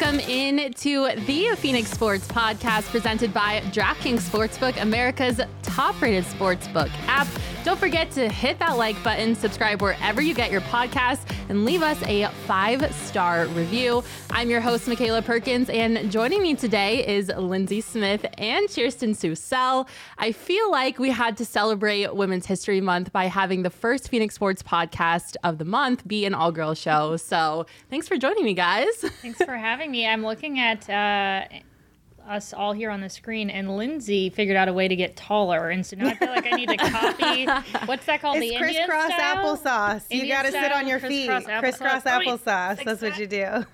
Welcome 0.00 0.20
in 0.20 0.72
to 0.74 1.08
the 1.26 1.56
Phoenix 1.56 1.90
Sports 1.90 2.28
Podcast 2.28 2.88
presented 2.90 3.34
by 3.34 3.62
DraftKings 3.72 4.20
Sportsbook, 4.20 4.80
America's 4.80 5.40
top 5.62 6.00
rated 6.00 6.22
sportsbook 6.24 6.88
app. 7.08 7.26
Don't 7.64 7.78
forget 7.78 8.10
to 8.12 8.28
hit 8.28 8.60
that 8.60 8.78
like 8.78 9.02
button, 9.02 9.34
subscribe 9.34 9.82
wherever 9.82 10.22
you 10.22 10.34
get 10.34 10.52
your 10.52 10.60
podcasts, 10.62 11.28
and 11.48 11.64
leave 11.64 11.82
us 11.82 12.00
a 12.04 12.28
five 12.46 12.94
star 12.94 13.46
review. 13.48 14.04
I'm 14.30 14.48
your 14.48 14.60
host, 14.60 14.86
Michaela 14.86 15.20
Perkins, 15.20 15.68
and 15.68 16.10
joining 16.10 16.42
me 16.42 16.54
today 16.54 17.06
is 17.06 17.28
Lindsay 17.36 17.80
Smith 17.80 18.24
and 18.38 18.72
Kirsten 18.72 19.12
Susel. 19.12 19.88
I 20.16 20.32
feel 20.32 20.70
like 20.70 20.98
we 20.98 21.10
had 21.10 21.36
to 21.38 21.44
celebrate 21.44 22.14
Women's 22.14 22.46
History 22.46 22.80
Month 22.80 23.12
by 23.12 23.26
having 23.26 23.62
the 23.64 23.70
first 23.70 24.08
Phoenix 24.08 24.36
Sports 24.36 24.62
podcast 24.62 25.36
of 25.42 25.58
the 25.58 25.64
month 25.64 26.06
be 26.06 26.24
an 26.24 26.34
all 26.34 26.52
girl 26.52 26.74
show. 26.74 27.16
So 27.16 27.66
thanks 27.90 28.06
for 28.06 28.16
joining 28.16 28.44
me, 28.44 28.54
guys. 28.54 28.86
Thanks 29.20 29.42
for 29.42 29.56
having 29.56 29.87
me. 29.90 30.06
I'm 30.06 30.24
looking 30.24 30.58
at 30.58 30.88
uh, 30.88 31.44
us 32.28 32.52
all 32.52 32.72
here 32.72 32.90
on 32.90 33.00
the 33.00 33.08
screen, 33.08 33.48
and 33.50 33.76
Lindsay 33.76 34.28
figured 34.30 34.56
out 34.56 34.68
a 34.68 34.72
way 34.72 34.86
to 34.86 34.94
get 34.96 35.16
taller, 35.16 35.70
and 35.70 35.84
so 35.84 35.96
now 35.96 36.08
I 36.08 36.14
feel 36.14 36.28
like 36.28 36.46
I 36.46 36.56
need 36.56 36.68
to 36.68 36.76
copy. 36.76 37.46
What's 37.86 38.06
that 38.06 38.20
called? 38.20 38.36
It's 38.36 38.48
the 38.48 38.54
Indian 38.54 38.86
crisscross 38.86 39.12
style? 39.12 39.56
applesauce. 39.56 40.04
you 40.10 40.28
got 40.28 40.44
to 40.44 40.52
sit 40.52 40.72
on 40.72 40.86
your 40.86 41.00
feet. 41.00 41.28
crisscross 41.28 41.60
Crisscross 41.60 42.02
applesauce. 42.04 42.06
Oh, 42.06 42.36
applesauce. 42.36 42.76
fix 42.76 42.84
That's 42.84 43.02
what 43.02 43.18
you 43.18 43.26
do. 43.26 43.64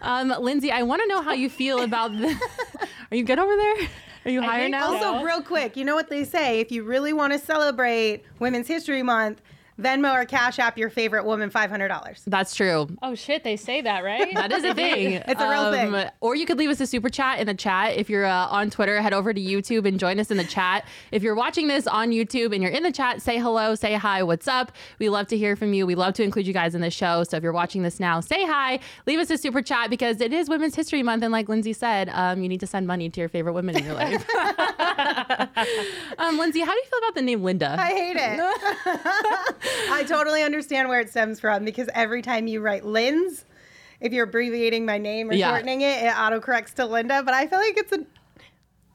Um, 0.02 0.34
Lindsay, 0.40 0.72
I 0.72 0.82
want 0.82 1.02
to 1.02 1.08
know 1.08 1.20
how 1.20 1.32
you 1.32 1.50
feel 1.50 1.82
about 1.82 2.12
the. 2.12 2.28
Are 3.10 3.16
you 3.16 3.22
good 3.24 3.38
over 3.38 3.54
there? 3.54 3.88
Are 4.24 4.30
you 4.30 4.40
I 4.42 4.46
higher 4.46 4.60
think 4.62 4.72
now? 4.72 4.98
so. 4.98 5.14
also, 5.14 5.24
real 5.24 5.42
quick, 5.42 5.76
you 5.76 5.84
know 5.84 5.94
what 5.94 6.08
they 6.08 6.24
say? 6.24 6.60
If 6.60 6.72
you 6.72 6.82
really 6.84 7.12
want 7.12 7.32
to 7.32 7.38
celebrate 7.38 8.24
Women's 8.38 8.66
History 8.68 9.02
Month, 9.02 9.42
Venmo 9.82 10.14
or 10.14 10.24
Cash 10.24 10.58
App 10.58 10.78
your 10.78 10.90
favorite 10.90 11.24
woman 11.24 11.50
$500. 11.50 12.24
That's 12.26 12.54
true. 12.54 12.88
Oh 13.02 13.14
shit, 13.14 13.44
they 13.44 13.56
say 13.56 13.80
that, 13.82 14.04
right? 14.04 14.34
That 14.34 14.52
is 14.52 14.64
a 14.64 14.74
thing. 14.74 15.22
It's 15.30 15.40
a 15.40 15.48
real 15.48 15.70
thing. 15.70 16.10
Or 16.20 16.34
you 16.34 16.44
could 16.44 16.58
leave 16.58 16.70
us 16.70 16.80
a 16.80 16.86
super 16.86 17.08
chat 17.08 17.38
in 17.38 17.46
the 17.46 17.54
chat. 17.54 17.96
If 17.96 18.10
you're 18.10 18.24
uh, 18.24 18.46
on 18.46 18.70
Twitter, 18.70 19.00
head 19.00 19.12
over 19.12 19.32
to 19.32 19.40
YouTube 19.40 19.86
and 19.86 19.98
join 19.98 20.18
us 20.18 20.30
in 20.30 20.36
the 20.36 20.44
chat. 20.44 20.86
If 21.12 21.22
you're 21.22 21.34
watching 21.34 21.68
this 21.68 21.86
on 21.86 22.10
YouTube 22.10 22.52
and 22.52 22.62
you're 22.62 22.72
in 22.72 22.82
the 22.82 22.92
chat, 22.92 23.22
say 23.22 23.38
hello, 23.38 23.74
say 23.74 23.94
hi, 23.94 24.22
what's 24.22 24.48
up? 24.48 24.72
We 24.98 25.08
love 25.08 25.28
to 25.28 25.36
hear 25.36 25.56
from 25.56 25.72
you. 25.72 25.86
We 25.86 25.94
love 25.94 26.14
to 26.14 26.22
include 26.22 26.46
you 26.46 26.52
guys 26.52 26.74
in 26.74 26.80
the 26.80 26.90
show. 26.90 27.24
So 27.24 27.36
if 27.36 27.42
you're 27.42 27.52
watching 27.52 27.82
this 27.82 28.00
now, 28.00 28.20
say 28.20 28.44
hi, 28.44 28.80
leave 29.06 29.18
us 29.18 29.30
a 29.30 29.38
super 29.38 29.62
chat 29.62 29.90
because 29.90 30.20
it 30.20 30.32
is 30.32 30.48
Women's 30.48 30.74
History 30.74 31.02
Month. 31.02 31.22
And 31.22 31.32
like 31.32 31.48
Lindsay 31.48 31.72
said, 31.72 32.08
um, 32.12 32.42
you 32.42 32.48
need 32.48 32.60
to 32.60 32.66
send 32.66 32.86
money 32.86 33.08
to 33.08 33.20
your 33.20 33.28
favorite 33.28 33.52
women 33.52 33.76
in 33.76 33.84
your 33.84 33.94
life. 33.94 34.24
um, 36.18 36.38
Lindsay, 36.38 36.60
how 36.60 36.72
do 36.72 36.78
you 36.78 36.84
feel 36.84 36.98
about 36.98 37.14
the 37.14 37.22
name 37.22 37.42
Linda? 37.42 37.76
I 37.78 37.88
hate 37.88 38.16
it. 38.18 38.40
I 39.90 40.04
totally 40.06 40.42
understand 40.42 40.88
where 40.88 41.00
it 41.00 41.10
stems 41.10 41.40
from 41.40 41.64
because 41.64 41.88
every 41.94 42.22
time 42.22 42.46
you 42.46 42.60
write 42.60 42.84
Linz, 42.84 43.44
if 44.00 44.12
you're 44.12 44.24
abbreviating 44.24 44.84
my 44.86 44.98
name 44.98 45.30
or 45.30 45.34
Yeah. 45.34 45.50
shortening 45.50 45.80
it, 45.82 46.02
it 46.04 46.12
autocorrects 46.12 46.74
to 46.74 46.86
Linda. 46.86 47.22
But 47.22 47.34
I 47.34 47.46
feel 47.46 47.58
like 47.58 47.76
it's 47.76 47.92
a 47.92 48.04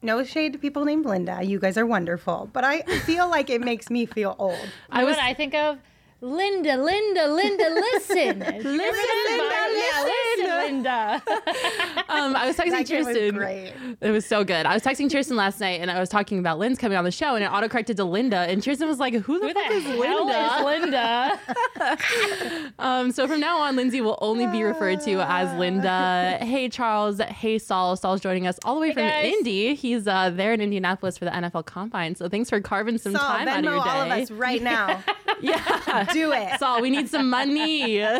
no 0.02 0.24
shade 0.24 0.54
to 0.54 0.60
people 0.60 0.86
named 0.86 1.06
Linda. 1.06 1.40
You 1.44 1.60
guys 1.60 1.78
are 1.78 1.86
wonderful. 1.86 2.50
But 2.54 2.64
I 2.64 2.82
feel 3.06 3.30
like 3.30 3.50
it 3.50 3.62
makes 3.62 3.90
me 3.90 4.06
feel 4.06 4.36
old. 4.40 4.70
I 4.92 5.04
was. 5.04 5.16
What 5.16 5.24
I 5.24 5.34
think 5.34 5.54
of. 5.56 5.80
Linda, 6.22 6.78
Linda, 6.78 7.28
Linda, 7.28 7.70
listen. 7.94 8.40
listen, 8.40 8.64
Linda, 8.64 9.68
listen, 9.74 10.46
Linda. 10.66 11.22
Um, 12.10 12.36
I 12.36 12.48
was 12.48 12.56
texting 12.58 12.72
That 12.72 12.86
game 12.88 13.06
was 13.06 13.32
great. 13.34 13.74
It 14.02 14.12
was 14.12 14.26
so 14.26 14.44
good. 14.44 14.66
I 14.66 14.74
was 14.74 14.82
texting 14.82 15.12
Kirsten 15.12 15.36
last 15.36 15.60
night 15.60 15.82
and 15.82 15.92
I 15.92 16.00
was 16.00 16.10
talking 16.10 16.40
about 16.40 16.58
Lynn's 16.58 16.78
coming 16.80 16.98
on 16.98 17.04
the 17.04 17.12
show 17.12 17.36
and 17.36 17.44
it 17.44 17.50
autocorrected 17.52 17.98
to 17.98 18.06
Linda. 18.06 18.38
And 18.38 18.64
Kirsten 18.64 18.88
was 18.88 18.98
like, 19.00 19.14
Who 19.14 19.40
the 19.40 19.48
Who 19.50 19.54
fuck 19.54 19.68
the 19.70 19.76
is 19.76 19.84
hell 19.84 20.66
Linda? 20.66 21.40
is 21.40 21.46
Linda? 21.78 22.72
Um, 22.80 23.12
so 23.12 23.28
from 23.28 23.40
now 23.40 23.60
on, 23.60 23.76
Lindsay 23.76 24.02
will 24.02 24.18
only 24.22 24.48
be 24.48 24.64
referred 24.64 25.00
to 25.02 25.22
as 25.30 25.58
Linda. 25.58 26.38
Hey, 26.42 26.68
Charles. 26.70 27.20
Hey, 27.20 27.58
Saul. 27.60 27.96
Saul's 27.96 28.22
joining 28.22 28.48
us 28.48 28.60
all 28.66 28.76
the 28.76 28.82
way 28.82 28.94
from 28.94 29.04
guys. 29.04 29.34
Indy. 29.34 29.76
He's 29.76 30.08
uh, 30.08 30.30
there 30.32 30.54
in 30.54 30.62
Indianapolis 30.62 31.18
for 31.18 31.26
the 31.26 31.32
NFL 31.32 31.66
Combine. 31.66 32.16
So 32.16 32.28
thanks 32.28 32.50
for 32.50 32.60
carving 32.62 32.98
some 32.98 33.14
Saul, 33.14 33.22
time 33.22 33.48
out 33.48 33.60
of 33.60 33.64
your 33.66 33.84
day. 33.84 33.90
all 33.90 34.02
of 34.02 34.12
us 34.12 34.32
right 34.32 34.62
now. 34.62 35.04
Yeah. 35.42 36.06
Do 36.16 36.32
it. 36.32 36.60
Saul, 36.60 36.82
we 36.82 36.90
need 36.90 37.10
some 37.10 37.30
money. 37.30 38.02
uh, 38.02 38.20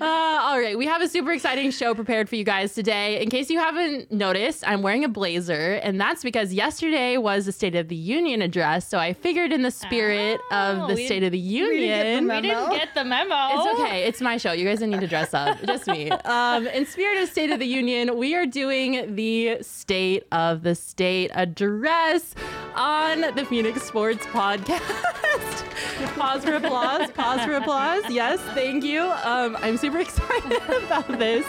all 0.00 0.60
right, 0.60 0.78
we 0.78 0.86
have 0.86 1.02
a 1.02 1.08
super 1.08 1.32
exciting 1.32 1.72
show 1.72 1.92
prepared 1.94 2.28
for 2.28 2.36
you 2.36 2.44
guys 2.44 2.72
today. 2.72 3.20
In 3.20 3.28
case 3.30 3.50
you 3.50 3.58
haven't 3.58 4.12
noticed, 4.12 4.62
I'm 4.66 4.82
wearing 4.82 5.02
a 5.04 5.08
blazer, 5.08 5.74
and 5.82 6.00
that's 6.00 6.22
because 6.22 6.52
yesterday 6.54 7.16
was 7.16 7.46
the 7.46 7.52
State 7.52 7.74
of 7.74 7.88
the 7.88 7.96
Union 7.96 8.42
address. 8.42 8.86
So 8.88 8.98
I 8.98 9.12
figured, 9.12 9.52
in 9.52 9.62
the 9.62 9.70
spirit 9.72 10.40
Oh, 10.52 10.82
of 10.82 10.88
the 10.88 10.94
we- 10.94 11.06
State 11.06 11.24
of 11.24 11.32
the 11.32 11.40
didn't 11.42 11.50
get 11.50 12.02
the 12.04 12.08
Union, 12.10 12.26
memo. 12.28 12.40
We 12.40 12.48
didn't 12.48 12.70
get 12.70 12.94
the 12.94 13.04
memo. 13.04 13.48
it's 13.52 13.80
okay. 13.80 14.04
It's 14.04 14.20
my 14.20 14.36
show. 14.36 14.52
You 14.52 14.64
guys 14.64 14.78
don't 14.80 14.90
need 14.90 15.00
to 15.00 15.08
dress 15.08 15.34
up. 15.34 15.58
Just 15.64 15.88
me. 15.88 16.10
Um, 16.10 16.66
in 16.68 16.86
spirit 16.86 17.20
of 17.22 17.28
State 17.28 17.50
of 17.50 17.58
the 17.58 17.66
Union, 17.66 18.16
we 18.16 18.34
are 18.36 18.46
doing 18.46 19.16
the 19.16 19.58
State 19.62 20.24
of 20.30 20.62
the 20.62 20.74
State 20.76 21.30
address 21.34 22.34
on 22.76 23.22
the 23.34 23.44
Phoenix 23.44 23.82
Sports 23.82 24.24
Podcast. 24.26 25.64
pause 26.10 26.44
for 26.44 26.54
applause. 26.54 27.10
Pause 27.12 27.40
for 27.44 27.52
applause. 27.54 28.02
Yes, 28.08 28.40
thank 28.54 28.84
you. 28.84 29.02
Um, 29.02 29.56
I'm 29.60 29.76
super 29.76 29.98
excited 30.06 30.60
about 30.84 31.06
this. 31.18 31.46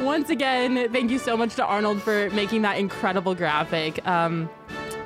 Once 0.00 0.30
again, 0.30 0.92
thank 0.92 1.10
you 1.10 1.18
so 1.18 1.36
much 1.36 1.54
to 1.56 1.64
Arnold 1.64 2.02
for 2.02 2.30
making 2.30 2.62
that 2.62 2.78
incredible 2.78 3.34
graphic. 3.34 4.06
Um, 4.06 4.48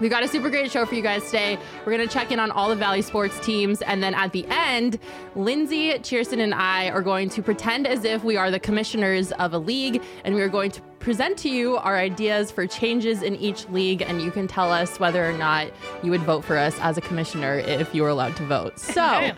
We've 0.00 0.10
got 0.10 0.22
a 0.22 0.28
super 0.28 0.48
great 0.48 0.70
show 0.70 0.86
for 0.86 0.94
you 0.94 1.02
guys 1.02 1.24
today. 1.24 1.58
We're 1.84 1.96
going 1.96 2.06
to 2.06 2.12
check 2.12 2.30
in 2.30 2.38
on 2.38 2.52
all 2.52 2.68
the 2.68 2.76
Valley 2.76 3.02
sports 3.02 3.38
teams. 3.40 3.82
And 3.82 4.00
then 4.00 4.14
at 4.14 4.30
the 4.30 4.46
end, 4.46 5.00
Lindsay, 5.34 5.98
Kirsten, 5.98 6.38
and 6.38 6.54
I 6.54 6.88
are 6.90 7.02
going 7.02 7.28
to 7.30 7.42
pretend 7.42 7.84
as 7.84 8.04
if 8.04 8.22
we 8.22 8.36
are 8.36 8.48
the 8.50 8.60
commissioners 8.60 9.32
of 9.32 9.54
a 9.54 9.58
league. 9.58 10.00
And 10.24 10.36
we 10.36 10.40
are 10.40 10.48
going 10.48 10.70
to 10.70 10.80
present 11.00 11.36
to 11.38 11.48
you 11.48 11.78
our 11.78 11.96
ideas 11.96 12.52
for 12.52 12.64
changes 12.64 13.22
in 13.22 13.34
each 13.36 13.68
league. 13.70 14.02
And 14.02 14.22
you 14.22 14.30
can 14.30 14.46
tell 14.46 14.70
us 14.72 15.00
whether 15.00 15.28
or 15.28 15.32
not 15.32 15.66
you 16.04 16.12
would 16.12 16.22
vote 16.22 16.44
for 16.44 16.56
us 16.56 16.78
as 16.80 16.96
a 16.96 17.00
commissioner 17.00 17.58
if 17.58 17.92
you 17.92 18.02
were 18.02 18.08
allowed 18.08 18.36
to 18.36 18.46
vote. 18.46 18.74
So 18.98 19.32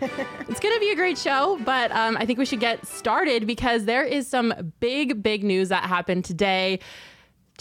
it's 0.47 0.59
going 0.59 0.73
to 0.73 0.79
be 0.79 0.91
a 0.91 0.95
great 0.95 1.17
show. 1.17 1.59
But 1.63 1.91
um, 1.91 2.17
I 2.17 2.25
think 2.25 2.37
we 2.37 2.45
should 2.45 2.59
get 2.59 2.85
started 2.85 3.47
because 3.47 3.85
there 3.85 4.03
is 4.03 4.27
some 4.27 4.73
big, 4.79 5.23
big 5.23 5.43
news 5.43 5.69
that 5.69 5.83
happened 5.83 6.25
today. 6.25 6.79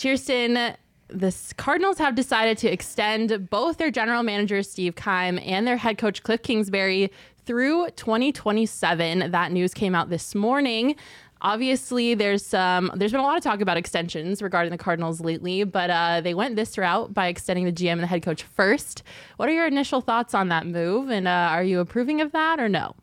Kirsten, 0.00 0.74
the 1.12 1.34
Cardinals 1.56 1.98
have 1.98 2.14
decided 2.14 2.58
to 2.58 2.72
extend 2.72 3.50
both 3.50 3.78
their 3.78 3.90
general 3.90 4.22
manager 4.22 4.62
Steve 4.62 4.96
Keim 4.96 5.38
and 5.38 5.66
their 5.66 5.76
head 5.76 5.98
coach 5.98 6.22
Cliff 6.22 6.42
Kingsbury 6.42 7.10
through 7.46 7.88
2027. 7.96 9.30
That 9.30 9.52
news 9.52 9.74
came 9.74 9.94
out 9.94 10.10
this 10.10 10.34
morning. 10.34 10.96
Obviously, 11.42 12.14
there's 12.14 12.44
some. 12.44 12.92
There's 12.94 13.12
been 13.12 13.20
a 13.20 13.24
lot 13.24 13.38
of 13.38 13.42
talk 13.42 13.62
about 13.62 13.78
extensions 13.78 14.42
regarding 14.42 14.72
the 14.72 14.78
Cardinals 14.78 15.20
lately, 15.20 15.64
but 15.64 15.88
uh, 15.88 16.20
they 16.20 16.34
went 16.34 16.54
this 16.56 16.76
route 16.76 17.14
by 17.14 17.28
extending 17.28 17.64
the 17.64 17.72
GM 17.72 17.92
and 17.92 18.02
the 18.02 18.06
head 18.06 18.22
coach 18.22 18.42
first. 18.42 19.02
What 19.36 19.48
are 19.48 19.52
your 19.52 19.66
initial 19.66 20.02
thoughts 20.02 20.34
on 20.34 20.48
that 20.48 20.66
move, 20.66 21.08
and 21.08 21.26
uh, 21.26 21.48
are 21.50 21.64
you 21.64 21.80
approving 21.80 22.20
of 22.20 22.32
that 22.32 22.60
or 22.60 22.68
no? 22.68 22.94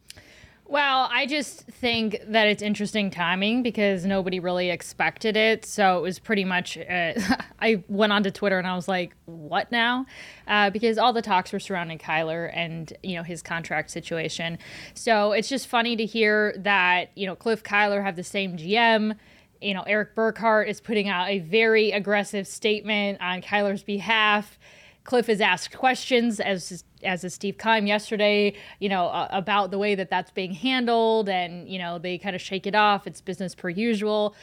Well, 0.70 1.08
I 1.10 1.26
just 1.28 1.62
think 1.62 2.20
that 2.28 2.48
it's 2.48 2.62
interesting 2.62 3.10
timing 3.10 3.64
because 3.64 4.06
nobody 4.06 4.42
really 4.42 4.70
expected 4.70 5.38
it. 5.38 5.66
So 5.66 5.98
it 5.98 6.02
was 6.02 6.20
pretty 6.20 6.44
much. 6.44 6.78
Uh, 6.78 7.14
I 7.60 7.84
went 7.88 8.12
onto 8.12 8.32
Twitter 8.32 8.58
and 8.60 8.68
I 8.68 8.76
was 8.76 8.90
like, 8.90 9.16
"What 9.26 9.72
now?" 9.72 10.06
Uh, 10.46 10.70
because 10.70 10.98
all 10.98 11.14
the 11.14 11.22
talks 11.22 11.54
were 11.54 11.60
surrounding 11.62 12.00
Kyler 12.00 12.52
and 12.54 12.92
you 13.02 13.16
know 13.16 13.24
his 13.24 13.42
contract 13.42 13.92
situation. 13.92 14.58
So 14.94 15.32
it's 15.32 15.48
just 15.48 15.68
funny 15.68 15.96
to 15.96 16.06
hear 16.06 16.54
that 16.58 17.12
you 17.16 17.28
know 17.28 17.36
Cliff 17.36 17.64
Kyler 17.64 18.04
have 18.04 18.18
the 18.18 18.24
same 18.24 18.58
GM. 18.58 19.16
You 19.62 19.74
know 19.74 19.84
Erik 19.84 20.16
Burkhardt 20.16 20.68
is 20.68 20.82
putting 20.82 21.08
out 21.08 21.30
a 21.30 21.40
very 21.40 21.92
aggressive 21.92 22.46
statement 22.46 23.22
on 23.22 23.42
Kyler's 23.42 23.84
behalf. 23.84 24.60
Cliff 25.08 25.28
has 25.28 25.42
asked 25.42 25.76
questions 25.76 26.40
as 26.40 26.84
as 27.02 27.24
a 27.24 27.30
Steve 27.30 27.58
Keim 27.58 27.88
yesterday, 27.88 28.54
you 28.80 28.90
know, 28.90 29.08
uh, 29.08 29.28
about 29.32 29.72
the 29.72 29.78
way 29.78 29.96
that 29.96 30.10
that's 30.10 30.32
being 30.32 30.52
handled, 30.52 31.30
and 31.30 31.68
you 31.68 31.80
know 31.80 31.98
they 31.98 32.18
kind 32.18 32.36
of 32.36 32.42
shake 32.42 32.68
it 32.68 32.76
off. 32.76 33.08
It's 33.08 33.22
business 33.22 33.56
per 33.56 33.70
usual. 33.70 34.36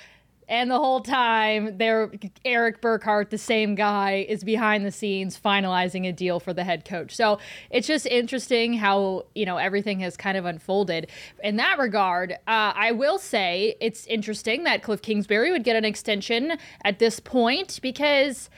And 0.46 0.70
the 0.70 0.78
whole 0.78 1.00
time, 1.00 1.78
there, 1.78 2.12
Erik 2.44 2.82
Burkhardt, 2.82 3.30
the 3.30 3.38
same 3.38 3.74
guy, 3.74 4.26
is 4.28 4.44
behind 4.44 4.84
the 4.84 4.90
scenes 4.90 5.40
finalizing 5.40 6.06
a 6.06 6.12
deal 6.12 6.38
for 6.38 6.52
the 6.52 6.64
head 6.64 6.84
coach. 6.84 7.16
So 7.16 7.38
it's 7.70 7.86
just 7.86 8.04
interesting 8.06 8.74
how 8.74 9.26
you 9.34 9.44
know 9.44 9.58
everything 9.58 10.00
has 10.00 10.16
kind 10.16 10.38
of 10.38 10.46
unfolded. 10.46 11.10
In 11.42 11.56
that 11.56 11.78
regard, 11.78 12.32
uh, 12.32 12.72
I 12.74 12.92
will 12.92 13.18
say 13.18 13.76
it's 13.80 14.06
interesting 14.06 14.64
that 14.64 14.82
Cliff 14.82 15.02
Kingsbury 15.02 15.50
would 15.50 15.64
get 15.64 15.76
an 15.76 15.84
extension 15.84 16.56
at 16.84 16.98
this 16.98 17.20
point 17.20 17.80
because 17.82 18.48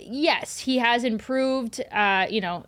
yes, 0.00 0.58
he 0.58 0.78
has 0.78 1.04
improved. 1.04 1.80
Uh, 1.92 2.26
you 2.28 2.40
know, 2.40 2.64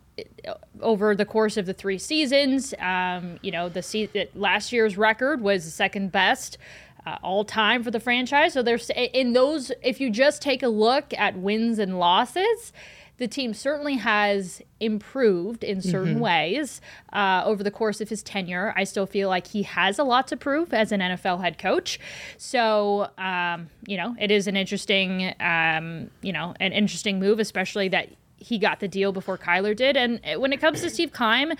over 0.81 1.15
the 1.15 1.25
course 1.25 1.57
of 1.57 1.65
the 1.65 1.73
three 1.73 1.97
seasons. 1.97 2.73
Um, 2.79 3.39
you 3.41 3.51
know, 3.51 3.69
the 3.69 3.81
se- 3.81 4.29
last 4.35 4.71
year's 4.71 4.97
record 4.97 5.41
was 5.41 5.65
the 5.65 5.71
second 5.71 6.11
best. 6.11 6.57
Uh, 7.05 7.17
all 7.23 7.45
time 7.45 7.81
for 7.81 7.91
the 7.91 7.99
franchise. 7.99 8.51
So 8.51 8.61
there's 8.61 8.91
in 8.93 9.31
those, 9.31 9.71
if 9.81 10.01
you 10.01 10.09
just 10.09 10.41
take 10.41 10.61
a 10.61 10.67
look 10.67 11.13
at 11.17 11.37
wins 11.37 11.79
and 11.79 11.97
losses, 11.97 12.73
the 13.19 13.27
team 13.27 13.53
certainly 13.53 13.95
has 13.95 14.61
improved 14.79 15.63
in 15.63 15.81
certain 15.81 16.13
mm-hmm. 16.15 16.21
ways 16.21 16.81
uh, 17.13 17.43
over 17.45 17.63
the 17.63 17.71
course 17.71 18.01
of 18.01 18.09
his 18.09 18.23
tenure. 18.23 18.73
I 18.75 18.85
still 18.85 19.05
feel 19.05 19.29
like 19.29 19.47
he 19.47 19.63
has 19.63 19.99
a 19.99 20.03
lot 20.03 20.27
to 20.29 20.37
prove 20.37 20.73
as 20.73 20.91
an 20.91 21.01
NFL 21.01 21.41
head 21.41 21.57
coach. 21.57 21.99
So, 22.37 23.09
um, 23.17 23.69
you 23.85 23.97
know, 23.97 24.15
it 24.19 24.31
is 24.31 24.47
an 24.47 24.55
interesting, 24.55 25.35
um, 25.39 26.09
you 26.21 26.33
know, 26.33 26.55
an 26.59 26.71
interesting 26.71 27.19
move, 27.19 27.39
especially 27.39 27.89
that 27.89 28.09
he 28.37 28.57
got 28.57 28.79
the 28.79 28.87
deal 28.87 29.11
before 29.11 29.37
Kyler 29.37 29.75
did. 29.75 29.97
And 29.97 30.21
when 30.41 30.53
it 30.53 30.61
comes 30.61 30.81
to 30.81 30.89
Steve 30.89 31.11
Keim, 31.13 31.53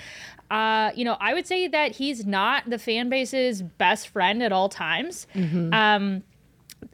uh, 0.50 0.92
you 0.96 1.04
know, 1.04 1.18
I 1.20 1.34
would 1.34 1.46
say 1.46 1.68
that 1.68 1.92
he's 1.92 2.26
not 2.26 2.70
the 2.70 2.80
fan 2.80 3.10
base's 3.10 3.62
best 3.62 4.08
friend 4.08 4.42
at 4.42 4.52
all 4.52 4.70
times. 4.70 5.28
Mm-hmm. 5.36 5.74
Um, 5.74 6.24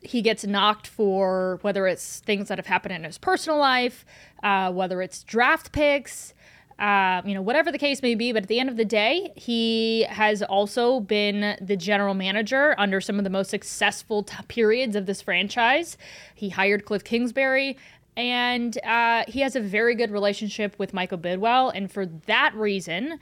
he 0.01 0.21
gets 0.21 0.45
knocked 0.45 0.87
for 0.87 1.59
whether 1.61 1.87
it's 1.87 2.19
things 2.21 2.47
that 2.47 2.57
have 2.57 2.67
happened 2.67 2.95
in 2.95 3.03
his 3.03 3.17
personal 3.17 3.59
life, 3.59 4.05
uh, 4.43 4.71
whether 4.71 5.01
it's 5.01 5.23
draft 5.23 5.71
picks, 5.71 6.33
uh, 6.79 7.21
you 7.25 7.33
know, 7.33 7.41
whatever 7.41 7.71
the 7.71 7.77
case 7.77 8.01
may 8.01 8.15
be. 8.15 8.31
But 8.31 8.43
at 8.43 8.49
the 8.49 8.59
end 8.59 8.69
of 8.69 8.77
the 8.77 8.85
day, 8.85 9.31
he 9.35 10.03
has 10.03 10.43
also 10.43 10.99
been 10.99 11.57
the 11.61 11.77
general 11.77 12.13
manager 12.13 12.75
under 12.77 12.99
some 12.99 13.17
of 13.17 13.23
the 13.23 13.29
most 13.29 13.49
successful 13.49 14.23
t- 14.23 14.35
periods 14.47 14.95
of 14.95 15.05
this 15.05 15.21
franchise. 15.21 15.97
He 16.33 16.49
hired 16.49 16.85
Cliff 16.85 17.03
Kingsbury. 17.03 17.77
And 18.17 18.77
uh, 18.85 19.25
he 19.27 19.41
has 19.41 19.57
a 19.57 19.59
very 19.59 19.93
good 19.93 20.09
relationship 20.09 20.79
with 20.79 20.93
Michael 20.93 21.17
Bidwill. 21.17 21.73
And 21.75 21.91
for 21.91 22.05
that 22.05 22.55
reason, 22.55 23.19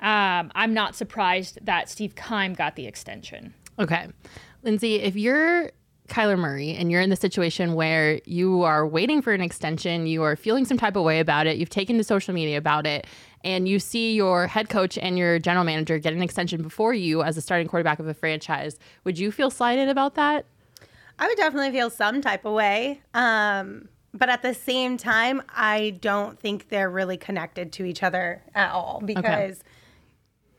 um, 0.00 0.52
I'm 0.54 0.72
not 0.72 0.94
surprised 0.94 1.58
that 1.62 1.90
Steve 1.90 2.14
Keim 2.14 2.54
got 2.54 2.76
the 2.76 2.86
extension. 2.86 3.54
Okay. 3.78 4.06
Lindsay, 4.62 4.96
if 4.96 5.16
you're 5.16 5.72
Kyler 6.08 6.38
Murray 6.38 6.74
and 6.74 6.90
you're 6.90 7.00
in 7.00 7.10
the 7.10 7.16
situation 7.16 7.74
where 7.74 8.20
you 8.24 8.62
are 8.62 8.86
waiting 8.86 9.22
for 9.22 9.32
an 9.32 9.40
extension, 9.40 10.06
you 10.06 10.22
are 10.22 10.36
feeling 10.36 10.64
some 10.64 10.76
type 10.76 10.96
of 10.96 11.04
way 11.04 11.20
about 11.20 11.46
it, 11.46 11.56
you've 11.56 11.70
taken 11.70 11.96
to 11.98 12.04
social 12.04 12.34
media 12.34 12.58
about 12.58 12.86
it, 12.86 13.06
and 13.44 13.68
you 13.68 13.78
see 13.78 14.14
your 14.14 14.46
head 14.46 14.68
coach 14.68 14.98
and 14.98 15.18
your 15.18 15.38
general 15.38 15.64
manager 15.64 15.98
get 15.98 16.12
an 16.12 16.22
extension 16.22 16.62
before 16.62 16.94
you 16.94 17.22
as 17.22 17.36
a 17.36 17.40
starting 17.40 17.68
quarterback 17.68 17.98
of 17.98 18.08
a 18.08 18.14
franchise, 18.14 18.78
would 19.04 19.18
you 19.18 19.30
feel 19.30 19.50
slighted 19.50 19.88
about 19.88 20.14
that? 20.14 20.46
I 21.18 21.26
would 21.26 21.36
definitely 21.36 21.70
feel 21.70 21.90
some 21.90 22.20
type 22.20 22.44
of 22.44 22.52
way. 22.52 23.00
Um, 23.14 23.88
but 24.12 24.28
at 24.28 24.42
the 24.42 24.54
same 24.54 24.96
time, 24.96 25.42
I 25.48 25.98
don't 26.00 26.38
think 26.38 26.68
they're 26.68 26.90
really 26.90 27.16
connected 27.16 27.72
to 27.74 27.84
each 27.84 28.02
other 28.02 28.42
at 28.54 28.70
all 28.70 29.02
because. 29.04 29.60
Okay 29.60 29.70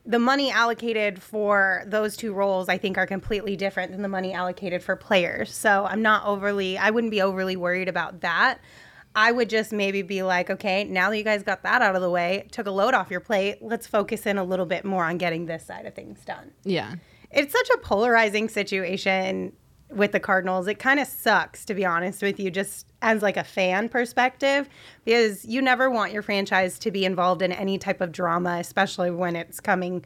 the 0.07 0.17
money 0.17 0.49
allocated 0.49 1.21
for 1.21 1.83
those 1.85 2.15
two 2.15 2.33
roles 2.33 2.69
I 2.69 2.77
think 2.77 2.97
are 2.97 3.05
completely 3.05 3.57
different 3.57 3.91
than 3.91 4.01
the 4.01 4.07
money 4.07 4.33
allocated 4.33 4.81
for 4.81 4.95
players. 4.95 5.53
So 5.53 5.85
I'm 5.85 6.01
not 6.01 6.25
overly 6.25 6.77
I 6.77 6.89
wouldn't 6.89 7.11
be 7.11 7.21
overly 7.21 7.57
worried 7.57 7.89
about 7.89 8.21
that. 8.21 8.59
I 9.13 9.31
would 9.31 9.49
just 9.49 9.71
maybe 9.71 10.03
be 10.03 10.21
like, 10.21 10.49
okay, 10.49 10.83
now 10.83 11.09
that 11.09 11.17
you 11.17 11.23
guys 11.23 11.41
got 11.41 11.63
that 11.63 11.81
out 11.81 11.95
of 11.95 12.01
the 12.01 12.09
way, 12.09 12.47
took 12.51 12.67
a 12.67 12.71
load 12.71 12.93
off 12.93 13.09
your 13.09 13.19
plate, 13.19 13.57
let's 13.61 13.87
focus 13.87 14.27
in 14.27 14.37
a 14.37 14.43
little 14.43 14.67
bit 14.67 14.85
more 14.85 15.05
on 15.05 15.17
getting 15.17 15.47
this 15.47 15.65
side 15.65 15.87
of 15.87 15.95
things 15.95 16.23
done. 16.23 16.51
Yeah. 16.63 16.95
It's 17.31 17.51
such 17.51 17.69
a 17.71 17.77
polarizing 17.79 18.47
situation 18.47 19.53
with 19.89 20.11
the 20.11 20.19
Cardinals. 20.19 20.67
It 20.67 20.79
kind 20.79 20.99
of 20.99 21.07
sucks 21.07 21.65
to 21.65 21.73
be 21.73 21.85
honest 21.85 22.21
with 22.21 22.39
you 22.39 22.51
just 22.51 22.85
as 23.01 23.21
like 23.21 23.37
a 23.37 23.43
fan 23.43 23.89
perspective 23.89 24.67
because 25.05 25.45
you 25.45 25.61
never 25.61 25.89
want 25.89 26.11
your 26.11 26.21
franchise 26.21 26.79
to 26.79 26.91
be 26.91 27.05
involved 27.05 27.41
in 27.41 27.51
any 27.51 27.77
type 27.77 28.01
of 28.01 28.11
drama, 28.11 28.57
especially 28.59 29.11
when 29.11 29.35
it's 29.35 29.59
coming 29.59 30.03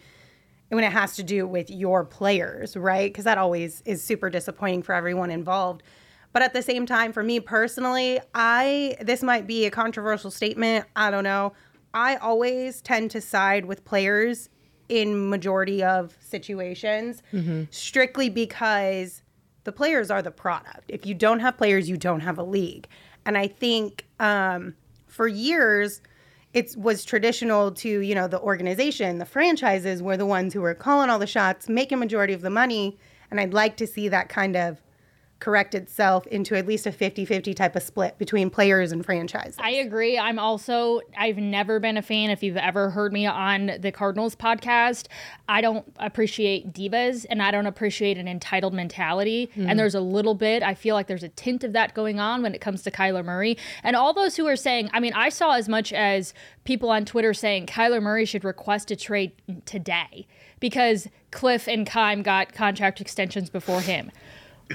when 0.70 0.84
it 0.86 0.92
has 0.92 1.18
to 1.18 1.24
do 1.24 1.46
with 1.46 1.70
your 1.70 2.06
players, 2.06 2.78
right? 2.78 3.12
Because 3.12 3.26
that 3.26 3.38
always 3.38 3.82
is 3.86 4.02
super 4.02 4.30
disappointing 4.30 4.84
for 4.84 4.96
everyone 4.96 5.30
involved. 5.30 5.84
But 6.32 6.44
at 6.44 6.54
the 6.54 6.62
same 6.62 6.86
time, 6.86 7.12
for 7.12 7.24
me 7.24 7.42
personally, 7.42 8.20
I 8.34 8.96
this 9.02 9.22
might 9.22 9.48
be 9.48 9.66
a 9.66 9.72
controversial 9.72 10.32
statement. 10.32 10.86
I 10.96 11.12
don't 11.12 11.26
know. 11.26 11.54
I 11.94 12.16
always 12.18 12.82
tend 12.82 13.12
to 13.12 13.22
side 13.22 13.66
with 13.66 13.84
players 13.84 14.50
in 14.88 15.30
majority 15.30 15.84
of 15.84 16.18
situations, 16.22 17.22
mm-hmm. 17.34 17.64
strictly 17.70 18.30
because 18.30 19.24
the 19.64 19.72
players 19.72 20.10
are 20.10 20.22
the 20.22 20.32
product. 20.32 20.86
If 20.88 21.06
you 21.06 21.14
don't 21.14 21.40
have 21.40 21.58
players, 21.58 21.90
you 21.90 21.98
don't 21.98 22.22
have 22.22 22.38
a 22.38 22.44
league. 22.44 22.88
And 23.26 23.38
I 23.38 23.48
think 23.48 24.06
um, 24.20 24.76
for 25.08 25.28
years, 25.28 26.02
it 26.54 26.76
was 26.76 27.06
traditional 27.06 27.72
to, 27.72 28.00
you 28.00 28.16
know, 28.16 28.28
the 28.28 28.40
organization, 28.40 29.20
the 29.20 29.26
franchises 29.26 30.02
were 30.02 30.18
the 30.18 30.26
ones 30.26 30.54
who 30.54 30.62
were 30.62 30.74
calling 30.74 31.10
all 31.10 31.20
the 31.20 31.28
shots, 31.28 31.70
making 31.70 32.00
majority 32.00 32.34
of 32.34 32.42
the 32.42 32.50
money. 32.50 32.98
And 33.30 33.40
I'd 33.40 33.54
like 33.54 33.78
to 33.78 33.88
see 33.88 34.10
that 34.10 34.30
kind 34.30 34.58
of 34.58 34.82
correct 35.42 35.74
itself 35.74 36.26
into 36.28 36.56
at 36.56 36.68
least 36.68 36.86
a 36.86 36.92
50-50 36.92 37.56
type 37.56 37.76
of 37.76 37.82
split 37.82 38.18
between 38.20 38.50
players 38.50 38.92
and 38.92 39.04
franchises. 39.04 39.58
I 39.60 39.72
agree. 39.72 40.18
I'm 40.18 40.40
also 40.40 41.02
I've 41.18 41.38
never 41.38 41.80
been 41.80 41.98
a 41.98 42.02
fan 42.02 42.30
if 42.30 42.44
you've 42.44 42.58
ever 42.58 42.92
heard 42.92 43.12
me 43.12 43.26
on 43.26 43.72
the 43.80 43.92
Cardinals 43.92 44.36
podcast, 44.36 45.08
I 45.50 45.60
don't 45.60 45.92
appreciate 45.98 46.72
divas 46.74 47.26
and 47.30 47.42
I 47.42 47.50
don't 47.50 47.66
appreciate 47.66 48.18
an 48.18 48.28
entitled 48.28 48.74
mentality. 48.74 49.50
Mm. 49.58 49.70
And 49.70 49.80
there's 49.80 49.96
a 49.96 50.00
little 50.00 50.36
bit 50.36 50.62
I 50.62 50.76
feel 50.76 50.94
like 50.94 51.08
there's 51.08 51.24
a 51.24 51.30
tint 51.30 51.64
of 51.64 51.74
that 51.74 51.96
going 51.96 52.20
on 52.20 52.44
when 52.44 52.54
it 52.54 52.62
comes 52.62 52.84
to 52.84 52.92
Kyler 52.92 53.26
Murray. 53.26 53.58
And 53.84 53.96
all 53.96 54.14
those 54.14 54.38
who 54.38 54.48
are 54.48 54.56
saying, 54.56 54.92
I 54.94 55.00
mean, 55.00 55.14
I 55.14 55.30
saw 55.30 55.54
as 55.54 55.68
much 55.68 55.92
as 55.92 56.36
people 56.66 56.92
on 56.92 57.04
Twitter 57.04 57.34
saying 57.34 57.66
Kyler 57.66 58.02
Murray 58.02 58.26
should 58.26 58.44
request 58.44 58.92
a 58.92 58.96
trade 58.96 59.32
today 59.66 60.28
because 60.60 61.08
Cliff 61.32 61.68
and 61.68 61.88
Keim 61.88 62.22
got 62.22 62.54
contract 62.54 63.02
extensions 63.02 63.50
before 63.50 63.82
him 63.82 64.12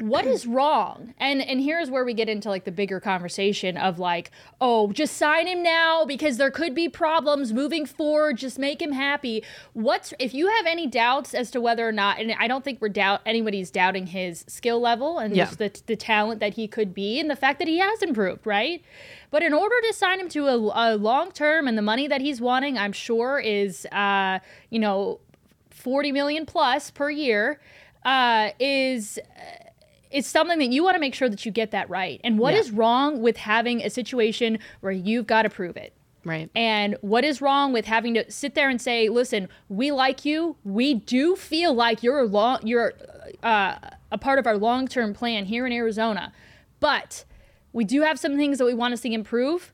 what 0.00 0.26
is 0.26 0.46
wrong? 0.46 1.14
And 1.18 1.42
and 1.42 1.60
here's 1.60 1.90
where 1.90 2.04
we 2.04 2.14
get 2.14 2.28
into 2.28 2.48
like 2.48 2.64
the 2.64 2.72
bigger 2.72 3.00
conversation 3.00 3.76
of 3.76 3.98
like, 3.98 4.30
oh, 4.60 4.92
just 4.92 5.16
sign 5.16 5.46
him 5.46 5.62
now 5.62 6.04
because 6.04 6.36
there 6.36 6.50
could 6.50 6.74
be 6.74 6.88
problems 6.88 7.52
moving 7.52 7.86
forward. 7.86 8.36
Just 8.36 8.58
make 8.58 8.80
him 8.80 8.92
happy. 8.92 9.42
What's 9.72 10.14
if 10.18 10.34
you 10.34 10.48
have 10.48 10.66
any 10.66 10.86
doubts 10.86 11.34
as 11.34 11.50
to 11.52 11.60
whether 11.60 11.86
or 11.86 11.92
not, 11.92 12.20
and 12.20 12.34
I 12.38 12.48
don't 12.48 12.64
think 12.64 12.80
we're 12.80 12.88
doubt 12.88 13.20
anybody's 13.26 13.70
doubting 13.70 14.08
his 14.08 14.44
skill 14.48 14.80
level 14.80 15.18
and 15.18 15.34
yeah. 15.34 15.46
the 15.46 15.80
the 15.86 15.96
talent 15.96 16.40
that 16.40 16.54
he 16.54 16.68
could 16.68 16.94
be 16.94 17.20
and 17.20 17.30
the 17.30 17.36
fact 17.36 17.58
that 17.58 17.68
he 17.68 17.78
has 17.78 18.02
improved, 18.02 18.46
right? 18.46 18.82
But 19.30 19.42
in 19.42 19.52
order 19.52 19.74
to 19.88 19.92
sign 19.92 20.20
him 20.20 20.28
to 20.30 20.46
a, 20.46 20.56
a 20.56 20.96
long 20.96 21.32
term 21.32 21.68
and 21.68 21.76
the 21.76 21.82
money 21.82 22.08
that 22.08 22.20
he's 22.20 22.40
wanting, 22.40 22.78
I'm 22.78 22.92
sure 22.92 23.38
is 23.38 23.86
uh, 23.92 24.38
you 24.70 24.78
know, 24.78 25.20
40 25.70 26.12
million 26.12 26.46
plus 26.46 26.90
per 26.90 27.10
year, 27.10 27.60
uh, 28.04 28.50
is 28.58 29.18
it's 30.10 30.28
something 30.28 30.58
that 30.58 30.70
you 30.70 30.82
want 30.82 30.94
to 30.94 31.00
make 31.00 31.14
sure 31.14 31.28
that 31.28 31.44
you 31.44 31.52
get 31.52 31.70
that 31.70 31.88
right. 31.90 32.20
And 32.24 32.38
what 32.38 32.54
yeah. 32.54 32.60
is 32.60 32.70
wrong 32.70 33.20
with 33.20 33.36
having 33.36 33.82
a 33.82 33.90
situation 33.90 34.58
where 34.80 34.92
you've 34.92 35.26
got 35.26 35.42
to 35.42 35.50
prove 35.50 35.76
it? 35.76 35.92
Right. 36.24 36.50
And 36.56 36.96
what 37.02 37.24
is 37.24 37.40
wrong 37.40 37.72
with 37.72 37.84
having 37.84 38.14
to 38.14 38.30
sit 38.30 38.54
there 38.56 38.68
and 38.68 38.80
say, 38.80 39.08
"Listen, 39.08 39.48
we 39.68 39.92
like 39.92 40.24
you. 40.24 40.56
We 40.64 40.94
do 40.94 41.36
feel 41.36 41.72
like 41.72 42.02
you're 42.02 42.18
a 42.18 42.24
long, 42.24 42.66
you're 42.66 42.94
uh, 43.44 43.76
a 44.10 44.18
part 44.18 44.40
of 44.40 44.46
our 44.46 44.56
long-term 44.56 45.14
plan 45.14 45.44
here 45.44 45.66
in 45.66 45.72
Arizona, 45.72 46.32
but 46.80 47.24
we 47.72 47.84
do 47.84 48.02
have 48.02 48.18
some 48.18 48.36
things 48.36 48.58
that 48.58 48.64
we 48.64 48.74
want 48.74 48.92
to 48.92 48.96
see 48.96 49.14
improve." 49.14 49.72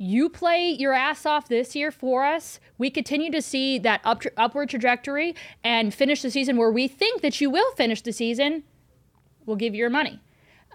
you 0.00 0.28
play 0.28 0.70
your 0.70 0.92
ass 0.92 1.26
off 1.26 1.48
this 1.48 1.74
year 1.74 1.90
for 1.90 2.24
us. 2.24 2.60
We 2.78 2.88
continue 2.88 3.32
to 3.32 3.42
see 3.42 3.78
that 3.80 4.00
up, 4.04 4.22
upward 4.36 4.70
trajectory 4.70 5.34
and 5.64 5.92
finish 5.92 6.22
the 6.22 6.30
season 6.30 6.56
where 6.56 6.70
we 6.70 6.86
think 6.86 7.20
that 7.22 7.40
you 7.40 7.50
will 7.50 7.72
finish 7.72 8.00
the 8.02 8.12
season. 8.12 8.62
We'll 9.48 9.56
give 9.56 9.74
you 9.74 9.80
your 9.80 9.90
money. 9.90 10.20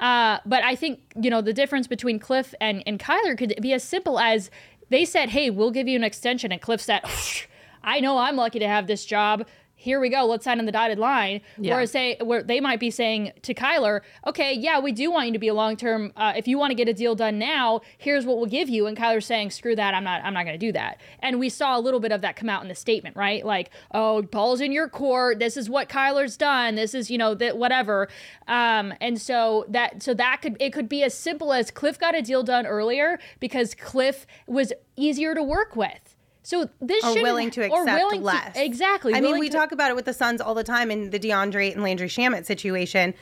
Uh, 0.02 0.40
but 0.46 0.64
I 0.64 0.76
think, 0.76 1.00
you 1.16 1.30
know, 1.30 1.42
the 1.42 1.54
difference 1.54 1.88
between 1.88 2.20
Cliff 2.20 2.56
and, 2.60 2.84
and 2.88 3.00
Kyler 3.00 3.38
could 3.38 3.54
be 3.62 3.72
as 3.72 3.84
simple 3.84 4.20
as 4.20 4.50
they 4.90 5.06
said, 5.06 5.30
hey, 5.30 5.52
we'll 5.52 5.72
give 5.72 5.88
you 5.88 5.96
an 5.96 6.04
extension. 6.04 6.52
And 6.52 6.60
Cliff 6.60 6.82
said, 6.82 7.04
I 7.84 8.00
know 8.00 8.18
I'm 8.18 8.36
lucky 8.36 8.60
to 8.60 8.68
have 8.68 8.88
this 8.88 9.06
job 9.06 9.46
here 9.84 10.00
we 10.00 10.08
go, 10.08 10.26
let's 10.26 10.46
sign 10.46 10.60
on 10.60 10.66
the 10.66 10.72
dotted 10.72 10.98
line. 10.98 11.42
Yeah. 11.58 11.74
Whereas 11.74 11.92
say 11.92 12.16
where 12.22 12.42
they 12.42 12.62
might 12.62 12.80
be 12.80 12.90
saying 12.90 13.34
to 13.42 13.54
Kyler, 13.54 14.00
okay, 14.26 14.54
yeah, 14.54 14.80
we 14.80 14.94
do 14.94 15.12
want 15.12 15.28
you 15.28 15.34
to 15.34 15.40
be 15.40 15.50
a 15.50 15.54
long 15.54 15.76
term. 15.76 16.14
Uh, 16.16 16.32
if 16.38 16.48
you 16.48 16.58
want 16.58 16.72
to 16.72 16.76
get 16.76 16.88
a 16.88 16.94
deal 16.94 17.16
done 17.16 17.38
now, 17.38 17.82
here's 17.98 18.26
what 18.26 18.38
we'll 18.38 18.46
give 18.46 18.70
you. 18.70 18.88
And 18.88 18.96
Kyler's 18.96 19.26
saying, 19.26 19.52
screw 19.52 19.76
that, 19.76 19.94
I'm 19.94 20.06
not, 20.06 20.24
I'm 20.24 20.34
not 20.34 20.46
going 20.46 20.58
to 20.58 20.66
do 20.66 20.72
that. 20.72 21.02
And 21.20 21.38
we 21.38 21.50
saw 21.50 21.78
a 21.78 21.82
little 21.82 22.00
bit 22.00 22.14
of 22.14 22.22
that 22.22 22.38
come 22.38 22.48
out 22.48 22.62
in 22.62 22.70
the 22.70 22.76
statement, 22.76 23.18
right? 23.18 23.46
Like, 23.46 23.72
oh, 23.92 24.22
ball's 24.22 24.62
in 24.62 24.72
your 24.72 24.88
court. 24.88 25.40
This 25.40 25.58
is 25.58 25.70
what 25.70 25.90
Kyler's 25.90 26.38
done. 26.38 26.76
This 26.76 26.94
is, 26.94 27.12
you 27.12 27.18
know, 27.18 27.36
that 27.36 27.58
whatever. 27.58 28.08
Um, 28.48 28.94
and 29.02 29.20
so 29.20 29.66
that, 29.68 30.02
so 30.02 30.14
that 30.14 30.42
could, 30.42 30.56
it 30.62 30.72
could 30.72 30.88
be 30.88 31.04
as 31.04 31.14
simple 31.14 31.52
as 31.52 31.72
Cliff 31.72 32.00
got 32.00 32.16
a 32.16 32.22
deal 32.22 32.42
done 32.42 32.66
earlier 32.66 33.20
because 33.42 33.76
Cliff 33.76 34.26
was 34.48 34.72
easier 34.96 35.36
to 35.36 35.44
work 35.44 35.76
with. 35.76 36.13
So 36.44 36.70
this 36.82 37.04
are 37.04 37.14
willing 37.14 37.50
to 37.52 37.64
accept 37.64 38.16
less. 38.22 38.54
To, 38.54 38.64
exactly. 38.64 39.14
I 39.14 39.22
mean, 39.22 39.40
we 39.40 39.50
to, 39.50 39.58
talk 39.58 39.72
about 39.72 39.90
it 39.90 39.96
with 39.96 40.06
the 40.06 40.14
Suns 40.14 40.42
all 40.42 40.54
the 40.54 40.64
time 40.64 40.92
in 40.92 41.10
the 41.10 41.20
DeAndre 41.20 41.74
and 41.74 41.82
Landry 41.82 42.10
Shamet 42.10 42.46
situation. 42.46 43.14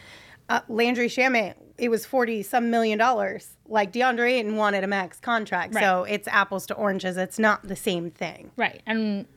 Uh, 0.50 0.62
Landry 0.68 1.08
Shamet, 1.08 1.54
it 1.78 1.90
was 1.90 2.06
forty 2.06 2.42
some 2.44 2.70
million 2.72 2.98
dollars. 2.98 3.58
Like 3.68 3.94
DeAndre 3.94 4.40
Ayton 4.40 4.58
wanted 4.58 4.84
a 4.84 4.88
max 4.88 5.20
contract, 5.20 5.76
right. 5.76 5.84
so 5.84 6.04
it's 6.04 6.28
apples 6.28 6.66
to 6.68 6.74
oranges. 6.74 7.16
It's 7.16 7.40
not 7.40 7.68
the 7.68 7.76
same 7.76 8.10
thing, 8.12 8.52
right? 8.58 8.82
And 8.86 9.28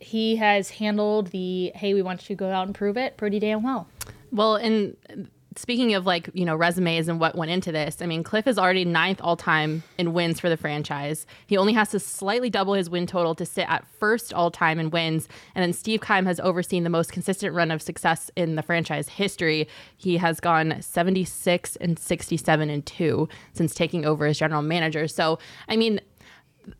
he 0.00 0.36
has 0.36 0.70
handled 0.70 1.28
the 1.28 1.72
hey, 1.74 1.94
we 1.94 2.02
want 2.02 2.22
you 2.22 2.34
to 2.34 2.38
go 2.38 2.50
out 2.50 2.66
and 2.66 2.74
prove 2.74 2.96
it 2.96 3.16
pretty 3.16 3.38
damn 3.38 3.62
well. 3.62 3.88
Well, 4.32 4.56
and 4.56 4.96
speaking 5.56 5.94
of 5.94 6.06
like 6.06 6.30
you 6.32 6.44
know 6.44 6.54
resumes 6.54 7.08
and 7.08 7.18
what 7.18 7.34
went 7.34 7.50
into 7.50 7.72
this 7.72 8.00
i 8.00 8.06
mean 8.06 8.22
cliff 8.22 8.46
is 8.46 8.56
already 8.58 8.84
ninth 8.84 9.20
all 9.22 9.36
time 9.36 9.82
in 9.98 10.12
wins 10.12 10.38
for 10.40 10.48
the 10.48 10.56
franchise. 10.56 11.26
He 11.46 11.56
only 11.56 11.72
has 11.72 11.90
to 11.90 12.00
slightly 12.00 12.50
double 12.50 12.74
his 12.74 12.88
win 12.88 13.06
total 13.06 13.34
to 13.34 13.44
sit 13.46 13.68
at 13.68 13.84
first 13.98 14.32
all 14.32 14.50
time 14.50 14.78
in 14.78 14.90
wins. 14.90 15.28
And 15.54 15.62
then 15.62 15.72
steve 15.72 16.00
keim 16.00 16.26
has 16.26 16.40
overseen 16.40 16.84
the 16.84 16.90
most 16.90 17.12
consistent 17.12 17.54
run 17.54 17.70
of 17.70 17.82
success 17.82 18.30
in 18.36 18.54
the 18.54 18.62
franchise 18.62 19.08
history. 19.08 19.68
He 19.96 20.16
has 20.18 20.40
gone 20.40 20.80
76 20.80 21.76
and 21.76 21.98
67 21.98 22.70
and 22.70 22.86
2 22.86 23.28
since 23.52 23.74
taking 23.74 24.04
over 24.04 24.26
as 24.26 24.38
general 24.38 24.62
manager. 24.62 25.08
So 25.08 25.38
i 25.68 25.76
mean 25.76 26.00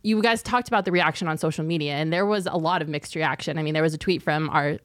you 0.03 0.23
guys 0.23 0.43
talked 0.43 0.69
about 0.69 0.85
the 0.85 0.93
reaction 0.93 1.27
on 1.27 1.39
social 1.39 1.65
media, 1.65 1.95
and 1.95 2.13
there 2.13 2.27
was 2.27 2.47
a 2.47 2.57
lot 2.57 2.83
of 2.83 2.89
mixed 2.89 3.15
reaction. 3.15 3.59
I 3.59 3.63
mean, 3.63 3.75
there 3.75 3.83
was 3.83 3.95
a 3.95 3.99
tweet 3.99 4.23
from 4.23 4.51
our 4.51 4.79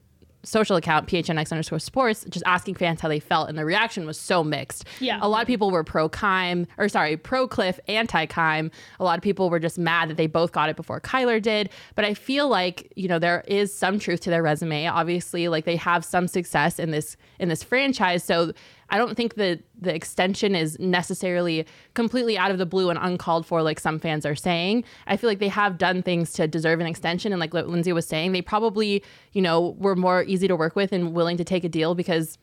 social 0.46 0.76
account 0.76 1.08
phnx 1.08 1.50
underscore 1.52 1.78
sports 1.78 2.24
just 2.30 2.44
asking 2.46 2.74
fans 2.74 3.00
how 3.00 3.08
they 3.08 3.20
felt 3.20 3.48
and 3.48 3.58
the 3.58 3.64
reaction 3.64 4.06
was 4.06 4.18
so 4.18 4.44
mixed. 4.44 4.84
Yeah. 5.00 5.18
A 5.20 5.28
lot 5.28 5.42
of 5.42 5.46
people 5.46 5.70
were 5.70 5.84
pro 5.84 6.08
Keim 6.08 6.66
or 6.78 6.88
sorry 6.88 7.16
pro 7.16 7.46
cliff 7.48 7.80
anti 7.88 8.26
Keim 8.26 8.70
a 9.00 9.04
lot 9.04 9.18
of 9.18 9.22
people 9.22 9.50
were 9.50 9.58
just 9.58 9.78
mad 9.78 10.08
that 10.08 10.16
they 10.16 10.26
both 10.26 10.52
got 10.52 10.68
it 10.68 10.76
before 10.76 11.00
kyler 11.00 11.40
did. 11.40 11.70
But 11.94 12.04
i 12.04 12.14
feel 12.14 12.48
like 12.48 12.92
you 12.96 13.08
know 13.08 13.18
there 13.18 13.44
is 13.46 13.74
some 13.74 13.98
truth 13.98 14.20
to 14.20 14.30
their 14.30 14.42
resume 14.42 14.86
obviously. 14.86 15.48
Like 15.48 15.64
they 15.64 15.76
have 15.76 16.04
some 16.04 16.28
success 16.28 16.78
in 16.78 16.90
this 16.90 17.16
in 17.38 17.48
this 17.48 17.62
franchise. 17.62 18.24
So 18.24 18.52
I 18.90 18.98
don't 18.98 19.16
think 19.16 19.34
that 19.34 19.60
the 19.78 19.94
extension 19.94 20.54
is 20.54 20.78
necessarily 20.78 21.66
completely 21.94 22.38
out 22.38 22.50
of 22.50 22.58
the 22.58 22.66
blue 22.66 22.90
and 22.90 22.98
uncalled 23.00 23.46
for, 23.46 23.62
like 23.62 23.80
some 23.80 23.98
fans 23.98 24.24
are 24.24 24.36
saying. 24.36 24.84
I 25.06 25.16
feel 25.16 25.28
like 25.28 25.38
they 25.38 25.48
have 25.48 25.78
done 25.78 26.02
things 26.02 26.32
to 26.34 26.46
deserve 26.46 26.80
an 26.80 26.86
extension. 26.86 27.32
And 27.32 27.40
like 27.40 27.52
Lindsay 27.52 27.92
was 27.92 28.06
saying, 28.06 28.32
they 28.32 28.42
probably, 28.42 29.02
you 29.32 29.42
know, 29.42 29.76
were 29.78 29.96
more 29.96 30.22
easy 30.24 30.48
to 30.48 30.56
work 30.56 30.76
with 30.76 30.92
and 30.92 31.14
willing 31.14 31.36
to 31.36 31.44
take 31.44 31.64
a 31.64 31.68
deal 31.68 31.94
because 31.94 32.38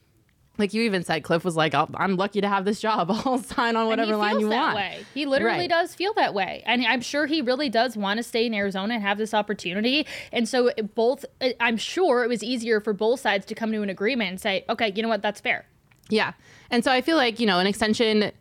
like 0.57 0.73
you 0.73 0.83
even 0.83 1.03
said, 1.03 1.23
Cliff 1.23 1.43
was 1.43 1.55
like, 1.55 1.73
oh, 1.73 1.89
"I'm 1.95 2.15
lucky 2.15 2.39
to 2.41 2.47
have 2.47 2.63
this 2.63 2.79
job. 2.79 3.09
I'll 3.25 3.39
sign 3.39 3.75
on 3.75 3.88
whatever 3.88 4.15
line 4.15 4.39
you 4.39 4.50
want." 4.50 4.75
Way. 4.75 5.03
He 5.13 5.25
literally 5.25 5.62
right. 5.62 5.69
does 5.69 5.95
feel 5.95 6.13
that 6.13 6.33
way, 6.33 6.62
and 6.65 6.85
I'm 6.85 7.01
sure 7.01 7.25
he 7.25 7.41
really 7.41 7.69
does 7.69 7.97
want 7.97 8.17
to 8.17 8.23
stay 8.23 8.45
in 8.45 8.53
Arizona 8.53 8.93
and 8.95 9.03
have 9.03 9.17
this 9.17 9.33
opportunity. 9.33 10.05
And 10.31 10.47
so, 10.47 10.69
both, 10.93 11.25
I'm 11.59 11.77
sure 11.77 12.23
it 12.23 12.27
was 12.27 12.43
easier 12.43 12.79
for 12.79 12.93
both 12.93 13.19
sides 13.19 13.45
to 13.47 13.55
come 13.55 13.71
to 13.71 13.81
an 13.81 13.89
agreement 13.89 14.29
and 14.29 14.39
say, 14.39 14.63
"Okay, 14.69 14.93
you 14.95 15.01
know 15.01 15.09
what? 15.09 15.23
That's 15.23 15.41
fair. 15.41 15.65
Yeah. 16.10 16.33
And 16.69 16.83
so 16.83 16.91
I 16.91 17.01
feel 17.01 17.17
like, 17.17 17.39
you 17.39 17.45
know, 17.45 17.60
an 17.60 17.67
extension 17.67 18.31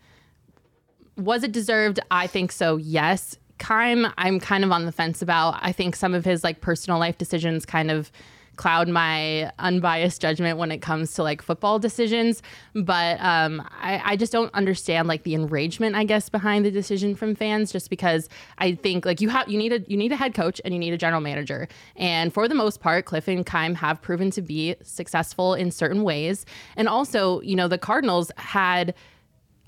was 1.16 1.44
it 1.44 1.52
deserved? 1.52 2.00
I 2.10 2.26
think 2.26 2.52
so, 2.52 2.76
yes. 2.76 3.36
Keim, 3.58 4.06
I'm 4.18 4.40
kind 4.40 4.64
of 4.64 4.72
on 4.72 4.86
the 4.86 4.92
fence 4.92 5.22
about. 5.22 5.58
I 5.60 5.70
think 5.72 5.94
some 5.94 6.14
of 6.14 6.24
his 6.24 6.42
like 6.42 6.60
personal 6.60 6.98
life 6.98 7.18
decisions 7.18 7.64
kind 7.64 7.90
of 7.90 8.10
cloud 8.56 8.88
my 8.88 9.50
unbiased 9.58 10.20
judgment 10.20 10.58
when 10.58 10.70
it 10.70 10.78
comes 10.78 11.14
to 11.14 11.22
like 11.22 11.42
football 11.42 11.78
decisions. 11.78 12.42
But 12.74 13.20
um, 13.20 13.66
I, 13.80 14.00
I 14.04 14.16
just 14.16 14.32
don't 14.32 14.52
understand 14.54 15.08
like 15.08 15.22
the 15.22 15.34
enragement, 15.34 15.96
I 15.96 16.04
guess, 16.04 16.28
behind 16.28 16.64
the 16.64 16.70
decision 16.70 17.14
from 17.14 17.34
fans. 17.34 17.72
Just 17.72 17.90
because 17.90 18.28
I 18.58 18.74
think 18.74 19.06
like 19.06 19.20
you 19.20 19.28
have 19.30 19.48
you 19.48 19.58
need 19.58 19.72
a 19.72 19.80
you 19.88 19.96
need 19.96 20.12
a 20.12 20.16
head 20.16 20.34
coach 20.34 20.60
and 20.64 20.74
you 20.74 20.80
need 20.80 20.92
a 20.92 20.98
general 20.98 21.20
manager. 21.20 21.68
And 21.96 22.32
for 22.32 22.48
the 22.48 22.54
most 22.54 22.80
part, 22.80 23.04
Cliff 23.06 23.28
and 23.28 23.44
Keim 23.44 23.74
have 23.74 24.00
proven 24.02 24.30
to 24.32 24.42
be 24.42 24.76
successful 24.82 25.54
in 25.54 25.70
certain 25.70 26.02
ways. 26.02 26.44
And 26.76 26.88
also, 26.88 27.40
you 27.40 27.56
know, 27.56 27.68
the 27.68 27.78
Cardinals 27.78 28.30
had. 28.36 28.94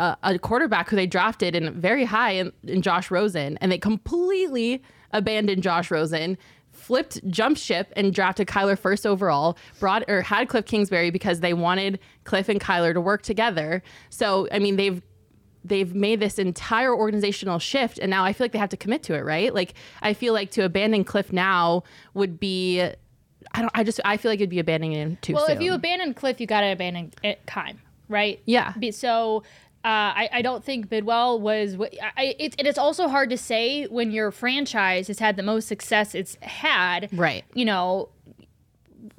A, 0.00 0.16
a, 0.24 0.38
quarterback 0.40 0.90
who 0.90 0.96
they 0.96 1.06
drafted 1.06 1.54
in 1.54 1.72
very 1.80 2.04
high 2.04 2.32
in, 2.32 2.52
in 2.64 2.82
Josh 2.82 3.12
Rosen, 3.12 3.56
and 3.58 3.70
they 3.70 3.78
completely 3.78 4.82
abandoned 5.12 5.62
Josh 5.62 5.88
Rosen 5.88 6.36
flipped 6.84 7.26
jump 7.28 7.56
ship 7.56 7.92
and 7.96 8.12
drafted 8.12 8.46
Kyler 8.46 8.78
first 8.78 9.06
overall, 9.06 9.56
brought 9.80 10.04
or 10.08 10.22
had 10.22 10.48
Cliff 10.48 10.66
Kingsbury 10.66 11.10
because 11.10 11.40
they 11.40 11.54
wanted 11.54 11.98
Cliff 12.24 12.48
and 12.48 12.60
Kyler 12.60 12.92
to 12.92 13.00
work 13.00 13.22
together. 13.22 13.82
So, 14.10 14.48
I 14.52 14.58
mean, 14.58 14.76
they've 14.76 15.02
they've 15.64 15.94
made 15.94 16.20
this 16.20 16.38
entire 16.38 16.94
organizational 16.94 17.58
shift 17.58 17.98
and 17.98 18.10
now 18.10 18.22
I 18.22 18.34
feel 18.34 18.44
like 18.44 18.52
they 18.52 18.58
have 18.58 18.68
to 18.68 18.76
commit 18.76 19.02
to 19.04 19.14
it, 19.14 19.24
right? 19.24 19.54
Like 19.54 19.72
I 20.02 20.12
feel 20.12 20.34
like 20.34 20.50
to 20.52 20.64
abandon 20.64 21.04
Cliff 21.04 21.32
now 21.32 21.84
would 22.12 22.38
be 22.38 22.82
I 22.82 23.60
don't 23.60 23.70
I 23.74 23.82
just 23.82 23.98
I 24.04 24.18
feel 24.18 24.30
like 24.30 24.40
it'd 24.40 24.50
be 24.50 24.58
abandoning 24.58 24.92
him 24.98 25.18
too 25.22 25.32
well, 25.32 25.46
soon. 25.46 25.56
if 25.56 25.62
you 25.62 25.72
abandon 25.72 26.12
Cliff, 26.12 26.38
you 26.38 26.46
got 26.46 26.60
to 26.60 26.72
abandon 26.72 27.12
Keim, 27.46 27.80
right? 28.08 28.42
Yeah. 28.44 28.74
So 28.90 29.42
uh, 29.84 30.16
I, 30.16 30.30
I, 30.32 30.42
don't 30.42 30.64
think 30.64 30.88
Bidwill 30.88 31.40
was. 31.40 31.76
I, 32.16 32.34
it, 32.38 32.54
it 32.56 32.66
is 32.66 32.78
also 32.78 33.06
hard 33.06 33.28
to 33.28 33.36
say 33.36 33.84
when 33.84 34.12
your 34.12 34.30
franchise 34.30 35.08
has 35.08 35.18
had 35.18 35.36
the 35.36 35.42
most 35.42 35.68
success 35.68 36.14
it's 36.14 36.38
had. 36.40 37.10
Right. 37.12 37.44
You 37.52 37.66
know, 37.66 38.08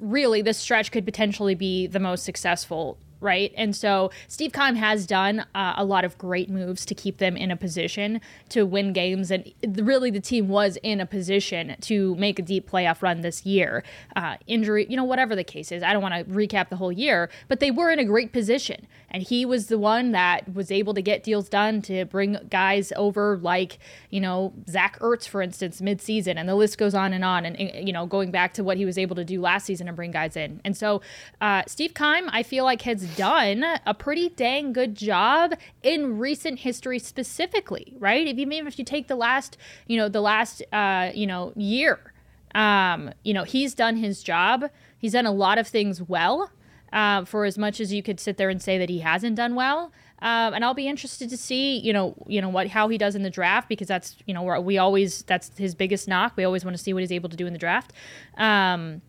really, 0.00 0.42
this 0.42 0.58
stretch 0.58 0.90
could 0.90 1.04
potentially 1.04 1.54
be 1.54 1.86
the 1.86 2.00
most 2.00 2.24
successful 2.24 2.98
right? 3.20 3.52
And 3.56 3.74
so 3.74 4.10
Steve 4.28 4.52
Keim 4.52 4.76
has 4.76 5.06
done 5.06 5.46
uh, 5.54 5.74
a 5.76 5.84
lot 5.84 6.04
of 6.04 6.18
great 6.18 6.50
moves 6.50 6.84
to 6.86 6.94
keep 6.94 7.18
them 7.18 7.36
in 7.36 7.50
a 7.50 7.56
position 7.56 8.20
to 8.50 8.66
win 8.66 8.92
games, 8.92 9.30
and 9.30 9.52
really 9.64 10.10
the 10.10 10.20
team 10.20 10.48
was 10.48 10.78
in 10.82 11.00
a 11.00 11.06
position 11.06 11.76
to 11.82 12.14
make 12.16 12.38
a 12.38 12.42
deep 12.42 12.70
playoff 12.70 13.02
run 13.02 13.22
this 13.22 13.46
year. 13.46 13.82
Uh, 14.14 14.36
injury, 14.46 14.86
you 14.88 14.96
know, 14.96 15.04
whatever 15.04 15.34
the 15.34 15.44
case 15.44 15.72
is, 15.72 15.82
I 15.82 15.92
don't 15.92 16.02
want 16.02 16.14
to 16.14 16.24
recap 16.32 16.68
the 16.68 16.76
whole 16.76 16.92
year, 16.92 17.30
but 17.48 17.60
they 17.60 17.70
were 17.70 17.90
in 17.90 17.98
a 17.98 18.04
great 18.04 18.32
position, 18.32 18.86
and 19.10 19.22
he 19.22 19.44
was 19.44 19.68
the 19.68 19.78
one 19.78 20.12
that 20.12 20.54
was 20.54 20.70
able 20.70 20.94
to 20.94 21.02
get 21.02 21.22
deals 21.22 21.48
done 21.48 21.82
to 21.82 22.04
bring 22.04 22.36
guys 22.50 22.92
over, 22.96 23.38
like 23.38 23.78
you 24.10 24.20
know 24.20 24.52
Zach 24.68 24.98
Ertz, 25.00 25.26
for 25.26 25.42
instance, 25.42 25.80
midseason, 25.80 26.36
and 26.36 26.48
the 26.48 26.54
list 26.54 26.78
goes 26.78 26.94
on 26.94 27.12
and 27.12 27.24
on, 27.24 27.46
and 27.46 27.86
you 27.86 27.92
know 27.92 28.06
going 28.06 28.30
back 28.30 28.54
to 28.54 28.64
what 28.64 28.76
he 28.76 28.84
was 28.84 28.98
able 28.98 29.16
to 29.16 29.24
do 29.24 29.40
last 29.40 29.66
season 29.66 29.88
and 29.88 29.96
bring 29.96 30.10
guys 30.10 30.36
in, 30.36 30.60
and 30.64 30.76
so 30.76 31.00
uh, 31.40 31.62
Steve 31.66 31.94
Keim, 31.94 32.28
I 32.30 32.42
feel 32.42 32.64
like 32.64 32.82
has 32.82 33.05
done 33.16 33.64
a 33.84 33.94
pretty 33.94 34.28
dang 34.30 34.72
good 34.72 34.94
job 34.94 35.54
in 35.82 36.18
recent 36.18 36.60
history 36.60 36.98
specifically, 36.98 37.94
right? 37.98 38.26
If 38.26 38.38
you 38.38 38.46
even 38.50 38.66
if 38.66 38.78
you 38.78 38.84
take 38.84 39.08
the 39.08 39.16
last, 39.16 39.56
you 39.86 39.96
know, 39.96 40.08
the 40.08 40.20
last 40.20 40.62
uh, 40.72 41.10
you 41.14 41.26
know, 41.26 41.52
year, 41.56 42.12
um, 42.54 43.10
you 43.22 43.34
know, 43.34 43.44
he's 43.44 43.74
done 43.74 43.96
his 43.96 44.22
job. 44.22 44.70
He's 44.98 45.12
done 45.12 45.26
a 45.26 45.32
lot 45.32 45.58
of 45.58 45.66
things 45.68 46.02
well. 46.02 46.50
Uh, 46.92 47.24
for 47.24 47.44
as 47.44 47.58
much 47.58 47.80
as 47.80 47.92
you 47.92 48.00
could 48.02 48.20
sit 48.20 48.36
there 48.36 48.48
and 48.48 48.62
say 48.62 48.78
that 48.78 48.88
he 48.88 49.00
hasn't 49.00 49.34
done 49.34 49.56
well, 49.56 49.92
um, 50.20 50.54
and 50.54 50.64
I'll 50.64 50.72
be 50.72 50.88
interested 50.88 51.28
to 51.28 51.36
see, 51.36 51.78
you 51.78 51.92
know, 51.92 52.14
you 52.26 52.40
know 52.40 52.48
what 52.48 52.68
how 52.68 52.88
he 52.88 52.96
does 52.96 53.14
in 53.14 53.22
the 53.22 53.28
draft 53.28 53.68
because 53.68 53.88
that's 53.88 54.16
you 54.24 54.32
know 54.32 54.60
we 54.60 54.78
always 54.78 55.22
that's 55.22 55.56
his 55.58 55.74
biggest 55.74 56.08
knock. 56.08 56.34
We 56.36 56.44
always 56.44 56.64
want 56.64 56.76
to 56.76 56.82
see 56.82 56.92
what 56.92 57.00
he's 57.00 57.12
able 57.12 57.28
to 57.28 57.36
do 57.36 57.46
in 57.46 57.52
the 57.52 57.58
draft. 57.58 57.92
Um, 58.38 59.02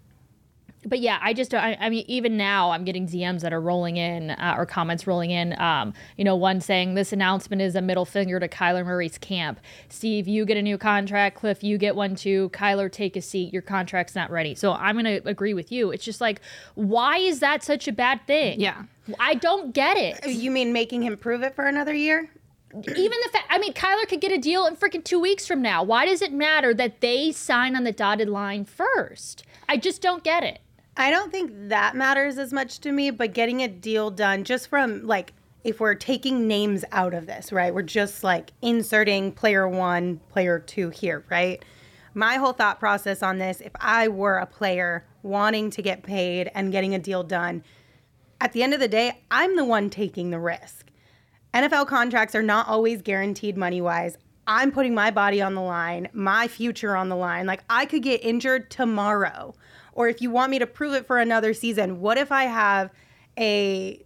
but 0.88 1.00
yeah, 1.00 1.20
I 1.22 1.34
just 1.34 1.54
I, 1.54 1.78
I, 1.80 1.90
mean 1.90 2.06
even 2.08 2.38
now 2.38 2.72
I'm 2.72 2.84
getting 2.84 3.08
DMs 3.08 3.42
that 3.42 3.54
are 3.54 3.60
rolling 3.62 3.98
in 3.98 4.32
uh, 4.32 4.56
or 4.58 4.66
comments 4.66 5.06
rolling 5.06 5.32
in. 5.32 5.60
Um, 5.60 5.94
you 6.18 6.24
know, 6.24 6.36
one 6.36 6.62
saying 6.62 6.96
this 6.96 7.12
announcement 7.12 7.62
is 7.62 7.76
a 7.76 7.82
middle 7.82 8.06
finger 8.06 8.40
to 8.40 8.48
Kyler 8.48 8.86
Murray's 8.86 9.18
camp. 9.18 9.60
Steve, 9.90 10.28
you 10.28 10.46
get 10.46 10.58
a 10.58 10.62
new 10.62 10.78
contract. 10.78 11.38
Cliff, 11.38 11.64
you 11.64 11.78
get 11.78 11.96
one 11.96 12.16
too. 12.16 12.50
Kyler, 12.50 12.92
take 12.92 13.16
a 13.16 13.22
seat. 13.22 13.52
Your 13.52 13.62
contract's 13.62 14.16
not 14.16 14.32
ready. 14.32 14.56
So 14.56 14.74
I'm 14.74 14.96
gonna 14.96 15.20
agree 15.26 15.54
with 15.54 15.72
you. 15.72 15.92
It's 15.92 16.06
just 16.06 16.22
like, 16.22 16.42
why 16.76 17.18
is 17.18 17.40
that 17.40 17.64
such 17.64 17.88
a 17.88 17.92
bad 17.92 18.26
thing? 18.28 18.60
Yeah, 18.60 18.84
I 19.20 19.36
don't 19.36 19.74
get 19.74 19.98
it. 19.98 20.26
You 20.28 20.52
mean 20.52 20.74
making 20.74 21.04
him 21.04 21.18
prove 21.18 21.44
it 21.44 21.56
for 21.56 21.66
another 21.66 21.94
year? 21.94 22.30
even 22.74 23.18
the 23.24 23.30
fact, 23.32 23.48
I 23.50 23.58
mean, 23.60 23.74
Kyler 23.74 24.08
could 24.08 24.22
get 24.22 24.32
a 24.32 24.38
deal 24.38 24.66
in 24.66 24.76
freaking 24.76 25.04
two 25.04 25.20
weeks 25.20 25.48
from 25.48 25.62
now. 25.62 25.84
Why 25.84 26.06
does 26.06 26.22
it 26.22 26.34
matter 26.34 26.74
that 26.74 27.02
they 27.02 27.32
sign 27.32 27.76
on 27.76 27.86
the 27.86 27.92
dotted 27.92 28.30
line 28.30 28.66
first? 28.66 29.44
I 29.70 29.78
just 29.78 30.02
don't 30.02 30.24
get 30.24 30.44
it. 30.44 30.60
I 31.00 31.12
don't 31.12 31.32
think 31.32 31.52
that 31.70 31.96
matters 31.96 32.40
as 32.40 32.52
much 32.52 32.80
to 32.80 32.92
me, 32.92 33.12
but 33.12 33.34
getting 33.34 33.62
a 33.62 33.68
deal 33.68 34.10
done 34.10 34.44
just 34.44 34.68
from 34.68 35.06
like 35.06 35.34
if 35.64 35.80
we're 35.80 35.96
taking 35.96 36.48
names 36.48 36.84
out 36.92 37.14
of 37.14 37.28
this, 37.28 37.52
right? 37.52 37.74
We're 37.74 37.84
just 37.84 38.24
like 38.24 38.52
inserting 38.62 39.32
player 39.34 39.68
one, 39.68 40.18
player 40.30 40.60
two 40.60 40.90
here, 40.90 41.24
right? 41.30 41.64
My 42.14 42.38
whole 42.38 42.54
thought 42.54 42.80
process 42.80 43.22
on 43.22 43.38
this, 43.38 43.62
if 43.62 43.74
I 43.80 44.08
were 44.08 44.38
a 44.38 44.46
player 44.46 45.06
wanting 45.22 45.70
to 45.72 45.82
get 45.82 46.04
paid 46.04 46.50
and 46.56 46.72
getting 46.72 46.96
a 46.96 47.00
deal 47.00 47.22
done, 47.22 47.64
at 48.42 48.54
the 48.54 48.64
end 48.64 48.74
of 48.74 48.80
the 48.80 48.88
day, 48.88 49.22
I'm 49.30 49.56
the 49.56 49.66
one 49.66 49.90
taking 49.90 50.32
the 50.32 50.40
risk. 50.40 50.90
NFL 51.54 51.88
contracts 51.88 52.34
are 52.34 52.44
not 52.44 52.68
always 52.68 53.02
guaranteed 53.02 53.58
money 53.58 53.82
wise. 53.82 54.18
I'm 54.48 54.72
putting 54.72 54.96
my 54.96 55.12
body 55.12 55.42
on 55.42 55.54
the 55.54 55.62
line, 55.62 56.08
my 56.14 56.48
future 56.48 56.96
on 56.96 57.10
the 57.10 57.16
line. 57.16 57.46
Like 57.46 57.64
I 57.70 57.86
could 57.86 58.04
get 58.04 58.24
injured 58.24 58.72
tomorrow. 58.72 59.54
Or 59.98 60.08
if 60.08 60.22
you 60.22 60.30
want 60.30 60.52
me 60.52 60.60
to 60.60 60.68
prove 60.68 60.94
it 60.94 61.08
for 61.08 61.18
another 61.18 61.56
season, 61.56 62.00
what 62.00 62.20
if 62.20 62.32
I 62.32 62.44
have 62.44 62.92
a 63.36 64.06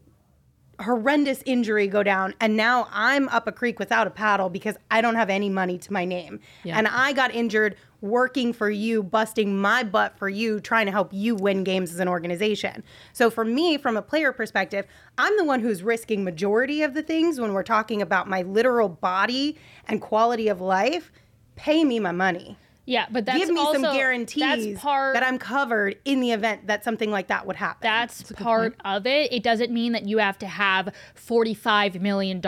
horrendous 0.80 1.44
injury 1.46 1.86
go 1.86 2.02
down 2.02 2.34
and 2.40 2.56
now 2.56 2.88
I'm 2.92 3.28
up 3.28 3.46
a 3.46 3.52
creek 3.52 3.78
without 3.78 4.08
a 4.08 4.10
paddle 4.10 4.50
because 4.50 4.78
I 4.90 5.02
don't 5.02 5.16
have 5.16 5.30
any 5.30 5.50
money 5.50 5.78
to 5.78 5.94
my 5.94 6.06
name. 6.06 6.40
Yeah. 6.64 6.78
And 6.78 6.88
I 6.88 7.12
got 7.12 7.36
injured 7.36 7.76
working 8.00 8.54
for 8.54 8.70
you, 8.70 9.04
busting 9.04 9.60
my 9.60 9.84
butt 9.84 10.18
for 10.18 10.30
you, 10.30 10.62
trying 10.62 10.86
to 10.86 10.94
help 10.94 11.10
you 11.12 11.36
win 11.36 11.66
games 11.66 11.92
as 11.92 12.00
an 12.00 12.08
organization. 12.08 12.84
So 13.12 13.30
for 13.30 13.44
me, 13.44 13.78
from 13.78 13.98
a 13.98 14.02
player 14.02 14.32
perspective, 14.32 14.88
I'm 15.18 15.36
the 15.36 15.44
one 15.44 15.60
who's 15.60 15.84
risking 15.84 16.24
majority 16.24 16.84
of 16.84 16.94
the 16.94 17.04
things 17.04 17.40
when 17.40 17.52
we're 17.52 17.64
talking 17.64 18.02
about 18.02 18.30
my 18.30 18.44
literal 18.44 18.88
body 18.88 19.58
and 19.90 20.02
quality 20.02 20.48
of 20.48 20.62
life. 20.62 21.12
Pay 21.58 21.84
me 21.84 22.00
my 22.00 22.14
money. 22.14 22.58
Yeah, 22.92 23.06
but 23.10 23.26
that's 23.26 23.38
Give 23.38 23.50
me 23.50 23.62
also, 23.62 23.82
some 23.82 23.96
guarantees 23.96 24.42
that's 24.42 24.82
part, 24.82 25.14
that 25.14 25.24
I'm 25.24 25.40
covered 25.40 25.98
in 26.04 26.20
the 26.20 26.32
event 26.34 26.68
that 26.68 26.84
something 26.84 27.10
like 27.10 27.28
that 27.28 27.48
would 27.48 27.56
happen. 27.56 27.80
That's 27.84 28.30
part 28.34 28.76
of 28.84 29.08
it. 29.08 29.32
It 29.32 29.44
doesn't 29.44 29.72
mean 29.72 29.94
that 29.94 30.08
you 30.08 30.18
have 30.18 30.38
to 30.40 30.46
have 30.46 30.94
$45 31.16 32.02
million. 32.02 32.42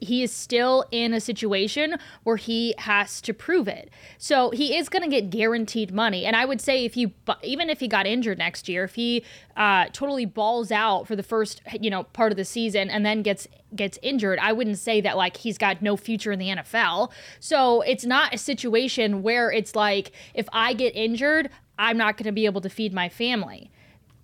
He 0.00 0.24
is 0.24 0.32
still 0.32 0.86
in 0.90 1.14
a 1.14 1.20
situation 1.20 2.00
where 2.24 2.36
he 2.36 2.74
has 2.78 3.20
to 3.20 3.32
prove 3.32 3.68
it. 3.68 3.90
So 4.18 4.50
he 4.50 4.76
is 4.76 4.88
going 4.88 5.04
to 5.04 5.08
get 5.08 5.30
guaranteed 5.30 5.94
money. 5.94 6.24
And 6.26 6.34
I 6.34 6.46
would 6.46 6.60
say 6.60 6.84
if 6.84 6.94
he, 6.94 7.14
even 7.44 7.70
if 7.70 7.78
he 7.78 7.86
got 7.86 8.08
injured 8.08 8.38
next 8.38 8.68
year, 8.68 8.82
if 8.82 8.96
he 8.96 9.22
uh, 9.56 9.86
totally 9.92 10.24
balls 10.24 10.72
out 10.72 11.06
for 11.06 11.14
the 11.14 11.22
first, 11.22 11.62
you 11.80 11.90
know, 11.90 12.02
part 12.02 12.32
of 12.32 12.36
the 12.36 12.44
season 12.44 12.90
and 12.90 13.06
then 13.06 13.22
gets 13.22 13.46
gets 13.76 13.98
injured, 14.02 14.38
I 14.40 14.52
wouldn't 14.52 14.78
say 14.78 15.00
that 15.02 15.16
like 15.16 15.36
he's 15.36 15.58
got 15.58 15.82
no 15.82 15.96
future 15.96 16.32
in 16.32 16.38
the 16.38 16.48
NFL. 16.48 17.10
So 17.40 17.82
it's 17.82 18.04
not 18.04 18.34
a 18.34 18.38
situation 18.38 19.22
where 19.22 19.50
it's 19.50 19.74
like 19.74 20.12
if 20.34 20.48
I 20.52 20.72
get 20.72 20.96
injured, 20.96 21.50
I'm 21.78 21.96
not 21.96 22.16
going 22.16 22.26
to 22.26 22.32
be 22.32 22.46
able 22.46 22.60
to 22.62 22.70
feed 22.70 22.92
my 22.92 23.08
family. 23.08 23.70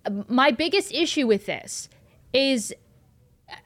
Um, 0.05 0.25
my 0.27 0.51
biggest 0.51 0.91
issue 0.93 1.27
with 1.27 1.45
this 1.45 1.89
is 2.33 2.73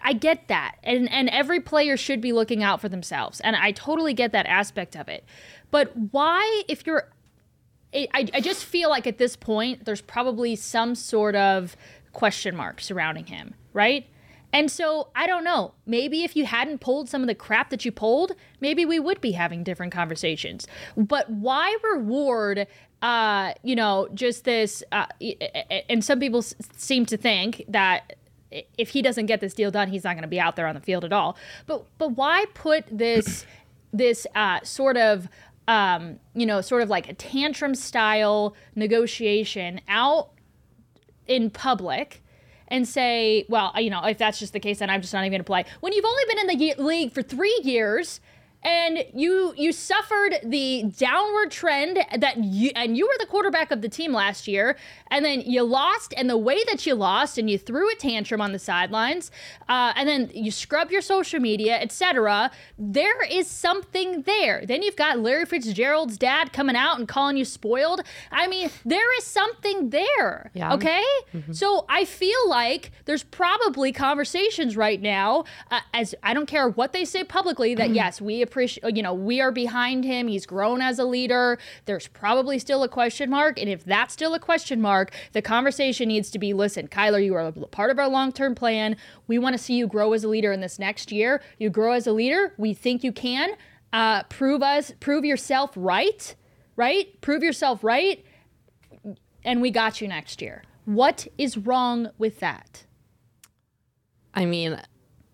I 0.04 0.14
get 0.14 0.48
that. 0.48 0.76
And 0.84 1.12
and 1.12 1.30
every 1.30 1.60
player 1.60 1.98
should 1.98 2.22
be 2.22 2.34
looking 2.34 2.64
out 2.64 2.82
for 2.82 2.90
themselves. 2.90 3.40
And 3.42 3.56
I 3.56 3.72
totally 3.72 4.14
get 4.14 4.32
that 4.34 4.46
aspect 4.46 4.96
of 4.96 5.08
it. 5.08 5.24
But 5.72 5.96
why 6.12 6.64
if 6.68 6.86
you're 6.86 7.10
I, 7.94 8.28
I 8.34 8.42
just 8.42 8.66
feel 8.66 8.90
like 8.90 9.08
at 9.08 9.18
this 9.18 9.36
point 9.36 9.86
there's 9.86 10.02
probably 10.02 10.56
some 10.56 10.94
sort 10.94 11.36
of 11.36 11.76
question 12.12 12.56
mark 12.56 12.82
surrounding 12.82 13.28
him, 13.28 13.54
right? 13.74 14.06
And 14.54 14.72
so 14.72 15.10
I 15.14 15.28
don't 15.28 15.44
know. 15.44 15.74
Maybe 15.86 16.24
if 16.24 16.36
you 16.36 16.46
hadn't 16.46 16.80
pulled 16.80 17.10
some 17.10 17.22
of 17.22 17.28
the 17.28 17.36
crap 17.36 17.70
that 17.70 17.84
you 17.86 17.92
pulled, 17.92 18.32
maybe 18.62 18.86
we 18.86 19.00
would 19.00 19.22
be 19.22 19.34
having 19.34 19.64
different 19.64 19.92
conversations. 19.92 20.68
But 20.96 21.30
why 21.30 21.76
reward, 21.94 22.66
uh, 23.02 23.54
you 23.64 23.76
know, 23.76 24.08
just 24.14 24.46
this? 24.46 24.84
Uh, 24.92 25.06
and 25.90 26.04
some 26.04 26.20
people 26.20 26.40
s- 26.40 26.56
seem 26.76 27.06
to 27.08 27.18
think 27.18 27.64
that 27.68 28.16
if 28.78 28.90
he 28.90 29.02
doesn't 29.02 29.26
get 29.26 29.42
this 29.42 29.54
deal 29.54 29.70
done, 29.72 29.90
he's 29.90 30.06
not 30.06 30.14
going 30.14 30.22
to 30.22 30.28
be 30.30 30.40
out 30.40 30.56
there 30.56 30.68
on 30.68 30.76
the 30.76 30.82
field 30.82 31.04
at 31.04 31.12
all. 31.12 31.38
But 31.66 31.86
but 31.98 32.10
why 32.16 32.46
put 32.54 32.86
this 32.90 33.46
this 33.92 34.26
uh, 34.34 34.62
sort 34.64 34.98
of 34.98 35.28
um, 35.68 36.20
you 36.34 36.46
know 36.46 36.62
sort 36.62 36.82
of 36.82 36.90
like 36.90 37.10
a 37.10 37.14
tantrum 37.14 37.76
style 37.76 38.56
negotiation 38.76 39.82
out 39.90 40.30
in 41.28 41.50
public? 41.50 42.24
And 42.70 42.88
say, 42.88 43.46
well, 43.50 43.72
you 43.78 43.90
know, 43.90 44.04
if 44.06 44.18
that's 44.18 44.40
just 44.40 44.54
the 44.54 44.60
case, 44.60 44.80
then 44.80 44.90
I'm 44.90 45.02
just 45.02 45.14
not 45.14 45.22
even 45.22 45.32
going 45.32 45.40
to 45.40 45.46
play. 45.46 45.66
When 45.80 45.94
you've 45.94 46.06
only 46.06 46.24
been 46.28 46.40
in 46.40 46.48
the 46.48 46.84
league 46.84 47.14
for 47.14 47.22
three 47.22 47.60
years 47.64 48.20
and 48.64 49.06
you 49.14 49.54
you 49.56 49.72
suffered 49.72 50.36
the 50.44 50.84
downward 50.98 51.52
trend 51.52 52.00
that 52.18 52.38
you 52.44 52.72
and 52.76 52.98
you 52.98 53.06
were 53.08 53.16
the 53.20 53.26
quarterback 53.26 53.72
of 53.72 53.82
the 53.82 53.90
team 53.90 54.14
last 54.14 54.48
year. 54.48 54.76
And 55.10 55.24
then 55.24 55.42
you 55.42 55.64
lost 55.64 56.14
and 56.18 56.30
the 56.30 56.38
way 56.38 56.64
that 56.66 56.86
you 56.86 56.96
lost 56.96 57.38
and 57.38 57.50
you 57.50 57.58
threw 57.58 57.90
a 57.92 57.96
tantrum 57.96 58.42
on 58.42 58.52
the 58.52 58.60
sidelines. 58.60 59.32
Uh, 59.70 59.94
and 59.96 60.10
then 60.10 60.30
you 60.34 60.52
scrub 60.52 60.92
your 60.92 61.02
social 61.02 61.40
media 61.40 61.78
etc 61.80 62.52
there 62.80 63.24
is 63.26 63.48
something 63.48 64.24
there. 64.24 64.64
Then 64.66 64.82
you've 64.82 64.96
got 64.96 65.20
larry 65.20 65.46
fitzgerald's 65.46 66.18
dad 66.18 66.52
coming 66.52 66.76
out 66.76 66.98
and 67.00 67.08
calling 67.08 67.38
you 67.38 67.46
spoiled. 67.46 68.02
I 68.32 68.48
mean 68.48 68.70
there 68.86 69.18
is 69.18 69.24
something 69.24 69.92
there 69.92 70.52
Yeah. 70.54 70.74
okay? 70.74 71.04
So 71.52 71.86
i 71.90 72.06
feel 72.06 72.50
like 72.50 72.92
there's 73.06 73.24
probably 73.24 73.92
conversations 73.92 74.76
right 74.76 75.02
now 75.02 75.44
uh, 75.72 75.80
as 75.94 76.16
i 76.24 76.34
don't 76.34 76.48
care 76.48 76.68
what 76.70 76.92
they 76.94 77.06
say 77.06 77.24
publicly 77.24 77.76
that 77.76 77.90
yes 78.02 78.20
we 78.20 78.42
appreciate 78.48 78.96
you 78.96 79.04
know 79.04 79.14
we 79.14 79.42
are 79.42 79.52
behind 79.52 80.04
him. 80.04 80.28
He's 80.28 80.46
grown 80.46 80.82
as 80.82 81.00
a 81.00 81.06
leader. 81.06 81.60
There's 81.86 82.08
probably 82.08 82.60
still 82.60 82.84
a 82.84 82.90
question 82.90 83.30
mark. 83.30 83.60
And 83.60 83.70
if 83.70 83.84
that's 83.84 84.14
still 84.14 84.34
a 84.34 84.40
question 84.40 84.82
mark 84.82 85.14
the 85.34 85.42
conversation 85.42 86.08
needs 86.08 86.32
to 86.32 86.40
be 86.40 86.54
listen 86.54 86.88
kyler 86.88 87.24
you 87.24 87.36
are 87.36 87.52
part 87.52 87.92
of 87.92 88.00
our 88.00 88.08
long-term 88.08 88.56
plan. 88.56 88.96
We 89.28 89.38
want 89.38 89.54
to 89.54 89.62
see 89.62 89.76
you 89.76 89.88
grow 89.88 90.14
as 90.14 90.24
a 90.24 90.28
leader 90.28 90.52
in 90.52 90.62
this 90.62 90.80
next 90.80 91.12
year. 91.12 91.42
You 91.60 91.70
grow 91.70 91.92
as 91.94 92.08
a 92.08 92.12
leader. 92.12 92.54
We 92.58 92.74
think 92.74 93.04
you 93.04 93.12
can 93.12 93.52
uh, 93.94 94.24
prove 94.24 94.64
us 94.64 94.92
prove 95.00 95.26
yourself 95.26 95.72
right 95.76 96.36
right? 96.78 97.20
Prove 97.20 97.44
yourself 97.44 97.84
right. 97.84 98.24
And 99.44 99.62
we 99.62 99.72
got 99.72 100.00
you 100.00 100.08
next 100.08 100.42
year. 100.42 100.64
What 100.86 101.28
is 101.38 101.58
wrong 101.58 102.12
with 102.18 102.40
that? 102.40 102.86
I 104.34 104.46
mean, 104.46 104.80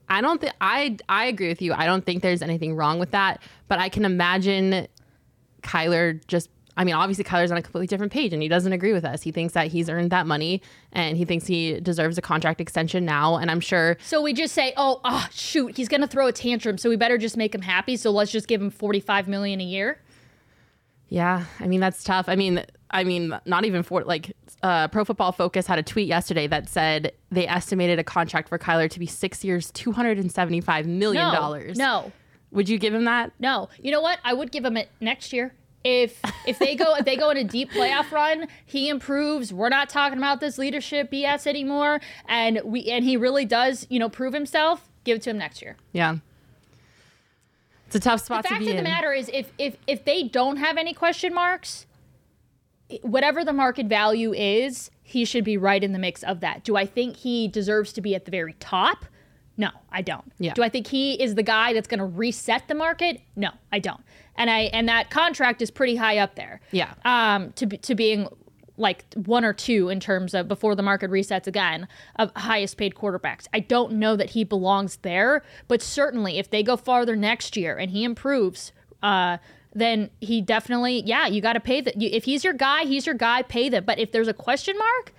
I 0.09 0.21
don't 0.21 0.39
think 0.41 0.53
I 0.61 0.97
I 1.09 1.25
agree 1.25 1.47
with 1.47 1.61
you. 1.61 1.73
I 1.73 1.85
don't 1.85 2.05
think 2.05 2.21
there's 2.21 2.41
anything 2.41 2.75
wrong 2.75 2.99
with 2.99 3.11
that, 3.11 3.41
but 3.67 3.79
I 3.79 3.89
can 3.89 4.05
imagine 4.05 4.87
Kyler 5.61 6.25
just 6.27 6.49
I 6.75 6.83
mean, 6.83 6.95
obviously 6.95 7.23
Kyler's 7.23 7.51
on 7.51 7.57
a 7.57 7.61
completely 7.61 7.85
different 7.85 8.11
page 8.11 8.33
and 8.33 8.41
he 8.41 8.47
doesn't 8.49 8.73
agree 8.73 8.93
with 8.93 9.05
us. 9.05 9.21
He 9.21 9.31
thinks 9.31 9.53
that 9.53 9.67
he's 9.67 9.89
earned 9.89 10.09
that 10.11 10.25
money 10.25 10.61
and 10.91 11.17
he 11.17 11.23
thinks 11.23 11.45
he 11.45 11.79
deserves 11.79 12.17
a 12.17 12.21
contract 12.21 12.59
extension 12.59 13.05
now 13.05 13.35
and 13.35 13.51
I'm 13.51 13.59
sure 13.59 13.97
So 14.03 14.21
we 14.21 14.33
just 14.33 14.55
say, 14.55 14.73
"Oh, 14.75 14.99
oh 15.03 15.27
shoot, 15.31 15.77
he's 15.77 15.87
going 15.87 16.01
to 16.01 16.07
throw 16.07 16.27
a 16.27 16.31
tantrum, 16.31 16.77
so 16.77 16.89
we 16.89 16.95
better 16.95 17.17
just 17.17 17.37
make 17.37 17.53
him 17.53 17.61
happy, 17.61 17.95
so 17.95 18.11
let's 18.11 18.31
just 18.31 18.47
give 18.47 18.61
him 18.61 18.71
45 18.71 19.27
million 19.27 19.61
a 19.61 19.65
year." 19.65 19.99
Yeah, 21.09 21.45
I 21.59 21.67
mean 21.67 21.79
that's 21.79 22.03
tough. 22.03 22.27
I 22.27 22.35
mean, 22.35 22.65
I 22.93 23.03
mean, 23.03 23.37
not 23.45 23.65
even 23.65 23.83
for 23.83 24.03
like 24.03 24.35
uh, 24.61 24.87
Pro 24.87 25.03
Football 25.03 25.31
Focus 25.31 25.65
had 25.67 25.79
a 25.79 25.83
tweet 25.83 26.07
yesterday 26.07 26.47
that 26.47 26.69
said 26.69 27.11
they 27.31 27.47
estimated 27.47 27.99
a 27.99 28.03
contract 28.03 28.47
for 28.49 28.59
Kyler 28.59 28.89
to 28.89 28.99
be 28.99 29.07
six 29.07 29.43
years, 29.43 29.71
two 29.71 29.91
hundred 29.91 30.19
and 30.19 30.31
seventy-five 30.31 30.85
million 30.85 31.33
dollars. 31.33 31.77
No. 31.77 32.11
would 32.51 32.69
you 32.69 32.77
give 32.77 32.93
him 32.93 33.05
that? 33.05 33.31
No. 33.39 33.67
You 33.81 33.91
know 33.91 34.01
what? 34.01 34.19
I 34.23 34.33
would 34.33 34.51
give 34.51 34.63
him 34.63 34.77
it 34.77 34.89
next 35.01 35.33
year. 35.33 35.53
If 35.83 36.21
if 36.47 36.59
they 36.59 36.75
go 36.75 36.95
if 36.95 37.03
they 37.03 37.17
go 37.17 37.31
in 37.31 37.37
a 37.37 37.43
deep 37.43 37.71
playoff 37.71 38.11
run, 38.11 38.47
he 38.65 38.87
improves. 38.89 39.51
We're 39.51 39.67
not 39.69 39.89
talking 39.89 40.17
about 40.17 40.39
this 40.39 40.57
leadership 40.57 41.11
BS 41.11 41.45
anymore 41.47 41.99
and 42.29 42.61
we 42.63 42.85
and 42.85 43.03
he 43.03 43.17
really 43.17 43.43
does, 43.43 43.85
you 43.89 43.99
know, 43.99 44.07
prove 44.07 44.33
himself, 44.33 44.87
give 45.03 45.17
it 45.17 45.23
to 45.23 45.31
him 45.31 45.39
next 45.39 45.61
year. 45.61 45.75
Yeah, 45.91 46.17
it's 47.87 47.95
a 47.95 47.99
tough 47.99 48.21
spot 48.21 48.43
the 48.43 48.47
to 48.49 48.53
fact 48.53 48.59
be 48.65 48.69
of 48.69 48.73
the 48.75 48.77
in. 48.77 48.83
matter 48.85 49.11
is 49.11 49.29
if 49.33 49.51
if 49.57 49.75
if 49.85 50.05
they 50.05 50.23
don't 50.23 50.57
have 50.57 50.77
any 50.77 50.93
question 50.93 51.33
marks 51.33 51.85
whatever 53.01 53.43
the 53.43 53.53
market 53.53 53.87
value 53.87 54.33
is 54.33 54.91
he 55.01 55.25
should 55.25 55.43
be 55.43 55.57
right 55.57 55.83
in 55.83 55.91
the 55.93 55.99
mix 55.99 56.23
of 56.23 56.39
that 56.41 56.63
do 56.63 56.75
i 56.75 56.85
think 56.85 57.15
he 57.17 57.47
deserves 57.47 57.91
to 57.93 58.01
be 58.01 58.13
at 58.15 58.25
the 58.25 58.31
very 58.31 58.53
top 58.59 59.05
no 59.57 59.69
i 59.91 60.01
don't 60.01 60.31
Yeah. 60.39 60.53
do 60.53 60.63
i 60.63 60.69
think 60.69 60.87
he 60.87 61.13
is 61.21 61.35
the 61.35 61.43
guy 61.43 61.73
that's 61.73 61.87
going 61.87 61.99
to 61.99 62.05
reset 62.05 62.67
the 62.67 62.75
market 62.75 63.21
no 63.35 63.49
i 63.71 63.79
don't 63.79 64.01
and 64.35 64.49
i 64.49 64.61
and 64.73 64.87
that 64.89 65.09
contract 65.09 65.61
is 65.61 65.71
pretty 65.71 65.95
high 65.95 66.17
up 66.17 66.35
there 66.35 66.61
Yeah. 66.71 66.93
um 67.05 67.51
to 67.53 67.65
to 67.65 67.95
being 67.95 68.27
like 68.75 69.05
one 69.13 69.45
or 69.45 69.53
two 69.53 69.89
in 69.89 69.99
terms 69.99 70.33
of 70.33 70.47
before 70.47 70.73
the 70.75 70.81
market 70.81 71.09
resets 71.11 71.45
again 71.45 71.87
of 72.15 72.31
highest 72.35 72.75
paid 72.75 72.95
quarterbacks. 72.95 73.45
I 73.53 73.59
don't 73.59 73.93
know 73.93 74.15
that 74.15 74.31
he 74.31 74.43
belongs 74.43 74.95
there, 75.03 75.43
but 75.67 75.79
certainly 75.79 76.39
if 76.39 76.49
they 76.49 76.63
go 76.63 76.75
farther 76.75 77.15
next 77.15 77.55
year 77.55 77.77
and 77.77 77.91
he 77.91 78.03
improves, 78.03 78.71
uh, 79.03 79.37
then 79.73 80.09
he 80.21 80.41
definitely 80.41 81.01
yeah 81.05 81.27
you 81.27 81.41
got 81.41 81.53
to 81.53 81.59
pay 81.59 81.81
that. 81.81 81.95
If 82.01 82.25
he's 82.25 82.43
your 82.43 82.53
guy, 82.53 82.85
he's 82.85 83.05
your 83.05 83.15
guy. 83.15 83.41
Pay 83.43 83.69
them. 83.69 83.83
But 83.85 83.99
if 83.99 84.11
there's 84.11 84.27
a 84.27 84.33
question 84.33 84.77
mark, 84.77 85.13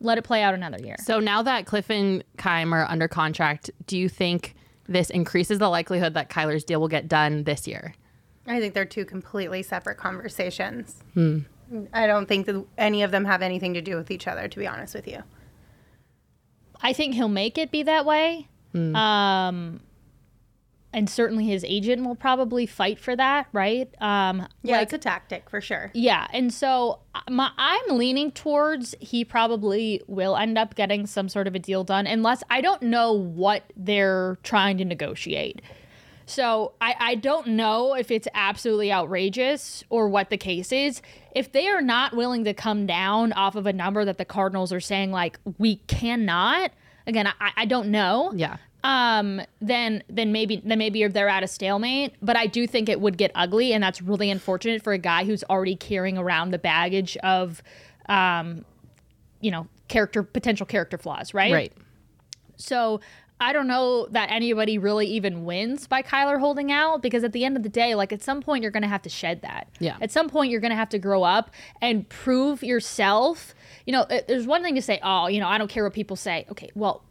let 0.00 0.18
it 0.18 0.22
play 0.22 0.42
out 0.42 0.54
another 0.54 0.78
year. 0.78 0.96
So 1.02 1.20
now 1.20 1.42
that 1.42 1.66
Cliff 1.66 1.90
and 1.90 2.22
Keim 2.36 2.72
are 2.72 2.84
under 2.86 3.08
contract, 3.08 3.70
do 3.86 3.98
you 3.98 4.08
think 4.08 4.54
this 4.88 5.10
increases 5.10 5.58
the 5.58 5.68
likelihood 5.68 6.14
that 6.14 6.30
Kyler's 6.30 6.64
deal 6.64 6.80
will 6.80 6.88
get 6.88 7.08
done 7.08 7.44
this 7.44 7.66
year? 7.66 7.94
I 8.46 8.60
think 8.60 8.74
they're 8.74 8.84
two 8.84 9.04
completely 9.04 9.62
separate 9.62 9.96
conversations. 9.96 11.02
I 11.92 12.06
don't 12.06 12.26
think 12.26 12.46
that 12.46 12.64
any 12.78 13.02
of 13.02 13.10
them 13.10 13.24
have 13.24 13.42
anything 13.42 13.74
to 13.74 13.82
do 13.82 13.96
with 13.96 14.12
each 14.12 14.28
other, 14.28 14.46
to 14.46 14.58
be 14.58 14.68
honest 14.68 14.94
with 14.94 15.08
you. 15.08 15.24
I 16.80 16.92
think 16.92 17.14
he'll 17.14 17.26
make 17.26 17.58
it 17.58 17.72
be 17.72 17.82
that 17.82 18.06
way. 18.06 18.46
Um, 18.74 19.80
and 20.96 21.10
certainly 21.10 21.44
his 21.44 21.62
agent 21.62 22.04
will 22.06 22.14
probably 22.14 22.64
fight 22.64 22.98
for 22.98 23.14
that, 23.14 23.46
right? 23.52 23.88
Um, 24.00 24.48
Yeah, 24.62 24.78
like, 24.78 24.84
it's 24.84 24.94
a 24.94 24.98
tactic 24.98 25.50
for 25.50 25.60
sure. 25.60 25.90
yeah, 25.94 26.26
and 26.32 26.52
so 26.52 27.00
uh, 27.14 27.20
my, 27.30 27.50
I'm 27.58 27.98
leaning 27.98 28.32
towards 28.32 28.94
he 28.98 29.22
probably 29.22 30.02
will 30.06 30.36
end 30.36 30.56
up 30.56 30.74
getting 30.74 31.06
some 31.06 31.28
sort 31.28 31.46
of 31.46 31.54
a 31.54 31.58
deal 31.58 31.84
done, 31.84 32.06
unless 32.06 32.42
I 32.48 32.62
don't 32.62 32.80
know 32.82 33.12
what 33.12 33.72
they're 33.76 34.38
trying 34.42 34.78
to 34.78 34.84
negotiate. 34.86 35.60
So 36.24 36.72
I, 36.80 36.94
I 36.98 37.14
don't 37.14 37.48
know 37.48 37.94
if 37.94 38.10
it's 38.10 38.26
absolutely 38.34 38.90
outrageous 38.90 39.84
or 39.90 40.08
what 40.08 40.30
the 40.30 40.36
case 40.38 40.72
is. 40.72 41.00
If 41.36 41.52
they 41.52 41.68
are 41.68 41.82
not 41.82 42.16
willing 42.16 42.42
to 42.44 42.54
come 42.54 42.86
down 42.86 43.32
off 43.34 43.54
of 43.54 43.66
a 43.66 43.72
number 43.72 44.04
that 44.04 44.18
the 44.18 44.24
Cardinals 44.24 44.72
are 44.72 44.80
saying 44.80 45.12
like 45.12 45.38
we 45.58 45.76
cannot, 45.88 46.72
again 47.06 47.28
I, 47.38 47.52
I 47.58 47.64
don't 47.66 47.88
know 47.90 48.32
Yeah. 48.34 48.56
Um, 48.86 49.42
then 49.60 50.02
then 50.08 50.30
maybe 50.30 50.62
then 50.64 50.78
maybe 50.78 51.04
they're 51.08 51.28
at 51.28 51.42
a 51.42 51.48
stalemate. 51.48 52.14
But 52.22 52.36
I 52.36 52.46
do 52.46 52.66
think 52.66 52.88
it 52.88 53.00
would 53.00 53.18
get 53.18 53.32
ugly, 53.34 53.72
and 53.72 53.82
that's 53.82 54.00
really 54.00 54.30
unfortunate 54.30 54.82
for 54.82 54.92
a 54.92 54.98
guy 54.98 55.24
who's 55.24 55.42
already 55.50 55.74
carrying 55.74 56.16
around 56.16 56.52
the 56.52 56.58
baggage 56.58 57.16
of, 57.18 57.62
um, 58.08 58.64
you 59.40 59.50
know, 59.50 59.66
character 59.88 60.22
potential 60.22 60.66
character 60.66 60.98
flaws, 60.98 61.34
right? 61.34 61.52
Right. 61.52 61.72
So 62.56 63.00
I 63.40 63.52
don't 63.52 63.66
know 63.66 64.06
that 64.12 64.30
anybody 64.30 64.78
really 64.78 65.06
even 65.08 65.44
wins 65.44 65.86
by 65.86 66.00
Kyler 66.02 66.38
holding 66.40 66.72
out 66.72 67.02
because 67.02 67.22
at 67.24 67.32
the 67.32 67.44
end 67.44 67.56
of 67.56 67.62
the 67.64 67.68
day, 67.68 67.94
like 67.94 68.12
at 68.12 68.22
some 68.22 68.40
point 68.40 68.62
you're 68.62 68.70
going 68.70 68.82
to 68.84 68.88
have 68.88 69.02
to 69.02 69.10
shed 69.10 69.42
that. 69.42 69.68
Yeah. 69.78 69.96
At 70.00 70.10
some 70.10 70.30
point 70.30 70.50
you're 70.50 70.60
going 70.60 70.70
to 70.70 70.76
have 70.76 70.88
to 70.90 70.98
grow 70.98 71.22
up 71.22 71.50
and 71.82 72.08
prove 72.08 72.62
yourself. 72.62 73.54
You 73.84 73.92
know, 73.92 74.02
it- 74.08 74.26
there's 74.26 74.46
one 74.46 74.62
thing 74.62 74.74
to 74.76 74.80
say, 74.80 75.00
oh, 75.02 75.26
you 75.26 75.38
know, 75.40 75.48
I 75.48 75.58
don't 75.58 75.68
care 75.68 75.84
what 75.84 75.92
people 75.92 76.16
say. 76.16 76.46
Okay, 76.50 76.70
well, 76.74 77.02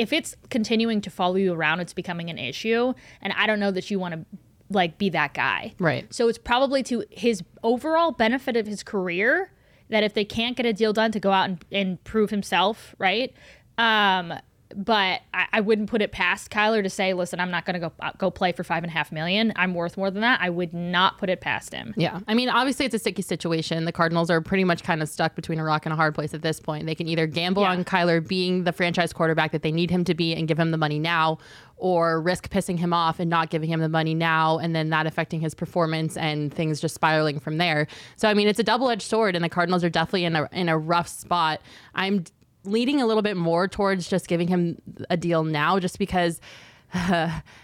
if 0.00 0.14
it's 0.14 0.34
continuing 0.48 1.02
to 1.02 1.10
follow 1.10 1.34
you 1.34 1.52
around, 1.52 1.80
it's 1.80 1.92
becoming 1.92 2.30
an 2.30 2.38
issue, 2.38 2.94
and 3.20 3.34
I 3.34 3.46
don't 3.46 3.60
know 3.60 3.70
that 3.70 3.90
you 3.90 3.98
want 3.98 4.14
to 4.14 4.24
like 4.70 4.96
be 4.96 5.10
that 5.10 5.34
guy. 5.34 5.74
Right. 5.78 6.12
So 6.12 6.28
it's 6.28 6.38
probably 6.38 6.82
to 6.84 7.04
his 7.10 7.42
overall 7.62 8.10
benefit 8.10 8.56
of 8.56 8.66
his 8.66 8.82
career 8.82 9.52
that 9.90 10.02
if 10.02 10.14
they 10.14 10.24
can't 10.24 10.56
get 10.56 10.64
a 10.64 10.72
deal 10.72 10.94
done 10.94 11.12
to 11.12 11.20
go 11.20 11.32
out 11.32 11.50
and, 11.50 11.64
and 11.70 12.02
prove 12.04 12.30
himself, 12.30 12.94
right? 12.98 13.34
Um, 13.76 14.32
but 14.76 15.20
I, 15.34 15.46
I 15.54 15.60
wouldn't 15.60 15.90
put 15.90 16.00
it 16.02 16.12
past 16.12 16.50
Kyler 16.50 16.82
to 16.82 16.90
say, 16.90 17.12
"Listen, 17.12 17.40
I'm 17.40 17.50
not 17.50 17.64
going 17.64 17.74
to 17.74 17.80
go 17.80 17.92
uh, 18.00 18.12
go 18.18 18.30
play 18.30 18.52
for 18.52 18.64
five 18.64 18.82
and 18.84 18.90
a 18.90 18.92
half 18.92 19.10
million. 19.12 19.52
I'm 19.56 19.74
worth 19.74 19.96
more 19.96 20.10
than 20.10 20.20
that." 20.22 20.40
I 20.40 20.50
would 20.50 20.72
not 20.72 21.18
put 21.18 21.28
it 21.30 21.40
past 21.40 21.72
him. 21.74 21.92
Yeah. 21.96 22.20
I 22.28 22.34
mean, 22.34 22.48
obviously, 22.48 22.86
it's 22.86 22.94
a 22.94 22.98
sticky 22.98 23.22
situation. 23.22 23.84
The 23.84 23.92
Cardinals 23.92 24.30
are 24.30 24.40
pretty 24.40 24.64
much 24.64 24.82
kind 24.82 25.02
of 25.02 25.08
stuck 25.08 25.34
between 25.34 25.58
a 25.58 25.64
rock 25.64 25.86
and 25.86 25.92
a 25.92 25.96
hard 25.96 26.14
place 26.14 26.34
at 26.34 26.42
this 26.42 26.60
point. 26.60 26.86
They 26.86 26.94
can 26.94 27.08
either 27.08 27.26
gamble 27.26 27.62
Yeah. 27.62 27.70
on 27.72 27.84
Kyler 27.84 28.26
being 28.26 28.64
the 28.64 28.72
franchise 28.72 29.12
quarterback 29.12 29.52
that 29.52 29.62
they 29.62 29.72
need 29.72 29.90
him 29.90 30.04
to 30.04 30.14
be 30.14 30.34
and 30.34 30.46
give 30.48 30.58
him 30.58 30.70
the 30.70 30.78
money 30.78 30.98
now, 30.98 31.38
or 31.76 32.20
risk 32.20 32.50
pissing 32.50 32.78
him 32.78 32.92
off 32.92 33.18
and 33.20 33.28
not 33.30 33.50
giving 33.50 33.70
him 33.70 33.80
the 33.80 33.88
money 33.88 34.14
now 34.14 34.58
and 34.58 34.76
then 34.76 34.90
that 34.90 35.06
affecting 35.06 35.40
his 35.40 35.54
performance 35.54 36.16
and 36.16 36.52
things 36.52 36.80
just 36.80 36.94
spiraling 36.94 37.40
from 37.40 37.56
there. 37.58 37.86
So, 38.16 38.28
I 38.28 38.34
mean, 38.34 38.48
it's 38.48 38.58
a 38.58 38.62
double 38.64 38.90
edged 38.90 39.02
sword, 39.02 39.34
and 39.34 39.44
the 39.44 39.48
Cardinals 39.48 39.82
are 39.82 39.90
definitely 39.90 40.24
in 40.26 40.36
a, 40.36 40.48
in 40.52 40.68
a 40.68 40.76
rough 40.78 41.08
spot. 41.08 41.60
I'm 41.94 42.24
leading 42.64 43.00
a 43.00 43.06
little 43.06 43.22
bit 43.22 43.36
more 43.36 43.68
towards 43.68 44.08
just 44.08 44.28
giving 44.28 44.48
him 44.48 44.80
a 45.08 45.16
deal 45.16 45.44
now, 45.44 45.78
just 45.78 45.98
because 45.98 46.40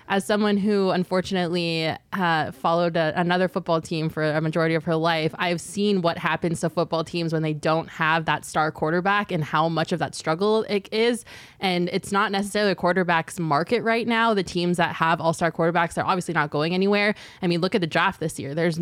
as 0.09 0.24
someone 0.24 0.56
who 0.56 0.90
unfortunately 0.90 1.92
uh, 2.12 2.52
followed 2.52 2.96
a, 2.96 3.12
another 3.18 3.48
football 3.48 3.80
team 3.80 4.09
for 4.09 4.22
a 4.22 4.40
majority 4.40 4.74
of 4.74 4.85
her 4.85 4.94
life, 4.94 5.35
I've 5.37 5.61
seen 5.61 6.00
what 6.00 6.16
happens 6.18 6.61
to 6.61 6.70
football 6.70 7.02
teams 7.02 7.32
when 7.32 7.42
they 7.42 7.52
don't 7.52 7.88
have 7.88 8.24
that 8.26 8.44
star 8.44 8.70
quarterback 8.70 9.32
and 9.32 9.42
how 9.42 9.68
much 9.68 9.90
of 9.90 9.98
that 9.98 10.14
struggle 10.14 10.62
it 10.68 10.88
is. 10.92 11.24
And 11.59 11.88
it's 11.92 12.12
not 12.12 12.30
necessarily 12.30 12.72
a 12.72 12.76
quarterback's 12.76 13.40
market 13.40 13.82
right 13.82 14.06
now. 14.06 14.32
The 14.32 14.44
teams 14.44 14.76
that 14.76 14.94
have 14.94 15.20
all 15.20 15.32
star 15.32 15.50
quarterbacks, 15.50 15.94
they're 15.94 16.06
obviously 16.06 16.35
not 16.35 16.50
going 16.50 16.72
anywhere. 16.72 17.14
I 17.42 17.48
mean, 17.48 17.61
look 17.61 17.74
at 17.74 17.80
the 17.80 17.87
draft 17.88 18.20
this 18.20 18.38
year. 18.38 18.54
There's 18.54 18.78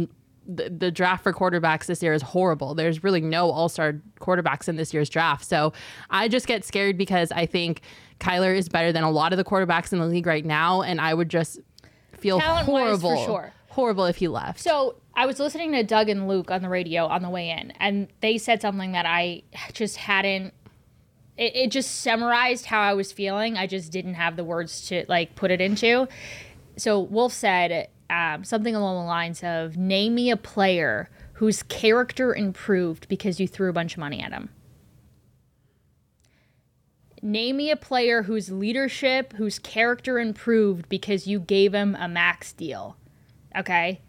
the, 0.47 0.71
the 0.71 0.91
draft 0.91 1.23
for 1.23 1.33
quarterbacks 1.33 1.87
this 1.87 2.03
year 2.03 2.13
is 2.13 2.23
horrible. 2.23 2.75
There's 2.75 3.03
really 3.03 3.21
no 3.21 3.51
all 3.51 3.69
star 3.69 4.01
quarterbacks 4.21 4.69
in 4.69 4.77
this 4.77 4.93
year's 4.93 5.09
draft. 5.09 5.45
So 5.45 5.73
I 6.11 6.29
just 6.29 6.47
get 6.47 6.65
scared 6.65 6.99
because 6.99 7.33
I 7.33 7.47
think 7.47 7.81
Kyler 8.21 8.57
is 8.57 8.69
better 8.69 8.93
than 8.93 9.05
a 9.05 9.11
lot 9.11 9.33
of 9.33 9.37
the 9.37 9.45
quarterbacks 9.45 9.93
in 9.93 9.99
the 9.99 10.07
league 10.07 10.27
right 10.27 10.45
now. 10.45 10.83
And 10.83 11.01
I 11.01 11.15
would 11.15 11.29
just 11.29 11.61
feel 12.19 12.41
for 12.41 12.47
horrible. 12.47 13.25
sure. 13.25 13.53
Horrible 13.69 14.05
if 14.07 14.17
he 14.17 14.29
left. 14.29 14.61
So 14.61 14.97
I 15.15 15.27
was 15.27 15.39
listening 15.39 15.73
to 15.73 15.83
Doug 15.83 16.09
and 16.09 16.29
Luke 16.29 16.51
on 16.51 16.63
the 16.63 16.69
radio 16.69 17.07
on 17.07 17.23
the 17.23 17.31
way 17.31 17.51
in, 17.51 17.73
and 17.81 18.09
they 18.21 18.39
said 18.39 18.61
something 18.61 18.93
that 18.93 19.07
I 19.07 19.43
just 19.73 19.97
hadn't. 19.97 20.55
It, 21.37 21.57
it 21.57 21.71
just 21.71 22.01
summarized 22.01 22.67
how 22.67 22.81
I 22.81 22.95
was 22.95 23.11
feeling. 23.11 23.57
I 23.57 23.67
just 23.67 23.91
didn't 23.91 24.15
have 24.15 24.37
the 24.37 24.45
words 24.45 24.87
to 24.89 25.05
like 25.09 25.35
put 25.35 25.51
it 25.51 25.61
into. 25.61 26.09
So 26.77 27.01
Wolf 27.01 27.33
said 27.33 27.89
um, 28.15 28.45
something 28.45 28.75
along 28.75 28.97
the 28.97 29.09
lines 29.09 29.43
of, 29.43 29.77
"Name 29.77 30.15
me 30.15 30.31
a 30.31 30.37
player 30.37 31.11
whose 31.35 31.63
character 31.65 32.35
improved 32.35 33.09
because 33.09 33.41
you 33.41 33.49
threw 33.49 33.69
a 33.69 33.73
bunch 33.73 33.95
of 33.95 33.99
money 33.99 34.21
at 34.21 34.33
him." 34.33 34.51
Name 37.23 37.57
me 37.57 37.71
a 37.71 37.77
player 37.77 38.25
whose 38.25 38.53
leadership, 38.53 39.33
whose 39.35 39.59
character 39.59 40.19
improved 40.19 40.89
because 40.91 41.27
you 41.27 41.41
gave 41.41 41.75
him 41.75 41.97
a 41.99 42.07
max 42.07 42.53
deal. 42.53 42.99
Okay. 43.57 44.03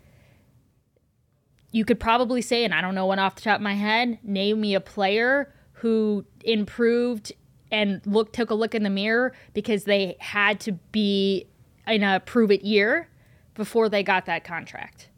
You 1.71 1.85
could 1.85 1.99
probably 1.99 2.41
say, 2.41 2.65
and 2.65 2.73
I 2.73 2.81
don't 2.81 2.93
know 2.93 3.05
one 3.05 3.19
off 3.19 3.35
the 3.35 3.41
top 3.41 3.55
of 3.55 3.61
my 3.61 3.75
head, 3.75 4.19
name 4.21 4.59
me 4.59 4.75
a 4.75 4.81
player 4.81 5.53
who 5.71 6.25
improved 6.43 7.31
and 7.71 8.01
look 8.05 8.33
took 8.33 8.49
a 8.49 8.53
look 8.53 8.75
in 8.75 8.83
the 8.83 8.89
mirror 8.89 9.33
because 9.53 9.85
they 9.85 10.17
had 10.19 10.59
to 10.61 10.73
be 10.91 11.47
in 11.87 12.03
a 12.03 12.19
prove 12.19 12.51
it 12.51 12.63
year 12.63 13.07
before 13.55 13.89
they 13.89 14.03
got 14.03 14.25
that 14.27 14.43
contract. 14.43 15.09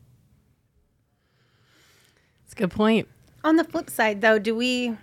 It's 2.45 2.53
a 2.53 2.55
good 2.55 2.71
point. 2.71 3.07
On 3.43 3.57
the 3.57 3.63
flip 3.63 3.89
side, 3.89 4.21
though, 4.21 4.39
do 4.39 4.55
we 4.55 4.95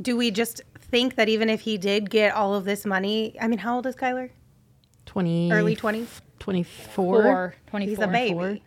do 0.00 0.16
we 0.16 0.30
just 0.30 0.62
think 0.78 1.16
that 1.16 1.28
even 1.28 1.50
if 1.50 1.60
he 1.60 1.76
did 1.76 2.08
get 2.10 2.34
all 2.34 2.54
of 2.54 2.64
this 2.64 2.86
money, 2.86 3.36
I 3.40 3.46
mean, 3.48 3.58
how 3.58 3.76
old 3.76 3.86
is 3.86 3.94
Kyler? 3.94 4.30
20, 5.06 5.52
Early 5.52 5.76
twenties. 5.76 6.22
24. 6.38 7.26
Or 7.26 7.54
24. 7.66 7.90
He's 7.90 7.98
a 8.02 8.08
baby. 8.08 8.62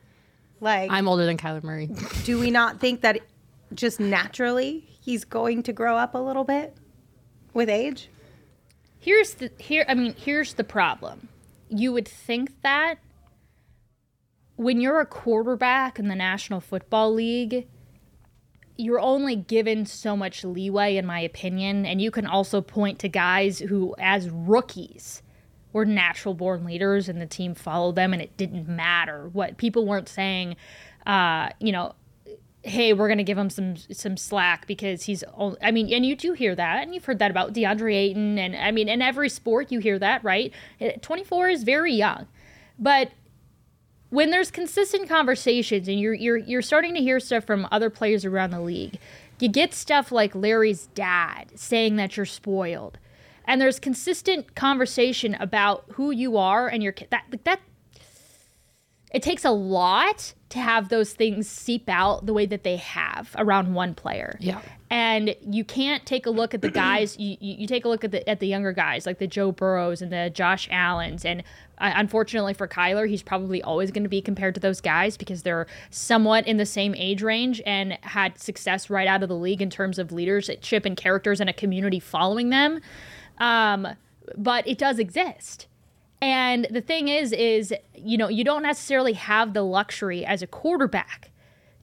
Like, 0.62 0.90
I'm 0.92 1.08
older 1.08 1.26
than 1.26 1.38
Kyler 1.38 1.64
Murray. 1.64 1.90
do 2.24 2.40
we 2.40 2.50
not 2.52 2.80
think 2.80 3.02
that 3.02 3.20
just 3.74 4.00
naturally 4.00 4.88
he's 5.02 5.26
going 5.26 5.64
to 5.64 5.74
grow 5.74 5.98
up 5.98 6.14
a 6.16 6.18
little 6.18 6.44
bit 6.44 6.76
with 7.54 7.70
age? 7.70 8.10
Here's 9.00 9.36
the 9.36 9.52
here 9.60 9.86
I 9.88 9.94
mean, 9.94 10.14
here's 10.18 10.54
the 10.54 10.64
problem. 10.64 11.28
You 11.70 11.92
would 11.92 12.08
think 12.08 12.62
that 12.62 13.00
when 14.56 14.80
you're 14.80 15.00
a 15.00 15.06
quarterback 15.06 16.00
in 16.00 16.08
the 16.08 16.16
National 16.16 16.60
Football 16.60 17.14
League, 17.14 17.68
you're 18.78 19.00
only 19.00 19.36
given 19.36 19.86
so 19.86 20.18
much 20.18 20.44
leeway 20.44 20.98
in 20.98 21.06
my 21.06 21.20
opinion, 21.20 21.86
and 21.86 22.02
you 22.02 22.12
can 22.12 22.26
also 22.26 22.62
point 22.62 23.00
to 23.00 23.10
guys 23.10 23.60
who 23.60 23.96
as 23.98 24.30
rookies 24.30 25.22
were 25.72 25.86
natural 25.86 26.34
born 26.34 26.64
leaders 26.64 27.10
and 27.10 27.22
the 27.22 27.26
team 27.26 27.54
followed 27.54 27.96
them 27.96 28.14
and 28.14 28.22
it 28.22 28.38
didn't 28.38 28.66
matter 28.66 29.30
what 29.34 29.58
people 29.58 29.86
weren't 29.86 30.08
saying 30.08 30.56
uh, 31.06 31.50
you 31.60 31.70
know 31.70 31.94
hey, 32.66 32.94
we're 32.94 33.08
going 33.08 33.20
to 33.20 33.24
give 33.24 33.38
him 33.38 33.50
some 33.50 33.78
some 33.78 34.18
slack 34.18 34.68
because 34.68 35.04
he's. 35.04 35.24
Only, 35.36 35.58
I 35.62 35.72
mean, 35.72 35.92
and 35.94 36.06
you 36.06 36.16
do 36.16 36.34
hear 36.34 36.56
that, 36.56 36.84
and 36.84 36.94
you've 36.94 37.06
heard 37.06 37.20
that 37.20 37.32
about 37.32 37.54
DeAndre 37.54 37.96
Ayton, 37.96 38.38
and 38.38 38.56
I 38.56 38.72
mean, 38.72 38.90
in 38.90 39.02
every 39.02 39.30
sport 39.30 39.72
you 39.72 39.80
hear 39.80 40.00
that, 40.00 40.24
right? 40.24 40.52
Twenty 41.02 41.24
four 41.24 41.48
is 41.48 41.64
very 41.64 41.94
young, 41.94 42.28
but 42.78 43.12
when 44.16 44.30
there's 44.30 44.50
consistent 44.50 45.10
conversations 45.10 45.90
and 45.90 46.00
you're 46.00 46.14
you're 46.14 46.38
you're 46.38 46.62
starting 46.62 46.94
to 46.96 47.02
hear 47.02 47.20
stuff 47.20 47.44
from 47.44 47.68
other 47.70 47.90
players 47.90 48.24
around 48.24 48.52
the 48.52 48.62
league, 48.62 48.98
you 49.40 49.50
get 49.50 49.74
stuff 49.74 50.10
like 50.10 50.34
Larry's 50.34 50.88
dad 50.88 51.52
saying 51.56 51.98
that 51.98 52.16
you're 52.16 52.26
spoiled. 52.26 52.98
And 53.44 53.60
there's 53.60 53.78
consistent 53.78 54.56
conversation 54.56 55.36
about 55.36 55.84
who 55.94 56.12
you 56.12 56.38
are 56.38 56.70
and 56.70 56.82
your 56.82 56.94
that 57.10 57.26
that 57.44 57.60
it 59.16 59.24
takes 59.24 59.46
a 59.46 59.52
lot 59.52 60.34
to 60.50 60.60
have 60.60 60.90
those 60.90 61.14
things 61.14 61.48
seep 61.48 61.88
out 61.88 62.26
the 62.26 62.34
way 62.34 62.46
that 62.46 62.66
they 62.66 62.76
have 62.76 63.34
around 63.38 63.74
one 63.74 63.96
player. 63.96 64.38
Yeah. 64.42 64.60
And 64.90 65.34
you 65.40 65.64
can't 65.64 66.06
take 66.06 66.26
a 66.26 66.30
look 66.30 66.54
at 66.54 66.62
the 66.62 66.70
guys. 66.86 67.18
You, 67.18 67.38
you, 67.40 67.56
you 67.60 67.68
take 67.68 67.86
a 67.86 67.88
look 67.88 68.04
at 68.04 68.12
the 68.12 68.30
at 68.30 68.42
the 68.42 68.48
younger 68.48 68.74
guys 68.74 69.06
like 69.06 69.20
the 69.20 69.26
Joe 69.26 69.54
Burrows 69.54 70.02
and 70.02 70.12
the 70.12 70.30
Josh 70.32 70.68
Allens. 70.70 71.24
And 71.24 71.44
uh, 71.78 71.94
unfortunately 71.96 72.54
for 72.54 72.68
Kyler, 72.68 73.08
he's 73.08 73.24
probably 73.24 73.64
always 73.64 73.90
going 73.90 74.04
to 74.04 74.10
be 74.10 74.22
compared 74.22 74.54
to 74.56 74.60
those 74.60 74.82
guys 74.82 75.16
because 75.16 75.44
they're 75.44 75.66
somewhat 75.92 76.46
in 76.46 76.58
the 76.58 76.66
same 76.66 76.94
age 76.96 77.24
range 77.24 77.62
and 77.66 77.98
had 78.02 78.38
success 78.38 78.90
right 78.90 79.08
out 79.08 79.24
of 79.24 79.30
the 79.30 79.38
league 79.38 79.62
in 79.62 79.70
terms 79.70 79.98
of 79.98 80.12
leadership 80.12 80.84
and 80.84 80.98
characters 80.98 81.40
and 81.40 81.50
a 81.50 81.54
community 81.54 82.02
following 82.02 82.50
them. 82.50 82.82
Um, 83.38 83.88
but 84.36 84.68
it 84.68 84.78
does 84.78 85.00
exist 85.00 85.68
And 86.26 86.66
the 86.72 86.82
thing 86.82 87.08
is, 87.08 87.32
is 87.32 87.72
you 87.94 88.18
know, 88.18 88.30
you 88.30 88.44
don't 88.44 88.64
necessarily 88.64 89.14
have 89.14 89.54
the 89.54 89.62
luxury 89.62 90.26
as 90.26 90.42
a 90.42 90.48
quarterback 90.48 91.30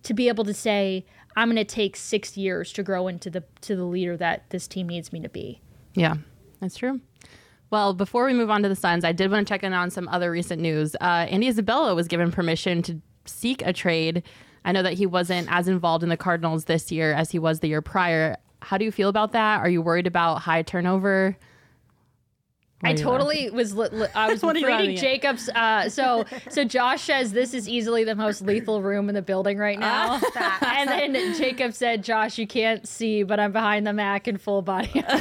to 0.02 0.14
be 0.14 0.26
able 0.26 0.42
to 0.44 0.52
say, 0.52 1.07
I'm 1.37 1.46
going 1.46 1.57
to 1.59 1.64
take 1.64 1.94
six 1.94 2.37
years 2.37 2.72
to 2.72 2.83
grow 2.83 3.07
into 3.07 3.31
the 3.31 3.44
to 3.61 3.76
the 3.76 3.85
leader 3.85 4.16
that 4.16 4.50
this 4.50 4.66
team 4.66 4.88
needs 4.88 5.12
me 5.12 5.20
to 5.20 5.28
be. 5.28 5.61
Yeah, 5.94 6.16
that's 6.61 6.76
true. 6.76 7.00
Well, 7.70 7.94
before 7.94 8.26
we 8.26 8.33
move 8.33 8.50
on 8.50 8.64
to 8.64 8.68
the 8.68 8.74
Suns, 8.74 9.05
I 9.05 9.12
did 9.12 9.31
want 9.31 9.46
to 9.46 9.55
check 9.55 9.62
in 9.62 9.72
on 9.72 9.90
some 9.90 10.09
other 10.09 10.33
recent 10.33 10.61
news. 10.61 10.96
Uh, 11.00 11.26
Andy 11.31 11.46
Isabella 11.46 11.94
was 11.94 12.09
given 12.09 12.33
permission 12.33 12.83
to 12.83 13.00
seek 13.26 13.62
a 13.64 13.72
trade. 13.72 14.24
I 14.64 14.72
know 14.72 14.83
that 14.83 14.94
he 14.94 15.07
wasn't 15.07 15.46
as 15.52 15.68
involved 15.68 16.02
in 16.02 16.09
the 16.09 16.16
Cardinals 16.16 16.64
this 16.64 16.90
year 16.90 17.12
as 17.12 17.31
he 17.31 17.38
was 17.38 17.61
the 17.61 17.68
year 17.68 17.81
prior. 17.81 18.37
How 18.61 18.76
do 18.76 18.85
you 18.85 18.90
feel 18.90 19.09
about 19.09 19.33
that? 19.33 19.61
Are 19.61 19.70
you 19.70 19.81
worried 19.83 20.09
about 20.09 20.40
high 20.40 20.62
turnover? 20.62 21.37
I 22.85 22.95
totally 22.95 23.49
was. 23.51 23.75
Li- 23.75 23.88
li- 23.92 24.09
I 24.14 24.29
was 24.31 24.42
What 24.42 24.57
are 24.57 24.59
you 24.59 24.66
laughing 24.66 24.88
reading 24.88 24.97
at? 24.97 25.03
Jacob's. 25.03 25.49
Uh, 25.49 25.88
so 25.88 26.25
so 26.51 26.64
Josh 26.64 27.03
says 27.03 27.33
this 27.33 27.55
is 27.55 27.68
easily 27.68 28.05
the 28.05 28.14
most 28.14 28.42
lethal 28.42 28.83
room 28.83 29.09
in 29.09 29.14
the 29.14 29.23
building 29.23 29.59
right 29.59 29.79
now. 29.79 30.21
and 30.62 30.88
then 30.88 31.35
Jacob 31.35 31.75
said, 31.75 32.03
"Josh, 32.03 32.38
you 32.38 32.47
can't 32.47 32.87
see, 32.87 33.23
but 33.23 33.38
I'm 33.38 33.53
behind 33.53 33.87
the 33.87 33.92
Mac 33.92 34.27
in 34.29 34.37
full 34.38 34.62
body." 34.62 35.05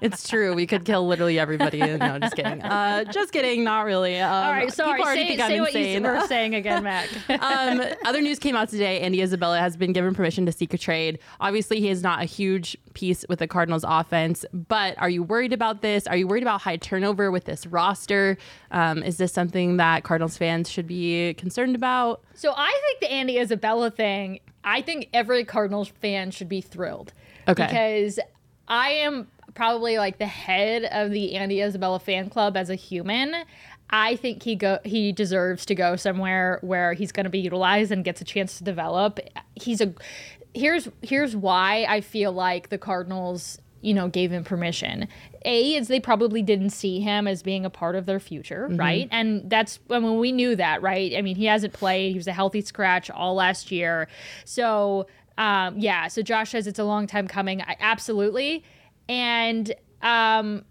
It's 0.00 0.28
true. 0.28 0.54
We 0.54 0.66
could 0.66 0.84
kill 0.84 1.06
literally 1.06 1.38
everybody. 1.38 1.78
No, 1.78 2.18
just 2.18 2.36
kidding. 2.36 2.62
Uh, 2.62 3.04
just 3.04 3.32
kidding. 3.32 3.64
Not 3.64 3.84
really. 3.84 4.18
Um, 4.20 4.32
All 4.32 4.52
right, 4.52 4.72
sorry. 4.72 4.92
People 4.98 5.06
already 5.06 5.36
Say, 5.36 5.42
I'm 5.42 5.48
say 5.50 5.60
what 5.60 5.74
you 5.74 6.02
were 6.02 6.26
saying 6.26 6.54
again, 6.54 6.82
Mac. 6.82 7.08
um, 7.40 7.82
other 8.04 8.20
news 8.20 8.38
came 8.38 8.56
out 8.56 8.68
today. 8.68 9.00
Andy 9.00 9.22
Isabella 9.22 9.58
has 9.58 9.76
been 9.76 9.92
given 9.92 10.14
permission 10.14 10.46
to 10.46 10.52
seek 10.52 10.74
a 10.74 10.78
trade. 10.78 11.18
Obviously, 11.40 11.80
he 11.80 11.88
is 11.88 12.02
not 12.02 12.22
a 12.22 12.24
huge 12.24 12.76
piece 12.94 13.24
with 13.28 13.38
the 13.38 13.46
Cardinals 13.46 13.84
offense, 13.86 14.44
but 14.52 14.96
are 14.98 15.10
you 15.10 15.22
worried 15.22 15.52
about 15.52 15.82
this? 15.82 16.06
Are 16.06 16.15
you 16.16 16.26
worried 16.26 16.42
about 16.42 16.62
high 16.62 16.76
turnover 16.76 17.30
with 17.30 17.44
this 17.44 17.66
roster? 17.66 18.36
Um, 18.70 19.02
is 19.02 19.16
this 19.16 19.32
something 19.32 19.76
that 19.76 20.04
Cardinals 20.04 20.36
fans 20.36 20.70
should 20.70 20.86
be 20.86 21.34
concerned 21.34 21.74
about? 21.76 22.22
So 22.34 22.52
I 22.56 22.78
think 22.86 23.00
the 23.00 23.12
Andy 23.12 23.38
Isabella 23.38 23.90
thing, 23.90 24.40
I 24.64 24.82
think 24.82 25.08
every 25.12 25.44
Cardinals 25.44 25.88
fan 25.88 26.30
should 26.30 26.48
be 26.48 26.60
thrilled. 26.60 27.12
Okay. 27.48 27.66
Because 27.66 28.18
I 28.68 28.90
am 28.90 29.28
probably 29.54 29.98
like 29.98 30.18
the 30.18 30.26
head 30.26 30.84
of 30.84 31.10
the 31.10 31.34
Andy 31.34 31.62
Isabella 31.62 31.98
fan 31.98 32.28
club 32.28 32.56
as 32.56 32.70
a 32.70 32.74
human. 32.74 33.34
I 33.90 34.16
think 34.16 34.42
he 34.42 34.56
go 34.56 34.78
he 34.84 35.12
deserves 35.12 35.64
to 35.66 35.74
go 35.74 35.96
somewhere 35.96 36.58
where 36.62 36.92
he's 36.92 37.12
going 37.12 37.24
to 37.24 37.30
be 37.30 37.38
utilized 37.38 37.92
and 37.92 38.04
gets 38.04 38.20
a 38.20 38.24
chance 38.24 38.58
to 38.58 38.64
develop. 38.64 39.20
He's 39.54 39.80
a 39.80 39.94
here's 40.54 40.88
here's 41.02 41.36
why 41.36 41.86
I 41.88 42.00
feel 42.00 42.32
like 42.32 42.68
the 42.68 42.78
Cardinals 42.78 43.58
you 43.80 43.94
know 43.94 44.08
gave 44.08 44.30
him 44.32 44.44
permission. 44.44 45.08
A 45.44 45.74
is 45.74 45.88
they 45.88 46.00
probably 46.00 46.42
didn't 46.42 46.70
see 46.70 47.00
him 47.00 47.28
as 47.28 47.42
being 47.42 47.64
a 47.64 47.70
part 47.70 47.94
of 47.94 48.06
their 48.06 48.20
future 48.20 48.68
right? 48.70 49.08
And 49.10 49.48
that's 49.48 49.78
i 49.90 49.98
mean 49.98 50.18
we 50.18 50.32
knew 50.32 50.56
that 50.56 50.82
right? 50.82 51.14
I 51.16 51.22
mean 51.22 51.36
he 51.36 51.44
hasn't 51.44 51.72
played. 51.72 52.10
He 52.10 52.18
was 52.18 52.26
a 52.26 52.32
healthy 52.32 52.60
scratch 52.60 53.10
all 53.10 53.34
last 53.34 53.70
year. 53.70 54.08
So 54.44 55.06
um, 55.38 55.78
yeah 55.78 56.08
so 56.08 56.22
josh 56.22 56.50
says 56.50 56.66
it's 56.66 56.78
a 56.78 56.84
long 56.84 57.06
time 57.06 57.28
coming. 57.28 57.62
I, 57.62 57.76
absolutely. 57.80 58.64
And 59.08 59.72
um, 60.02 60.64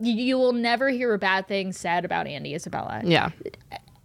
you, 0.00 0.12
you 0.12 0.38
will 0.38 0.52
never 0.52 0.90
hear 0.90 1.14
a 1.14 1.18
bad 1.18 1.48
thing 1.48 1.72
said 1.72 2.04
about 2.04 2.26
andy 2.26 2.54
isabella. 2.54 3.02
Yeah. 3.04 3.30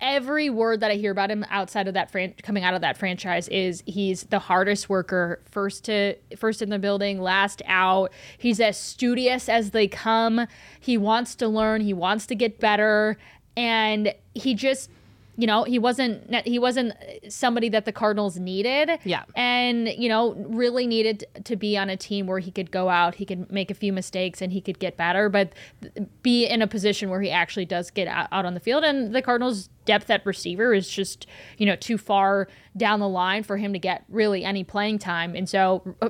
Every 0.01 0.49
word 0.49 0.81
that 0.81 0.91
I 0.91 0.95
hear 0.95 1.11
about 1.11 1.31
him 1.31 1.45
outside 1.49 1.87
of 1.87 1.93
that 1.93 2.11
fran- 2.11 2.33
coming 2.43 2.63
out 2.63 2.73
of 2.73 2.81
that 2.81 2.97
franchise 2.97 3.47
is 3.47 3.83
he's 3.85 4.23
the 4.23 4.39
hardest 4.39 4.89
worker, 4.89 5.41
first 5.49 5.85
to 5.85 6.15
first 6.37 6.61
in 6.61 6.69
the 6.69 6.79
building, 6.79 7.21
last 7.21 7.61
out. 7.65 8.11
He's 8.37 8.59
as 8.59 8.77
studious 8.77 9.49
as 9.49 9.71
they 9.71 9.87
come. 9.87 10.47
He 10.79 10.97
wants 10.97 11.35
to 11.35 11.47
learn, 11.47 11.81
he 11.81 11.93
wants 11.93 12.25
to 12.27 12.35
get 12.35 12.59
better, 12.59 13.17
and 13.55 14.13
he 14.33 14.53
just 14.53 14.89
you 15.37 15.47
know, 15.47 15.63
he 15.63 15.79
wasn't 15.79 16.33
he 16.45 16.59
wasn't 16.59 16.93
somebody 17.29 17.69
that 17.69 17.85
the 17.85 17.91
Cardinals 17.91 18.37
needed. 18.37 18.91
Yeah. 19.03 19.23
And, 19.35 19.87
you 19.89 20.07
know, 20.07 20.33
really 20.47 20.87
needed 20.87 21.25
to 21.43 21.55
be 21.55 21.77
on 21.77 21.89
a 21.89 21.97
team 21.97 22.27
where 22.27 22.39
he 22.39 22.51
could 22.51 22.71
go 22.71 22.89
out, 22.89 23.15
he 23.15 23.25
could 23.25 23.51
make 23.51 23.69
a 23.69 23.73
few 23.73 23.91
mistakes 23.91 24.41
and 24.41 24.51
he 24.51 24.61
could 24.61 24.79
get 24.79 24.97
better, 24.97 25.29
but 25.29 25.53
be 26.21 26.45
in 26.45 26.61
a 26.61 26.67
position 26.67 27.09
where 27.09 27.21
he 27.21 27.29
actually 27.29 27.65
does 27.65 27.91
get 27.91 28.07
out 28.07 28.27
out 28.31 28.45
on 28.45 28.53
the 28.53 28.59
field. 28.59 28.83
And 28.83 29.13
the 29.13 29.21
Cardinals' 29.21 29.69
depth 29.85 30.09
at 30.09 30.25
receiver 30.25 30.73
is 30.73 30.89
just, 30.89 31.27
you 31.57 31.65
know, 31.65 31.75
too 31.75 31.97
far 31.97 32.47
down 32.77 32.99
the 32.99 33.09
line 33.09 33.43
for 33.43 33.57
him 33.57 33.73
to 33.73 33.79
get 33.79 34.05
really 34.09 34.43
any 34.43 34.63
playing 34.63 34.99
time. 34.99 35.35
And 35.35 35.47
so 35.49 35.95
uh, 36.01 36.09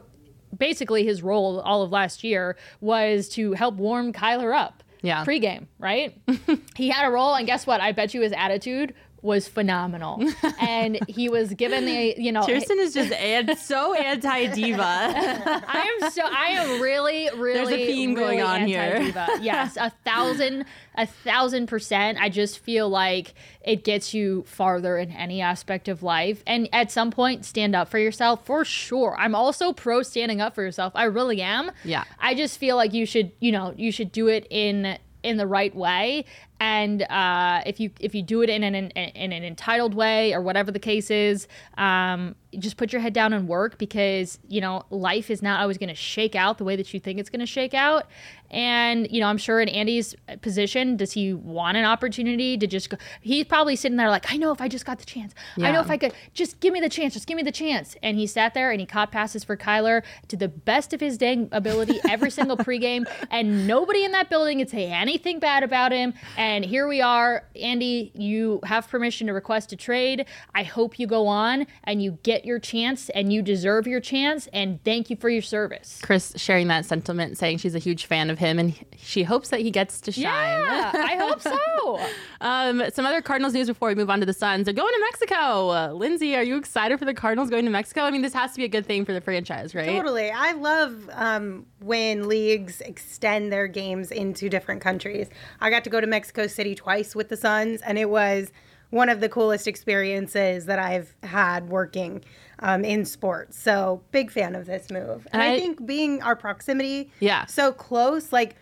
basically 0.57 1.03
his 1.05 1.23
role 1.23 1.59
all 1.61 1.81
of 1.81 1.91
last 1.91 2.23
year 2.23 2.57
was 2.81 3.29
to 3.29 3.53
help 3.53 3.75
warm 3.75 4.13
Kyler 4.13 4.55
up. 4.55 4.83
Yeah. 5.01 5.23
Pre-game, 5.23 5.67
right? 5.77 6.19
he 6.75 6.89
had 6.89 7.07
a 7.07 7.11
role, 7.11 7.35
and 7.35 7.45
guess 7.45 7.67
what? 7.67 7.79
I 7.79 7.91
bet 7.91 8.15
you 8.15 8.21
his 8.21 8.33
attitude 8.33 8.95
was 9.25 9.47
phenomenal. 9.47 10.23
and 10.59 10.99
he 11.09 11.27
was 11.27 11.53
given 11.53 11.85
the, 11.85 12.15
you 12.17 12.31
know, 12.31 12.45
Kirsten 12.45 12.79
is 12.79 12.93
just 12.93 13.11
an- 13.11 13.57
so 13.57 13.93
anti 13.93 14.47
diva. 14.53 14.83
I 14.83 15.99
am 16.01 16.11
so 16.11 16.21
I 16.23 16.47
am 16.51 16.81
really, 16.81 17.29
really 17.35 17.53
there's 17.53 17.69
a 17.69 17.87
theme 17.87 18.13
going 18.13 18.41
on 18.41 18.65
here. 18.65 19.11
Yes, 19.41 19.75
a 19.77 19.89
thousand, 20.05 20.65
a 20.95 21.05
thousand 21.05 21.67
percent. 21.67 22.19
I 22.21 22.29
just 22.29 22.59
feel 22.59 22.87
like 22.87 23.33
it 23.61 23.83
gets 23.83 24.13
you 24.13 24.43
farther 24.43 24.97
in 24.97 25.11
any 25.11 25.41
aspect 25.41 25.87
of 25.87 26.03
life. 26.03 26.43
And 26.45 26.69
at 26.71 26.91
some 26.91 27.11
point, 27.11 27.45
stand 27.45 27.75
up 27.75 27.89
for 27.89 27.97
yourself 27.97 28.45
for 28.45 28.63
sure. 28.63 29.15
I'm 29.17 29.35
also 29.35 29.73
pro 29.73 30.03
standing 30.03 30.39
up 30.39 30.55
for 30.55 30.61
yourself. 30.61 30.93
I 30.95 31.05
really 31.05 31.41
am. 31.41 31.71
Yeah. 31.83 32.03
I 32.19 32.35
just 32.35 32.59
feel 32.59 32.75
like 32.75 32.93
you 32.93 33.05
should, 33.05 33.31
you 33.39 33.51
know, 33.51 33.73
you 33.75 33.91
should 33.91 34.11
do 34.11 34.27
it 34.27 34.47
in 34.49 34.97
in 35.23 35.37
the 35.37 35.47
right 35.47 35.75
way 35.75 36.23
and 36.65 37.03
uh, 37.03 37.61
if 37.65 37.79
you 37.79 37.91
if 37.99 38.15
you 38.15 38.23
do 38.23 38.41
it 38.41 38.49
in 38.49 38.63
an 38.63 38.75
in, 38.75 38.87
in 38.87 39.31
an 39.31 39.43
entitled 39.43 39.93
way 39.93 40.33
or 40.33 40.41
whatever 40.41 40.71
the 40.71 40.79
case 40.79 41.11
is 41.11 41.47
um, 41.77 42.35
just 42.57 42.77
put 42.77 42.91
your 42.91 43.01
head 43.01 43.13
down 43.13 43.33
and 43.33 43.47
work 43.47 43.77
because 43.77 44.39
you 44.47 44.61
know 44.61 44.83
life 44.89 45.29
is 45.29 45.41
not 45.41 45.59
always 45.59 45.77
going 45.77 45.89
to 45.89 45.95
shake 45.95 46.35
out 46.35 46.57
the 46.57 46.63
way 46.63 46.75
that 46.75 46.93
you 46.93 46.99
think 46.99 47.19
it's 47.19 47.29
going 47.29 47.39
to 47.39 47.45
shake 47.45 47.73
out. 47.73 48.07
And 48.51 49.11
you 49.11 49.19
know 49.21 49.27
i'm 49.27 49.39
sure 49.39 49.59
in 49.59 49.67
andy's 49.67 50.15
position 50.41 50.97
does 50.97 51.11
he 51.13 51.33
want 51.33 51.77
an 51.77 51.83
opportunity 51.83 52.55
to 52.57 52.67
just 52.67 52.91
go 52.91 52.97
he's 53.19 53.43
probably 53.45 53.75
sitting 53.75 53.97
there 53.97 54.09
like 54.09 54.31
i 54.31 54.37
know 54.37 54.51
if 54.51 54.61
i 54.61 54.67
just 54.67 54.85
got 54.85 54.99
the 54.99 55.05
chance. 55.05 55.33
I 55.59 55.71
know 55.71 55.81
if 55.81 55.89
i 55.89 55.97
could 55.97 56.13
just 56.35 56.59
give 56.59 56.71
me 56.71 56.79
the 56.79 56.87
chance 56.87 57.15
just 57.15 57.27
give 57.27 57.37
me 57.37 57.43
the 57.43 57.51
chance. 57.51 57.97
And 58.03 58.17
he 58.17 58.27
sat 58.27 58.53
there 58.53 58.69
and 58.69 58.79
he 58.79 58.85
caught 58.85 59.11
passes 59.11 59.43
for 59.43 59.57
kyler 59.57 60.03
to 60.27 60.37
the 60.37 60.47
best 60.47 60.93
of 60.93 60.99
his 60.99 61.17
dang 61.17 61.49
ability 61.51 61.99
every 62.09 62.29
single 62.29 62.55
pregame. 62.55 63.05
And 63.31 63.67
nobody 63.67 64.03
in 64.03 64.11
that 64.11 64.29
building 64.29 64.59
could 64.59 64.69
say 64.69 64.91
anything 64.91 65.39
bad 65.39 65.63
about 65.63 65.91
him. 65.91 66.13
And 66.37 66.54
here 66.63 66.87
we 66.87 67.01
are 67.01 67.43
andy 67.59 68.11
you 68.13 68.59
have 68.63 68.87
permission 68.87 69.27
to 69.27 69.33
request 69.33 69.71
a 69.73 69.75
trade 69.75 70.25
i 70.53 70.63
hope 70.63 70.99
you 70.99 71.07
go 71.07 71.27
on 71.27 71.65
and 71.83 72.01
you 72.01 72.17
get 72.23 72.45
your 72.45 72.59
chance 72.59 73.09
and 73.09 73.33
you 73.33 73.41
deserve 73.41 73.87
your 73.87 73.99
chance 73.99 74.47
and 74.53 74.83
thank 74.83 75.09
you 75.09 75.15
for 75.15 75.29
your 75.29 75.41
service 75.41 75.99
Chris 76.03 76.33
sharing 76.37 76.67
that 76.67 76.85
sentiment, 76.85 77.37
saying 77.37 77.57
she's 77.57 77.75
a 77.75 77.79
huge 77.79 78.05
fan 78.05 78.29
of 78.29 78.37
him 78.39 78.59
and 78.59 78.73
she 78.97 79.23
hopes 79.23 79.49
that 79.49 79.61
he 79.61 79.71
gets 79.71 79.99
to 80.01 80.11
shine. 80.11 80.23
yeah 80.23 80.91
i 80.95 81.15
hope 81.15 81.41
so 81.41 81.99
Um, 82.41 82.83
some 82.93 83.05
other 83.05 83.21
Cardinals 83.21 83.53
news 83.53 83.67
before 83.67 83.89
we 83.89 83.95
move 83.95 84.09
on 84.09 84.19
to 84.19 84.25
the 84.25 84.33
Suns. 84.33 84.65
They're 84.65 84.73
going 84.73 84.93
to 84.93 84.99
Mexico. 84.99 85.69
Uh, 85.69 85.91
Lindsay, 85.93 86.35
are 86.35 86.43
you 86.43 86.57
excited 86.57 86.99
for 86.99 87.05
the 87.05 87.13
Cardinals 87.13 87.49
going 87.49 87.65
to 87.65 87.71
Mexico? 87.71 88.01
I 88.01 88.11
mean, 88.11 88.21
this 88.21 88.33
has 88.33 88.51
to 88.51 88.57
be 88.57 88.65
a 88.65 88.67
good 88.67 88.85
thing 88.85 89.05
for 89.05 89.13
the 89.13 89.21
franchise, 89.21 89.73
right? 89.73 89.87
Totally. 89.87 90.29
I 90.29 90.51
love 90.51 91.09
um, 91.13 91.65
when 91.79 92.27
leagues 92.27 92.81
extend 92.81 93.51
their 93.51 93.67
games 93.67 94.11
into 94.11 94.49
different 94.49 94.81
countries. 94.81 95.27
I 95.59 95.69
got 95.69 95.83
to 95.85 95.89
go 95.89 95.99
to 96.01 96.07
Mexico 96.07 96.34
City 96.47 96.75
twice 96.75 97.15
with 97.15 97.29
the 97.29 97.37
Suns, 97.37 97.81
and 97.81 97.97
it 97.97 98.09
was 98.09 98.51
one 98.91 99.09
of 99.09 99.19
the 99.19 99.27
coolest 99.29 99.67
experiences 99.67 100.65
that 100.67 100.79
I've 100.79 101.15
had 101.23 101.69
working 101.69 102.23
um, 102.59 102.85
in 102.85 103.03
sports. 103.05 103.57
So, 103.59 104.01
big 104.11 104.31
fan 104.31 104.55
of 104.55 104.65
this 104.67 104.89
move. 104.91 105.27
And 105.33 105.41
I, 105.41 105.53
I- 105.53 105.59
think 105.59 105.85
being 105.85 106.21
our 106.21 106.35
proximity 106.35 107.11
Yeah. 107.19 107.45
so 107.47 107.71
close, 107.71 108.31
like, 108.31 108.55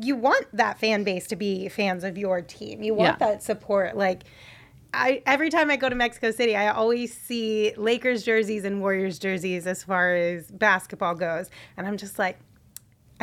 you 0.00 0.16
want 0.16 0.46
that 0.52 0.78
fan 0.78 1.04
base 1.04 1.26
to 1.28 1.36
be 1.36 1.68
fans 1.68 2.04
of 2.04 2.18
your 2.18 2.40
team. 2.42 2.82
You 2.82 2.94
want 2.94 3.18
Yeah. 3.20 3.26
that 3.28 3.42
support. 3.42 3.96
Like, 3.96 4.24
I 4.92 5.22
every 5.26 5.50
time 5.50 5.70
I 5.70 5.76
go 5.76 5.88
to 5.88 5.94
Mexico 5.94 6.30
City, 6.30 6.54
I 6.56 6.68
always 6.68 7.16
see 7.16 7.72
Lakers 7.76 8.22
jerseys 8.22 8.64
and 8.64 8.80
Warriors 8.80 9.18
jerseys 9.18 9.66
as 9.66 9.82
far 9.82 10.14
as 10.14 10.50
basketball 10.50 11.14
goes, 11.14 11.50
and 11.76 11.86
I'm 11.86 11.96
just 11.96 12.18
like, 12.18 12.38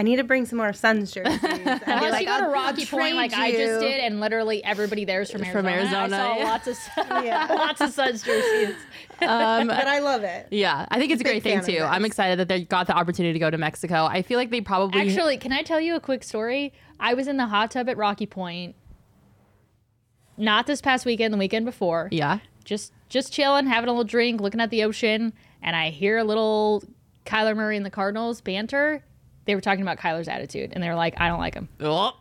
I 0.02 0.04
need 0.04 0.16
to 0.16 0.24
bring 0.24 0.46
some 0.48 0.58
more 0.58 0.74
Suns 0.74 1.12
jerseys. 1.12 1.38
And 1.44 1.64
be 1.64 1.70
Unless 1.86 2.12
like, 2.12 2.22
you 2.22 2.26
go 2.26 2.38
to 2.40 2.44
"I'll- 2.44 2.46
I'll 2.46 2.52
Rocky 2.52 2.86
Point 2.88 2.90
trade 3.04 3.14
like 3.14 3.34
I 3.34 3.52
just 3.52 3.82
did, 3.82 4.00
and 4.00 4.20
literally 4.20 4.64
everybody 4.64 5.06
there's 5.06 5.30
from 5.30 5.44
Arizona. 5.44 5.62
From 5.62 5.68
Arizona, 5.72 6.16
I 6.16 6.20
saw 6.20 6.38
yeah. 6.38 6.44
lots 6.44 6.68
of 6.68 6.78
Yeah. 7.24 7.48
lots 7.52 7.82
of 7.82 7.92
Suns 7.92 8.24
jerseys. 8.24 8.76
Um, 9.22 9.68
But 9.68 9.86
I 9.86 10.00
love 10.00 10.24
it. 10.24 10.48
yeah, 10.50 10.88
I 10.90 10.98
think 10.98 11.12
it's 11.12 11.22
a 11.22 11.24
Big 11.24 11.44
great 11.44 11.44
thing 11.44 11.62
too. 11.64 11.84
I'm 11.84 12.04
excited 12.04 12.40
that 12.40 12.48
they 12.48 12.64
got 12.64 12.88
the 12.88 12.94
opportunity 12.98 13.34
to 13.34 13.40
go 13.40 13.52
to 13.52 13.60
Mexico. 13.60 14.06
I 14.06 14.24
feel 14.24 14.40
like 14.40 14.50
they 14.50 14.62
probably 14.62 15.00
Actually, 15.02 15.38
can 15.38 15.52
I 15.54 15.62
tell 15.62 15.80
you 15.80 15.94
a 15.96 16.00
quick 16.00 16.24
story? 16.24 16.74
I 17.00 17.14
was 17.14 17.28
in 17.28 17.38
the 17.38 17.46
hot 17.46 17.70
tub 17.70 17.88
at 17.88 17.98
Rocky 17.98 18.26
Point. 18.26 18.76
Not 20.38 20.66
this 20.66 20.82
past 20.82 21.06
weekend, 21.06 21.32
the 21.34 21.38
weekend 21.38 21.66
before. 21.66 22.10
yeah. 22.12 22.40
Just 22.64 22.94
just 23.10 23.32
chilling, 23.34 23.68
having 23.68 23.88
a 23.90 23.92
little 23.92 24.04
drink, 24.04 24.40
looking 24.42 24.62
at 24.62 24.70
the 24.72 24.84
ocean, 24.84 25.34
and 25.62 25.76
I 25.76 25.90
hear 25.90 26.18
a 26.18 26.24
little 26.24 26.84
Kyler 27.26 27.56
Murray 27.56 27.76
and 27.78 27.86
the 27.86 27.90
Cardinals 27.92 28.40
banter. 28.42 29.04
They 29.46 29.56
were 29.56 29.62
talking 29.62 29.82
about 29.82 29.98
Kyler's 29.98 30.28
attitude, 30.28 30.72
and 30.74 30.84
they 30.84 30.90
were 30.90 30.96
like, 30.96 31.20
"I 31.20 31.28
don't 31.28 31.40
like 31.40 31.56
him." 31.56 31.70
Oh, 31.80 32.14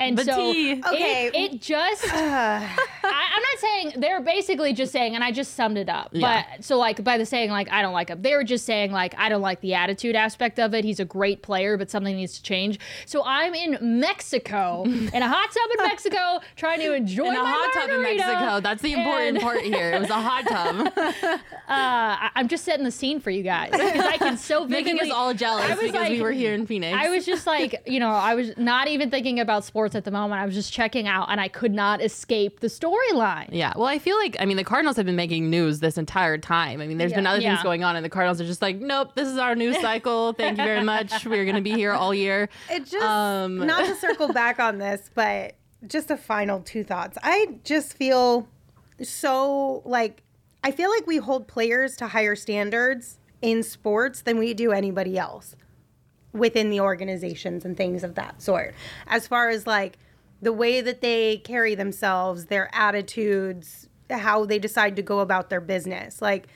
And 0.00 0.14
But 0.16 0.26
so 0.26 0.52
tea. 0.52 0.72
it, 0.72 0.86
Okay. 0.86 1.30
it 1.34 1.60
just 1.60 2.04
I, 2.12 2.68
I'm 3.02 3.42
not 3.42 3.58
saying 3.58 3.92
they're 3.96 4.20
basically 4.20 4.72
just 4.72 4.92
saying, 4.92 5.14
and 5.14 5.24
I 5.24 5.32
just 5.32 5.54
summed 5.54 5.76
it 5.76 5.88
up. 5.88 6.10
Yeah. 6.12 6.44
But 6.56 6.64
so 6.64 6.78
like 6.78 7.02
by 7.02 7.18
the 7.18 7.26
saying 7.26 7.50
like 7.50 7.68
I 7.70 7.82
don't 7.82 7.92
like 7.92 8.08
him, 8.10 8.22
they 8.22 8.34
were 8.36 8.44
just 8.44 8.64
saying 8.64 8.92
like 8.92 9.14
I 9.18 9.28
don't 9.28 9.40
like 9.42 9.60
the 9.60 9.74
attitude 9.74 10.14
aspect 10.14 10.58
of 10.60 10.72
it. 10.74 10.84
He's 10.84 11.00
a 11.00 11.04
great 11.04 11.42
player, 11.42 11.76
but 11.76 11.90
something 11.90 12.14
needs 12.14 12.34
to 12.34 12.42
change. 12.42 12.78
So 13.06 13.24
I'm 13.24 13.54
in 13.54 13.78
Mexico 13.80 14.84
in 14.86 15.22
a 15.22 15.28
hot 15.28 15.50
tub 15.50 15.70
in 15.78 15.84
Mexico, 15.88 16.40
trying 16.56 16.80
to 16.80 16.94
enjoy 16.94 17.26
In 17.26 17.34
a 17.36 17.44
hot 17.44 17.72
tub 17.74 17.90
in 17.90 18.02
Mexico. 18.02 18.60
That's 18.60 18.82
the 18.82 18.92
important 18.92 19.40
part 19.40 19.62
here. 19.62 19.92
It 19.94 20.00
was 20.00 20.10
a 20.10 20.20
hot 20.20 20.46
tub, 20.46 20.92
Uh, 21.68 22.16
I- 22.16 22.30
I'm 22.36 22.48
just 22.48 22.64
setting 22.64 22.84
the 22.84 22.90
scene 22.90 23.20
for 23.20 23.30
you 23.30 23.42
guys 23.42 23.70
because 23.72 24.00
I 24.00 24.16
can 24.16 24.38
so 24.38 24.64
making 24.66 24.94
vividly 24.94 25.10
us 25.10 25.16
all 25.16 25.34
jealous 25.34 25.68
because 25.68 25.92
like- 25.92 26.10
we 26.12 26.22
were 26.22 26.32
here 26.32 26.54
in 26.54 26.66
Phoenix. 26.66 26.96
I 26.98 27.08
was 27.10 27.26
just 27.26 27.46
like, 27.46 27.82
you 27.86 28.00
know, 28.00 28.08
I 28.10 28.34
was 28.36 28.56
not 28.56 28.88
even 28.88 29.10
thinking 29.10 29.38
about 29.40 29.64
sports 29.64 29.87
at 29.94 30.04
the 30.04 30.10
moment. 30.10 30.40
I 30.40 30.46
was 30.46 30.54
just 30.54 30.72
checking 30.72 31.06
out, 31.06 31.28
and 31.30 31.40
I 31.40 31.48
could 31.48 31.72
not 31.72 32.02
escape 32.02 32.60
the 32.60 32.66
storyline. 32.68 33.48
Yeah. 33.52 33.72
Well, 33.76 33.86
I 33.86 33.98
feel 33.98 34.16
like 34.18 34.36
I 34.40 34.44
mean 34.44 34.56
the 34.56 34.64
Cardinals 34.64 34.96
have 34.96 35.06
been 35.06 35.16
making 35.16 35.50
news 35.50 35.80
this 35.80 35.98
entire 35.98 36.38
time. 36.38 36.80
I 36.80 36.86
mean, 36.86 36.98
there's 36.98 37.12
been 37.12 37.24
Yeah. 37.24 37.30
other 37.30 37.40
things 37.40 37.58
Yeah. 37.58 37.62
going 37.62 37.84
on, 37.84 37.96
and 37.96 38.04
the 38.04 38.08
Cardinals 38.10 38.40
are 38.40 38.46
just 38.46 38.62
like, 38.62 38.76
nope, 38.76 39.14
this 39.14 39.28
is 39.28 39.38
our 39.38 39.54
news 39.54 39.76
cycle. 39.80 40.32
Thank 40.32 40.58
you 40.58 40.64
very 40.64 40.82
much. 40.84 41.24
We're 41.26 41.44
gonna 41.44 41.60
be 41.60 41.72
here 41.72 41.92
all 41.92 42.14
year. 42.14 42.48
It 42.70 42.86
just 42.86 43.04
Um, 43.04 43.58
not 43.66 43.84
to 43.86 43.94
circle 44.00 44.32
back 44.32 44.58
on 44.58 44.78
this, 44.78 45.10
but 45.14 45.54
just 45.86 46.10
a 46.10 46.16
final 46.16 46.60
two 46.60 46.82
thoughts. 46.84 47.16
I 47.22 47.58
just 47.64 47.94
feel 47.96 48.48
so 49.02 49.82
like 49.84 50.22
I 50.64 50.70
feel 50.72 50.90
like 50.90 51.06
we 51.06 51.18
hold 51.18 51.46
players 51.46 51.96
to 51.98 52.08
higher 52.08 52.34
standards 52.34 53.18
in 53.40 53.62
sports 53.62 54.22
than 54.22 54.38
we 54.38 54.52
do 54.54 54.72
anybody 54.72 55.16
else 55.16 55.54
within 56.32 56.70
the 56.70 56.80
organizations 56.80 57.64
and 57.64 57.76
things 57.76 58.04
of 58.04 58.14
that 58.14 58.40
sort. 58.42 58.74
As 59.06 59.26
far 59.26 59.48
as 59.48 59.66
like 59.66 59.98
the 60.40 60.52
way 60.52 60.80
that 60.80 61.00
they 61.00 61.38
carry 61.38 61.74
themselves, 61.74 62.46
their 62.46 62.70
attitudes, 62.72 63.88
how 64.10 64.44
they 64.44 64.58
decide 64.58 64.96
to 64.96 65.02
go 65.02 65.20
about 65.20 65.50
their 65.50 65.60
business. 65.60 66.22
Like 66.22 66.48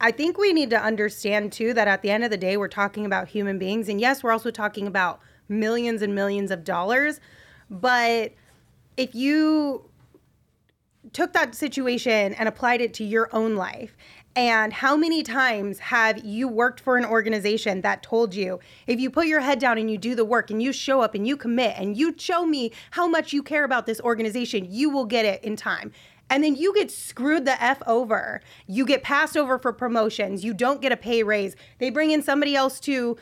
I 0.00 0.10
think 0.10 0.38
we 0.38 0.52
need 0.52 0.70
to 0.70 0.80
understand 0.80 1.52
too 1.52 1.74
that 1.74 1.88
at 1.88 2.02
the 2.02 2.10
end 2.10 2.24
of 2.24 2.30
the 2.30 2.36
day 2.36 2.56
we're 2.56 2.68
talking 2.68 3.06
about 3.06 3.28
human 3.28 3.58
beings 3.58 3.88
and 3.88 4.00
yes, 4.00 4.22
we're 4.22 4.32
also 4.32 4.50
talking 4.50 4.86
about 4.86 5.20
millions 5.48 6.02
and 6.02 6.14
millions 6.14 6.50
of 6.50 6.64
dollars, 6.64 7.20
but 7.70 8.32
if 8.96 9.14
you 9.14 9.88
took 11.12 11.32
that 11.32 11.54
situation 11.54 12.34
and 12.34 12.48
applied 12.48 12.80
it 12.80 12.92
to 12.94 13.04
your 13.04 13.28
own 13.32 13.54
life 13.54 13.96
and 14.36 14.70
how 14.70 14.98
many 14.98 15.22
times 15.22 15.78
have 15.78 16.22
you 16.22 16.46
worked 16.46 16.78
for 16.78 16.98
an 16.98 17.06
organization 17.06 17.80
that 17.80 18.02
told 18.02 18.34
you 18.34 18.60
if 18.86 19.00
you 19.00 19.10
put 19.10 19.26
your 19.26 19.40
head 19.40 19.58
down 19.58 19.78
and 19.78 19.90
you 19.90 19.96
do 19.96 20.14
the 20.14 20.26
work 20.26 20.50
and 20.50 20.62
you 20.62 20.74
show 20.74 21.00
up 21.00 21.14
and 21.14 21.26
you 21.26 21.38
commit 21.38 21.74
and 21.78 21.96
you 21.96 22.14
show 22.18 22.44
me 22.44 22.70
how 22.90 23.08
much 23.08 23.32
you 23.32 23.42
care 23.42 23.64
about 23.64 23.86
this 23.86 23.98
organization 24.02 24.66
you 24.68 24.90
will 24.90 25.06
get 25.06 25.24
it 25.24 25.42
in 25.42 25.56
time. 25.56 25.90
And 26.28 26.44
then 26.44 26.54
you 26.54 26.74
get 26.74 26.90
screwed 26.90 27.44
the 27.46 27.62
f 27.62 27.80
over. 27.86 28.42
You 28.66 28.84
get 28.84 29.02
passed 29.02 29.36
over 29.36 29.58
for 29.58 29.72
promotions. 29.72 30.44
You 30.44 30.52
don't 30.52 30.82
get 30.82 30.92
a 30.92 30.96
pay 30.96 31.22
raise. 31.22 31.56
They 31.78 31.88
bring 31.88 32.10
in 32.10 32.22
somebody 32.22 32.54
else 32.54 32.78
to 32.80 33.16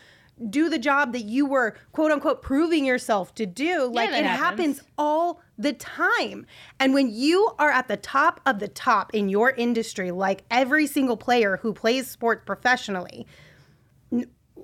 do 0.51 0.69
the 0.69 0.79
job 0.79 1.13
that 1.13 1.23
you 1.23 1.47
were 1.47 1.77
quote 1.93 2.11
unquote 2.11 2.43
proving 2.43 2.85
yourself 2.85 3.35
to 3.35 3.47
do 3.47 3.87
like 3.87 4.11
it 4.11 4.25
happens. 4.25 4.79
happens 4.79 4.83
all 4.99 5.41
the 5.59 5.73
time. 5.73 6.47
And 6.81 6.93
when 6.93 7.11
you 7.11 7.53
are 7.59 7.71
at 7.71 7.89
the 7.89 7.97
top 7.97 8.41
of 8.45 8.59
the 8.59 8.69
top 8.69 9.15
in 9.15 9.29
your 9.29 9.51
industry, 9.51 10.11
like 10.11 10.43
every 10.51 10.87
single 10.87 11.17
player 11.17 11.59
who 11.59 11.73
plays 11.73 12.11
sports 12.11 12.43
professionally, 12.45 13.27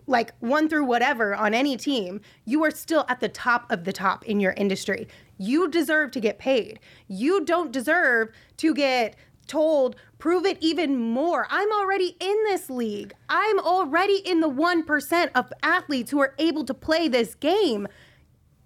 like 0.06 0.35
one 0.40 0.68
through 0.68 0.85
whatever 0.85 1.35
on 1.35 1.54
any 1.54 1.76
team, 1.76 2.20
you 2.44 2.64
are 2.64 2.70
still 2.70 3.04
at 3.09 3.20
the 3.20 3.28
top 3.28 3.70
of 3.70 3.85
the 3.85 3.92
top 3.92 4.24
in 4.24 4.40
your 4.40 4.52
industry. 4.52 5.06
You 5.38 5.68
deserve 5.68 6.11
to 6.12 6.20
get 6.20 6.38
paid. 6.38 6.80
You 7.06 7.44
don't 7.44 7.70
deserve 7.70 8.30
to 8.59 8.74
get 8.74 9.14
told, 9.46 9.96
prove 10.18 10.44
it 10.44 10.59
even 10.61 10.96
more. 10.96 11.46
I'm 11.50 11.72
already 11.72 12.16
in 12.20 12.37
this 12.44 12.70
league. 12.70 13.14
I'm 13.29 13.59
already 13.59 14.18
in 14.18 14.40
the 14.40 14.50
1% 14.50 15.31
of 15.35 15.53
athletes 15.62 16.11
who 16.11 16.20
are 16.20 16.35
able 16.38 16.64
to 16.64 16.74
play 16.74 17.09
this 17.09 17.35
game 17.35 17.88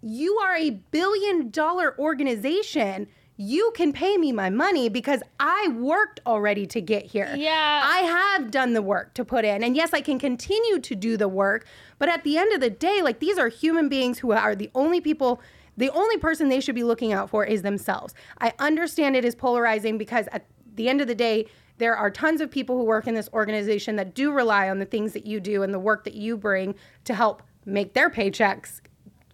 you 0.05 0.37
are 0.37 0.55
a 0.55 0.71
billion 0.71 1.51
dollar 1.51 1.99
organization. 1.99 3.09
You 3.37 3.73
can 3.75 3.93
pay 3.93 4.17
me 4.19 4.33
my 4.33 4.51
money 4.51 4.89
because 4.89 5.23
I 5.41 5.69
worked 5.79 6.21
already 6.27 6.67
to 6.67 6.81
get 6.81 7.07
here. 7.07 7.35
Yeah. 7.35 7.83
I 7.85 8.01
have 8.01 8.51
done 8.51 8.75
the 8.75 8.83
work 8.83 9.15
to 9.15 9.25
put 9.25 9.45
in. 9.45 9.65
And 9.65 9.75
yes, 9.75 9.93
I 9.93 10.03
can 10.03 10.19
continue 10.19 10.79
to 10.79 10.95
do 10.95 11.17
the 11.17 11.27
work. 11.27 11.67
But 11.99 12.11
at 12.11 12.23
the 12.23 12.37
end 12.37 12.53
of 12.53 12.61
the 12.61 12.71
day, 12.71 13.01
like 13.03 13.19
these 13.19 13.39
are 13.39 13.49
human 13.49 13.89
beings 13.89 14.19
who 14.19 14.33
are 14.33 14.55
the 14.55 14.71
only 14.75 15.01
people, 15.01 15.41
the 15.77 15.91
only 15.91 16.19
person 16.19 16.49
they 16.49 16.61
should 16.61 16.77
be 16.77 16.85
looking 16.85 17.13
out 17.13 17.31
for 17.31 17.45
is 17.45 17.63
themselves. 17.63 18.15
I 18.41 18.53
understand 18.59 19.17
it 19.17 19.25
is 19.25 19.35
polarizing 19.35 19.97
because 19.99 20.29
at 20.31 20.47
the 20.75 20.89
end 20.89 21.01
of 21.01 21.09
the 21.09 21.15
day, 21.15 21.47
there 21.79 21.97
are 21.97 22.11
tons 22.11 22.41
of 22.41 22.51
people 22.51 22.77
who 22.77 22.85
work 22.85 23.07
in 23.07 23.15
this 23.15 23.29
organization 23.33 23.97
that 23.97 24.15
do 24.15 24.33
rely 24.33 24.71
on 24.71 24.79
the 24.79 24.85
things 24.85 25.13
that 25.13 25.27
you 25.27 25.41
do 25.41 25.63
and 25.63 25.75
the 25.75 25.79
work 25.79 26.05
that 26.05 26.15
you 26.15 26.37
bring 26.37 26.75
to 27.05 27.15
help 27.15 27.43
make 27.65 27.95
their 27.95 28.11
paychecks 28.11 28.81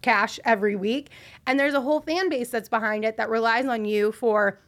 cash 0.01 0.39
every 0.43 0.75
week. 0.75 1.09
And 1.45 1.59
there's 1.59 1.73
a 1.73 1.81
whole 1.81 2.01
fan 2.01 2.29
base 2.29 2.49
that's 2.49 2.69
behind 2.69 3.05
it 3.05 3.17
that 3.17 3.29
relies 3.29 3.67
on 3.67 3.85
you 3.85 4.11
for 4.11 4.59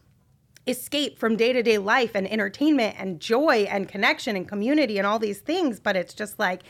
escape 0.67 1.19
from 1.19 1.35
day 1.35 1.51
to 1.51 1.61
day 1.61 1.77
life 1.77 2.11
and 2.15 2.31
entertainment 2.31 2.95
and 2.97 3.19
joy 3.19 3.67
and 3.69 3.89
connection 3.89 4.35
and 4.35 4.47
community 4.47 4.97
and 4.97 5.07
all 5.07 5.19
these 5.19 5.39
things. 5.39 5.79
But 5.79 5.95
it's 5.95 6.13
just 6.13 6.39
like, 6.39 6.63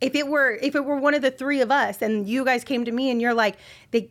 if 0.00 0.14
it 0.14 0.26
were 0.26 0.58
if 0.62 0.74
it 0.74 0.84
were 0.84 0.98
one 0.98 1.14
of 1.14 1.22
the 1.22 1.30
three 1.30 1.60
of 1.60 1.70
us 1.70 2.02
and 2.02 2.28
you 2.28 2.44
guys 2.44 2.64
came 2.64 2.84
to 2.84 2.92
me 2.92 3.10
and 3.10 3.20
you're 3.20 3.34
like, 3.34 3.56
the 3.90 4.10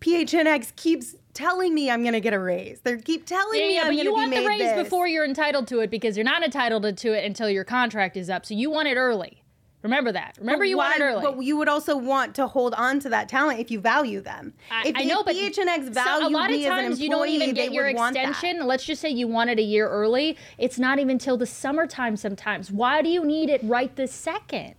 PHNX 0.00 0.74
keeps 0.76 1.14
telling 1.34 1.74
me 1.74 1.90
I'm 1.90 2.04
gonna 2.04 2.20
get 2.20 2.34
a 2.34 2.38
raise. 2.38 2.80
They 2.80 2.96
keep 2.98 3.26
telling 3.26 3.60
Yeah, 3.60 3.66
me 3.66 3.74
yeah, 3.74 3.80
I'm 3.82 3.86
gonna 3.96 4.02
you 4.04 4.12
want 4.12 4.34
the 4.34 4.44
raise 4.46 4.58
this. 4.60 4.82
before 4.84 5.06
you're 5.06 5.24
entitled 5.24 5.68
to 5.68 5.80
it 5.80 5.90
because 5.90 6.16
you're 6.16 6.24
not 6.24 6.42
entitled 6.42 6.96
to 6.96 7.12
it 7.12 7.24
until 7.24 7.48
your 7.48 7.64
contract 7.64 8.16
is 8.16 8.28
up. 8.30 8.44
So 8.46 8.54
you 8.54 8.70
want 8.70 8.88
it 8.88 8.96
early. 8.96 9.38
Remember 9.82 10.12
that. 10.12 10.36
Remember 10.38 10.64
you 10.64 10.76
want 10.76 10.96
it 10.96 11.02
early. 11.02 11.22
But 11.22 11.42
you 11.42 11.56
would 11.56 11.68
also 11.68 11.96
want 11.96 12.36
to 12.36 12.46
hold 12.46 12.72
on 12.74 13.00
to 13.00 13.08
that 13.08 13.28
talent 13.28 13.58
if 13.58 13.68
you 13.68 13.80
value 13.80 14.20
them. 14.20 14.54
I, 14.70 14.86
if, 14.86 14.96
I 14.96 15.02
know, 15.02 15.20
if 15.20 15.26
but 15.26 15.34
PHNX 15.34 15.86
so 15.86 15.90
valued 15.90 16.30
a 16.30 16.32
lot 16.32 16.50
of 16.50 16.56
me 16.56 16.66
as 16.66 16.70
an 16.70 16.84
times 16.84 17.00
employee, 17.00 17.04
you 17.04 17.10
don't 17.10 17.28
even 17.28 17.54
get 17.54 17.72
your 17.72 17.86
would 17.86 17.96
want 17.96 18.14
that. 18.14 18.28
extension. 18.28 18.64
Let's 18.68 18.84
just 18.84 19.00
say 19.00 19.08
you 19.10 19.26
want 19.26 19.50
it 19.50 19.58
a 19.58 19.62
year 19.62 19.88
early. 19.88 20.36
It's 20.56 20.78
not 20.78 21.00
even 21.00 21.18
till 21.18 21.36
the 21.36 21.46
summertime 21.46 22.16
sometimes. 22.16 22.70
Why 22.70 23.02
do 23.02 23.08
you 23.08 23.24
need 23.24 23.50
it 23.50 23.60
right 23.64 23.94
this 23.96 24.12
second? 24.12 24.76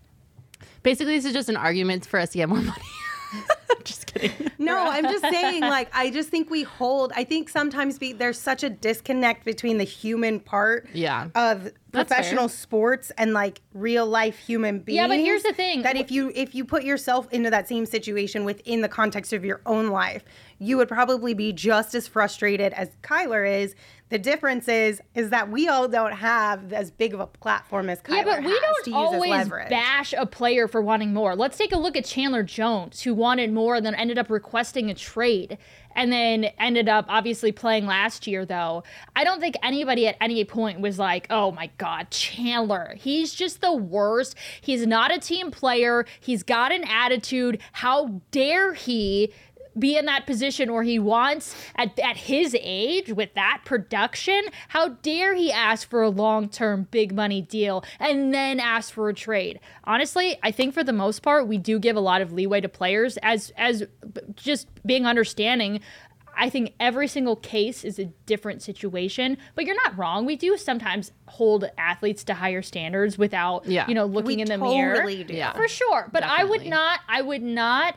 Basically, 0.83 1.15
this 1.17 1.25
is 1.25 1.33
just 1.33 1.49
an 1.49 1.57
argument 1.57 2.05
for 2.05 2.17
us 2.17 2.29
to 2.29 2.37
get 2.37 2.47
more 2.47 2.59
money. 2.61 2.81
just 3.83 4.05
kidding. 4.07 4.31
No, 4.57 4.77
I'm 4.89 5.03
just 5.03 5.23
saying, 5.23 5.61
like, 5.61 5.89
I 5.93 6.09
just 6.09 6.29
think 6.29 6.49
we 6.49 6.63
hold, 6.63 7.11
I 7.15 7.23
think 7.23 7.49
sometimes 7.49 7.97
be, 7.99 8.13
there's 8.13 8.39
such 8.39 8.63
a 8.63 8.69
disconnect 8.69 9.43
between 9.45 9.77
the 9.77 9.83
human 9.83 10.39
part 10.39 10.87
Yeah. 10.93 11.25
of 11.35 11.63
That's 11.91 12.09
professional 12.09 12.47
fair. 12.47 12.57
sports 12.57 13.11
and 13.17 13.33
like 13.33 13.61
real 13.73 14.05
life 14.05 14.37
human 14.37 14.79
beings. 14.79 14.95
Yeah, 14.95 15.07
but 15.07 15.19
here's 15.19 15.43
the 15.43 15.53
thing. 15.53 15.81
that 15.83 15.95
if 15.95 16.11
you 16.11 16.31
if 16.33 16.55
you 16.55 16.63
put 16.65 16.83
yourself 16.83 17.27
into 17.31 17.49
that 17.49 17.67
same 17.67 17.85
situation 17.85 18.45
within 18.45 18.81
the 18.81 18.89
context 18.89 19.33
of 19.33 19.43
your 19.43 19.61
own 19.65 19.89
life, 19.89 20.23
you 20.59 20.77
would 20.77 20.87
probably 20.87 21.33
be 21.33 21.51
just 21.51 21.93
as 21.93 22.07
frustrated 22.07 22.73
as 22.73 22.89
Kyler 23.01 23.61
is. 23.61 23.75
The 24.13 24.19
difference 24.19 24.67
is 24.67 25.01
is 25.15 25.31
that 25.31 25.49
we 25.49 25.67
all 25.67 25.87
don't 25.87 26.13
have 26.13 26.71
as 26.71 26.91
big 26.91 27.15
of 27.15 27.19
a 27.19 27.25
platform 27.25 27.89
as 27.89 27.99
Kyler 27.99 28.17
Yeah, 28.17 28.23
but 28.23 28.43
we 28.43 28.59
don't 28.59 28.93
always 28.93 29.49
bash 29.71 30.13
a 30.15 30.27
player 30.27 30.67
for 30.67 30.83
wanting 30.83 31.15
more. 31.15 31.35
Let's 31.35 31.57
take 31.57 31.71
a 31.71 31.79
look 31.79 31.97
at 31.97 32.05
Chandler 32.05 32.43
Jones, 32.43 33.01
who 33.01 33.15
wanted 33.15 33.51
more 33.51 33.73
and 33.73 33.83
then 33.83 33.95
ended 33.95 34.19
up 34.19 34.29
requesting 34.29 34.91
a 34.91 34.93
trade 34.93 35.57
and 35.95 36.11
then 36.11 36.45
ended 36.59 36.87
up 36.87 37.05
obviously 37.07 37.51
playing 37.51 37.87
last 37.87 38.27
year, 38.27 38.45
though. 38.45 38.83
I 39.15 39.23
don't 39.23 39.39
think 39.39 39.55
anybody 39.63 40.07
at 40.07 40.15
any 40.21 40.45
point 40.45 40.79
was 40.79 40.99
like, 40.99 41.25
oh 41.31 41.51
my 41.51 41.71
God, 41.79 42.11
Chandler. 42.11 42.93
He's 42.97 43.33
just 43.33 43.61
the 43.61 43.73
worst. 43.73 44.35
He's 44.61 44.85
not 44.85 45.11
a 45.11 45.17
team 45.17 45.49
player. 45.49 46.05
He's 46.19 46.43
got 46.43 46.71
an 46.71 46.83
attitude. 46.83 47.59
How 47.71 48.21
dare 48.29 48.73
he? 48.73 49.33
Be 49.77 49.97
in 49.97 50.05
that 50.05 50.25
position 50.25 50.71
where 50.71 50.83
he 50.83 50.99
wants 50.99 51.55
at, 51.75 51.97
at 51.99 52.15
his 52.17 52.55
age 52.61 53.11
with 53.11 53.33
that 53.33 53.61
production 53.65 54.41
how 54.69 54.89
dare 54.89 55.35
he 55.35 55.51
ask 55.51 55.89
for 55.89 56.01
a 56.01 56.09
long-term 56.09 56.87
big 56.91 57.13
money 57.15 57.41
deal 57.41 57.83
and 57.99 58.33
then 58.33 58.59
ask 58.59 58.93
for 58.93 59.09
a 59.09 59.13
trade 59.13 59.59
honestly 59.85 60.37
i 60.43 60.51
think 60.51 60.73
for 60.73 60.83
the 60.83 60.93
most 60.93 61.21
part 61.21 61.47
we 61.47 61.57
do 61.57 61.79
give 61.79 61.95
a 61.95 61.99
lot 62.01 62.21
of 62.21 62.31
leeway 62.31 62.61
to 62.61 62.69
players 62.69 63.17
as 63.23 63.51
as 63.57 63.83
just 64.35 64.67
being 64.85 65.05
understanding 65.05 65.79
I 66.35 66.49
think 66.49 66.73
every 66.79 67.07
single 67.07 67.35
case 67.35 67.83
is 67.83 67.99
a 67.99 68.05
different 68.25 68.63
situation, 68.63 69.37
but 69.53 69.65
you're 69.65 69.75
not 69.75 69.95
wrong. 69.95 70.25
We 70.25 70.35
do 70.35 70.57
sometimes 70.57 71.11
hold 71.27 71.65
athletes 71.77 72.23
to 72.23 72.33
higher 72.33 72.63
standards 72.63 73.19
without, 73.19 73.67
Yeah. 73.67 73.85
you 73.87 73.93
know, 73.93 74.07
looking 74.07 74.37
We 74.37 74.41
in 74.41 74.47
the 74.47 74.57
mirror. 74.57 75.05
do. 75.05 75.31
Yeah. 75.31 75.53
For 75.53 75.67
sure. 75.67 76.09
But 76.11 76.23
I 76.23 76.43
would 76.43 76.65
not 76.65 77.01
I 77.07 77.21
would 77.21 77.43
not 77.43 77.93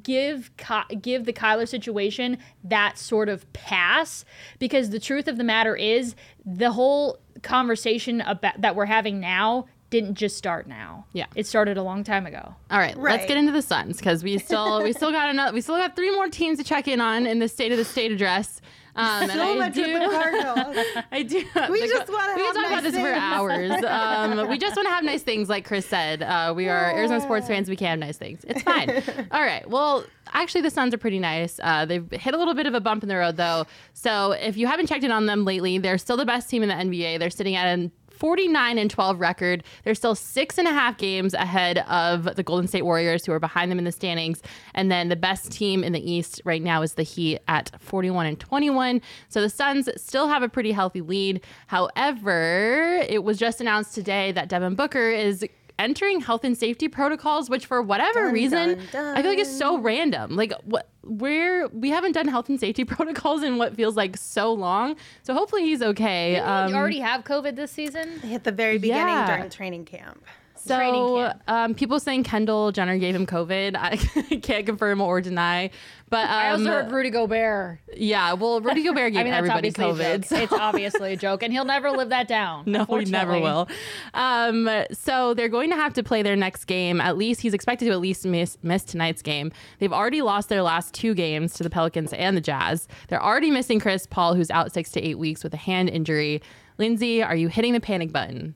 give 0.00 0.50
Ky- 0.56 0.96
give 0.96 1.24
the 1.24 1.32
Kyler 1.32 1.68
situation 1.68 2.38
that 2.64 2.98
sort 2.98 3.28
of 3.28 3.50
pass 3.52 4.24
because 4.58 4.90
the 4.90 5.00
truth 5.00 5.28
of 5.28 5.36
the 5.36 5.44
matter 5.44 5.76
is 5.76 6.14
the 6.44 6.72
whole 6.72 7.18
conversation 7.42 8.20
about 8.22 8.60
that 8.60 8.76
we're 8.76 8.86
having 8.86 9.20
now 9.20 9.66
didn't 9.90 10.14
just 10.14 10.38
start 10.38 10.66
now. 10.66 11.04
Yeah. 11.12 11.26
It 11.36 11.46
started 11.46 11.76
a 11.76 11.82
long 11.82 12.02
time 12.02 12.24
ago. 12.24 12.54
All 12.70 12.78
right, 12.78 12.96
let's 12.96 13.26
get 13.26 13.36
into 13.36 13.52
the 13.52 13.60
Suns 13.60 13.98
because 13.98 14.24
we 14.24 14.38
still 14.38 14.82
we 14.82 14.92
still 14.94 15.12
got 15.12 15.28
another 15.28 15.52
we 15.52 15.60
still 15.60 15.76
got 15.76 15.94
three 15.94 16.10
more 16.10 16.28
teams 16.28 16.58
to 16.58 16.64
check 16.64 16.88
in 16.88 17.00
on 17.00 17.26
in 17.26 17.38
the 17.38 17.48
state 17.48 17.72
of 17.72 17.78
the 17.78 17.84
state 17.84 18.10
address. 18.10 18.60
Um, 18.94 19.22
and 19.22 19.32
So 19.32 19.40
I 19.40 19.56
much 19.56 19.74
do, 19.74 19.92
with 19.94 20.02
the 20.02 20.08
Cardinals. 20.18 20.76
I 21.10 21.22
do. 21.22 21.36
We 21.70 21.80
the- 21.80 21.86
just 21.88 22.08
we 22.08 22.14
have 22.14 22.36
can 22.36 22.54
talk 22.54 22.56
about 22.66 22.70
nice 22.70 22.82
this 22.82 22.94
for 22.94 23.02
things. 23.02 23.18
hours. 23.18 23.84
Um, 23.84 24.48
we 24.48 24.58
just 24.58 24.76
want 24.76 24.86
to 24.86 24.92
have 24.92 25.02
nice 25.04 25.22
things, 25.22 25.48
like 25.48 25.64
Chris 25.64 25.86
said. 25.86 26.22
Uh, 26.22 26.52
we 26.54 26.68
are 26.68 26.90
Arizona 26.94 27.20
sports 27.22 27.46
fans. 27.48 27.70
We 27.70 27.76
can 27.76 27.86
have 27.88 27.98
nice 27.98 28.18
things. 28.18 28.44
It's 28.46 28.62
fine. 28.62 28.90
All 29.32 29.40
right. 29.42 29.66
Well, 29.68 30.04
actually, 30.34 30.60
the 30.60 30.70
Suns 30.70 30.92
are 30.92 30.98
pretty 30.98 31.18
nice. 31.18 31.58
Uh, 31.62 31.86
they've 31.86 32.10
hit 32.10 32.34
a 32.34 32.36
little 32.38 32.54
bit 32.54 32.66
of 32.66 32.74
a 32.74 32.80
bump 32.80 33.02
in 33.02 33.08
the 33.08 33.16
road, 33.16 33.36
though. 33.38 33.66
So 33.94 34.32
if 34.32 34.56
you 34.58 34.66
haven't 34.66 34.88
checked 34.88 35.04
in 35.04 35.10
on 35.10 35.24
them 35.26 35.44
lately, 35.46 35.78
they're 35.78 35.96
still 35.98 36.18
the 36.18 36.26
best 36.26 36.50
team 36.50 36.62
in 36.62 36.68
the 36.68 36.74
NBA. 36.74 37.18
They're 37.18 37.30
sitting 37.30 37.56
at 37.56 37.66
an 37.68 37.92
49 38.22 38.78
and 38.78 38.88
12 38.88 39.18
record. 39.18 39.64
They're 39.82 39.96
still 39.96 40.14
six 40.14 40.56
and 40.56 40.68
a 40.68 40.70
half 40.70 40.96
games 40.96 41.34
ahead 41.34 41.78
of 41.88 42.36
the 42.36 42.44
Golden 42.44 42.68
State 42.68 42.82
Warriors, 42.82 43.26
who 43.26 43.32
are 43.32 43.40
behind 43.40 43.68
them 43.68 43.80
in 43.80 43.84
the 43.84 43.90
standings. 43.90 44.40
And 44.74 44.92
then 44.92 45.08
the 45.08 45.16
best 45.16 45.50
team 45.50 45.82
in 45.82 45.92
the 45.92 46.08
East 46.08 46.40
right 46.44 46.62
now 46.62 46.82
is 46.82 46.94
the 46.94 47.02
Heat 47.02 47.40
at 47.48 47.72
41 47.80 48.26
and 48.26 48.38
21. 48.38 49.02
So 49.28 49.40
the 49.40 49.50
Suns 49.50 49.88
still 49.96 50.28
have 50.28 50.44
a 50.44 50.48
pretty 50.48 50.70
healthy 50.70 51.00
lead. 51.00 51.40
However, 51.66 53.04
it 53.08 53.24
was 53.24 53.38
just 53.38 53.60
announced 53.60 53.92
today 53.92 54.30
that 54.30 54.48
Devin 54.48 54.76
Booker 54.76 55.10
is 55.10 55.44
entering 55.82 56.20
health 56.20 56.44
and 56.44 56.56
safety 56.56 56.88
protocols, 56.88 57.50
which 57.50 57.66
for 57.66 57.82
whatever 57.82 58.24
Dun, 58.24 58.32
reason, 58.32 58.80
dun, 58.92 59.16
I 59.16 59.22
feel 59.22 59.30
like 59.30 59.38
it's 59.40 59.56
so 59.56 59.78
random. 59.78 60.36
Like 60.36 60.52
what 60.64 60.88
we're 61.04 61.68
we 61.68 61.90
haven't 61.90 62.12
done 62.12 62.28
health 62.28 62.48
and 62.48 62.58
safety 62.58 62.84
protocols 62.94 63.42
in 63.42 63.58
what 63.58 63.74
feels 63.74 63.96
like 63.96 64.16
so 64.16 64.52
long. 64.52 64.96
So 65.22 65.34
hopefully 65.34 65.62
he's 65.64 65.82
okay. 65.82 66.38
Um, 66.38 66.70
you 66.70 66.76
already 66.76 67.00
have 67.00 67.24
COVID 67.24 67.56
this 67.56 67.70
season? 67.70 68.20
At 68.32 68.44
the 68.44 68.52
very 68.52 68.78
beginning 68.78 69.06
Yeah. 69.08 69.36
during 69.36 69.50
training 69.50 69.84
camp. 69.84 70.24
So, 70.64 71.32
um, 71.48 71.74
people 71.74 71.98
saying 72.00 72.24
Kendall 72.24 72.72
Jenner 72.72 72.98
gave 72.98 73.14
him 73.14 73.26
COVID. 73.26 73.76
I 73.76 73.96
can't 74.42 74.64
confirm 74.64 75.00
or 75.00 75.20
deny, 75.20 75.70
but 76.08 76.24
um, 76.24 76.30
I 76.30 76.50
also 76.50 76.64
heard 76.66 76.92
Rudy 76.92 77.10
Gobert. 77.10 77.80
yeah. 77.96 78.32
Well, 78.34 78.60
Rudy 78.60 78.82
Gobert 78.86 79.12
gave 79.12 79.20
I 79.20 79.24
mean, 79.24 79.32
everybody 79.32 79.72
COVID. 79.72 80.24
so- 80.24 80.36
It's 80.36 80.52
obviously 80.52 81.14
a 81.14 81.16
joke, 81.16 81.42
and 81.42 81.52
he'll 81.52 81.64
never 81.64 81.90
live 81.90 82.10
that 82.10 82.28
down. 82.28 82.64
No, 82.72 82.84
he 82.84 83.04
never 83.06 83.38
will. 83.38 83.68
Um, 84.14 84.68
so 84.92 85.34
they're 85.34 85.48
going 85.48 85.70
to 85.70 85.76
have 85.76 85.92
to 85.94 86.02
play 86.02 86.22
their 86.22 86.36
next 86.36 86.64
game. 86.66 87.00
At 87.00 87.16
least 87.16 87.40
he's 87.40 87.54
expected 87.54 87.86
to 87.86 87.90
at 87.92 88.00
least 88.00 88.24
miss, 88.24 88.56
miss 88.62 88.84
tonight's 88.84 89.20
game. 89.22 89.52
They've 89.78 89.92
already 89.92 90.22
lost 90.22 90.48
their 90.48 90.62
last 90.62 90.94
two 90.94 91.14
games 91.14 91.54
to 91.54 91.62
the 91.62 91.70
Pelicans 91.70 92.12
and 92.12 92.36
the 92.36 92.40
Jazz. 92.40 92.88
They're 93.08 93.22
already 93.22 93.50
missing 93.50 93.80
Chris 93.80 94.06
Paul, 94.06 94.34
who's 94.34 94.50
out 94.50 94.72
six 94.72 94.90
to 94.92 95.00
eight 95.02 95.18
weeks 95.18 95.42
with 95.44 95.52
a 95.54 95.58
hand 95.58 95.90
injury. 95.90 96.40
Lindsay, 96.78 97.22
are 97.22 97.36
you 97.36 97.48
hitting 97.48 97.72
the 97.74 97.80
panic 97.80 98.12
button? 98.12 98.54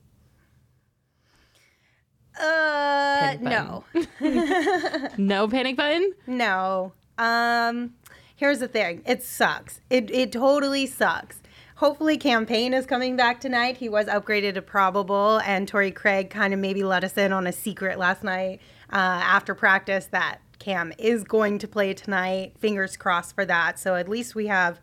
Uh, 2.40 3.36
no, 3.40 3.84
No 5.18 5.48
panic 5.48 5.76
button? 5.76 6.12
no. 6.26 6.92
Um, 7.18 7.94
here's 8.34 8.58
the 8.58 8.68
thing. 8.68 9.02
It 9.06 9.22
sucks. 9.22 9.80
It 9.88 10.10
it 10.10 10.32
totally 10.32 10.86
sucks. 10.86 11.40
Hopefully, 11.76 12.16
Cam 12.18 12.44
Payne 12.46 12.74
is 12.74 12.84
coming 12.86 13.16
back 13.16 13.40
tonight. 13.40 13.78
He 13.78 13.88
was 13.88 14.06
upgraded 14.06 14.54
to 14.54 14.62
probable, 14.62 15.40
and 15.44 15.66
Torrey 15.66 15.90
Craig 15.92 16.28
kind 16.30 16.52
of 16.52 16.60
maybe 16.60 16.82
let 16.82 17.04
us 17.04 17.16
in 17.16 17.32
on 17.32 17.46
a 17.46 17.52
secret 17.52 17.98
last 17.98 18.22
night 18.22 18.60
uh, 18.92 18.96
after 18.96 19.54
practice 19.54 20.06
that 20.06 20.40
Cam 20.58 20.92
is 20.98 21.24
going 21.24 21.58
to 21.58 21.68
play 21.68 21.94
tonight. 21.94 22.52
Fingers 22.58 22.96
crossed 22.96 23.34
for 23.34 23.44
that. 23.46 23.78
So 23.78 23.94
at 23.94 24.08
least 24.08 24.34
we 24.34 24.46
have 24.48 24.80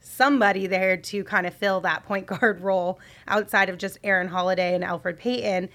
somebody 0.00 0.66
there 0.66 0.96
to 0.96 1.24
kind 1.24 1.46
of 1.46 1.54
fill 1.54 1.80
that 1.82 2.04
point 2.06 2.26
guard 2.32 2.60
role 2.60 2.98
outside 3.28 3.68
of 3.68 3.76
just 3.76 3.98
Aaron 4.04 4.28
Holiday 4.28 4.74
and 4.74 4.84
Elfrid 4.84 5.18
Payton. 5.18 5.68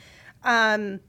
Um, 0.44 1.00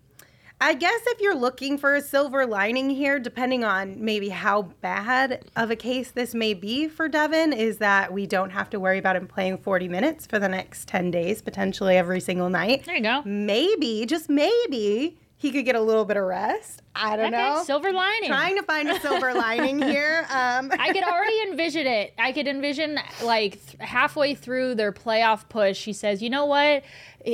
I 0.65 0.75
guess 0.75 1.01
if 1.07 1.21
you're 1.21 1.35
looking 1.35 1.77
for 1.77 1.97
a 1.97 2.01
silver 2.01 2.47
lining 2.47 2.89
here, 2.89 3.19
depending 3.19 3.65
on 3.65 3.97
maybe 3.99 4.29
how 4.29 4.63
bad 4.81 5.45
of 5.57 5.73
a 5.73 5.77
case 5.77 6.13
this 6.13 6.37
may 6.37 6.55
be 6.55 6.87
for 6.87 7.09
Devin, 7.09 7.53
is 7.53 7.79
that 7.79 8.13
we 8.13 8.29
don't 8.29 8.51
have 8.51 8.71
to 8.71 8.79
worry 8.79 8.99
about 8.99 9.17
him 9.17 9.27
playing 9.27 9.59
40 9.59 9.89
minutes 9.89 10.25
for 10.25 10.39
the 10.39 10.49
next 10.49 10.87
10 10.87 11.11
days, 11.11 11.43
potentially 11.43 11.97
every 11.97 12.21
single 12.21 12.49
night. 12.49 12.85
There 12.85 12.95
you 12.95 13.03
go. 13.03 13.23
Maybe, 13.25 14.07
just 14.07 14.31
maybe, 14.31 15.19
he 15.43 15.51
could 15.51 15.65
get 15.65 15.75
a 15.75 15.81
little 15.81 16.05
bit 16.05 16.17
of 16.17 16.23
rest. 16.23 16.83
I 16.95 17.17
don't 17.17 17.33
know. 17.33 17.63
silver 17.65 17.91
lining. 17.93 18.29
Trying 18.29 18.57
to 18.57 18.63
find 18.63 18.89
a 18.89 19.01
silver 19.01 19.35
lining 19.35 19.83
here. 19.83 20.25
Um, 20.31 20.71
I 20.79 20.93
could 20.93 21.03
already 21.03 21.43
envision 21.51 21.85
it. 21.89 22.15
I 22.17 22.31
could 22.31 22.47
envision 22.47 22.97
like 23.25 23.55
th- 23.55 23.77
halfway 23.81 24.37
through 24.37 24.77
their 24.77 24.93
playoff 24.93 25.49
push, 25.49 25.85
he 25.85 25.93
says, 25.93 26.23
"You 26.23 26.31
know 26.31 26.47
what? 26.47 26.85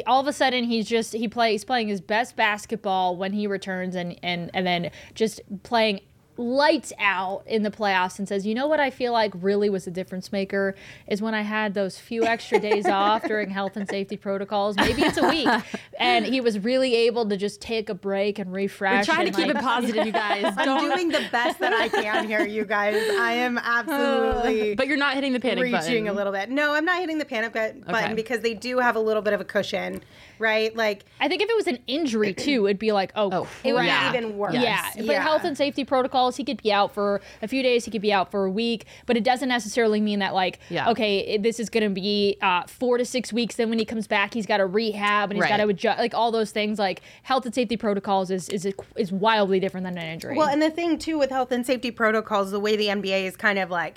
All 0.07 0.21
of 0.21 0.27
a 0.27 0.33
sudden, 0.33 0.65
he's 0.65 0.89
just 0.89 1.13
he 1.13 1.29
plays 1.29 1.67
playing 1.67 1.89
his 1.89 2.01
best 2.01 2.35
basketball 2.35 3.15
when 3.17 3.35
he 3.35 3.47
returns, 3.47 3.95
and 3.95 4.19
and 4.23 4.51
and 4.55 4.67
then 4.67 4.91
just 5.15 5.43
playing." 5.63 6.01
Lights 6.39 6.93
out 6.99 7.43
in 7.47 7.63
the 7.65 7.71
playoffs 7.71 8.19
and 8.19 8.27
says, 8.29 8.47
"You 8.47 8.55
know 8.55 8.67
what 8.67 8.81
I 8.81 8.91
feel 8.91 9.13
like 9.13 9.33
really 9.35 9.69
was 9.69 9.87
a 9.87 9.91
difference 9.91 10.33
maker 10.33 10.75
is 11.07 11.21
when 11.21 11.35
I 11.35 11.43
had 11.43 11.75
those 11.75 11.99
few 11.99 12.25
extra 12.25 12.59
days 12.59 12.87
off 12.89 13.25
during 13.25 13.51
health 13.51 13.77
and 13.77 13.89
safety 13.89 14.17
protocols. 14.17 14.77
Maybe 14.77 15.03
it's 15.03 15.19
a 15.19 15.29
week, 15.29 15.49
and 15.99 16.25
he 16.25 16.41
was 16.41 16.59
really 16.61 16.95
able 16.95 17.29
to 17.29 17.37
just 17.37 17.61
take 17.61 17.89
a 17.91 17.95
break 17.95 18.39
and 18.39 18.53
refresh. 18.53 19.07
We're 19.09 19.15
trying 19.15 19.33
to 19.33 19.37
and, 19.43 19.49
keep 19.49 19.57
it 19.57 19.63
positive, 19.63 20.07
you 20.07 20.13
guys. 20.13 20.45
I'm 20.57 20.65
Don't. 20.65 20.91
doing 20.95 21.09
the 21.09 21.27
best 21.33 21.59
that 21.59 21.73
I 21.73 21.89
can 21.89 22.27
here, 22.29 22.47
you 22.47 22.65
guys. 22.65 22.95
I 23.19 23.33
am 23.33 23.59
absolutely. 23.59 24.75
but 24.75 24.87
you're 24.87 24.97
not 24.97 25.15
hitting 25.15 25.33
the 25.33 25.41
panic 25.41 25.65
reaching 25.65 26.05
button. 26.05 26.09
a 26.09 26.13
little 26.13 26.33
bit. 26.33 26.51
No, 26.51 26.73
I'm 26.73 26.85
not 26.85 26.99
hitting 27.01 27.19
the 27.19 27.25
panic 27.25 27.53
button 27.53 27.85
Okay. 27.89 28.15
because 28.15 28.41
they 28.41 28.55
do 28.55 28.79
have 28.79 28.97
a 28.97 29.01
little 29.01 29.23
bit 29.23 29.33
of 29.33 29.41
a 29.41 29.45
cushion, 29.45 30.03
right? 30.39 30.75
Like 30.77 31.05
I 31.21 31.29
think 31.29 31.43
if 31.43 31.51
it 31.51 31.57
was 31.57 31.67
an 31.67 31.79
injury 31.87 32.33
too, 32.33 32.67
it'd 32.67 32.79
be 32.79 32.93
like, 32.93 33.13
oh, 33.17 33.31
Oh, 33.33 33.47
it 33.65 33.73
would 33.73 33.85
Yeah. 33.85 34.13
be 34.13 34.19
even 34.19 34.39
worse. 34.39 34.55
Yeah, 34.55 34.85
but 34.97 35.17
health 35.17 35.45
and 35.45 35.57
safety 35.57 35.85
protocols, 35.85 36.28
he 36.37 36.45
could 36.45 36.63
be 36.63 36.73
out 36.73 36.93
for 36.93 37.21
a 37.43 37.49
few 37.49 37.63
days, 37.63 37.85
he 37.85 37.91
could 37.91 38.03
be 38.03 38.13
out 38.13 38.31
for 38.31 38.45
a 38.45 38.51
week, 38.51 38.85
but 39.07 39.17
it 39.17 39.25
doesn't 39.25 39.49
necessarily 39.49 40.01
mean 40.01 40.19
that 40.19 40.35
like, 40.35 40.59
Yeah. 40.69 40.91
okay, 40.91 41.19
it- 41.21 41.43
this 41.43 41.59
is 41.59 41.71
going 41.71 41.85
to 41.85 41.91
be 42.01 42.37
uh, 42.43 42.63
four 42.67 42.99
to 42.99 43.05
six 43.05 43.33
weeks. 43.33 43.57
Then 43.57 43.71
when 43.71 43.79
he 43.79 43.85
comes 43.85 44.07
back, 44.07 44.35
he's 44.35 44.47
got 44.47 44.59
to 44.59 44.67
rehab 44.67 45.31
and 45.31 45.37
he's 45.37 45.43
Right. 45.43 45.49
got 45.49 45.57
to 45.65 45.69
adjust, 45.69 45.99
like 45.99 46.15
all 46.15 46.31
those 46.31 46.51
things. 46.51 46.79
Like 46.79 47.01
health 47.23 47.45
and 47.47 47.55
safety 47.55 47.77
protocols 47.77 48.31
is 48.31 48.49
is 48.49 48.67
is 48.97 49.13
wildly 49.13 49.61
different 49.61 49.85
than 49.85 49.97
an 49.99 50.07
injury. 50.07 50.37
Well, 50.37 50.49
and 50.49 50.61
the 50.61 50.71
thing 50.71 50.99
too 50.99 51.19
with 51.19 51.31
health 51.31 51.51
and 51.53 51.65
safety 51.67 51.91
protocols, 51.91 52.51
the 52.51 52.61
way 52.61 52.77
the 52.77 52.89
NBA 52.89 53.25
is 53.27 53.37
kind 53.37 53.59
of 53.59 53.71
like 53.71 53.97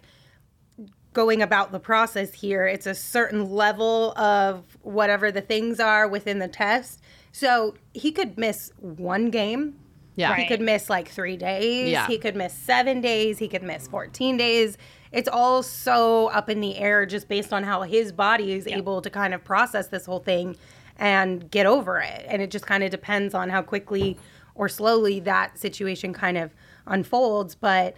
going 1.14 1.42
about 1.42 1.72
the 1.74 1.80
process 1.80 2.34
here, 2.34 2.66
it's 2.66 2.86
a 2.86 2.96
certain 2.96 3.50
level 3.52 4.14
of 4.18 4.64
whatever 4.82 5.30
the 5.32 5.42
things 5.42 5.80
are 5.80 6.08
within 6.08 6.40
the 6.40 6.48
test. 6.48 7.02
So 7.34 7.76
he 7.94 8.12
could 8.12 8.38
miss 8.38 8.72
one 8.80 9.30
game. 9.30 9.76
Yeah. 10.16 10.36
He 10.36 10.48
could 10.48 10.62
miss 10.62 10.90
like 10.90 11.10
three 11.10 11.38
days. 11.38 11.92
Yeah. 11.92 12.08
He 12.08 12.18
could 12.18 12.36
miss 12.36 12.54
seven 12.54 13.02
days. 13.02 13.40
He 13.40 13.48
could 13.48 13.64
miss 13.64 13.88
14 13.88 14.38
days. 14.38 14.78
It's 15.12 15.30
all 15.30 15.64
so 15.64 16.28
up 16.28 16.50
in 16.50 16.62
the 16.62 16.78
air 16.78 17.06
just 17.06 17.28
based 17.28 17.52
on 17.54 17.64
how 17.64 17.82
his 17.84 18.12
body 18.12 18.54
is 18.54 18.68
able 18.68 19.02
to 19.02 19.10
kind 19.10 19.34
of 19.34 19.44
process 19.44 19.88
this 19.88 20.06
whole 20.06 20.20
thing 20.20 20.56
and 20.98 21.50
get 21.52 21.66
over 21.66 22.00
it. 22.00 22.26
And 22.28 22.42
it 22.42 22.52
just 22.52 22.66
kind 22.66 22.84
of 22.84 22.92
depends 22.92 23.34
on 23.34 23.50
how 23.50 23.62
quickly 23.62 24.18
or 24.56 24.70
slowly 24.70 25.20
that 25.22 25.58
situation 25.58 26.14
kind 26.14 26.38
of 26.38 26.54
unfolds. 26.86 27.56
But 27.56 27.96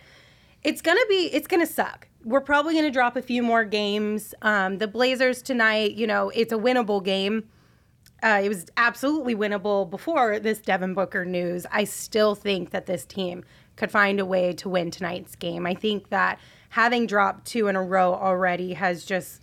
it's 0.64 0.82
gonna 0.82 1.06
be 1.10 1.30
it's 1.34 1.48
gonna 1.48 1.66
suck. 1.68 2.08
We're 2.24 2.42
probably 2.42 2.74
gonna 2.76 2.92
drop 2.92 3.16
a 3.16 3.22
few 3.22 3.44
more 3.44 3.66
games. 3.66 4.34
Um, 4.42 4.78
the 4.78 4.88
Blazers 4.88 5.42
tonight, 5.42 5.94
you 5.94 6.08
know, 6.08 6.30
it's 6.30 6.54
a 6.54 6.58
winnable 6.58 7.04
game. 7.04 7.50
Uh, 8.24 8.40
it 8.42 8.48
was 8.48 8.66
absolutely 8.78 9.36
winnable 9.36 9.90
before 9.90 10.40
this 10.40 10.60
Devin 10.60 10.94
Booker 10.94 11.26
news. 11.26 11.66
I 11.72 11.84
still 11.84 12.36
think 12.36 12.70
that 12.70 12.86
this 12.86 13.06
team 13.06 13.44
could 13.76 13.92
find 13.92 14.20
a 14.20 14.26
way 14.26 14.54
to 14.54 14.70
win 14.70 14.92
tonight's 14.92 15.36
game. 15.36 15.66
I 15.66 15.74
think 15.74 16.10
that 16.10 16.40
having 16.70 17.06
dropped 17.06 17.46
two 17.46 17.68
in 17.68 17.76
a 17.76 17.84
row 17.84 18.14
already 18.14 18.74
has 18.74 19.04
just 19.04 19.42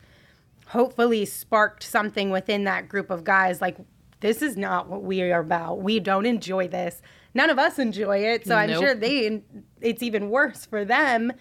hopefully 0.68 1.26
sparked 1.26 1.82
something 1.82 2.30
within 2.30 2.64
that 2.64 2.88
group 2.88 3.10
of 3.10 3.22
guys 3.22 3.60
like 3.60 3.76
this 4.20 4.40
is 4.40 4.56
not 4.56 4.88
what 4.88 5.02
we 5.02 5.20
are 5.22 5.40
about. 5.40 5.80
We 5.82 6.00
don't 6.00 6.26
enjoy 6.26 6.68
this. 6.68 7.02
None 7.34 7.50
of 7.50 7.58
us 7.58 7.78
enjoy 7.78 8.18
it. 8.18 8.46
So 8.46 8.54
I'm 8.54 8.70
sure 8.70 8.94
they 8.94 9.42
it's 9.80 10.02
even 10.02 10.30
worse 10.30 10.64
for 10.64 10.84
them 10.84 11.32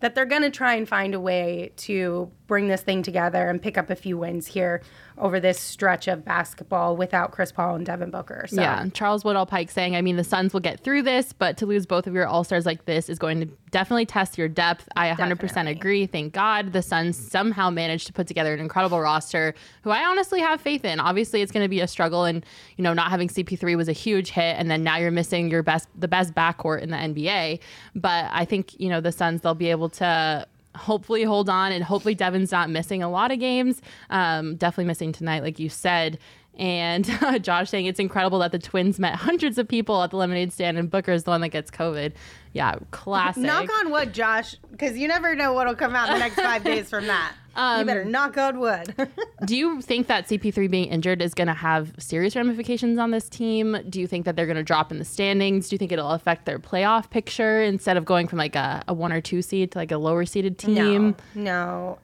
that 0.00 0.14
they're 0.14 0.26
going 0.26 0.42
to 0.42 0.50
try 0.50 0.74
and 0.74 0.88
find 0.88 1.14
a 1.14 1.20
way 1.20 1.72
to 1.76 2.30
bring 2.46 2.68
this 2.68 2.82
thing 2.82 3.02
together 3.02 3.48
and 3.48 3.60
pick 3.60 3.76
up 3.76 3.90
a 3.90 3.96
few 3.96 4.16
wins 4.16 4.46
here 4.46 4.82
over 5.18 5.40
this 5.40 5.58
stretch 5.58 6.08
of 6.08 6.24
basketball 6.24 6.96
without 6.96 7.32
Chris 7.32 7.50
Paul 7.50 7.74
and 7.76 7.86
Devin 7.86 8.10
Booker. 8.10 8.46
So 8.48 8.60
Yeah, 8.60 8.86
Charles 8.92 9.24
Woodall 9.24 9.46
Pike 9.46 9.70
saying, 9.70 9.96
I 9.96 10.02
mean, 10.02 10.16
the 10.16 10.24
Suns 10.24 10.52
will 10.52 10.60
get 10.60 10.80
through 10.80 11.02
this, 11.02 11.32
but 11.32 11.56
to 11.56 11.66
lose 11.66 11.86
both 11.86 12.06
of 12.06 12.14
your 12.14 12.26
all 12.26 12.44
stars 12.44 12.66
like 12.66 12.84
this 12.84 13.08
is 13.08 13.18
going 13.18 13.40
to 13.40 13.46
definitely 13.70 14.06
test 14.06 14.36
your 14.36 14.48
depth. 14.48 14.88
I 14.96 15.08
100% 15.08 15.38
Definitely. 15.38 15.72
agree. 15.72 16.06
Thank 16.06 16.32
God 16.34 16.72
the 16.72 16.82
Suns 16.82 17.16
somehow 17.18 17.70
managed 17.70 18.06
to 18.08 18.12
put 18.12 18.26
together 18.26 18.52
an 18.52 18.60
incredible 18.60 19.00
roster 19.00 19.54
who 19.82 19.90
I 19.90 20.04
honestly 20.04 20.40
have 20.40 20.60
faith 20.60 20.84
in. 20.84 21.00
Obviously, 21.00 21.42
it's 21.42 21.52
going 21.52 21.64
to 21.64 21.68
be 21.68 21.80
a 21.80 21.88
struggle, 21.88 22.24
and 22.24 22.44
you 22.76 22.84
know, 22.84 22.92
not 22.92 23.10
having 23.10 23.28
CP3 23.28 23.76
was 23.76 23.88
a 23.88 23.92
huge 23.92 24.30
hit, 24.30 24.56
and 24.58 24.70
then 24.70 24.82
now 24.82 24.96
you're 24.96 25.10
missing 25.10 25.50
your 25.50 25.62
best, 25.62 25.88
the 25.98 26.08
best 26.08 26.34
backcourt 26.34 26.82
in 26.82 26.90
the 26.90 26.96
NBA. 26.96 27.60
But 27.94 28.28
I 28.32 28.44
think 28.44 28.78
you 28.78 28.88
know 28.88 29.00
the 29.00 29.12
Suns 29.12 29.40
they'll 29.40 29.54
be 29.54 29.70
able 29.70 29.88
to 29.90 30.46
hopefully 30.76 31.24
hold 31.24 31.48
on 31.48 31.72
and 31.72 31.82
hopefully 31.82 32.14
Devin's 32.14 32.52
not 32.52 32.70
missing 32.70 33.02
a 33.02 33.10
lot 33.10 33.32
of 33.32 33.38
games. 33.38 33.80
Um, 34.10 34.56
definitely 34.56 34.86
missing 34.86 35.12
tonight, 35.12 35.42
like 35.42 35.58
you 35.58 35.68
said. 35.68 36.18
And 36.58 37.04
Josh 37.42 37.70
saying 37.70 37.86
it's 37.86 38.00
incredible 38.00 38.38
that 38.38 38.52
the 38.52 38.58
Twins 38.58 38.98
met 38.98 39.14
hundreds 39.14 39.58
of 39.58 39.68
people 39.68 40.02
at 40.02 40.10
the 40.10 40.16
lemonade 40.16 40.52
stand, 40.52 40.78
and 40.78 40.90
Booker 40.90 41.12
is 41.12 41.24
the 41.24 41.30
one 41.30 41.42
that 41.42 41.50
gets 41.50 41.70
COVID. 41.70 42.12
Yeah, 42.52 42.76
classic. 42.90 43.42
Knock 43.42 43.68
on 43.80 43.90
wood, 43.90 44.14
Josh, 44.14 44.56
because 44.70 44.96
you 44.96 45.08
never 45.08 45.34
know 45.34 45.52
what'll 45.52 45.74
come 45.74 45.94
out 45.94 46.08
in 46.08 46.14
the 46.14 46.20
next 46.20 46.36
five 46.36 46.64
days 46.64 46.88
from 46.88 47.06
that. 47.08 47.34
You 47.56 47.84
better 47.84 48.02
Um, 48.02 48.10
knock 48.10 48.36
on 48.36 48.58
wood. 48.60 48.94
Do 49.46 49.56
you 49.56 49.80
think 49.80 50.06
that 50.08 50.28
CP3 50.28 50.70
being 50.70 50.88
injured 50.88 51.22
is 51.22 51.32
going 51.34 51.48
to 51.48 51.54
have 51.54 51.92
serious 51.98 52.36
ramifications 52.36 52.98
on 52.98 53.10
this 53.10 53.28
team? 53.28 53.76
Do 53.88 54.00
you 54.00 54.06
think 54.06 54.24
that 54.26 54.36
they're 54.36 54.46
going 54.46 54.56
to 54.56 54.62
drop 54.62 54.92
in 54.92 54.98
the 54.98 55.04
standings? 55.04 55.68
Do 55.68 55.74
you 55.74 55.78
think 55.78 55.92
it'll 55.92 56.10
affect 56.10 56.44
their 56.44 56.58
playoff 56.58 57.08
picture 57.10 57.62
instead 57.62 57.96
of 57.96 58.04
going 58.04 58.28
from 58.28 58.38
like 58.38 58.56
a, 58.56 58.82
a 58.88 58.94
one 58.94 59.12
or 59.12 59.20
two 59.20 59.40
seed 59.42 59.72
to 59.72 59.78
like 59.78 59.90
a 59.92 59.98
lower 59.98 60.24
seeded 60.26 60.58
team? 60.58 61.16
No, 61.34 61.42
no. 61.42 61.98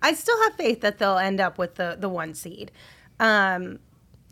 I 0.00 0.14
still 0.14 0.40
have 0.44 0.54
faith 0.54 0.80
that 0.82 0.98
they'll 0.98 1.18
end 1.18 1.40
up 1.40 1.58
with 1.58 1.74
the, 1.74 1.96
the 1.98 2.08
one 2.08 2.32
seed. 2.32 2.70
Um, 3.20 3.80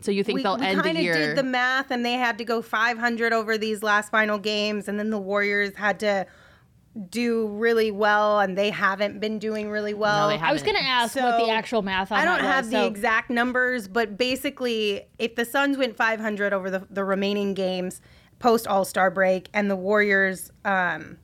So 0.01 0.11
you 0.11 0.23
think 0.23 0.37
we 0.37 0.43
they'll 0.43 0.57
we 0.57 0.65
end 0.65 0.79
the 0.79 0.83
kind 0.83 0.97
of 0.97 1.03
did 1.03 1.35
the 1.37 1.43
math, 1.43 1.91
and 1.91 2.05
they 2.05 2.13
had 2.13 2.37
to 2.37 2.45
go 2.45 2.61
500 2.61 3.33
over 3.33 3.57
these 3.57 3.83
last 3.83 4.09
final 4.09 4.37
games, 4.39 4.87
and 4.87 4.97
then 4.97 5.09
the 5.09 5.19
Warriors 5.19 5.75
had 5.75 5.99
to 5.99 6.25
do 7.09 7.47
really 7.47 7.91
well, 7.91 8.39
and 8.39 8.57
they 8.57 8.69
haven't 8.69 9.19
been 9.19 9.39
doing 9.39 9.69
really 9.69 9.93
well. 9.93 10.29
they 10.29 10.37
I 10.37 10.51
was 10.51 10.63
going 10.63 10.75
to 10.75 10.83
ask 10.83 11.15
what 11.15 11.37
the 11.45 11.51
actual 11.51 11.81
math 11.81 12.11
on 12.11 12.19
I 12.19 12.25
don't 12.25 12.41
that 12.41 12.53
have 12.55 12.65
was, 12.65 12.71
the 12.71 12.77
so- 12.77 12.87
exact 12.87 13.29
numbers, 13.29 13.87
but 13.87 14.17
basically, 14.17 15.03
if 15.19 15.35
the 15.35 15.45
Suns 15.45 15.77
went 15.77 15.95
500 15.95 16.53
over 16.53 16.69
the, 16.69 16.87
the 16.89 17.03
remaining 17.03 17.53
games 17.53 18.01
post 18.39 18.67
All 18.67 18.85
Star 18.85 19.09
break, 19.11 19.49
and 19.53 19.69
the 19.69 19.75
Warriors 19.75 20.51
um, 20.65 21.17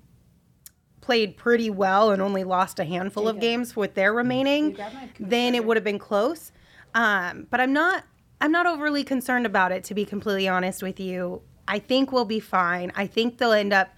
played 1.02 1.38
pretty 1.38 1.70
well 1.70 2.12
and 2.12 2.22
only 2.22 2.44
lost 2.44 2.80
a 2.80 2.86
handful 2.86 3.28
of 3.28 3.40
games 3.40 3.76
with 3.76 3.94
their 3.94 4.14
remaining, 4.14 4.78
then 5.20 5.54
it 5.56 5.66
would 5.66 5.78
have 5.78 5.84
been 5.84 6.00
close. 6.00 6.52
Um, 6.96 7.48
but 7.50 7.60
I'm 7.60 7.74
not. 7.74 8.04
I'm 8.42 8.52
not 8.52 8.66
overly 8.66 9.06
concerned 9.06 9.46
about 9.46 9.72
it, 9.72 9.86
to 9.86 9.94
be 9.94 10.04
completely 10.04 10.50
honest 10.50 10.84
with 10.84 11.00
you. 11.00 11.42
I 11.66 11.80
think 11.80 12.12
we'll 12.12 12.26
be 12.26 12.42
fine. 12.42 12.92
I 12.94 13.08
think 13.08 13.38
they'll 13.38 13.54
end 13.54 13.72
up 13.72 13.90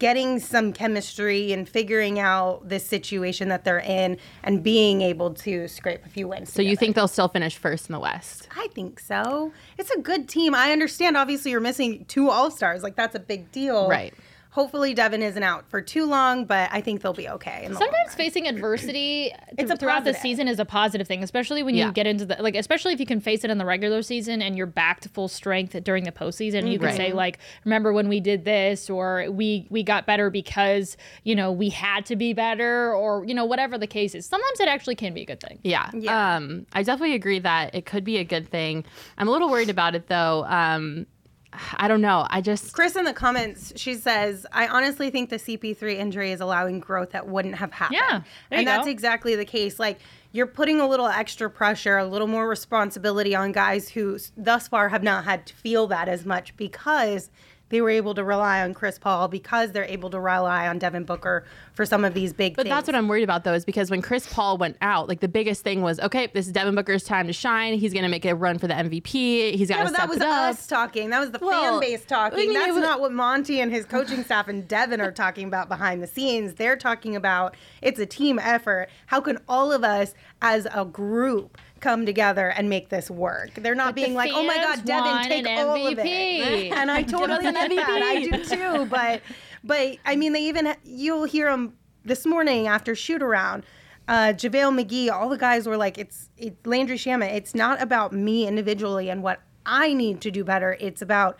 getting 0.00 0.40
some 0.40 0.72
chemistry 0.72 1.52
and 1.52 1.68
figuring 1.68 2.18
out 2.18 2.68
this 2.68 2.84
situation 2.84 3.48
that 3.50 3.62
they're 3.62 3.78
in 3.78 4.16
and 4.42 4.64
being 4.64 5.02
able 5.02 5.32
to 5.34 5.68
scrape 5.68 6.04
a 6.04 6.08
few 6.08 6.26
wins. 6.26 6.52
so 6.52 6.62
you 6.62 6.74
think 6.74 6.96
they'll 6.96 7.06
still 7.06 7.28
finish 7.28 7.56
first 7.56 7.88
in 7.88 7.92
the 7.92 8.00
West? 8.00 8.48
I 8.56 8.66
think 8.74 8.98
so. 8.98 9.52
It's 9.78 9.90
a 9.90 10.00
good 10.00 10.28
team. 10.28 10.54
I 10.54 10.72
understand. 10.72 11.16
Obviously, 11.16 11.52
you're 11.52 11.60
missing 11.60 12.04
two 12.06 12.30
All 12.30 12.50
Stars. 12.50 12.82
Like 12.82 12.96
that's 12.96 13.14
a 13.14 13.20
big 13.20 13.52
deal. 13.52 13.88
Right. 13.88 14.14
Hopefully, 14.52 14.94
Devin 14.94 15.22
isn't 15.22 15.42
out 15.44 15.68
for 15.70 15.80
too 15.80 16.06
long, 16.06 16.44
but 16.44 16.68
I 16.72 16.80
think 16.80 17.02
they'll 17.02 17.12
be 17.12 17.28
okay. 17.28 17.64
in 17.64 17.72
the 17.72 17.78
long 17.78 17.86
Sometimes 17.88 18.08
run. 18.08 18.16
facing 18.16 18.48
adversity 18.48 19.32
It's 19.58 19.70
a 19.70 19.76
throughout 19.76 20.04
the 20.04 20.12
season 20.14 20.48
is 20.48 20.58
a 20.58 20.64
positive 20.64 21.06
thing, 21.06 21.22
especially 21.22 21.62
when 21.62 21.74
you 21.76 21.92
get 21.92 22.06
into 22.06 22.26
the 22.26 22.36
like, 22.40 22.56
especially 22.56 22.92
if 22.92 22.98
you 23.00 23.06
can 23.06 23.20
face 23.20 23.44
it 23.44 23.50
in 23.50 23.58
the 23.58 23.64
regular 23.64 24.02
season 24.02 24.42
and 24.42 24.56
you're 24.56 24.66
back 24.66 25.00
to 25.00 25.08
full 25.08 25.28
strength 25.28 25.80
during 25.84 26.02
the 26.04 26.10
postseason. 26.12 26.70
You 26.70 26.78
can 26.78 26.88
Right. 26.88 26.96
say 26.96 27.12
like, 27.12 27.38
"Remember 27.64 27.92
when 27.92 28.08
we 28.08 28.18
did 28.20 28.44
this?" 28.44 28.90
or 28.90 29.26
"We 29.30 29.66
we 29.70 29.82
got 29.84 30.04
better 30.06 30.30
because 30.30 30.96
you 31.22 31.36
know 31.36 31.52
we 31.52 31.68
had 31.68 32.04
to 32.06 32.16
be 32.16 32.32
better," 32.32 32.92
or 32.94 33.24
you 33.24 33.34
know 33.34 33.44
whatever 33.44 33.78
the 33.78 33.86
case 33.86 34.14
is. 34.16 34.26
Sometimes 34.26 34.58
it 34.60 34.66
actually 34.68 34.96
can 34.96 35.14
be 35.14 35.22
a 35.22 35.26
good 35.26 35.40
thing. 35.40 35.60
Yeah. 35.62 35.90
Yeah. 35.94 36.36
Um, 36.36 36.66
I 36.72 36.82
definitely 36.82 37.14
agree 37.14 37.38
that 37.38 37.74
it 37.74 37.86
could 37.86 38.02
be 38.04 38.16
a 38.18 38.24
good 38.24 38.48
thing. 38.48 38.84
I'm 39.16 39.28
a 39.28 39.30
little 39.30 39.48
worried 39.48 39.70
about 39.70 39.94
it 39.94 40.08
though. 40.08 40.44
Um, 40.46 41.06
I 41.52 41.88
don't 41.88 42.00
know. 42.00 42.26
I 42.30 42.40
just 42.40 42.72
Chris 42.72 42.94
in 42.94 43.04
the 43.04 43.12
comments, 43.12 43.72
she 43.76 43.94
says, 43.94 44.46
I 44.52 44.68
honestly 44.68 45.10
think 45.10 45.30
the 45.30 45.36
CP3 45.36 45.96
injury 45.96 46.30
is 46.30 46.40
allowing 46.40 46.78
growth 46.78 47.10
that 47.10 47.26
wouldn't 47.26 47.56
have 47.56 47.72
happened. 47.72 48.00
Yeah, 48.00 48.20
there 48.50 48.58
and 48.58 48.60
you 48.60 48.66
that's 48.66 48.84
go. 48.84 48.90
exactly 48.90 49.34
the 49.34 49.44
case. 49.44 49.78
Like, 49.78 49.98
you're 50.32 50.46
putting 50.46 50.80
a 50.80 50.86
little 50.86 51.08
extra 51.08 51.50
pressure, 51.50 51.98
a 51.98 52.06
little 52.06 52.28
more 52.28 52.48
responsibility 52.48 53.34
on 53.34 53.50
guys 53.50 53.88
who 53.88 54.18
thus 54.36 54.68
far 54.68 54.90
have 54.90 55.02
not 55.02 55.24
had 55.24 55.46
to 55.46 55.54
feel 55.54 55.88
that 55.88 56.08
as 56.08 56.24
much 56.24 56.56
because 56.56 57.30
they 57.70 57.80
were 57.80 57.90
able 57.90 58.14
to 58.14 58.22
rely 58.24 58.60
on 58.62 58.74
Chris 58.74 58.98
Paul, 58.98 59.28
because 59.28 59.72
they're 59.72 59.84
able 59.84 60.10
to 60.10 60.20
rely 60.20 60.68
on 60.68 60.78
Devin 60.78 61.04
Booker 61.04 61.44
for 61.72 61.86
some 61.86 62.04
of 62.04 62.14
these 62.14 62.32
big 62.32 62.56
But 62.56 62.64
things. 62.64 62.74
that's 62.74 62.86
what 62.86 62.94
I'm 62.94 63.08
worried 63.08 63.22
about 63.24 63.44
though, 63.44 63.54
is 63.54 63.64
because 63.64 63.90
when 63.90 64.02
Chris 64.02 64.26
Paul 64.32 64.58
went 64.58 64.76
out, 64.82 65.08
like 65.08 65.20
the 65.20 65.28
biggest 65.28 65.62
thing 65.64 65.80
was, 65.82 65.98
okay, 66.00 66.26
this 66.34 66.46
is 66.46 66.52
Devin 66.52 66.74
Booker's 66.74 67.04
time 67.04 67.26
to 67.28 67.32
shine. 67.32 67.78
He's 67.78 67.94
gonna 67.94 68.08
make 68.08 68.24
a 68.24 68.34
run 68.34 68.58
for 68.58 68.66
the 68.66 68.74
MVP. 68.74 69.56
He's 69.56 69.68
got 69.68 69.78
Yeah, 69.78 69.82
to 69.84 69.88
step 69.90 69.98
that 70.00 70.08
was 70.08 70.20
us 70.20 70.66
talking. 70.66 71.10
That 71.10 71.20
was 71.20 71.30
the 71.30 71.38
Well, 71.40 71.80
fan 71.80 71.88
base 71.90 72.04
talking. 72.04 72.38
I 72.38 72.42
mean, 72.42 72.52
That's 72.52 72.72
was- 72.72 72.82
not 72.82 73.00
what 73.00 73.12
Monty 73.12 73.60
and 73.60 73.72
his 73.72 73.84
coaching 73.86 74.24
staff 74.24 74.48
and 74.48 74.66
Devin 74.68 75.00
are 75.00 75.12
talking 75.12 75.46
about 75.46 75.68
behind 75.68 76.02
the 76.02 76.06
scenes. 76.06 76.54
They're 76.54 76.76
talking 76.76 77.16
about 77.16 77.56
it's 77.80 77.98
a 78.00 78.06
team 78.06 78.38
effort. 78.38 78.88
How 79.06 79.20
can 79.20 79.38
all 79.48 79.72
of 79.72 79.84
us 79.84 80.12
as 80.42 80.66
a 80.74 80.84
group 80.84 81.56
come 81.80 82.06
together 82.06 82.48
and 82.48 82.68
make 82.68 82.88
this 82.88 83.10
work? 83.10 83.54
They're 83.54 83.74
not 83.74 83.94
being 83.94 84.12
the 84.12 84.16
like, 84.16 84.32
"Oh 84.34 84.44
my 84.44 84.56
God, 84.56 84.84
Devin, 84.84 85.28
take 85.28 85.46
all 85.46 85.86
of 85.86 85.98
it." 85.98 86.72
And 86.72 86.90
I 86.90 87.02
totally 87.04 87.42
get 87.42 87.54
that. 87.54 88.02
I 88.02 88.20
do 88.22 88.44
too. 88.44 88.86
But 88.86 89.22
but 89.64 89.98
I 90.04 90.16
mean, 90.16 90.32
they 90.32 90.44
even 90.44 90.74
you'll 90.84 91.24
hear 91.24 91.50
them 91.50 91.74
this 92.04 92.26
morning 92.26 92.66
after 92.66 92.94
shoot 92.94 93.22
around. 93.22 93.64
Uh, 94.08 94.32
JaVale 94.32 94.84
McGee, 94.84 95.10
all 95.10 95.28
the 95.28 95.38
guys 95.38 95.68
were 95.68 95.76
like, 95.76 95.96
it's 95.96 96.30
it, 96.36 96.66
Landry 96.66 96.96
Shamet. 96.96 97.32
It's 97.32 97.54
not 97.54 97.80
about 97.80 98.12
me 98.12 98.46
individually 98.46 99.08
and 99.08 99.22
what 99.22 99.40
I 99.64 99.92
need 99.92 100.20
to 100.22 100.30
do 100.30 100.42
better. 100.42 100.76
It's 100.80 101.00
about 101.00 101.38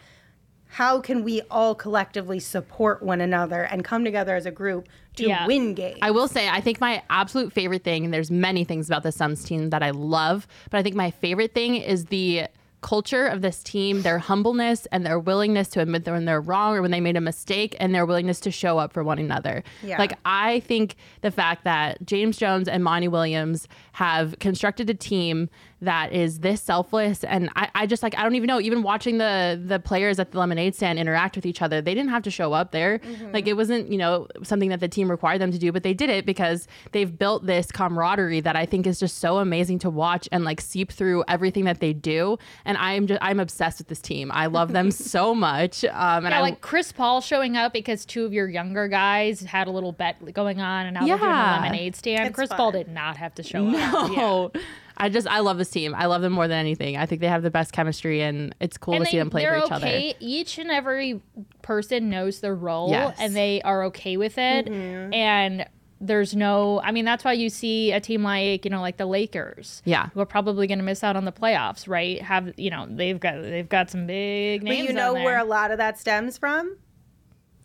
how 0.66 1.00
can 1.00 1.24
we 1.24 1.42
all 1.50 1.74
collectively 1.74 2.38
support 2.38 3.02
one 3.02 3.20
another 3.20 3.62
and 3.62 3.84
come 3.84 4.04
together 4.04 4.36
as 4.36 4.46
a 4.46 4.52
group 4.52 4.88
to 5.16 5.26
Yeah. 5.26 5.46
win 5.46 5.74
games. 5.74 5.98
I 6.02 6.10
will 6.10 6.28
say, 6.28 6.48
I 6.48 6.60
think 6.60 6.80
my 6.80 7.02
absolute 7.10 7.52
favorite 7.52 7.84
thing, 7.84 8.04
and 8.04 8.14
there's 8.14 8.30
many 8.30 8.64
things 8.64 8.88
about 8.88 9.02
the 9.02 9.12
Suns 9.12 9.44
team 9.44 9.70
that 9.70 9.82
I 9.82 9.90
love, 9.90 10.46
but 10.70 10.78
I 10.78 10.82
think 10.82 10.94
my 10.96 11.10
favorite 11.10 11.52
thing 11.54 11.76
is 11.76 12.06
the 12.06 12.46
culture 12.82 13.26
of 13.26 13.42
this 13.42 13.62
team, 13.62 14.00
their 14.00 14.18
humbleness 14.18 14.86
and 14.90 15.04
their 15.04 15.18
willingness 15.18 15.68
to 15.68 15.80
admit 15.82 16.06
when 16.06 16.24
they're 16.24 16.40
wrong 16.40 16.74
or 16.74 16.80
when 16.80 16.90
they 16.90 17.00
made 17.00 17.14
a 17.14 17.20
mistake 17.20 17.76
and 17.78 17.94
their 17.94 18.06
willingness 18.06 18.40
to 18.40 18.50
show 18.50 18.78
up 18.78 18.90
for 18.90 19.04
one 19.04 19.18
another. 19.18 19.62
Yeah. 19.82 19.98
Like 19.98 20.14
I 20.24 20.60
think 20.60 20.96
the 21.20 21.30
fact 21.30 21.64
that 21.64 21.98
James 22.06 22.38
Jones 22.38 22.68
and 22.68 22.82
Monty 22.82 23.06
Williams 23.06 23.68
have 23.92 24.38
constructed 24.38 24.88
a 24.88 24.94
team 24.94 25.50
that 25.82 26.12
is 26.12 26.40
this 26.40 26.60
selfless 26.60 27.24
and 27.24 27.48
I, 27.56 27.68
I 27.74 27.86
just 27.86 28.02
like 28.02 28.16
I 28.18 28.22
don't 28.22 28.34
even 28.34 28.46
know, 28.46 28.60
even 28.60 28.82
watching 28.82 29.18
the 29.18 29.60
the 29.64 29.78
players 29.78 30.18
at 30.18 30.32
the 30.32 30.38
lemonade 30.38 30.74
stand 30.74 30.98
interact 30.98 31.36
with 31.36 31.46
each 31.46 31.62
other, 31.62 31.80
they 31.80 31.94
didn't 31.94 32.10
have 32.10 32.22
to 32.24 32.30
show 32.30 32.52
up 32.52 32.72
there. 32.72 33.00
Like 33.32 33.46
it 33.46 33.54
wasn't, 33.54 33.90
you 33.90 33.98
know, 33.98 34.26
something 34.42 34.68
that 34.70 34.80
the 34.80 34.88
team 34.88 35.10
required 35.10 35.40
them 35.40 35.50
to 35.52 35.58
do, 35.58 35.72
but 35.72 35.82
they 35.82 35.94
did 35.94 36.10
it 36.10 36.26
because 36.26 36.68
they've 36.92 37.18
built 37.18 37.46
this 37.46 37.72
camaraderie 37.72 38.40
that 38.40 38.56
I 38.56 38.66
think 38.66 38.86
is 38.86 38.98
just 39.00 39.18
so 39.18 39.38
amazing 39.38 39.78
to 39.80 39.90
watch 39.90 40.28
and 40.32 40.44
like 40.44 40.60
seep 40.60 40.92
through 40.92 41.24
everything 41.28 41.64
that 41.64 41.80
they 41.80 41.92
do. 41.92 42.38
And 42.64 42.76
I'm 42.78 43.06
just 43.06 43.18
I'm 43.22 43.40
obsessed 43.40 43.78
with 43.78 43.88
this 43.88 44.00
team. 44.00 44.30
I 44.34 44.46
love 44.46 44.72
them 44.72 44.90
so 45.14 45.34
much. 45.34 45.84
Um 45.84 46.24
and 46.24 46.32
Yeah, 46.32 46.38
I 46.38 46.40
like 46.42 46.60
Chris 46.60 46.92
Paul 46.92 47.20
showing 47.20 47.56
up 47.56 47.72
because 47.72 48.04
two 48.04 48.24
of 48.24 48.32
your 48.32 48.48
younger 48.48 48.86
guys 48.88 49.40
had 49.40 49.66
a 49.66 49.70
little 49.70 49.92
bet 49.92 50.32
going 50.34 50.60
on, 50.60 50.86
and 50.86 50.94
now 50.94 51.06
they're 51.06 51.16
doing 51.18 51.30
a 51.30 51.62
lemonade 51.62 51.96
stand. 51.96 52.26
It's 52.28 52.34
Chris 52.34 52.48
fun. 52.48 52.56
Paul 52.58 52.72
did 52.72 52.88
not 52.88 53.16
have 53.16 53.34
to 53.36 53.42
show 53.42 53.66
up. 53.68 54.10
Yeah. 54.54 54.60
No. 55.00 55.06
I 55.06 55.08
just 55.08 55.26
I 55.26 55.40
love 55.40 55.58
this 55.58 55.70
team. 55.70 55.94
I 55.94 56.06
love 56.06 56.22
them 56.22 56.32
more 56.32 56.46
than 56.48 56.58
anything. 56.58 56.96
I 56.96 57.06
think 57.06 57.20
they 57.20 57.28
have 57.28 57.42
the 57.42 57.50
best 57.50 57.72
chemistry 57.72 58.22
and 58.22 58.54
it's 58.60 58.76
cool 58.78 58.94
and 58.94 59.04
to 59.04 59.10
see 59.10 59.18
them 59.18 59.30
play 59.30 59.44
for 59.44 59.50
they're 59.50 59.58
each 59.58 59.72
okay. 59.72 60.10
other. 60.10 60.16
Each 60.20 60.58
and 60.58 60.70
every 60.70 61.20
person 61.62 62.10
knows 62.10 62.40
their 62.40 62.54
role, 62.54 62.90
Yes. 62.90 63.16
and 63.20 63.34
they 63.34 63.62
are 63.62 63.84
okay 63.84 64.16
with 64.16 64.38
it. 64.38 64.66
Mm-hmm. 64.66 65.14
And 65.14 65.66
there's 66.02 66.34
no, 66.34 66.80
I 66.82 66.92
mean, 66.92 67.04
that's 67.04 67.24
why 67.24 67.34
you 67.34 67.50
see 67.50 67.92
a 67.92 68.00
team 68.00 68.22
like 68.22 68.64
you 68.64 68.70
know, 68.70 68.80
like 68.80 68.96
the 68.96 69.06
Lakers, 69.06 69.82
Yeah. 69.84 70.08
who 70.14 70.20
are 70.20 70.26
probably 70.26 70.66
going 70.66 70.78
to 70.78 70.84
miss 70.84 71.04
out 71.04 71.14
on 71.16 71.24
the 71.26 71.32
playoffs, 71.32 71.86
right? 71.88 72.22
Have 72.22 72.52
you 72.58 72.70
know 72.70 72.86
they've 72.88 73.20
got 73.20 73.42
they've 73.42 73.68
got 73.68 73.90
some 73.90 74.06
big 74.06 74.62
names 74.62 74.86
but 74.86 74.88
you 74.88 74.94
know 74.94 75.16
on 75.16 75.22
where 75.24 75.38
a 75.38 75.44
lot 75.44 75.70
of 75.70 75.78
that 75.78 75.98
stems 75.98 76.38
from? 76.38 76.76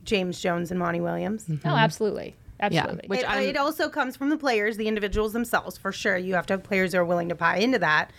James 0.04 0.40
Jones 0.40 0.70
and 0.70 0.80
Monty 0.80 1.02
Williams. 1.02 1.46
Oh, 1.64 1.70
absolutely, 1.70 2.36
absolutely. 2.66 3.04
Mm-hmm. 3.04 3.10
Which 3.10 3.20
it, 3.22 3.30
I'm- 3.30 3.44
it 3.44 3.58
also 3.58 3.90
comes 3.90 4.16
from 4.16 4.30
the 4.30 4.38
players, 4.38 4.78
the 4.78 4.88
individuals 4.88 5.34
themselves, 5.34 5.78
for 5.78 5.92
sure. 5.92 6.18
You 6.18 6.36
have 6.36 6.46
to 6.48 6.54
have 6.54 6.64
players 6.64 6.94
who 6.94 7.00
are 7.00 7.06
willing 7.06 7.30
to 7.30 7.36
buy 7.36 7.58
into 7.58 7.80
that. 7.80 8.12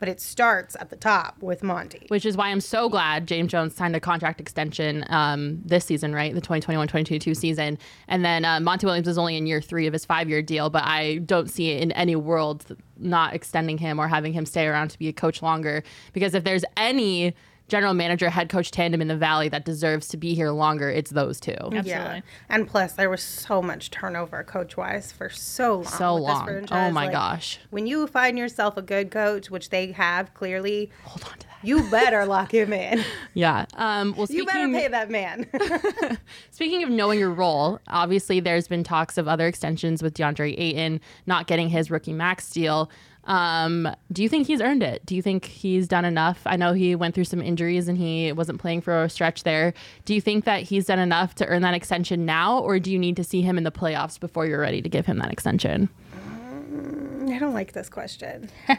But 0.00 0.08
it 0.08 0.20
starts 0.20 0.76
at 0.78 0.90
the 0.90 0.96
top 0.96 1.42
with 1.42 1.64
Monty. 1.64 2.06
Which 2.06 2.24
is 2.24 2.36
why 2.36 2.50
I'm 2.50 2.60
so 2.60 2.88
glad 2.88 3.26
James 3.26 3.50
Jones 3.50 3.74
signed 3.74 3.96
a 3.96 4.00
contract 4.00 4.40
extension 4.40 5.04
um, 5.08 5.60
this 5.64 5.84
season, 5.84 6.14
right? 6.14 6.32
The 6.32 6.40
2021-2022 6.40 7.36
season. 7.36 7.78
And 8.06 8.24
then 8.24 8.44
uh, 8.44 8.60
Monty 8.60 8.86
Williams 8.86 9.08
is 9.08 9.18
only 9.18 9.36
in 9.36 9.48
year 9.48 9.60
three 9.60 9.88
of 9.88 9.92
his 9.92 10.04
five-year 10.04 10.40
deal, 10.42 10.70
but 10.70 10.84
I 10.84 11.18
don't 11.18 11.50
see 11.50 11.70
it 11.70 11.82
in 11.82 11.90
any 11.92 12.14
world 12.14 12.64
not 12.96 13.34
extending 13.34 13.76
him 13.76 13.98
or 13.98 14.06
having 14.06 14.32
him 14.32 14.46
stay 14.46 14.68
around 14.68 14.90
to 14.90 14.98
be 15.00 15.08
a 15.08 15.12
coach 15.12 15.42
longer. 15.42 15.82
Because 16.12 16.32
if 16.32 16.44
there's 16.44 16.64
any 16.76 17.34
general 17.68 17.94
manager 17.94 18.30
head 18.30 18.48
coach 18.48 18.70
tandem 18.70 19.00
in 19.00 19.08
the 19.08 19.16
Valley 19.16 19.48
that 19.50 19.64
deserves 19.64 20.08
to 20.08 20.16
be 20.16 20.34
here 20.34 20.50
longer, 20.50 20.90
it's 20.90 21.10
those 21.10 21.38
two. 21.38 21.52
Absolutely. 21.52 22.22
And 22.48 22.66
plus, 22.66 22.92
there 22.94 23.10
was 23.10 23.22
so 23.22 23.62
much 23.62 23.90
turnover 23.90 24.42
coach 24.42 24.76
wise 24.76 25.12
for 25.12 25.28
so 25.28 25.76
long. 25.76 25.84
So 25.84 26.14
long. 26.16 26.66
Oh 26.70 26.90
my 26.90 27.04
Like, 27.04 27.12
gosh. 27.12 27.58
When 27.70 27.86
you 27.86 28.06
find 28.06 28.38
yourself 28.38 28.76
a 28.76 28.82
good 28.82 29.10
coach, 29.10 29.50
which 29.50 29.70
they 29.70 29.92
have 29.92 30.32
clearly, 30.34 30.90
Hold 31.04 31.24
on 31.24 31.38
to 31.38 31.46
that. 31.46 31.58
you 31.62 31.88
better 31.90 32.24
lock 32.26 32.52
him 32.52 32.72
in. 32.72 33.04
Yeah. 33.34 33.66
Um, 33.74 34.14
well, 34.16 34.26
You 34.30 34.44
better 34.46 34.68
pay 34.68 34.88
that 34.88 35.10
man. 35.10 35.46
Speaking 36.50 36.82
of 36.82 36.88
knowing 36.90 37.18
your 37.20 37.30
role, 37.30 37.78
obviously 37.88 38.40
there's 38.40 38.66
been 38.66 38.82
talks 38.82 39.16
of 39.18 39.28
other 39.28 39.46
extensions 39.46 40.02
with 40.02 40.14
DeAndre 40.14 40.58
Ayton 40.58 41.00
not 41.26 41.46
getting 41.46 41.68
his 41.68 41.90
rookie 41.90 42.12
max 42.12 42.50
deal. 42.50 42.90
Um, 43.28 43.94
do 44.10 44.22
you 44.22 44.28
think 44.28 44.46
he's 44.46 44.60
earned 44.62 44.82
it? 44.82 45.04
Do 45.04 45.14
you 45.14 45.20
think 45.22 45.44
he's 45.44 45.86
done 45.86 46.06
enough? 46.06 46.40
I 46.46 46.56
know 46.56 46.72
he 46.72 46.96
went 46.96 47.14
through 47.14 47.24
some 47.24 47.42
injuries 47.42 47.86
and 47.86 47.98
he 47.98 48.32
wasn't 48.32 48.58
playing 48.58 48.80
for 48.80 49.04
a 49.04 49.10
stretch 49.10 49.44
there. 49.44 49.74
Do 50.06 50.14
you 50.14 50.20
think 50.20 50.46
that 50.46 50.62
he's 50.62 50.86
done 50.86 50.98
enough 50.98 51.34
to 51.36 51.46
earn 51.46 51.62
that 51.62 51.74
extension 51.74 52.24
now, 52.24 52.58
or 52.58 52.78
do 52.80 52.90
you 52.90 52.98
need 52.98 53.16
to 53.16 53.24
see 53.24 53.42
him 53.42 53.58
in 53.58 53.64
the 53.64 53.70
playoffs 53.70 54.18
before 54.18 54.46
you're 54.46 54.60
ready 54.60 54.80
to 54.80 54.88
give 54.88 55.04
him 55.06 55.18
that 55.18 55.30
extension? 55.30 55.90
I 57.28 57.38
don't 57.38 57.54
like 57.54 57.72
this 57.72 57.90
question. 57.90 58.50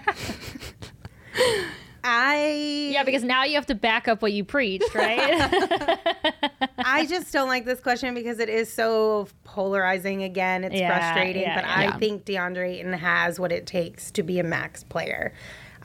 I 2.03 2.89
Yeah, 2.93 3.03
because 3.03 3.23
now 3.23 3.43
you 3.43 3.55
have 3.55 3.65
to 3.67 3.75
back 3.75 4.07
up 4.07 4.21
what 4.21 4.33
you 4.33 4.43
preached, 4.43 4.93
right? 4.95 5.19
I 6.77 7.05
just 7.07 7.31
don't 7.31 7.47
like 7.47 7.65
this 7.65 7.79
question 7.79 8.13
because 8.13 8.39
it 8.39 8.49
is 8.49 8.71
so 8.71 9.27
polarizing 9.43 10.23
again. 10.23 10.63
It's 10.63 10.75
Yeah, 10.75 10.97
frustrating, 10.97 11.43
yeah, 11.43 11.55
but 11.55 11.65
yeah. 11.65 11.93
I 11.93 11.97
think 11.99 12.25
DeAndre 12.25 12.77
Ayton 12.79 12.93
has 12.93 13.39
what 13.39 13.51
it 13.51 13.65
takes 13.67 14.11
to 14.11 14.23
be 14.23 14.39
a 14.39 14.43
max 14.43 14.83
player. 14.83 15.33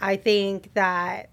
I 0.00 0.16
think 0.16 0.74
that 0.74 1.30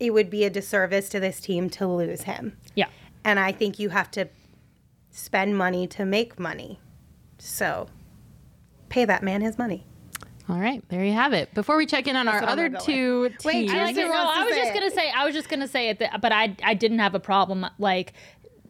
it 0.00 0.12
would 0.12 0.30
be 0.30 0.44
a 0.44 0.50
disservice 0.50 1.08
to 1.10 1.20
this 1.20 1.40
team 1.40 1.70
to 1.70 1.86
lose 1.86 2.22
him. 2.22 2.56
yeah. 2.74 2.86
And 3.24 3.38
I 3.38 3.52
think 3.52 3.78
you 3.78 3.90
have 3.90 4.10
to 4.12 4.28
spend 5.10 5.56
money 5.56 5.86
to 5.86 6.04
make 6.04 6.40
money. 6.40 6.80
So 7.38 7.86
pay 8.88 9.04
that 9.04 9.22
man 9.22 9.42
his 9.42 9.58
money. 9.58 9.86
All 10.48 10.58
right, 10.58 10.82
there 10.88 11.04
you 11.04 11.12
have 11.12 11.32
it. 11.32 11.52
Before 11.54 11.76
we 11.76 11.86
check 11.86 12.06
in 12.08 12.16
on 12.16 12.26
our 12.28 12.42
other 12.42 12.68
two 12.68 13.20
with. 13.22 13.44
Wait, 13.44 13.52
teams, 13.68 13.72
I 13.72 13.76
I 13.76 13.84
like 13.84 13.86
like 13.88 13.96
it. 13.96 14.06
it. 14.06 14.10
Well, 14.10 14.24
wants 14.24 14.38
to 14.38 14.40
I 14.40 14.44
was 14.44 14.56
just 14.56 14.70
it. 14.70 14.74
gonna 14.74 14.90
say, 14.90 15.10
I 15.10 15.24
was 15.24 15.34
just 15.34 15.48
gonna 15.48 15.68
say 15.68 15.88
it, 15.88 15.98
th- 15.98 16.10
but 16.20 16.32
I, 16.32 16.56
I 16.64 16.74
didn't 16.74 16.98
have 16.98 17.14
a 17.14 17.20
problem 17.20 17.66
like 17.78 18.12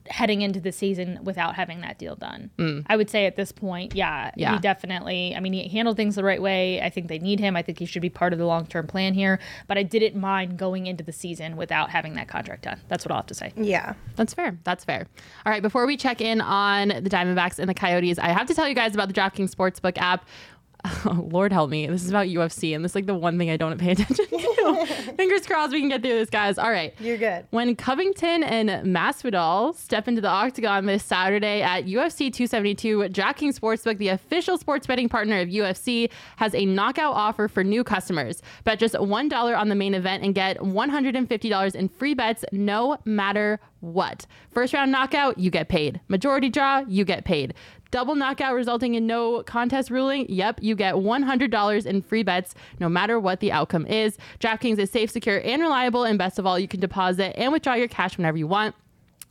heading 0.08 0.42
into 0.42 0.58
the 0.60 0.72
season 0.72 1.16
without 1.22 1.54
having 1.54 1.80
that 1.80 1.96
deal 1.96 2.16
done. 2.16 2.50
Mm. 2.58 2.84
I 2.88 2.96
would 2.96 3.08
say 3.08 3.24
at 3.24 3.36
this 3.36 3.52
point, 3.52 3.94
yeah, 3.94 4.32
Yeah. 4.36 4.54
he 4.54 4.58
definitely. 4.58 5.32
I 5.36 5.38
mean, 5.38 5.52
he 5.52 5.68
handled 5.68 5.96
things 5.96 6.16
the 6.16 6.24
right 6.24 6.42
way. 6.42 6.82
I 6.82 6.90
think 6.90 7.06
they 7.06 7.20
need 7.20 7.38
him. 7.38 7.54
I 7.54 7.62
think 7.62 7.78
he 7.78 7.86
should 7.86 8.02
be 8.02 8.10
part 8.10 8.32
of 8.32 8.40
the 8.40 8.44
long 8.44 8.66
term 8.66 8.88
plan 8.88 9.14
here. 9.14 9.38
But 9.68 9.78
I 9.78 9.84
didn't 9.84 10.16
mind 10.20 10.58
going 10.58 10.88
into 10.88 11.04
the 11.04 11.12
season 11.12 11.56
without 11.56 11.90
having 11.90 12.14
that 12.14 12.26
contract 12.26 12.64
done. 12.64 12.80
That's 12.88 13.04
what 13.04 13.12
I'll 13.12 13.18
have 13.18 13.26
to 13.26 13.34
say. 13.34 13.52
Yeah. 13.56 13.94
That's 14.16 14.34
fair. 14.34 14.58
That's 14.64 14.84
fair. 14.84 15.06
All 15.46 15.52
right, 15.52 15.62
before 15.62 15.86
we 15.86 15.96
check 15.96 16.20
in 16.20 16.40
on 16.40 16.88
the 16.88 17.08
Diamondbacks 17.08 17.60
and 17.60 17.68
the 17.68 17.74
Coyotes, 17.74 18.18
I 18.18 18.28
have 18.30 18.48
to 18.48 18.54
tell 18.54 18.68
you 18.68 18.74
guys 18.74 18.94
about 18.94 19.06
the 19.06 19.14
DraftKings 19.14 19.54
Sportsbook 19.54 19.98
app. 19.98 20.26
Oh, 20.84 21.26
Lord 21.30 21.52
help 21.52 21.70
me. 21.70 21.86
This 21.86 22.02
is 22.02 22.10
about 22.10 22.26
UFC, 22.26 22.74
and 22.74 22.84
this 22.84 22.92
is 22.92 22.96
like 22.96 23.06
the 23.06 23.14
one 23.14 23.38
thing 23.38 23.50
I 23.50 23.56
don't 23.56 23.78
pay 23.78 23.90
attention 23.92 24.26
to. 24.26 24.86
Fingers 25.16 25.46
crossed 25.46 25.72
we 25.72 25.80
can 25.80 25.88
get 25.88 26.02
through 26.02 26.14
this, 26.14 26.30
guys. 26.30 26.58
All 26.58 26.70
right. 26.70 26.94
You're 26.98 27.18
good. 27.18 27.46
When 27.50 27.76
Covington 27.76 28.42
and 28.42 28.68
Masvidal 28.86 29.76
step 29.76 30.08
into 30.08 30.20
the 30.20 30.28
octagon 30.28 30.86
this 30.86 31.04
Saturday 31.04 31.62
at 31.62 31.84
UFC 31.84 32.32
272, 32.32 32.98
DraftKings 33.10 33.58
Sportsbook, 33.58 33.98
the 33.98 34.08
official 34.08 34.58
sports 34.58 34.86
betting 34.86 35.08
partner 35.08 35.40
of 35.40 35.48
UFC, 35.48 36.10
has 36.36 36.54
a 36.54 36.66
knockout 36.66 37.14
offer 37.14 37.48
for 37.48 37.62
new 37.62 37.84
customers. 37.84 38.42
Bet 38.64 38.78
just 38.78 38.94
$1 38.94 39.58
on 39.58 39.68
the 39.68 39.74
main 39.74 39.94
event 39.94 40.24
and 40.24 40.34
get 40.34 40.58
$150 40.58 41.74
in 41.74 41.88
free 41.88 42.14
bets 42.14 42.44
no 42.52 42.98
matter 43.04 43.60
what. 43.80 44.26
First 44.50 44.72
round 44.74 44.92
knockout, 44.92 45.38
you 45.38 45.50
get 45.50 45.68
paid. 45.68 46.00
Majority 46.08 46.48
draw, 46.48 46.78
you 46.88 47.04
get 47.04 47.24
paid. 47.24 47.54
Double 47.92 48.14
knockout 48.14 48.54
resulting 48.54 48.94
in 48.94 49.06
no 49.06 49.42
contest 49.42 49.90
ruling, 49.90 50.24
yep, 50.30 50.58
you 50.62 50.74
get 50.74 50.94
$100 50.94 51.86
in 51.86 52.00
free 52.00 52.22
bets 52.22 52.54
no 52.80 52.88
matter 52.88 53.20
what 53.20 53.40
the 53.40 53.52
outcome 53.52 53.86
is. 53.86 54.16
DraftKings 54.40 54.78
is 54.78 54.90
safe, 54.90 55.10
secure, 55.10 55.42
and 55.44 55.60
reliable, 55.60 56.04
and 56.04 56.16
best 56.16 56.38
of 56.38 56.46
all, 56.46 56.58
you 56.58 56.66
can 56.66 56.80
deposit 56.80 57.38
and 57.38 57.52
withdraw 57.52 57.74
your 57.74 57.88
cash 57.88 58.16
whenever 58.16 58.38
you 58.38 58.46
want. 58.46 58.74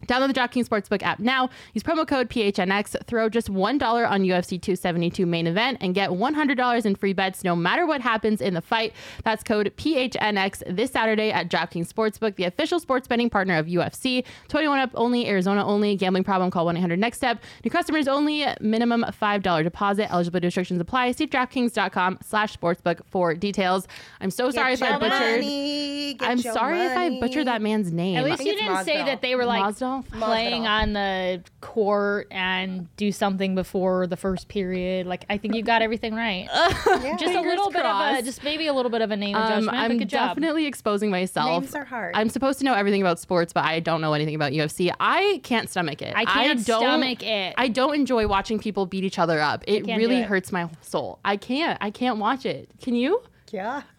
Download 0.08 0.28
the 0.28 0.34
DraftKings 0.34 0.68
Sportsbook 0.68 1.04
app 1.04 1.20
now. 1.20 1.50
Use 1.74 1.84
promo 1.84 2.08
code 2.08 2.30
PHNX. 2.30 2.96
Throw 3.06 3.30
just 3.30 3.50
$1 3.50 4.10
on 4.10 4.22
UFC 4.22 4.62
272 4.62 5.26
main 5.26 5.48
event 5.48 5.78
and 5.82 5.94
get 5.94 6.10
$100 6.10 6.86
in 6.86 6.96
free 6.96 7.14
bets 7.14 7.44
no 7.44 7.56
matter 7.56 7.86
what 7.86 8.02
happens 8.02 8.42
in 8.42 8.54
the 8.54 8.62
fight. 8.62 8.94
That's 9.24 9.44
code 9.44 9.72
PHNX 9.78 10.64
this 10.76 10.92
Saturday 10.92 11.32
at 11.32 11.50
DraftKings 11.50 11.92
Sportsbook, 11.92 12.36
the 12.36 12.46
official 12.46 12.80
sports 12.80 13.08
betting 13.08 13.30
partner 13.30 13.58
of 13.58 13.68
UFC. 13.68 14.26
21 14.48 14.80
up 14.80 14.92
only, 14.96 15.28
Arizona 15.28 15.66
only. 15.66 15.96
Gambling 15.96 16.24
problem, 16.24 16.52
call 16.52 16.66
1 16.66 16.78
800 16.78 17.00
NEXT 17.00 17.18
STEP. 17.20 17.44
New 17.64 17.72
customers 17.72 18.08
only, 18.08 18.46
minimum 18.60 19.06
$5 19.08 19.64
deposit. 19.64 20.12
Eligibility 20.12 20.48
restrictions 20.48 20.82
apply. 20.82 21.12
See 21.12 21.28
DraftKings.com 21.28 22.20
slash 22.24 22.58
sportsbook 22.58 23.02
for 23.06 23.34
details. 23.34 23.88
I'm 24.20 24.32
so 24.32 24.52
sorry 24.52 24.74
if 24.74 24.84
I 24.84 24.98
butchered. 24.98 25.42
money, 25.42 26.14
get 26.16 26.30
I'm 26.30 26.40
your 26.40 26.54
sorry 26.54 26.80
if 26.80 26.98
I 26.98 27.20
butchered 27.20 27.48
that 27.48 27.62
man's 27.62 27.92
name. 27.92 28.18
At 28.18 28.26
least 28.26 28.44
you 28.44 28.56
didn't 28.56 28.84
say 28.86 29.04
that 29.04 29.22
they 29.22 29.36
were 29.36 29.46
like 29.46 29.76
Masvidal? 29.92 30.20
playing 30.20 30.68
on 30.68 30.94
the 30.94 31.44
court 31.62 32.28
and 32.32 32.88
do 32.98 33.12
something 33.12 33.56
before 33.56 34.08
the 34.08 34.18
first 34.18 34.48
period. 34.48 35.08
Like 35.08 35.26
I 35.30 35.38
think 35.38 35.56
you 35.56 35.64
got 35.64 35.82
everything 35.82 36.14
right. 36.16 36.48
just 36.76 36.86
a 36.88 37.00
Fingers 37.00 37.46
little 37.46 37.70
bit 37.70 37.80
of 37.82 37.86
a, 37.86 38.12
crossed. 38.12 38.26
just 38.26 38.44
maybe 38.44 38.68
a 38.68 38.74
little 38.74 38.92
bit 38.92 39.02
of 39.02 39.12
a 39.12 39.18
name 39.18 39.36
Um, 39.36 39.44
adjustment. 39.44 39.78
I'm 39.78 39.92
but 39.92 39.98
good 40.00 40.10
job. 40.10 40.30
definitely 40.30 40.66
exposing 40.66 41.10
myself. 41.12 41.62
Names 41.64 41.76
are 41.76 41.86
hard. 41.86 42.16
I'm 42.16 42.30
supposed 42.30 42.60
to 42.60 42.66
know 42.66 42.74
everything 42.74 43.02
about 43.02 43.20
sports, 43.20 43.54
but 43.54 43.64
I 43.66 43.80
don't 43.80 44.02
know 44.02 44.14
anything 44.14 44.36
about 44.36 44.52
UFC. 44.52 44.92
I 45.00 45.40
can't 45.44 45.70
stomach 45.70 46.02
it. 46.02 46.14
I 46.16 46.26
can't 46.26 46.66
don't, 46.66 46.80
stomach 46.82 47.24
it. 47.24 47.54
I 47.58 47.68
don't 47.68 47.96
enjoy 47.96 48.28
watching 48.28 48.60
people 48.60 48.86
beat 48.86 49.04
each 49.04 49.20
other 49.20 49.40
up. 49.40 49.64
It 49.68 49.86
really 49.86 50.18
it. 50.18 50.26
hurts 50.26 50.52
my 50.52 50.70
soul. 50.82 51.20
I 51.26 51.38
can't. 51.38 51.78
I 51.82 51.92
can't 51.92 52.18
watch 52.18 52.46
it. 52.46 52.70
Can 52.82 52.96
you? 52.96 53.22
Yeah. 53.52 53.82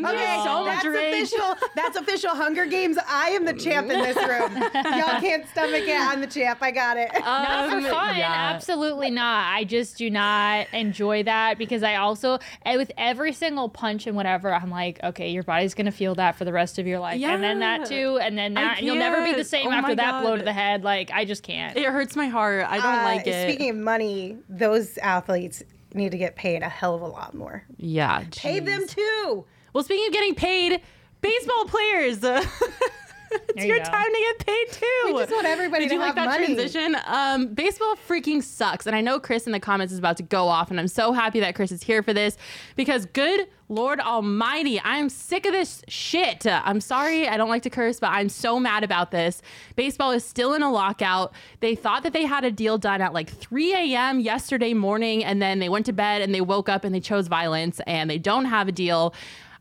No. 0.00 0.08
Okay, 0.10 0.42
so 0.44 0.64
that's 0.64 0.84
much 0.84 0.94
official. 0.94 1.54
That's 1.74 1.96
official 1.96 2.30
Hunger 2.30 2.66
Games. 2.66 2.96
I 3.08 3.30
am 3.30 3.44
the 3.44 3.52
champ 3.52 3.90
in 3.90 4.00
this 4.02 4.16
room. 4.16 4.56
Y'all 4.74 5.20
can't 5.20 5.46
stomach 5.48 5.82
it. 5.86 6.00
I'm 6.00 6.20
the 6.20 6.26
champ. 6.26 6.58
I 6.62 6.70
got 6.70 6.96
it. 6.96 7.10
Not 7.12 7.70
for 7.70 7.76
Um, 7.76 7.82
fun. 7.84 8.16
yeah. 8.16 8.52
Absolutely 8.54 9.10
not. 9.10 9.52
I 9.54 9.64
just 9.64 9.98
do 9.98 10.08
not 10.10 10.66
enjoy 10.72 11.24
that 11.24 11.58
because 11.58 11.82
I 11.82 11.96
also, 11.96 12.38
with 12.64 12.92
every 12.96 13.32
single 13.32 13.68
punch 13.68 14.06
and 14.06 14.16
whatever, 14.16 14.54
I'm 14.54 14.70
like, 14.70 15.02
okay, 15.02 15.30
your 15.30 15.42
body's 15.42 15.74
gonna 15.74 15.92
feel 15.92 16.14
that 16.16 16.36
for 16.36 16.44
the 16.44 16.52
rest 16.52 16.78
of 16.78 16.86
your 16.86 16.98
life, 17.00 17.18
yeah. 17.20 17.34
and 17.34 17.42
then 17.42 17.60
that 17.60 17.86
too, 17.86 18.18
and 18.22 18.36
then 18.38 18.54
that, 18.54 18.78
and 18.78 18.86
you'll 18.86 18.96
never 18.96 19.22
be 19.24 19.32
the 19.34 19.44
same 19.44 19.66
Oh 19.68 19.72
after 19.72 19.94
that 19.96 20.22
blow 20.22 20.36
to 20.36 20.42
the 20.42 20.52
head. 20.52 20.84
Like 20.84 21.10
I 21.12 21.24
just 21.24 21.42
can't. 21.42 21.76
It 21.76 21.84
hurts 21.86 22.16
my 22.16 22.28
heart. 22.28 22.64
I 22.68 22.76
don't 22.76 22.86
Uh, 23.00 23.04
like 23.04 23.26
it. 23.26 23.48
Speaking 23.48 23.70
of 23.70 23.76
money, 23.76 24.36
those 24.48 24.96
athletes 24.98 25.62
need 25.94 26.12
to 26.12 26.18
get 26.18 26.36
paid 26.36 26.62
a 26.62 26.68
hell 26.68 26.94
of 26.94 27.02
a 27.02 27.06
lot 27.06 27.34
more. 27.34 27.64
yeah. 27.76 28.24
Pay 28.36 28.60
them 28.60 28.86
too. 28.86 29.44
Well, 29.72 29.84
speaking 29.84 30.06
of 30.08 30.12
getting 30.12 30.34
paid, 30.34 30.80
baseball 31.20 31.64
players. 31.66 32.24
it's 33.30 33.64
you 33.64 33.66
your 33.66 33.78
go. 33.78 33.84
time 33.84 34.06
to 34.06 34.20
get 34.20 34.46
paid 34.46 34.72
too. 34.72 35.02
We 35.06 35.12
just 35.12 35.32
want 35.32 35.46
everybody 35.46 35.84
Did 35.84 35.90
to 35.90 35.94
you 35.94 36.00
like 36.00 36.14
that 36.14 36.26
money. 36.26 36.46
transition? 36.46 36.96
Um, 37.06 37.48
baseball 37.48 37.96
freaking 38.08 38.42
sucks, 38.42 38.86
and 38.86 38.94
I 38.96 39.00
know 39.00 39.20
Chris 39.20 39.46
in 39.46 39.52
the 39.52 39.60
comments 39.60 39.92
is 39.92 39.98
about 39.98 40.16
to 40.18 40.22
go 40.22 40.48
off, 40.48 40.70
and 40.70 40.78
I'm 40.78 40.88
so 40.88 41.12
happy 41.12 41.40
that 41.40 41.54
Chris 41.54 41.72
is 41.72 41.82
here 41.82 42.02
for 42.02 42.12
this 42.12 42.36
because 42.76 43.06
good 43.06 43.46
Lord 43.70 44.00
Almighty, 44.00 44.80
I'm 44.82 45.08
sick 45.08 45.46
of 45.46 45.52
this 45.52 45.82
shit. 45.86 46.44
I'm 46.44 46.80
sorry, 46.80 47.28
I 47.28 47.36
don't 47.36 47.48
like 47.48 47.62
to 47.62 47.70
curse, 47.70 48.00
but 48.00 48.08
I'm 48.08 48.28
so 48.28 48.58
mad 48.58 48.82
about 48.82 49.12
this. 49.12 49.42
Baseball 49.76 50.10
is 50.10 50.24
still 50.24 50.54
in 50.54 50.62
a 50.62 50.72
lockout. 50.72 51.32
They 51.60 51.76
thought 51.76 52.02
that 52.02 52.12
they 52.12 52.24
had 52.24 52.42
a 52.42 52.50
deal 52.50 52.78
done 52.78 53.00
at 53.00 53.12
like 53.12 53.30
3 53.30 53.72
a.m. 53.72 54.18
yesterday 54.18 54.74
morning, 54.74 55.24
and 55.24 55.40
then 55.40 55.60
they 55.60 55.68
went 55.68 55.86
to 55.86 55.92
bed 55.92 56.20
and 56.20 56.34
they 56.34 56.40
woke 56.40 56.68
up 56.68 56.82
and 56.82 56.92
they 56.92 56.98
chose 56.98 57.28
violence, 57.28 57.80
and 57.86 58.10
they 58.10 58.18
don't 58.18 58.46
have 58.46 58.66
a 58.66 58.72
deal. 58.72 59.14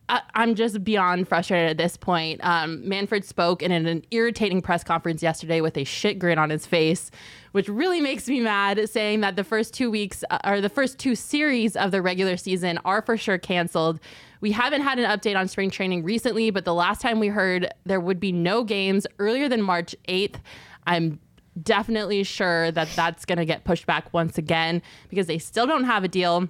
I- 0.09 0.21
I'm 0.33 0.55
just 0.55 0.83
beyond 0.83 1.27
frustrated 1.27 1.69
at 1.69 1.77
this 1.77 1.95
point. 1.95 2.43
Um, 2.43 2.87
Manfred 2.87 3.23
spoke 3.23 3.61
in 3.61 3.71
an 3.71 4.03
irritating 4.11 4.61
press 4.61 4.83
conference 4.83 5.21
yesterday 5.21 5.61
with 5.61 5.77
a 5.77 5.83
shit 5.83 6.17
grin 6.19 6.39
on 6.39 6.49
his 6.49 6.65
face, 6.65 7.11
which 7.51 7.69
really 7.69 8.01
makes 8.01 8.27
me 8.27 8.39
mad, 8.39 8.89
saying 8.89 9.21
that 9.21 9.35
the 9.35 9.43
first 9.43 9.73
two 9.73 9.91
weeks 9.91 10.23
uh, 10.31 10.39
or 10.43 10.61
the 10.61 10.69
first 10.69 10.97
two 10.97 11.15
series 11.15 11.75
of 11.75 11.91
the 11.91 12.01
regular 12.01 12.37
season 12.37 12.79
are 12.85 13.01
for 13.01 13.15
sure 13.17 13.37
canceled. 13.37 13.99
We 14.41 14.51
haven't 14.51 14.81
had 14.81 14.97
an 14.99 15.05
update 15.05 15.37
on 15.37 15.47
spring 15.47 15.69
training 15.69 16.03
recently, 16.03 16.49
but 16.49 16.65
the 16.65 16.73
last 16.73 17.01
time 17.01 17.19
we 17.19 17.27
heard 17.27 17.71
there 17.85 17.99
would 17.99 18.19
be 18.19 18.31
no 18.31 18.63
games 18.63 19.05
earlier 19.19 19.47
than 19.47 19.61
March 19.61 19.95
8th. 20.07 20.37
I'm 20.87 21.19
definitely 21.61 22.23
sure 22.23 22.71
that 22.71 22.87
that's 22.95 23.25
going 23.25 23.37
to 23.37 23.45
get 23.45 23.63
pushed 23.63 23.85
back 23.85 24.13
once 24.13 24.37
again 24.37 24.81
because 25.09 25.27
they 25.27 25.37
still 25.37 25.67
don't 25.67 25.83
have 25.83 26.03
a 26.03 26.07
deal 26.07 26.47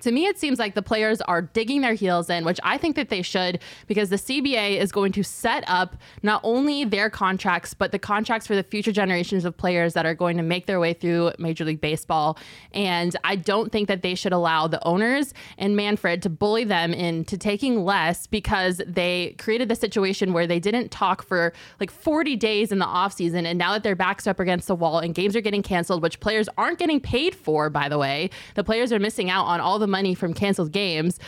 to 0.00 0.12
me 0.12 0.26
it 0.26 0.38
seems 0.38 0.58
like 0.58 0.74
the 0.74 0.82
players 0.82 1.20
are 1.22 1.42
digging 1.42 1.80
their 1.80 1.94
heels 1.94 2.30
in 2.30 2.44
which 2.44 2.60
i 2.62 2.76
think 2.78 2.96
that 2.96 3.08
they 3.08 3.22
should 3.22 3.58
because 3.86 4.10
the 4.10 4.16
cba 4.16 4.76
is 4.78 4.92
going 4.92 5.12
to 5.12 5.22
set 5.22 5.64
up 5.66 5.96
not 6.22 6.40
only 6.44 6.84
their 6.84 7.10
contracts 7.10 7.74
but 7.74 7.92
the 7.92 7.98
contracts 7.98 8.46
for 8.46 8.54
the 8.54 8.62
future 8.62 8.92
generations 8.92 9.44
of 9.44 9.56
players 9.56 9.94
that 9.94 10.06
are 10.06 10.14
going 10.14 10.36
to 10.36 10.42
make 10.42 10.66
their 10.66 10.80
way 10.80 10.92
through 10.92 11.32
major 11.38 11.64
league 11.64 11.80
baseball. 11.80 12.38
And 12.72 13.16
i 13.24 13.36
don't 13.36 13.72
think 13.72 13.88
that 13.88 14.02
they 14.02 14.14
should 14.14 14.32
allow 14.32 14.66
the 14.66 14.84
owners 14.86 15.34
and 15.56 15.76
manfred 15.76 16.22
to 16.22 16.30
bully 16.30 16.64
them 16.64 16.92
into 16.92 17.36
taking 17.36 17.84
less 17.84 18.26
because 18.26 18.80
they 18.86 19.34
created 19.38 19.68
the 19.68 19.74
situation 19.74 20.32
where 20.32 20.46
they 20.46 20.60
didn't 20.60 20.90
talk 20.90 21.22
for 21.22 21.52
like 21.80 21.90
40 21.90 22.36
days 22.36 22.72
in 22.72 22.78
the 22.78 22.86
offseason 22.86 23.44
and 23.44 23.58
now 23.58 23.72
that 23.72 23.82
their 23.82 23.96
backs 23.96 24.26
up 24.26 24.38
against 24.38 24.68
the 24.68 24.74
wall 24.74 24.98
and 24.98 25.14
games 25.14 25.34
are 25.34 25.40
getting 25.40 25.62
canceled 25.62 26.02
which 26.02 26.20
players 26.20 26.48
aren't 26.56 26.78
getting 26.78 27.00
paid 27.00 27.34
for 27.34 27.68
by 27.68 27.88
the 27.88 27.98
way 27.98 28.30
the 28.54 28.64
players 28.64 28.92
are 28.92 28.98
missing 28.98 29.30
out 29.30 29.44
on 29.44 29.60
all 29.60 29.78
the 29.78 29.86
money 29.88 30.14
from 30.14 30.34
canceled 30.34 30.72
games 30.72 31.18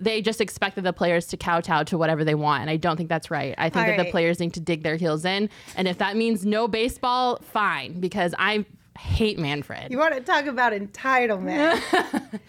they 0.00 0.22
just 0.22 0.40
expected 0.40 0.84
the 0.84 0.92
players 0.92 1.26
to 1.26 1.36
kowtow 1.36 1.82
to 1.82 1.98
whatever 1.98 2.24
they 2.24 2.34
want 2.34 2.62
and 2.62 2.70
i 2.70 2.76
don't 2.76 2.96
think 2.96 3.08
that's 3.08 3.30
right 3.30 3.54
i 3.58 3.68
think 3.68 3.88
All 3.88 3.96
that 3.96 4.04
the 4.04 4.10
players 4.10 4.40
need 4.40 4.54
to 4.54 4.60
dig 4.60 4.82
their 4.82 4.96
heels 4.96 5.24
in 5.24 5.50
and 5.76 5.88
if 5.88 5.98
that 5.98 6.16
means 6.16 6.46
no 6.46 6.68
baseball 6.68 7.38
fine 7.42 8.00
because 8.00 8.34
i 8.38 8.64
hate 8.98 9.38
Manfred. 9.38 9.90
You 9.90 9.98
want 9.98 10.14
to 10.14 10.20
talk 10.20 10.46
about 10.46 10.72
entitlement? 10.72 11.80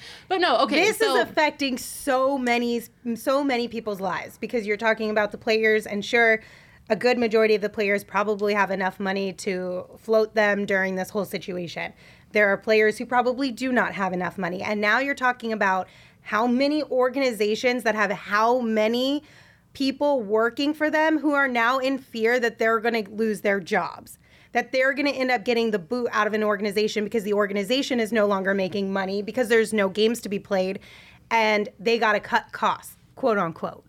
but 0.28 0.42
no, 0.42 0.58
okay. 0.62 0.88
this 0.88 0.98
so, 0.98 1.16
is 1.16 1.22
affecting 1.22 1.78
so 1.78 2.38
many 2.38 2.82
so 3.16 3.44
many 3.44 3.68
people's 3.68 4.02
lives 4.02 4.38
because 4.38 4.66
you're 4.66 4.78
talking 4.78 5.10
about 5.12 5.32
the 5.32 5.38
players 5.38 5.86
and 5.86 6.04
sure 6.04 6.42
a 6.90 6.96
good 6.96 7.20
majority 7.20 7.54
of 7.54 7.62
the 7.62 7.70
players 7.70 8.04
probably 8.04 8.56
have 8.56 8.72
enough 8.72 9.00
money 9.00 9.32
to 9.32 9.86
float 10.00 10.34
them 10.34 10.66
during 10.66 10.96
this 10.96 11.12
whole 11.12 11.26
situation. 11.26 11.94
There 12.32 12.50
are 12.50 12.58
players 12.58 12.98
who 12.98 13.06
probably 13.06 13.52
do 13.52 13.72
not 13.72 13.94
have 13.94 14.14
enough 14.14 14.38
money. 14.38 14.62
And 14.62 14.80
now 14.80 15.00
you're 15.00 15.16
talking 15.16 15.52
about 15.52 15.88
how 16.22 16.48
many 16.48 16.84
organizations 16.84 17.84
that 17.84 17.96
have 17.96 18.12
how 18.12 18.60
many 18.60 19.24
people 19.74 20.22
working 20.22 20.74
for 20.74 20.90
them 20.90 21.20
who 21.20 21.34
are 21.34 21.48
now 21.48 21.80
in 21.80 21.98
fear 21.98 22.40
that 22.40 22.60
they're 22.60 22.80
going 22.80 23.04
to 23.04 23.12
lose 23.12 23.42
their 23.42 23.60
jobs 23.60 24.20
that 24.52 24.72
they're 24.72 24.94
going 24.94 25.06
to 25.06 25.12
end 25.12 25.32
up 25.32 25.44
getting 25.44 25.72
the 25.72 25.80
boot 25.80 26.08
out 26.12 26.28
of 26.28 26.34
an 26.34 26.44
organization 26.44 27.04
because 27.04 27.24
the 27.24 27.34
organization 27.34 28.00
is 28.00 28.12
no 28.12 28.26
longer 28.26 28.54
making 28.54 28.92
money 28.92 29.22
because 29.22 29.48
there's 29.48 29.74
no 29.74 29.90
games 29.90 30.22
to 30.22 30.30
be 30.30 30.40
played 30.40 30.80
and 31.32 31.70
they 31.80 32.00
got 32.00 32.14
to 32.14 32.20
cut 32.20 32.52
costs, 32.52 32.98
quote 33.16 33.38
unquote. 33.38 33.86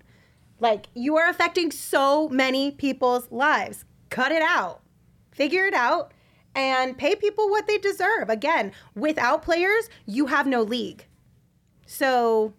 Like 0.59 0.87
you 0.95 1.17
are 1.17 1.29
affecting 1.29 1.71
so 1.71 2.29
many 2.29 2.71
people's 2.71 3.31
lives. 3.31 3.85
Cut 4.11 4.33
it 4.33 4.43
out. 4.43 4.83
Figure 5.33 5.67
it 5.67 5.75
out 5.75 6.13
and 6.55 6.97
pay 6.97 7.15
people 7.15 7.49
what 7.49 7.67
they 7.67 7.79
deserve. 7.79 8.29
Again, 8.29 8.73
without 8.95 9.43
players, 9.43 9.89
you 10.07 10.27
have 10.27 10.47
no 10.47 10.63
league. 10.63 11.07
So, 11.87 12.53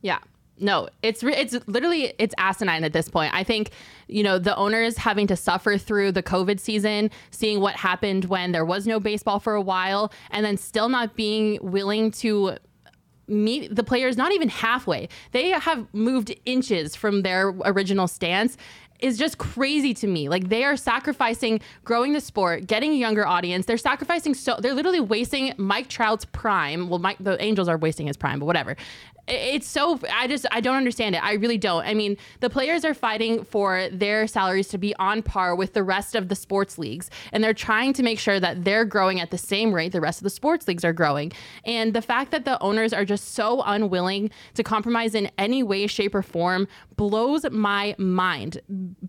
yeah. 0.00 0.18
No, 0.58 0.88
it's 1.02 1.24
re- 1.24 1.34
it's 1.34 1.56
literally 1.66 2.12
it's 2.18 2.34
asinine 2.38 2.84
at 2.84 2.92
this 2.92 3.08
point. 3.08 3.34
I 3.34 3.42
think 3.42 3.70
you 4.06 4.22
know 4.22 4.38
the 4.38 4.54
owners 4.54 4.96
having 4.96 5.26
to 5.26 5.34
suffer 5.34 5.76
through 5.76 6.12
the 6.12 6.22
COVID 6.22 6.60
season, 6.60 7.10
seeing 7.30 7.58
what 7.58 7.74
happened 7.74 8.26
when 8.26 8.52
there 8.52 8.64
was 8.64 8.86
no 8.86 9.00
baseball 9.00 9.40
for 9.40 9.54
a 9.54 9.62
while, 9.62 10.12
and 10.30 10.44
then 10.44 10.56
still 10.56 10.88
not 10.88 11.16
being 11.16 11.58
willing 11.62 12.12
to 12.12 12.58
meet 13.28 13.74
the 13.74 13.82
players 13.82 14.16
not 14.16 14.32
even 14.32 14.48
halfway. 14.48 15.08
They 15.32 15.50
have 15.50 15.86
moved 15.92 16.34
inches 16.44 16.94
from 16.94 17.22
their 17.22 17.48
original 17.64 18.06
stance 18.06 18.56
is 19.02 19.18
just 19.18 19.38
crazy 19.38 19.92
to 19.94 20.06
me. 20.06 20.28
Like 20.28 20.48
they 20.48 20.64
are 20.64 20.76
sacrificing 20.76 21.60
growing 21.84 22.12
the 22.12 22.20
sport, 22.20 22.66
getting 22.66 22.92
a 22.92 22.96
younger 22.96 23.26
audience. 23.26 23.66
They're 23.66 23.76
sacrificing 23.76 24.34
so 24.34 24.56
they're 24.60 24.74
literally 24.74 25.00
wasting 25.00 25.52
Mike 25.56 25.88
Trout's 25.88 26.24
prime. 26.26 26.88
Well, 26.88 26.98
Mike 26.98 27.18
the 27.20 27.40
Angels 27.42 27.68
are 27.68 27.76
wasting 27.76 28.06
his 28.06 28.16
prime, 28.16 28.38
but 28.38 28.46
whatever 28.46 28.76
it's 29.28 29.68
so 29.68 30.00
i 30.12 30.26
just 30.26 30.46
i 30.50 30.60
don't 30.60 30.76
understand 30.76 31.14
it. 31.14 31.22
I 31.22 31.34
really 31.34 31.58
don't. 31.58 31.84
I 31.84 31.94
mean 31.94 32.16
the 32.40 32.50
players 32.50 32.84
are 32.84 32.94
fighting 32.94 33.44
for 33.44 33.88
their 33.90 34.26
salaries 34.26 34.68
to 34.68 34.78
be 34.78 34.94
on 34.96 35.22
par 35.22 35.54
with 35.54 35.74
the 35.74 35.82
rest 35.82 36.14
of 36.14 36.28
the 36.28 36.34
sports 36.34 36.78
leagues 36.78 37.08
and 37.32 37.42
they're 37.42 37.54
trying 37.54 37.92
to 37.94 38.02
make 38.02 38.18
sure 38.18 38.40
that 38.40 38.64
they're 38.64 38.84
growing 38.84 39.20
at 39.20 39.30
the 39.30 39.38
same 39.38 39.72
rate 39.72 39.92
the 39.92 40.00
rest 40.00 40.18
of 40.20 40.24
the 40.24 40.30
sports 40.30 40.66
leagues 40.66 40.84
are 40.84 40.92
growing. 40.92 41.32
And 41.64 41.94
the 41.94 42.02
fact 42.02 42.30
that 42.32 42.44
the 42.44 42.60
owners 42.62 42.92
are 42.92 43.04
just 43.04 43.34
so 43.34 43.62
unwilling 43.62 44.30
to 44.54 44.62
compromise 44.62 45.14
in 45.14 45.30
any 45.38 45.62
way 45.62 45.86
shape 45.86 46.14
or 46.14 46.22
form 46.22 46.66
blows 46.96 47.48
my 47.50 47.94
mind. 47.98 48.60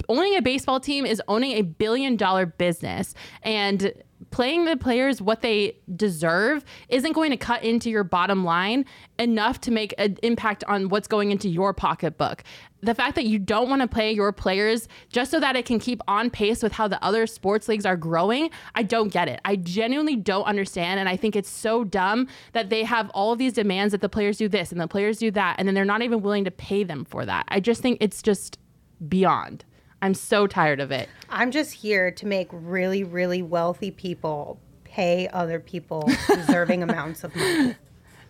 Owning 0.10 0.36
a 0.36 0.42
baseball 0.42 0.80
team 0.80 1.06
is 1.06 1.22
owning 1.28 1.54
a 1.54 1.62
billion 1.62 2.16
dollar 2.16 2.46
business 2.46 3.14
and 3.42 3.94
playing 4.34 4.66
the 4.66 4.76
players 4.76 5.22
what 5.22 5.42
they 5.42 5.78
deserve 5.96 6.66
isn't 6.90 7.12
going 7.12 7.30
to 7.30 7.38
cut 7.38 7.64
into 7.64 7.92
your 7.92 8.04
bottom 8.04 8.44
line 8.44 8.84
enough 9.20 9.62
to 9.62 9.70
make 9.70 9.94
an 10.00 10.18
impact 10.24 10.64
on 10.64 10.90
what's 10.90 11.08
going 11.08 11.32
into 11.32 11.48
your 11.48 11.72
pocketbook. 11.72 12.44
The 12.82 12.96
fact 12.96 13.14
that 13.14 13.26
you 13.26 13.38
don't 13.38 13.70
want 13.70 13.84
to 13.84 13.88
play 13.88 14.12
your 14.12 14.32
players 14.32 14.88
just 15.10 15.30
so 15.30 15.40
that 15.40 15.56
it 15.56 15.66
can 15.66 15.80
keep 15.80 16.02
on 16.08 16.32
pace 16.32 16.64
with 16.64 16.72
how 16.72 16.88
the 16.88 17.02
other 17.04 17.28
sports 17.28 17.68
leagues 17.68 17.86
are 17.86 17.96
growing, 17.96 18.50
I 18.74 18.82
don't 18.82 19.14
get 19.14 19.30
it. 19.30 19.40
I 19.46 19.56
genuinely 19.56 20.16
don't 20.16 20.46
understand. 20.46 21.00
And 21.00 21.08
I 21.08 21.16
think 21.16 21.36
it's 21.36 21.48
so 21.48 21.84
dumb 21.84 22.28
that 22.54 22.72
they 22.72 22.84
have 22.84 23.12
all 23.12 23.34
of 23.34 23.38
these 23.38 23.54
demands 23.54 23.92
that 23.92 24.02
the 24.02 24.10
players 24.10 24.38
do 24.38 24.50
this 24.50 24.72
and 24.72 24.82
the 24.82 24.88
players 24.88 25.20
do 25.20 25.30
that, 25.30 25.58
and 25.60 25.68
then 25.68 25.76
they're 25.76 25.86
not 25.86 26.02
even 26.02 26.24
willing 26.24 26.44
to 26.46 26.52
pay 26.52 26.84
them 26.84 27.06
for 27.06 27.24
that. 27.24 27.46
I 27.50 27.60
just 27.60 27.84
think 27.84 28.00
it's 28.02 28.24
just 28.24 28.58
beyond. 29.08 29.64
I'm 30.04 30.14
so 30.14 30.48
tired 30.48 30.82
of 30.82 30.92
it. 30.92 31.08
I'm 31.30 31.50
just 31.50 31.72
here 31.72 32.12
to 32.12 32.26
make 32.26 32.50
really, 32.52 33.06
really 33.06 33.42
wealthy 33.42 33.90
people 33.90 34.60
pay 34.84 35.30
other 35.30 35.62
people 35.62 36.10
deserving 36.28 36.84
amounts 36.84 37.24
of 37.24 37.34
money. 37.34 37.76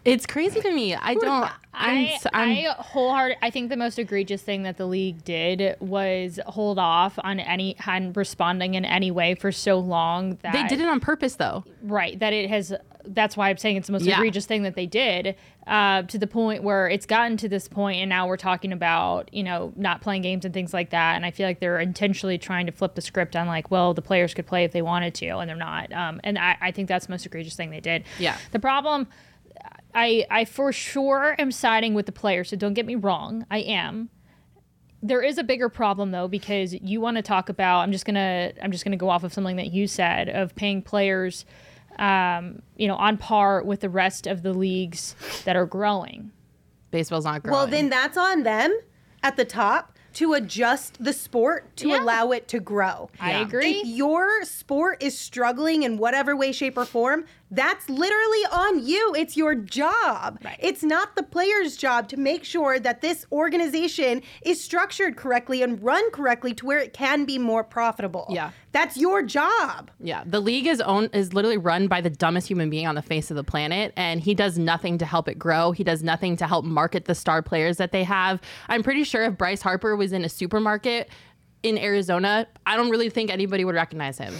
It's 0.06 0.28
crazy 0.28 0.62
to 0.62 0.72
me. 0.72 0.94
I 0.94 1.16
don't. 1.16 1.50
I'm, 1.74 1.98
I, 1.98 2.20
I'm, 2.32 2.50
I 2.50 2.76
wholehearted. 2.78 3.38
I 3.42 3.50
think 3.50 3.70
the 3.70 3.78
most 3.78 3.98
egregious 3.98 4.44
thing 4.44 4.64
that 4.64 4.78
the 4.78 4.86
league 4.86 5.24
did 5.24 5.76
was 5.80 6.40
hold 6.46 6.78
off 6.78 7.18
on 7.24 7.40
any 7.40 7.76
on 7.88 8.14
responding 8.14 8.76
in 8.76 8.86
any 8.86 9.10
way 9.10 9.34
for 9.34 9.52
so 9.52 9.80
long 9.80 10.38
that 10.44 10.54
they 10.54 10.68
did 10.68 10.80
it 10.80 10.88
on 10.88 11.00
purpose, 11.00 11.36
though. 11.36 11.64
Right. 11.82 12.20
That 12.20 12.34
it 12.34 12.50
has. 12.50 12.74
That's 13.06 13.36
why 13.36 13.50
I'm 13.50 13.58
saying 13.58 13.78
it's 13.78 13.88
the 13.88 13.94
most 13.94 14.06
yeah. 14.06 14.16
egregious 14.16 14.46
thing 14.46 14.64
that 14.64 14.76
they 14.76 14.86
did. 14.86 15.36
Uh, 15.68 16.04
to 16.04 16.18
the 16.18 16.28
point 16.28 16.62
where 16.64 16.90
it's 16.90 17.06
gotten 17.06 17.38
to 17.38 17.48
this 17.48 17.68
point, 17.68 18.00
and 18.00 18.10
now 18.10 18.28
we're 18.28 18.38
talking 18.38 18.74
about 18.74 19.34
you 19.34 19.44
know 19.44 19.74
not 19.76 20.02
playing 20.02 20.22
games 20.22 20.46
and 20.46 20.54
things 20.54 20.74
like 20.74 20.90
that. 20.90 21.16
And 21.16 21.26
I 21.26 21.32
feel 21.32 21.48
like 21.48 21.60
they're 21.60 21.80
intentionally 21.80 22.38
trying 22.38 22.66
to 22.66 22.72
flip 22.72 22.96
the 22.96 23.02
script 23.02 23.36
on 23.36 23.48
like, 23.48 23.72
well, 23.72 23.94
the 23.94 24.02
players 24.02 24.34
could 24.34 24.48
play 24.48 24.64
if 24.64 24.72
they 24.72 24.82
wanted 24.82 25.14
to, 25.16 25.28
and 25.38 25.50
they're 25.50 25.56
not. 25.56 25.92
Um, 25.94 26.22
and 26.24 26.38
I, 26.38 26.58
I 26.62 26.72
think 26.72 26.88
that's 26.88 27.08
the 27.08 27.12
most 27.12 27.26
egregious 27.26 27.56
thing 27.56 27.70
they 27.70 27.80
did. 27.80 28.04
Yeah. 28.20 28.38
The 28.52 28.60
problem 28.60 29.08
I 29.94 30.26
I 30.30 30.46
for 30.46 30.72
sure 30.72 31.36
am 31.38 31.52
siding 31.52 31.94
with 31.94 32.06
the 32.06 32.12
players, 32.12 32.50
so 32.50 32.56
don't 32.56 32.74
get 32.74 32.86
me 32.86 32.96
wrong. 32.96 33.46
I 33.50 33.60
am. 33.60 34.10
There 35.02 35.22
is 35.22 35.38
a 35.38 35.44
bigger 35.44 35.70
problem 35.70 36.12
though 36.12 36.28
because 36.28 36.74
you 36.74 37.02
want 37.02 37.18
to 37.18 37.24
talk 37.24 37.50
about. 37.50 37.80
I'm 37.80 37.92
just 37.92 38.06
gonna 38.06 38.54
I'm 38.62 38.72
just 38.72 38.84
gonna 38.84 38.98
go 38.98 39.10
off 39.10 39.24
of 39.24 39.34
something 39.34 39.58
that 39.58 39.72
you 39.72 39.88
said 39.88 40.30
of 40.30 40.56
paying 40.56 40.82
players, 40.82 41.46
um, 42.00 42.62
you 42.76 42.88
know, 42.88 42.96
on 42.96 43.18
par 43.18 43.64
with 43.64 43.82
the 43.82 43.90
rest 43.90 44.28
of 44.28 44.44
the 44.44 44.54
leagues 44.54 45.16
that 45.46 45.56
are 45.56 45.66
growing. 45.66 46.32
Baseball's 46.92 47.26
not 47.26 47.44
growing. 47.44 47.58
Well, 47.58 47.68
then 47.68 47.90
that's 47.90 48.18
on 48.18 48.44
them 48.44 48.78
at 49.24 49.36
the 49.36 49.46
top 49.46 49.98
to 50.14 50.34
adjust 50.34 51.04
the 51.04 51.14
sport 51.14 51.76
to 51.78 51.90
yeah. 51.90 52.02
allow 52.02 52.32
it 52.32 52.48
to 52.50 52.60
grow. 52.60 53.10
I 53.20 53.32
yeah. 53.32 53.42
agree. 53.42 53.72
If 53.72 53.88
your 53.88 54.44
sport 54.46 55.02
is 55.02 55.18
struggling 55.18 55.84
in 55.84 55.98
whatever 55.98 56.36
way, 56.36 56.52
shape, 56.52 56.78
or 56.78 56.86
form, 56.86 57.26
that's 57.54 57.88
literally 57.88 58.46
on 58.52 58.86
you. 58.86 59.14
It's 59.16 59.38
your 59.38 59.54
job. 59.54 60.40
Right. 60.44 60.58
It's 60.60 60.84
not 60.84 61.16
the 61.16 61.24
player's 61.24 61.78
job 61.78 62.08
to 62.10 62.18
make 62.18 62.44
sure 62.44 62.80
that 62.80 63.02
this 63.02 63.26
organization 63.32 64.22
is 64.42 64.64
structured 64.64 65.18
correctly 65.18 65.62
and 65.62 65.82
run 65.82 66.10
correctly 66.12 66.54
to 66.56 66.66
where 66.66 66.80
it 66.80 66.94
can 66.94 67.26
be 67.26 67.38
more 67.38 67.64
profitable. 67.64 68.26
Yeah. 68.30 68.52
That's 68.72 68.98
your 68.98 69.22
job. 69.22 69.92
Yeah. 70.00 70.24
The 70.26 70.40
league 70.40 70.66
is 70.66 70.82
own 70.82 71.06
is 71.14 71.34
literally 71.34 71.58
run 71.58 71.88
by 71.88 72.02
the 72.02 72.10
dumbest 72.10 72.48
human 72.48 72.72
being 72.72 72.88
on 72.88 72.96
the 72.96 73.04
face 73.04 73.30
of 73.30 73.36
the 73.36 73.44
planet 73.44 73.94
and 73.96 74.20
he 74.20 74.34
does 74.34 74.58
nothing 74.58 74.98
to 74.98 75.06
help 75.06 75.28
it 75.28 75.38
grow. 75.38 75.72
He 75.72 75.84
does 75.84 76.02
nothing 76.02 76.36
to 76.38 76.48
help 76.48 76.66
market 76.66 77.06
the 77.06 77.16
star 77.16 77.44
players 77.44 77.78
that 77.78 77.92
they 77.92 78.04
have. 78.04 78.42
I'm 78.68 78.82
pretty 78.82 79.04
sure 79.04 79.24
if 79.24 79.38
Bryce 79.38 79.62
Harper 79.62 79.96
was 79.96 80.12
in 80.12 80.26
a 80.26 80.30
supermarket 80.30 81.10
in 81.62 81.78
Arizona, 81.78 82.48
I 82.66 82.76
don't 82.76 82.90
really 82.90 83.10
think 83.10 83.30
anybody 83.30 83.64
would 83.64 83.76
recognize 83.76 84.18
him 84.18 84.34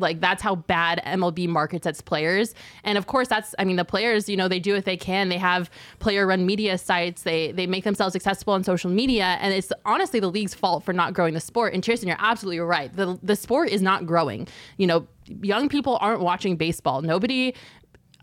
like 0.00 0.20
that's 0.20 0.42
how 0.42 0.56
bad 0.56 1.02
MLB 1.06 1.48
markets 1.48 1.86
its 1.86 2.00
players. 2.00 2.54
And 2.84 2.98
of 2.98 3.06
course, 3.06 3.28
that's 3.28 3.54
I 3.58 3.64
mean 3.64 3.76
the 3.76 3.84
players, 3.84 4.28
you 4.28 4.36
know, 4.36 4.48
they 4.48 4.60
do 4.60 4.74
what 4.74 4.84
they 4.84 4.96
can. 4.96 5.28
They 5.28 5.38
have 5.38 5.70
player-run 5.98 6.46
media 6.46 6.78
sites. 6.78 7.22
They 7.22 7.52
they 7.52 7.66
make 7.66 7.84
themselves 7.84 8.16
accessible 8.16 8.54
on 8.54 8.64
social 8.64 8.90
media, 8.90 9.38
and 9.40 9.54
it's 9.54 9.72
honestly 9.84 10.20
the 10.20 10.30
league's 10.30 10.54
fault 10.54 10.84
for 10.84 10.92
not 10.92 11.14
growing 11.14 11.34
the 11.34 11.40
sport. 11.40 11.74
And 11.74 11.84
Tristan, 11.84 12.08
you're 12.08 12.16
absolutely 12.20 12.60
right. 12.60 12.94
The 12.94 13.18
the 13.22 13.36
sport 13.36 13.70
is 13.70 13.82
not 13.82 14.06
growing. 14.06 14.48
You 14.76 14.86
know, 14.86 15.06
young 15.42 15.68
people 15.68 15.98
aren't 16.00 16.20
watching 16.20 16.56
baseball. 16.56 17.02
Nobody 17.02 17.54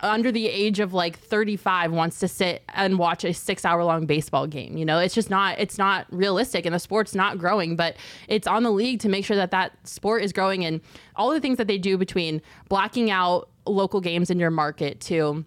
under 0.02 0.32
the 0.32 0.48
age 0.48 0.80
of 0.80 0.93
like 0.93 1.18
35 1.20 1.91
wants 1.91 2.20
to 2.20 2.28
sit 2.28 2.64
and 2.74 3.00
watch 3.00 3.24
a 3.24 3.34
six 3.34 3.66
hour 3.66 3.84
long 3.84 4.06
baseball 4.06 4.48
game. 4.48 4.78
You 4.78 4.86
know, 4.86 5.00
it's 5.00 5.16
just 5.16 5.30
not, 5.30 5.60
it's 5.60 5.78
not 5.78 6.06
realistic 6.12 6.66
and 6.66 6.74
the 6.74 6.80
sport's 6.80 7.16
not 7.16 7.38
growing, 7.38 7.76
but 7.76 7.95
it's 8.28 8.48
on 8.48 8.64
the 8.64 8.72
league 8.72 9.00
to 9.02 9.10
make 9.10 9.26
sure 9.26 9.38
that 9.38 9.52
that 9.52 9.74
sport 9.88 10.24
is 10.24 10.32
growing 10.32 10.66
and 10.66 10.82
all 11.16 11.32
the 11.32 11.39
things 11.39 11.58
that 11.58 11.68
they 11.68 11.78
do 11.78 11.98
between 11.98 12.41
blacking 12.70 13.10
out 13.12 13.50
local 13.66 14.02
games 14.02 14.30
in 14.30 14.39
your 14.39 14.52
market 14.52 15.00
to 15.02 15.43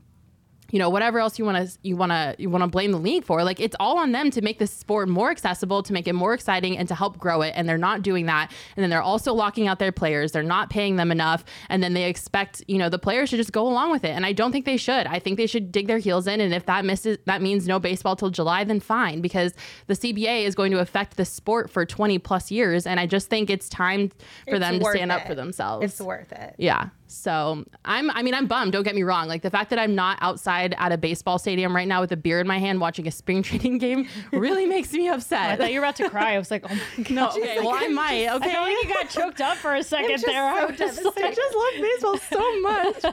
you 0.71 0.79
know 0.79 0.89
whatever 0.89 1.19
else 1.19 1.39
you 1.39 1.45
want 1.45 1.57
to 1.57 1.79
you 1.83 1.97
want 1.97 2.13
to 2.13 2.35
you 2.39 2.49
want 2.49 2.63
to 2.63 2.69
blame 2.69 2.93
the 2.93 2.99
league 2.99 3.25
for 3.25 3.43
like 3.45 3.61
it's 3.61 3.77
all 3.81 3.99
on 3.99 4.13
them 4.13 4.31
to 4.31 4.43
make 4.43 4.59
this 4.59 4.71
sport 4.71 5.09
more 5.09 5.31
accessible 5.31 5.83
to 5.83 5.93
make 5.93 6.07
it 6.07 6.15
more 6.15 6.35
exciting 6.35 6.77
and 6.79 6.89
to 6.89 6.95
help 6.95 7.19
grow 7.19 7.43
it 7.43 7.53
and 7.57 7.69
they're 7.69 7.79
not 7.79 8.03
doing 8.03 8.27
that. 8.27 8.51
And 8.77 8.83
then 8.83 8.91
they're 8.91 9.03
also 9.03 9.33
locking 9.33 9.67
out 9.67 9.79
their 9.79 9.93
players. 9.93 10.33
They're 10.33 10.43
not 10.43 10.71
paying 10.71 10.97
them 10.97 11.11
enough. 11.11 11.45
And 11.69 11.83
then 11.83 11.95
they 11.95 12.05
expect 12.05 12.63
you 12.69 12.79
know 12.79 12.89
the 12.89 12.99
players 12.99 13.31
to 13.31 13.37
just 13.37 13.53
go 13.53 13.67
along 13.67 13.91
with 13.91 14.05
it. 14.05 14.11
And 14.11 14.25
I 14.25 14.33
don't 14.33 14.53
think 14.53 14.65
they 14.65 14.77
should. 14.77 15.07
I 15.07 15.19
think 15.19 15.37
they 15.37 15.47
should 15.47 15.73
dig 15.73 15.87
their 15.87 15.99
heels 15.99 16.27
in. 16.27 16.41
And 16.41 16.55
if 16.55 16.67
that 16.67 16.85
misses 16.85 17.19
that 17.27 17.43
means 17.43 17.67
no 17.67 17.79
baseball 17.79 18.17
till 18.17 18.31
July 18.31 18.65
then 18.65 18.81
fine 18.81 19.21
because 19.21 19.55
the 19.87 19.95
CBA 19.95 20.45
is 20.45 20.55
going 20.55 20.71
to 20.73 20.79
affect 20.79 21.17
the 21.17 21.25
sport 21.25 21.71
for 21.71 21.85
20 21.85 22.19
plus 22.19 22.51
years. 22.51 22.87
And 22.87 23.01
I 23.01 23.07
just 23.07 23.29
think 23.29 23.51
it's 23.51 23.69
time 23.69 24.11
for 24.45 24.55
it's 24.55 24.61
them 24.61 24.79
to 24.79 24.85
stand 24.91 25.11
it. 25.11 25.15
up 25.15 25.27
for 25.27 25.35
themselves 25.35 25.85
it's 25.85 26.01
worth 26.01 26.33
it. 26.33 26.55
Yeah 26.59 26.91
So 27.11 27.65
I'm, 27.85 28.09
I 28.13 28.23
mean, 28.23 28.35
I'm 28.35 28.47
bummed. 28.47 28.73
Don't 28.73 28.85
get 28.85 28.95
me 28.95 29.03
wrong. 29.03 29.27
Like 29.27 29.43
the 29.43 29.51
fact 29.51 29.71
that 29.71 29.79
I'm 29.79 29.95
not 29.95 30.19
outside 30.21 30.75
at 30.79 30.93
a 30.93 30.97
baseball 30.99 31.39
stadium 31.39 31.75
right 31.75 31.89
now 31.89 32.01
with 32.01 32.13
a 32.13 32.17
beer 32.17 32.39
in 32.41 32.47
my 32.47 32.59
hand 32.59 32.81
watching 32.81 33.09
a 33.09 33.11
spring 33.11 33.43
training 33.51 33.79
game 33.79 34.07
really 34.33 34.65
makes 34.67 34.93
me 34.93 35.09
upset. 35.09 35.51
I 35.51 35.57
thought 35.57 35.73
you 35.73 35.81
were 35.81 35.87
about 35.87 35.97
to 35.97 36.09
cry. 36.09 36.35
I 36.35 36.39
was 36.39 36.51
like, 36.51 36.65
oh 36.71 36.75
my 36.97 37.03
god. 37.05 37.11
no, 37.15 37.29
okay, 37.31 37.59
well 37.59 37.75
I 37.75 37.89
might. 37.89 38.27
I 38.29 38.37
Okay, 38.37 38.51
felt 38.53 38.65
like 38.65 38.77
you 38.85 38.89
got 38.95 39.11
choked 39.11 39.41
up 39.41 39.57
for 39.57 39.75
a 39.75 39.83
second 39.83 40.23
there. 40.25 40.45
I 40.47 40.61
so 40.61 40.67
was 40.69 40.79
just 40.79 40.97
devastated. 41.03 41.27
I 41.27 41.35
just 41.35 41.57
love 41.57 41.83
baseball 41.83 42.19
so 42.19 42.61
much. 42.61 43.05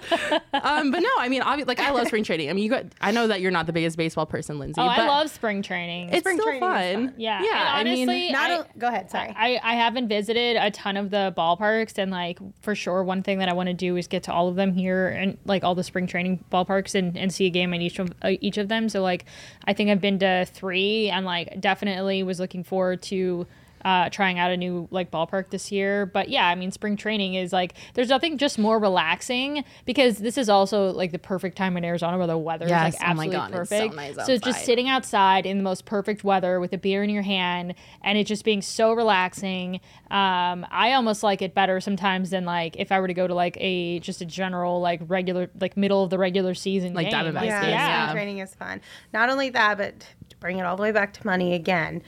um, 0.64 0.92
but 0.92 1.00
no, 1.00 1.10
I 1.18 1.28
mean, 1.30 1.42
obvi- 1.42 1.66
like 1.68 1.80
I 1.80 1.90
love 1.92 2.08
spring 2.08 2.24
training. 2.24 2.50
I 2.50 2.54
mean, 2.54 2.64
you 2.64 2.70
got. 2.70 2.86
I 3.02 3.12
know 3.12 3.28
that 3.28 3.42
you're 3.42 3.52
not 3.52 3.66
the 3.66 3.74
biggest 3.74 3.98
baseball 3.98 4.26
person, 4.26 4.60
Lindsay. 4.60 4.80
Oh, 4.80 4.86
but 4.86 5.00
I 5.00 5.08
love 5.08 5.30
spring 5.32 5.62
training. 5.62 6.10
It's 6.10 6.20
Spring 6.20 6.38
still 6.38 6.46
training 6.46 6.60
fun. 6.62 7.08
fun. 7.10 7.14
Yeah, 7.18 7.42
yeah. 7.44 7.80
and 7.80 7.90
I 7.90 7.92
mean, 7.92 8.10
honestly, 8.10 8.32
Not 8.32 8.52
I- 8.52 8.56
a, 8.58 8.66
go 8.78 8.88
ahead. 8.90 9.10
Sorry. 9.10 9.34
I, 9.36 9.60
I 9.64 9.74
haven't 9.74 10.08
visited 10.08 10.58
a 10.58 10.70
ton 10.72 10.98
of 10.98 11.10
the 11.10 11.34
ballparks 11.36 11.98
and 11.98 12.12
like 12.12 12.38
for 12.62 12.76
sure 12.76 13.04
one 13.04 13.24
thing 13.24 13.40
that 13.40 13.50
I 13.50 13.54
want 13.54 13.68
to 13.68 13.74
do 13.74 13.87
is 13.96 14.08
get 14.08 14.24
to 14.24 14.34
all 14.34 14.48
of 14.48 14.56
them 14.56 14.74
here 14.74 15.08
and 15.08 15.38
like 15.46 15.64
all 15.64 15.76
the 15.76 15.84
spring 15.84 16.08
training 16.08 16.44
ballparks 16.52 16.96
and, 16.96 17.18
and 17.18 17.34
see 17.34 17.46
a 17.46 17.50
game 17.50 17.74
in 17.74 17.82
each 17.82 18.00
of 18.00 18.12
uh, 18.22 18.32
each 18.42 18.58
of 18.58 18.68
them. 18.68 18.90
So 18.90 19.02
like 19.02 19.26
I 19.66 19.74
think 19.74 19.90
I've 19.90 20.02
been 20.02 20.20
to 20.20 20.46
three 20.46 21.10
and 21.10 21.26
like 21.26 21.62
definitely 21.62 22.24
was 22.24 22.40
looking 22.40 22.64
forward 22.64 23.02
to 23.04 23.48
uh, 23.88 24.10
trying 24.10 24.38
out 24.38 24.52
a 24.52 24.58
new 24.58 24.86
like 24.92 25.10
ballpark 25.12 25.50
this 25.50 25.72
year. 25.72 26.06
But 26.06 26.28
yeah, 26.30 26.46
I 26.46 26.56
mean 26.56 26.72
spring 26.72 26.98
training 26.98 27.36
is 27.36 27.54
like 27.54 27.74
there's 27.94 28.10
nothing 28.10 28.38
just 28.38 28.60
more 28.60 28.78
relaxing 28.80 29.64
because 29.86 30.18
this 30.18 30.38
is 30.38 30.50
also 30.50 30.92
like 30.92 31.12
the 31.14 31.20
perfect 31.20 31.56
time 31.58 31.78
in 31.78 31.86
Arizona 31.86 32.18
where 32.18 32.28
the 32.28 32.38
weather 32.38 32.68
Yes. 32.68 32.96
is 32.96 33.00
Oh 33.02 33.06
like 33.08 33.16
my 33.16 33.24
absolutely 33.24 33.36
God, 33.38 33.62
it's 33.62 33.70
so 33.70 33.78
perfect. 33.80 33.96
nice 33.96 34.26
so 34.26 34.34
it's 34.34 34.44
just 34.44 34.66
sitting 34.66 34.90
outside 34.90 35.46
in 35.46 35.58
the 35.58 35.64
most 35.64 35.86
perfect 35.86 36.24
weather 36.24 36.60
with 36.60 36.74
a 36.74 36.78
beer 36.78 37.02
in 37.04 37.10
your 37.10 37.24
hand 37.24 37.76
and 38.04 38.18
it 38.18 38.26
just 38.26 38.44
being 38.44 38.62
so 38.62 38.92
relaxing. 38.94 39.80
Um, 40.12 40.66
I 40.70 40.94
almost 40.94 41.24
like 41.24 41.42
it 41.42 41.54
better 41.54 41.80
sometimes 41.80 42.30
than 42.32 42.44
like 42.46 42.76
if 42.78 42.92
I 42.92 43.00
were 43.00 43.08
to 43.08 43.14
go 43.14 43.26
to 43.28 43.34
like 43.34 43.56
a 43.62 44.00
just 44.00 44.20
a 44.22 44.26
general 44.26 44.82
like 44.82 45.00
regular 45.08 45.50
like 45.62 45.78
middle 45.78 46.04
of 46.04 46.10
the 46.10 46.18
regular 46.18 46.54
season 46.56 46.94
Like 46.94 47.10
game. 47.10 47.20
Diamondbacks 47.26 47.36
Like, 47.36 47.46
yeah, 47.46 47.68
yeah. 47.68 48.08
spring 48.08 48.16
training 48.18 48.40
is 48.40 48.54
fun. 48.56 48.82
Not 49.14 49.30
only 49.30 49.50
that, 49.52 49.78
but 49.78 50.00
to 50.30 50.38
bring 50.38 50.58
it 50.60 50.64
all 50.66 50.76
the 50.76 50.84
way 50.84 50.92
back 50.92 51.14
to 51.14 51.26
money 51.26 51.54
again, 51.54 52.02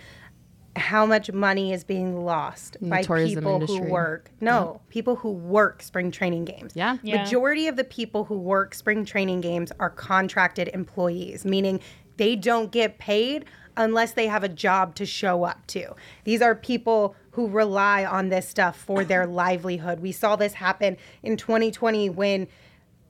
how 0.80 1.06
much 1.06 1.32
money 1.32 1.74
is 1.74 1.84
being 1.84 2.26
lost 2.26 2.78
by 2.82 3.02
people 3.02 3.54
industry. 3.56 3.78
who 3.78 3.84
work. 3.84 4.32
No, 4.42 4.82
people 4.90 5.16
who 5.16 5.32
work 5.32 5.82
spring 5.82 6.12
training 6.12 6.46
games. 6.46 6.74
Yeah. 6.76 6.98
Yeah. 7.04 7.24
Majority 7.24 7.68
of 7.68 7.76
the 7.76 7.84
people 7.84 8.24
who 8.24 8.38
work 8.38 8.74
spring 8.74 9.06
training 9.06 9.42
games 9.42 9.72
are 9.80 9.90
contracted 9.90 10.70
employees, 10.70 11.46
meaning 11.46 11.80
they 12.18 12.36
don't 12.36 12.72
get 12.72 12.98
paid 13.00 13.46
unless 13.78 14.12
they 14.12 14.28
have 14.28 14.44
a 14.44 14.50
job 14.50 14.96
to 14.96 15.06
show 15.06 15.44
up 15.44 15.66
to. 15.68 15.96
These 16.26 16.42
are 16.42 16.54
people 16.54 17.16
who 17.32 17.48
rely 17.48 18.04
on 18.04 18.30
this 18.30 18.48
stuff 18.48 18.78
for 18.78 19.06
their 19.06 19.26
livelihood. 19.44 20.00
We 20.00 20.12
saw 20.12 20.36
this 20.36 20.54
happen 20.54 20.98
in 21.24 21.38
2020 21.38 22.10
when 22.10 22.48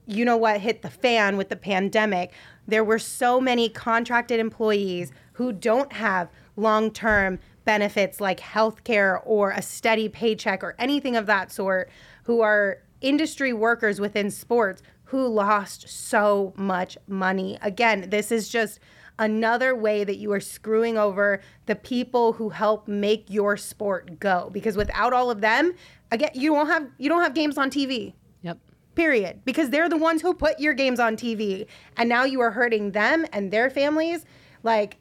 you 0.06 0.24
know 0.24 0.36
what 0.36 0.60
hit 0.60 0.82
the 0.82 0.90
fan 0.90 1.36
with 1.36 1.48
the 1.48 1.56
pandemic. 1.56 2.32
There 2.66 2.84
were 2.84 2.98
so 2.98 3.40
many 3.40 3.68
contracted 3.68 4.40
employees 4.40 5.12
who 5.34 5.52
don't 5.52 5.92
have 5.92 6.28
long 6.56 6.90
term 6.90 7.38
benefits 7.64 8.20
like 8.20 8.40
healthcare 8.40 9.20
or 9.24 9.50
a 9.50 9.62
steady 9.62 10.08
paycheck 10.08 10.62
or 10.62 10.74
anything 10.78 11.16
of 11.16 11.26
that 11.26 11.52
sort, 11.52 11.90
who 12.24 12.40
are 12.40 12.78
industry 13.00 13.52
workers 13.52 14.00
within 14.00 14.30
sports 14.30 14.82
who 15.04 15.26
lost 15.26 15.88
so 15.88 16.52
much 16.56 16.96
money. 17.08 17.58
Again, 17.62 18.10
this 18.10 18.30
is 18.30 18.48
just 18.48 18.78
another 19.18 19.74
way 19.74 20.04
that 20.04 20.16
you 20.16 20.32
are 20.32 20.40
screwing 20.40 20.96
over 20.96 21.40
the 21.66 21.74
people 21.74 22.32
who 22.34 22.48
help 22.50 22.88
make 22.88 23.28
your 23.28 23.56
sport 23.56 24.18
go 24.18 24.48
because 24.52 24.76
without 24.78 25.12
all 25.12 25.30
of 25.30 25.42
them 25.42 25.74
again 26.10 26.30
you 26.32 26.54
won't 26.54 26.70
have 26.70 26.88
you 26.96 27.06
don't 27.06 27.20
have 27.22 27.34
games 27.34 27.58
on 27.58 27.70
TV 27.70 28.14
Yep. 28.40 28.56
period 28.94 29.40
because 29.44 29.68
they're 29.68 29.90
the 29.90 29.96
ones 29.98 30.22
who 30.22 30.32
put 30.32 30.58
your 30.58 30.72
games 30.72 30.98
on 30.98 31.18
TV 31.18 31.66
and 31.98 32.08
now 32.08 32.24
you 32.24 32.40
are 32.40 32.52
hurting 32.52 32.92
them 32.92 33.26
and 33.30 33.50
their 33.50 33.68
families 33.68 34.24
like 34.62 34.96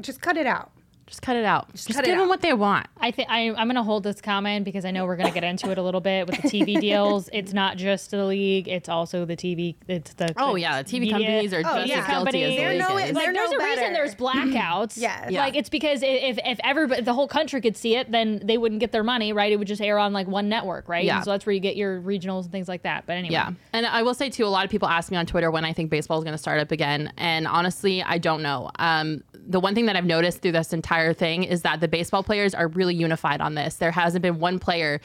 just 0.00 0.22
cut 0.22 0.38
it 0.38 0.46
out 0.46 0.72
Just 1.10 1.22
cut 1.22 1.34
it 1.36 1.44
out. 1.44 1.70
Just, 1.74 1.88
cut 1.88 2.04
it 2.04 2.06
give 2.06 2.14
them 2.16 2.26
out. 2.26 2.28
what 2.28 2.40
they 2.40 2.52
want. 2.54 2.86
I 3.00 3.10
think 3.10 3.28
I'm 3.30 3.54
gonna 3.66 3.82
hold 3.82 4.04
this 4.04 4.20
comment 4.20 4.64
because 4.64 4.84
I 4.84 4.92
know 4.92 5.04
we're 5.06 5.16
gonna 5.16 5.32
get 5.32 5.42
into 5.44 5.68
it 5.70 5.76
a 5.76 5.82
little 5.82 6.00
bit 6.00 6.26
with 6.28 6.40
the 6.40 6.48
TV 6.48 6.80
deals. 6.80 7.28
It's 7.32 7.52
not 7.52 7.76
just 7.76 8.12
the 8.12 8.24
league; 8.24 8.68
it's 8.68 8.88
also 8.88 9.24
the 9.24 9.36
TV. 9.36 9.74
It's 9.88 10.14
the 10.14 10.32
Oh 10.38 10.54
the 10.54 10.60
yeah, 10.60 10.82
the 10.82 10.88
TV 10.88 11.00
media- 11.00 11.12
companies 11.14 11.52
are 11.52 11.58
Oh, 11.58 11.62
just 11.80 11.88
yeah. 11.88 11.98
as 11.98 12.06
guilty 12.06 12.06
as 12.06 12.06
the 12.06 12.14
Companies. 12.14 12.56
They're 12.56 12.70
league 12.70 12.78
no- 12.78 12.96
is. 12.96 13.04
they're 13.04 13.12
like 13.14 13.34
there's 13.34 13.50
no 13.50 13.58
a 13.58 13.64
reason 13.64 13.92
there's 13.92 14.14
blackouts. 14.14 14.96
Yeah. 14.96 15.28
Yeah. 15.28 15.40
Like 15.40 15.56
it's 15.56 15.68
because 15.68 16.02
if 16.04 16.38
if 16.44 16.60
everybody 16.62 17.02
the 17.02 17.12
whole 17.14 17.28
country 17.28 17.60
could 17.60 17.76
see 17.76 17.96
it, 17.96 18.10
then 18.12 18.40
they 18.44 18.56
wouldn't 18.56 18.80
get 18.80 18.92
their 18.92 19.02
money, 19.04 19.32
right? 19.32 19.50
It 19.52 19.56
would 19.56 19.68
just 19.68 19.82
air 19.82 19.98
on 19.98 20.12
like 20.12 20.28
one 20.28 20.48
network, 20.48 20.88
right? 20.88 21.04
Yeah. 21.04 21.16
And 21.16 21.24
so 21.24 21.32
that's 21.32 21.44
where 21.44 21.52
you 21.52 21.60
get 21.60 21.74
your 21.76 22.00
regionals 22.00 22.42
and 22.44 22.52
things 22.52 22.68
like 22.68 22.82
that. 22.82 23.06
But 23.06 23.14
anyway, 23.16 23.32
Yeah. 23.32 23.50
And 23.72 23.84
I 23.86 24.02
will 24.02 24.14
say 24.14 24.30
too, 24.30 24.44
a 24.44 24.48
lot 24.48 24.64
of 24.64 24.70
people 24.70 24.88
ask 24.88 25.10
me 25.10 25.16
on 25.16 25.26
Twitter 25.26 25.50
when 25.50 25.64
I 25.64 25.72
think 25.72 25.90
baseball 25.90 26.18
is 26.18 26.24
going 26.24 26.34
to 26.34 26.38
start 26.38 26.60
up 26.60 26.70
again. 26.70 27.12
And 27.16 27.48
honestly, 27.48 28.02
I 28.02 28.18
don't 28.18 28.42
know. 28.42 28.70
Um, 28.78 29.24
the 29.34 29.58
one 29.58 29.74
thing 29.74 29.86
that 29.86 29.96
I've 29.96 30.04
noticed 30.04 30.42
through 30.42 30.52
this 30.52 30.72
entire 30.72 30.99
thing 31.12 31.44
is 31.44 31.62
that 31.62 31.80
the 31.80 31.88
baseball 31.88 32.22
players 32.22 32.54
are 32.54 32.68
really 32.68 32.94
unified 32.94 33.40
on 33.40 33.54
this. 33.54 33.76
There 33.76 33.90
hasn't 33.90 34.22
been 34.22 34.38
one 34.38 34.58
player 34.58 35.00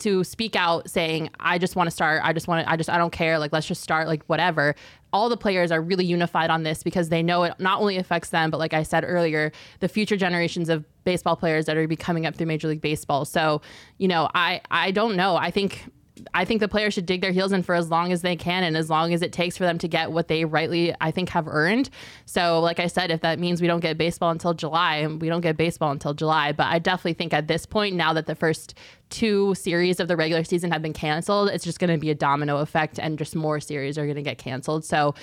to 0.00 0.24
speak 0.24 0.56
out 0.56 0.90
saying, 0.90 1.30
I 1.38 1.58
just 1.58 1.76
want 1.76 1.88
to 1.88 1.90
start. 1.90 2.22
I 2.24 2.32
just 2.32 2.48
want 2.48 2.64
to, 2.66 2.70
I 2.70 2.76
just, 2.76 2.90
I 2.90 2.98
don't 2.98 3.12
care. 3.12 3.38
Like, 3.38 3.52
let's 3.52 3.66
just 3.66 3.82
start, 3.82 4.08
like, 4.08 4.24
whatever. 4.24 4.74
All 5.12 5.28
the 5.28 5.36
players 5.36 5.70
are 5.70 5.80
really 5.80 6.04
unified 6.04 6.50
on 6.50 6.62
this 6.62 6.82
because 6.82 7.08
they 7.08 7.22
know 7.22 7.44
it 7.44 7.54
not 7.58 7.80
only 7.80 7.96
affects 7.98 8.30
them, 8.30 8.50
but 8.50 8.58
like 8.58 8.74
I 8.74 8.82
said 8.82 9.04
earlier, 9.06 9.52
the 9.80 9.88
future 9.88 10.16
generations 10.16 10.68
of 10.68 10.84
baseball 11.04 11.36
players 11.36 11.66
that 11.66 11.76
are 11.76 11.86
be 11.86 11.96
coming 11.96 12.26
up 12.26 12.34
through 12.34 12.46
Major 12.46 12.68
League 12.68 12.80
Baseball. 12.80 13.24
So, 13.24 13.62
you 13.98 14.08
know, 14.08 14.28
I, 14.34 14.60
I 14.70 14.90
don't 14.90 15.16
know. 15.16 15.36
I 15.36 15.50
think 15.50 15.84
I 16.32 16.44
think 16.44 16.60
the 16.60 16.68
players 16.68 16.94
should 16.94 17.06
dig 17.06 17.20
their 17.20 17.32
heels 17.32 17.52
in 17.52 17.62
for 17.62 17.74
as 17.74 17.90
long 17.90 18.12
as 18.12 18.22
they 18.22 18.36
can 18.36 18.64
and 18.64 18.76
as 18.76 18.88
long 18.88 19.12
as 19.12 19.22
it 19.22 19.32
takes 19.32 19.56
for 19.56 19.64
them 19.64 19.78
to 19.78 19.88
get 19.88 20.12
what 20.12 20.28
they 20.28 20.44
rightly, 20.44 20.94
I 21.00 21.10
think, 21.10 21.28
have 21.30 21.46
earned. 21.48 21.90
So, 22.24 22.60
like 22.60 22.80
I 22.80 22.86
said, 22.86 23.10
if 23.10 23.20
that 23.20 23.38
means 23.38 23.60
we 23.60 23.66
don't 23.66 23.80
get 23.80 23.98
baseball 23.98 24.30
until 24.30 24.54
July, 24.54 25.06
we 25.06 25.28
don't 25.28 25.40
get 25.40 25.56
baseball 25.56 25.90
until 25.90 26.14
July. 26.14 26.52
But 26.52 26.68
I 26.68 26.78
definitely 26.78 27.14
think 27.14 27.34
at 27.34 27.48
this 27.48 27.66
point, 27.66 27.96
now 27.96 28.12
that 28.12 28.26
the 28.26 28.34
first 28.34 28.74
two 29.10 29.54
series 29.54 30.00
of 30.00 30.08
the 30.08 30.16
regular 30.16 30.44
season 30.44 30.70
have 30.72 30.82
been 30.82 30.92
canceled, 30.92 31.50
it's 31.50 31.64
just 31.64 31.78
going 31.78 31.90
to 31.90 31.98
be 31.98 32.10
a 32.10 32.14
domino 32.14 32.58
effect 32.58 32.98
and 32.98 33.18
just 33.18 33.34
more 33.34 33.60
series 33.60 33.98
are 33.98 34.04
going 34.04 34.16
to 34.16 34.22
get 34.22 34.38
canceled. 34.38 34.84
So, 34.84 35.14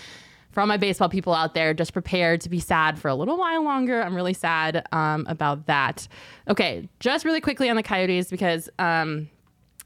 for 0.52 0.60
all 0.60 0.68
my 0.68 0.78
baseball 0.78 1.10
people 1.10 1.34
out 1.34 1.54
there, 1.54 1.74
just 1.74 1.94
prepared 1.94 2.42
to 2.42 2.50
be 2.50 2.60
sad 2.60 3.00
for 3.00 3.08
a 3.08 3.16
little 3.16 3.38
while 3.38 3.64
longer. 3.64 4.02
I'm 4.02 4.16
really 4.16 4.34
sad 4.34 4.86
um, 4.92 5.26
about 5.30 5.68
that. 5.68 6.08
Okay, 6.50 6.90
just 7.00 7.24
really 7.24 7.42
quickly 7.42 7.70
on 7.70 7.76
the 7.76 7.84
Coyotes 7.84 8.30
because. 8.30 8.70
Um, 8.78 9.30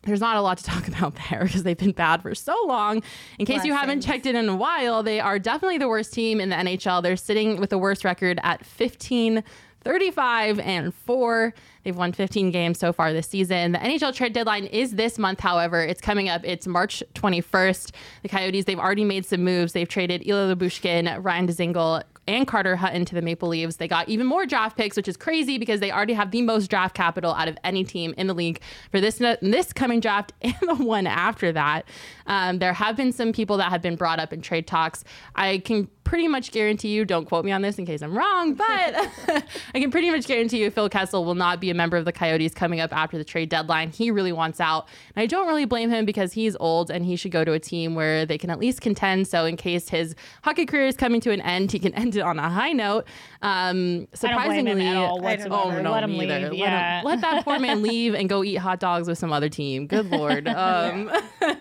there's 0.05 0.21
not 0.21 0.37
a 0.37 0.41
lot 0.41 0.57
to 0.59 0.63
talk 0.63 0.87
about 0.95 1.17
there 1.29 1.43
because 1.43 1.63
they've 1.63 1.77
been 1.77 1.91
bad 1.91 2.21
for 2.21 2.33
so 2.33 2.55
long. 2.65 3.03
In 3.39 3.45
case 3.45 3.65
you 3.65 3.73
haven't 3.73 4.01
checked 4.01 4.25
it 4.25 4.35
in 4.35 4.47
a 4.47 4.55
while, 4.55 5.03
they 5.03 5.19
are 5.19 5.39
definitely 5.39 5.77
the 5.77 5.87
worst 5.87 6.13
team 6.13 6.39
in 6.39 6.49
the 6.49 6.55
NHL. 6.55 7.03
They're 7.03 7.17
sitting 7.17 7.59
with 7.59 7.69
the 7.69 7.77
worst 7.77 8.05
record 8.05 8.39
at 8.43 8.65
15 8.65 9.43
35 9.85 10.59
and 10.59 10.93
4. 10.93 11.53
They've 11.83 11.95
won 11.95 12.11
15 12.11 12.49
games 12.49 12.79
so 12.79 12.91
far 12.91 13.13
this 13.13 13.27
season. 13.27 13.71
The 13.73 13.77
NHL 13.77 14.15
trade 14.15 14.33
deadline 14.33 14.65
is 14.65 14.95
this 14.95 15.19
month, 15.19 15.39
however. 15.39 15.79
It's 15.79 16.01
coming 16.01 16.27
up. 16.27 16.41
It's 16.43 16.65
March 16.65 17.03
21st. 17.13 17.91
The 18.23 18.29
Coyotes, 18.29 18.65
they've 18.65 18.79
already 18.79 19.05
made 19.05 19.27
some 19.27 19.43
moves. 19.43 19.73
They've 19.73 19.87
traded 19.87 20.27
Ilya 20.27 20.55
Lyubushkin, 20.55 21.23
Ryan 21.23 21.47
Dzingel, 21.47 22.01
and 22.27 22.47
Carter 22.47 22.75
Hutton 22.75 23.05
to 23.05 23.15
the 23.15 23.21
Maple 23.21 23.49
Leaves. 23.49 23.77
They 23.77 23.87
got 23.87 24.09
even 24.09 24.25
more 24.25 24.45
draft 24.45 24.77
picks, 24.77 24.95
which 24.95 25.07
is 25.07 25.17
crazy 25.17 25.57
because 25.57 25.79
they 25.79 25.91
already 25.91 26.13
have 26.13 26.31
the 26.31 26.41
most 26.41 26.67
draft 26.67 26.95
capital 26.95 27.33
out 27.33 27.47
of 27.47 27.57
any 27.63 27.83
team 27.83 28.13
in 28.17 28.27
the 28.27 28.33
league 28.33 28.61
for 28.91 28.99
this 28.99 29.17
this 29.41 29.73
coming 29.73 29.99
draft 29.99 30.33
and 30.41 30.55
the 30.61 30.75
one 30.75 31.07
after 31.07 31.51
that. 31.51 31.85
Um, 32.27 32.59
there 32.59 32.73
have 32.73 32.95
been 32.97 33.11
some 33.11 33.33
people 33.33 33.57
that 33.57 33.69
have 33.69 33.81
been 33.81 33.95
brought 33.95 34.19
up 34.19 34.33
in 34.33 34.41
trade 34.41 34.67
talks. 34.67 35.03
I 35.35 35.59
can 35.59 35.87
pretty 36.05 36.27
much 36.27 36.51
guarantee 36.51 36.89
you, 36.89 37.03
don't 37.03 37.25
quote 37.25 37.43
me 37.43 37.51
on 37.51 37.61
this 37.61 37.77
in 37.77 37.85
case 37.85 38.01
I'm 38.01 38.17
wrong, 38.17 38.53
but 38.53 38.65
I 39.73 39.79
can 39.79 39.91
pretty 39.91 40.11
much 40.11 40.27
guarantee 40.27 40.61
you 40.61 40.71
Phil 40.71 40.87
Kessel 40.87 41.25
will 41.25 41.35
not 41.35 41.59
be 41.59 41.69
a 41.71 41.73
member 41.73 41.97
of 41.97 42.05
the 42.05 42.13
Coyotes 42.13 42.53
coming 42.53 42.79
up 42.79 42.95
after 42.95 43.17
the 43.17 43.23
trade 43.23 43.49
deadline. 43.49 43.89
He 43.89 44.11
really 44.11 44.31
wants 44.31 44.61
out. 44.61 44.87
And 45.15 45.23
I 45.23 45.25
don't 45.25 45.47
really 45.47 45.65
blame 45.65 45.89
him 45.89 46.05
because 46.05 46.33
he's 46.33 46.55
old 46.59 46.91
and 46.91 47.03
he 47.03 47.15
should 47.15 47.31
go 47.31 47.43
to 47.43 47.53
a 47.53 47.59
team 47.59 47.95
where 47.95 48.25
they 48.25 48.37
can 48.37 48.49
at 48.49 48.59
least 48.59 48.81
contend. 48.81 49.27
So 49.27 49.45
in 49.45 49.57
case 49.57 49.89
his 49.89 50.15
hockey 50.43 50.65
career 50.65 50.85
is 50.85 50.95
coming 50.95 51.21
to 51.21 51.31
an 51.31 51.41
end, 51.41 51.71
he 51.71 51.79
can 51.79 51.93
end 51.95 52.14
it 52.15 52.21
on 52.21 52.39
a 52.39 52.49
high 52.49 52.71
note. 52.73 53.05
Um, 53.41 53.47
I 53.47 53.51
don't 53.51 53.77
blame 53.77 54.07
surprisingly, 54.13 54.71
him 54.71 54.79
at 54.81 54.95
all 54.97 55.25
I 55.25 55.35
don't 55.35 55.49
whatsoever. 55.49 55.77
Oh 55.79 55.81
no, 55.81 55.91
Let 55.91 56.03
him 56.03 56.17
leave. 56.17 56.29
either. 56.31 56.47
Let, 56.49 56.57
yeah. 56.57 56.99
him- 56.99 57.05
let 57.05 57.21
that 57.21 57.43
poor 57.45 57.59
man 57.59 57.81
leave 57.83 58.13
and 58.15 58.27
go 58.29 58.43
eat 58.43 58.55
hot 58.55 58.79
dogs 58.79 59.07
with 59.07 59.17
some 59.17 59.31
other 59.33 59.49
team. 59.49 59.87
Good 59.87 60.07
lord. 60.11 60.47
Um, 60.47 61.11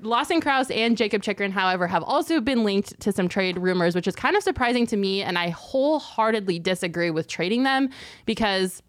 Lawson 0.00 0.40
Crouse 0.40 0.70
and 0.70 0.96
Jacob 0.96 1.22
Chychrun, 1.22 1.50
however, 1.52 1.86
have 1.86 2.02
also 2.02 2.40
been 2.40 2.62
linked 2.64 2.98
to 3.00 3.12
some 3.12 3.28
trade 3.28 3.56
rumors, 3.58 3.94
which 3.94 4.06
is 4.06 4.14
kind 4.14 4.36
of 4.36 4.42
surprising 4.42 4.86
to 4.88 4.96
me. 4.96 5.22
And 5.22 5.38
I 5.38 5.48
wholeheartedly 5.50 6.58
disagree 6.58 7.10
with 7.10 7.26
trading 7.26 7.62
them 7.62 7.88
because 8.26 8.82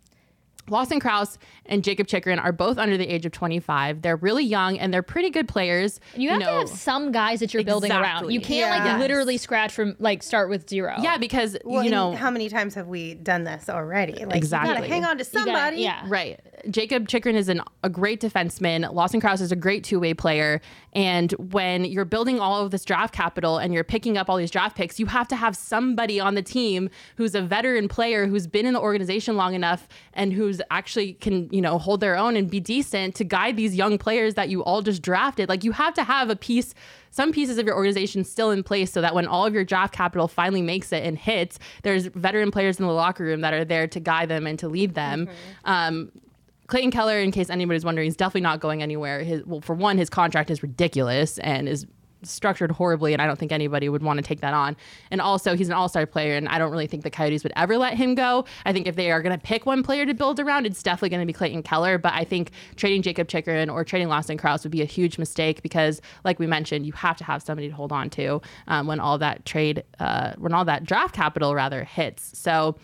Lawson 0.70 1.00
Crouse 1.00 1.38
and 1.66 1.84
Jacob 1.84 2.08
Chychrun 2.08 2.40
are 2.40 2.52
both 2.52 2.78
under 2.78 2.98
the 2.98 3.06
age 3.06 3.26
of 3.26 3.32
25. 3.32 4.02
They're 4.02 4.16
really 4.16 4.44
young 4.44 4.80
and 4.80 4.94
they're 4.94 5.04
pretty 5.04 5.30
good 5.30 5.48
players. 5.48 6.00
you 6.16 6.30
have 6.30 6.40
know, 6.40 6.46
to 6.46 6.52
have 6.60 6.70
some 6.70 7.12
guys 7.12 7.40
that 7.42 7.54
you're 7.54 7.64
building 7.64 7.92
around. 7.92 8.32
You 8.32 8.42
can't 8.42 8.84
like 8.86 9.00
literally 9.00 9.38
scratch 9.38 9.74
from 9.74 9.96
like 10.00 10.24
start 10.24 10.50
with 10.50 10.70
zero. 10.70 10.96
yeah, 11.02 11.18
because 11.18 11.58
well, 11.64 11.84
you 11.84 11.92
know 11.92 12.14
how 12.16 12.32
many 12.32 12.50
times 12.50 12.76
have 12.76 12.88
we 12.88 13.14
done 13.16 13.44
this 13.44 13.70
already 13.70 14.26
like 14.26 14.36
Exactly. 14.36 14.70
you 14.70 14.76
gotta 14.76 14.88
hang 14.88 15.06
on 15.06 15.18
to 15.18 15.24
You 15.24 15.30
gotta- 15.32 15.46
somebody 15.46 15.78
yeah. 15.82 16.04
Right. 16.08 16.40
Jacob 16.72 17.08
Chychrun 17.08 17.36
is 17.36 17.48
an, 17.50 17.62
a 17.84 17.90
great 17.90 18.20
defenseman. 18.22 18.92
Lawson 18.92 19.20
Crouse 19.22 19.42
is 19.42 19.52
a 19.52 19.56
great 19.56 19.84
two 19.84 20.00
way 20.00 20.14
player. 20.16 20.62
And 20.94 21.32
when 21.34 21.86
you're 21.86 22.06
building 22.06 22.40
all 22.40 22.64
of 22.66 22.72
this 22.72 22.84
draft 22.86 23.14
capital 23.14 23.58
and 23.60 23.74
you're 23.74 23.84
picking 23.84 24.18
up 24.18 24.30
all 24.30 24.38
these 24.38 24.50
draft 24.50 24.76
picks, 24.76 25.00
you 25.00 25.06
have 25.08 25.28
to 25.28 25.36
have 25.36 25.56
somebody 25.56 26.20
on 26.20 26.34
the 26.36 26.42
team 26.42 26.90
who's 27.18 27.36
a 27.36 27.42
veteran 27.42 27.88
player 27.88 28.26
who's 28.26 28.48
been 28.48 28.66
in 28.66 28.74
the 28.74 28.80
organization 28.80 29.36
long 29.36 29.54
enough 29.54 29.88
and 30.14 30.34
who's 30.34 30.55
actually 30.72 31.14
can, 31.14 31.50
you 31.52 31.62
know, 31.62 31.78
hold 31.78 32.00
their 32.00 32.18
own 32.18 32.36
and 32.36 32.50
be 32.50 32.60
decent 32.60 33.16
to 33.16 33.24
guide 33.24 33.56
these 33.58 33.76
young 33.76 33.98
players 33.98 34.34
that 34.36 34.50
you 34.50 34.64
all 34.64 34.82
just 34.82 35.02
drafted. 35.02 35.50
Like 35.50 35.64
you 35.64 35.72
have 35.72 35.94
to 35.96 36.04
have 36.04 36.30
a 36.30 36.36
piece 36.36 36.74
some 37.16 37.32
pieces 37.32 37.58
of 37.58 37.66
your 37.66 37.78
organization 37.78 38.26
still 38.26 38.52
in 38.52 38.62
place 38.62 38.92
so 38.92 39.00
that 39.00 39.16
when 39.16 39.26
all 39.26 39.46
of 39.46 39.54
your 39.54 39.64
draft 39.64 39.94
capital 39.94 40.28
finally 40.28 40.62
makes 40.62 40.92
it 40.92 41.02
and 41.06 41.18
hits, 41.18 41.58
there's 41.84 42.08
veteran 42.08 42.52
players 42.52 42.78
in 42.78 42.86
the 42.86 42.92
locker 42.92 43.24
room 43.24 43.40
that 43.40 43.54
are 43.54 43.64
there 43.64 43.88
to 43.88 44.02
guide 44.02 44.28
them 44.28 44.46
and 44.46 44.60
to 44.60 44.68
lead 44.68 44.96
them. 44.96 45.28
Mm-hmm. 45.28 45.32
Um, 45.64 46.12
Clayton 46.68 46.92
Keller, 46.92 47.20
in 47.20 47.32
case 47.32 47.50
anybody's 47.50 47.86
wondering, 47.86 48.10
is 48.10 48.18
definitely 48.18 48.42
not 48.42 48.60
going 48.60 48.82
anywhere. 48.82 49.24
His, 49.24 49.46
well, 49.46 49.62
for 49.62 49.76
one, 49.76 49.98
his 49.98 50.10
contract 50.10 50.50
is 50.50 50.62
ridiculous 50.62 51.38
and 51.38 51.70
is 51.70 51.86
structured 52.26 52.72
horribly, 52.72 53.14
and 53.14 53.22
I 53.22 53.28
don't 53.28 53.38
think 53.38 53.52
anybody 53.52 53.90
would 53.90 54.04
want 54.04 54.18
to 54.18 54.24
take 54.24 54.42
that 54.42 54.54
on. 54.54 54.76
And 55.12 55.22
also, 55.22 55.56
he's 55.56 55.68
an 55.68 55.74
all 55.74 55.90
star 55.90 56.06
player, 56.06 56.36
and 56.36 56.48
I 56.48 56.58
don't 56.58 56.72
really 56.72 56.88
think 56.88 57.04
the 57.04 57.10
Coyotes 57.10 57.44
would 57.44 57.54
ever 57.56 57.78
let 57.78 57.96
him 57.96 58.16
go. 58.16 58.46
I 58.66 58.74
think 58.74 58.88
if 58.88 58.96
they 58.96 59.12
are 59.12 59.22
going 59.22 59.38
to 59.38 59.44
pick 59.44 59.66
one 59.66 59.84
player 59.84 60.06
to 60.06 60.14
build 60.14 60.40
around, 60.40 60.66
it's 60.66 60.84
definitely 60.84 61.10
going 61.10 61.22
to 61.22 61.26
be 61.26 61.34
Clayton 61.34 61.64
Keller. 61.64 61.98
But 61.98 62.14
I 62.14 62.24
think 62.24 62.52
trading 62.76 63.02
Jacob 63.02 63.28
Chychrun 63.28 63.70
or 63.70 63.84
trading 63.84 64.08
Lawson 64.08 64.38
Crouse 64.38 64.64
would 64.64 64.72
be 64.72 64.82
a 64.82 64.86
huge 64.86 65.18
mistake 65.18 65.62
because, 65.62 66.02
like 66.24 66.40
we 66.40 66.48
mentioned, 66.48 66.86
you 66.86 66.94
have 66.94 67.18
to 67.18 67.24
have 67.24 67.42
somebody 67.42 67.70
to 67.70 67.76
hold 67.76 67.92
on 67.92 68.10
to 68.12 68.42
um, 68.68 68.88
when 68.88 69.00
all 69.00 69.18
that 69.18 69.46
trade, 69.46 69.84
uh, 70.00 70.34
when 70.38 70.54
all 70.54 70.66
that 70.66 70.84
draft 70.86 71.16
capital 71.16 71.56
rather 71.56 71.84
hits. 71.84 72.38
So 72.38 72.76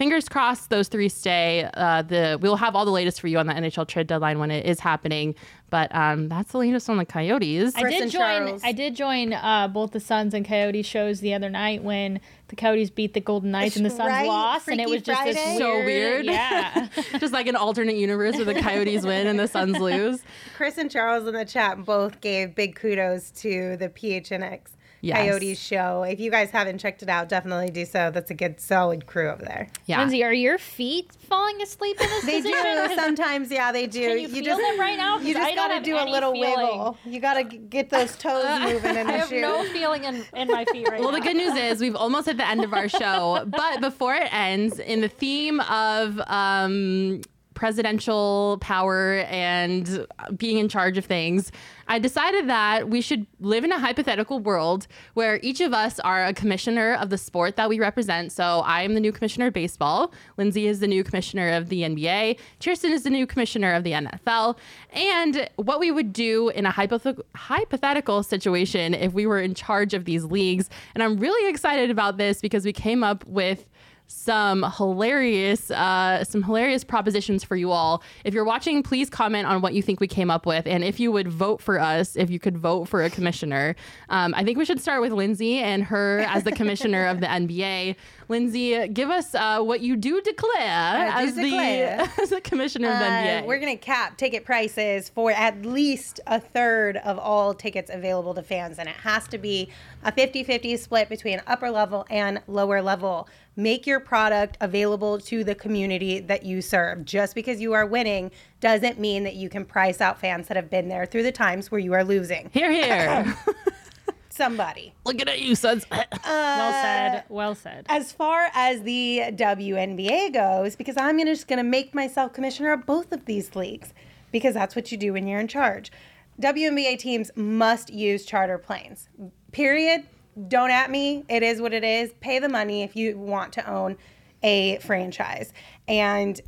fingers 0.00 0.30
crossed 0.30 0.70
those 0.70 0.88
three 0.88 1.10
stay. 1.10 1.68
Uh, 1.74 2.00
the 2.00 2.38
we'll 2.40 2.56
have 2.56 2.74
all 2.74 2.86
the 2.86 2.90
latest 2.90 3.20
for 3.20 3.28
you 3.28 3.38
on 3.38 3.46
the 3.46 3.52
NHL 3.52 3.86
trade 3.86 4.06
deadline 4.06 4.38
when 4.38 4.50
it 4.50 4.64
is 4.64 4.80
happening. 4.80 5.34
But 5.68 5.94
um, 5.94 6.30
that's 6.30 6.52
the 6.52 6.58
latest 6.58 6.88
on 6.88 6.96
the 6.96 7.04
Coyotes. 7.04 7.74
I 7.76 7.82
did 7.82 8.10
join. 8.10 8.58
I 8.64 8.72
did 8.72 8.96
join 8.96 9.34
uh, 9.34 9.68
both 9.68 9.90
the 9.90 10.00
Suns 10.00 10.32
and 10.32 10.46
Coyotes 10.46 10.86
shows 10.86 11.20
the 11.20 11.34
other 11.34 11.50
night 11.50 11.84
when 11.84 12.18
the 12.48 12.56
Coyotes 12.56 12.88
beat 12.88 13.12
the 13.12 13.20
Golden 13.20 13.50
Knights 13.50 13.76
and 13.76 13.84
the 13.84 13.90
Suns 13.90 14.08
right? 14.08 14.26
lost, 14.26 14.64
Freaky 14.64 14.80
and 14.80 14.90
it 14.90 14.92
was 14.92 15.02
just 15.02 15.22
this 15.22 15.36
weird, 15.36 15.58
so 15.58 15.84
weird. 15.84 16.24
Yeah, 16.24 16.88
just 17.18 17.34
like 17.34 17.46
an 17.46 17.56
alternate 17.56 17.96
universe 17.96 18.36
where 18.36 18.46
the 18.46 18.58
Coyotes 18.58 19.04
win 19.04 19.26
and 19.26 19.38
the 19.38 19.48
Suns 19.48 19.78
lose. 19.78 20.22
Chris 20.56 20.78
and 20.78 20.90
Charles 20.90 21.28
in 21.28 21.34
the 21.34 21.44
chat 21.44 21.84
both 21.84 22.22
gave 22.22 22.54
big 22.54 22.74
kudos 22.74 23.30
to 23.32 23.76
the 23.76 23.90
PHNX 23.90 24.60
yes. 25.00 25.18
Coyotes 25.18 25.58
show. 25.58 26.02
If 26.02 26.20
you 26.20 26.30
guys 26.30 26.50
haven't 26.50 26.78
checked 26.78 27.02
it 27.02 27.08
out, 27.08 27.28
definitely 27.28 27.70
do 27.70 27.84
so. 27.84 28.10
That's 28.10 28.30
a 28.30 28.34
good, 28.34 28.60
solid 28.60 29.06
crew 29.06 29.28
over 29.30 29.44
there. 29.44 29.68
Yeah. 29.86 29.98
Lindsay, 30.00 30.22
are 30.24 30.32
your 30.32 30.58
feet 30.58 31.12
falling 31.28 31.60
asleep 31.62 32.00
in 32.00 32.08
this 32.08 32.24
they 32.24 32.42
position? 32.42 32.88
do 32.88 32.94
sometimes. 32.96 33.50
Yeah, 33.50 33.72
they 33.72 33.86
do. 33.86 34.00
Can 34.00 34.10
you, 34.10 34.22
you 34.22 34.28
feel 34.28 34.44
just, 34.44 34.60
them 34.60 34.80
right 34.80 34.96
now? 34.96 35.18
You 35.18 35.34
just 35.34 35.56
got 35.56 35.68
to 35.68 35.80
do 35.82 35.96
a 35.96 36.04
little 36.04 36.32
feeling. 36.32 36.56
wiggle. 36.56 36.98
You 37.04 37.20
got 37.20 37.34
to 37.34 37.44
get 37.44 37.90
those 37.90 38.16
toes 38.16 38.60
moving 38.60 38.96
in 38.96 39.06
the 39.06 39.12
I 39.12 39.16
have 39.18 39.28
shoe. 39.28 39.40
no 39.40 39.64
feeling 39.64 40.04
in, 40.04 40.24
in 40.34 40.48
my 40.48 40.64
feet 40.66 40.88
right 40.88 41.00
well, 41.00 41.12
now. 41.12 41.18
the 41.18 41.24
good 41.24 41.36
news 41.36 41.56
is 41.56 41.80
we've 41.80 41.96
almost 41.96 42.28
at 42.28 42.36
the 42.36 42.46
end 42.46 42.64
of 42.64 42.72
our 42.72 42.88
show, 42.88 43.44
but 43.46 43.80
before 43.80 44.14
it 44.14 44.32
ends, 44.32 44.78
in 44.78 45.00
the 45.00 45.08
theme 45.08 45.60
of 45.60 46.20
um, 46.26 47.20
presidential 47.60 48.56
power 48.62 49.18
and 49.28 50.06
being 50.34 50.56
in 50.56 50.66
charge 50.66 50.96
of 50.96 51.04
things, 51.04 51.52
I 51.88 51.98
decided 51.98 52.48
that 52.48 52.88
we 52.88 53.02
should 53.02 53.26
live 53.38 53.64
in 53.64 53.70
a 53.70 53.78
hypothetical 53.78 54.40
world 54.40 54.86
where 55.12 55.38
each 55.42 55.60
of 55.60 55.74
us 55.74 56.00
are 56.00 56.24
a 56.24 56.32
commissioner 56.32 56.94
of 56.94 57.10
the 57.10 57.18
sport 57.18 57.56
that 57.56 57.68
we 57.68 57.78
represent. 57.78 58.32
So 58.32 58.60
I 58.60 58.80
am 58.80 58.94
the 58.94 59.00
new 59.00 59.12
commissioner 59.12 59.48
of 59.48 59.52
baseball. 59.52 60.10
Lindsay 60.38 60.68
is 60.68 60.80
the 60.80 60.86
new 60.86 61.04
commissioner 61.04 61.50
of 61.50 61.68
the 61.68 61.82
NBA. 61.82 62.38
Kirsten 62.64 62.92
is 62.92 63.02
the 63.02 63.10
new 63.10 63.26
commissioner 63.26 63.74
of 63.74 63.84
the 63.84 63.92
NFL. 63.92 64.56
And 64.94 65.46
what 65.56 65.80
we 65.80 65.90
would 65.90 66.14
do 66.14 66.48
in 66.48 66.64
a 66.64 66.72
hypoth- 66.72 67.20
hypothetical 67.36 68.22
situation 68.22 68.94
if 68.94 69.12
we 69.12 69.26
were 69.26 69.38
in 69.38 69.52
charge 69.52 69.92
of 69.92 70.06
these 70.06 70.24
leagues. 70.24 70.70
And 70.94 71.02
I'm 71.02 71.18
really 71.18 71.50
excited 71.50 71.90
about 71.90 72.16
this 72.16 72.40
because 72.40 72.64
we 72.64 72.72
came 72.72 73.04
up 73.04 73.22
with 73.26 73.66
some 74.10 74.64
hilarious 74.76 75.70
uh, 75.70 76.24
some 76.24 76.42
hilarious 76.42 76.82
propositions 76.82 77.44
for 77.44 77.54
you 77.54 77.70
all. 77.70 78.02
If 78.24 78.34
you're 78.34 78.44
watching, 78.44 78.82
please 78.82 79.08
comment 79.08 79.46
on 79.46 79.62
what 79.62 79.72
you 79.72 79.82
think 79.82 80.00
we 80.00 80.08
came 80.08 80.30
up 80.30 80.46
with, 80.46 80.66
and 80.66 80.82
if 80.82 80.98
you 80.98 81.12
would 81.12 81.28
vote 81.28 81.62
for 81.62 81.78
us, 81.78 82.16
if 82.16 82.28
you 82.28 82.40
could 82.40 82.58
vote 82.58 82.88
for 82.88 83.04
a 83.04 83.10
commissioner. 83.10 83.76
Um, 84.08 84.34
I 84.34 84.42
think 84.42 84.58
we 84.58 84.64
should 84.64 84.80
start 84.80 85.00
with 85.00 85.12
Lindsay 85.12 85.58
and 85.58 85.84
her 85.84 86.24
as 86.28 86.42
the 86.42 86.52
commissioner 86.52 87.06
of 87.06 87.20
the 87.20 87.26
NBA. 87.40 87.94
Lindsay, 88.28 88.88
give 88.88 89.10
us 89.10 89.34
uh, 89.34 89.60
what 89.60 89.80
you 89.80 89.96
do 89.96 90.20
declare 90.20 90.58
as 90.60 91.36
the 91.36 91.56
as 92.20 92.30
the 92.30 92.40
commissioner 92.40 92.88
of 92.88 92.98
the 92.98 93.04
uh, 93.04 93.08
NBA. 93.08 93.46
We're 93.46 93.60
going 93.60 93.76
to 93.76 93.82
cap 93.82 94.16
ticket 94.16 94.44
prices 94.44 95.08
for 95.08 95.30
at 95.30 95.64
least 95.64 96.20
a 96.26 96.40
third 96.40 96.96
of 96.98 97.18
all 97.18 97.54
tickets 97.54 97.90
available 97.92 98.34
to 98.34 98.42
fans, 98.42 98.78
and 98.78 98.88
it 98.88 98.96
has 98.96 99.28
to 99.28 99.38
be 99.38 99.68
a 100.02 100.10
50-50 100.10 100.78
split 100.78 101.08
between 101.08 101.40
upper 101.46 101.70
level 101.70 102.06
and 102.10 102.40
lower 102.48 102.82
level 102.82 103.28
make 103.56 103.86
your 103.86 104.00
product 104.00 104.56
available 104.60 105.18
to 105.18 105.44
the 105.44 105.54
community 105.54 106.20
that 106.20 106.44
you 106.44 106.62
serve. 106.62 107.04
Just 107.04 107.34
because 107.34 107.60
you 107.60 107.72
are 107.72 107.86
winning 107.86 108.30
doesn't 108.60 108.98
mean 108.98 109.24
that 109.24 109.34
you 109.34 109.48
can 109.48 109.64
price 109.64 110.00
out 110.00 110.20
fans 110.20 110.48
that 110.48 110.56
have 110.56 110.70
been 110.70 110.88
there 110.88 111.06
through 111.06 111.24
the 111.24 111.32
times 111.32 111.70
where 111.70 111.80
you 111.80 111.92
are 111.92 112.04
losing. 112.04 112.50
Hear, 112.52 112.70
hear. 112.70 113.36
Somebody. 114.30 114.94
Looking 115.04 115.28
at 115.28 115.40
you, 115.40 115.54
Suns. 115.54 115.84
uh, 115.90 116.04
well 116.24 116.72
said. 116.72 117.24
Well 117.28 117.54
said. 117.54 117.86
As 117.88 118.12
far 118.12 118.48
as 118.54 118.82
the 118.82 119.24
WNBA 119.32 120.32
goes, 120.32 120.76
because 120.76 120.96
I'm 120.96 121.18
gonna, 121.18 121.34
just 121.34 121.48
going 121.48 121.58
to 121.58 121.62
make 121.62 121.94
myself 121.94 122.32
commissioner 122.32 122.72
of 122.72 122.86
both 122.86 123.12
of 123.12 123.26
these 123.26 123.54
leagues, 123.54 123.92
because 124.32 124.54
that's 124.54 124.74
what 124.74 124.90
you 124.90 124.96
do 124.96 125.12
when 125.12 125.26
you're 125.26 125.40
in 125.40 125.48
charge. 125.48 125.92
WNBA 126.40 126.98
teams 126.98 127.30
must 127.36 127.92
use 127.92 128.24
charter 128.24 128.56
planes. 128.56 129.10
Period 129.52 130.06
don't 130.48 130.70
at 130.70 130.90
me. 130.90 131.24
It 131.28 131.42
is 131.42 131.60
what 131.60 131.72
it 131.72 131.84
is. 131.84 132.12
Pay 132.20 132.38
the 132.38 132.48
money 132.48 132.82
if 132.82 132.96
you 132.96 133.16
want 133.18 133.52
to 133.54 133.70
own 133.70 133.96
a 134.42 134.78
franchise. 134.78 135.52
And 135.88 136.40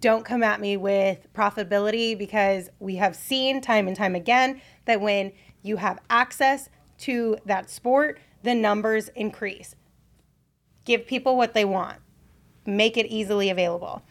don't 0.00 0.24
come 0.24 0.42
at 0.42 0.60
me 0.60 0.76
with 0.76 1.32
profitability 1.34 2.16
because 2.18 2.70
we 2.78 2.96
have 2.96 3.14
seen 3.14 3.60
time 3.60 3.86
and 3.86 3.96
time 3.96 4.14
again 4.14 4.60
that 4.86 5.00
when 5.00 5.32
you 5.62 5.76
have 5.76 5.98
access 6.08 6.68
to 6.98 7.36
that 7.44 7.70
sport, 7.70 8.18
the 8.42 8.54
numbers 8.54 9.08
increase. 9.14 9.74
Give 10.84 11.06
people 11.06 11.36
what 11.36 11.54
they 11.54 11.64
want, 11.64 11.98
make 12.66 12.96
it 12.96 13.06
easily 13.06 13.50
available. 13.50 14.02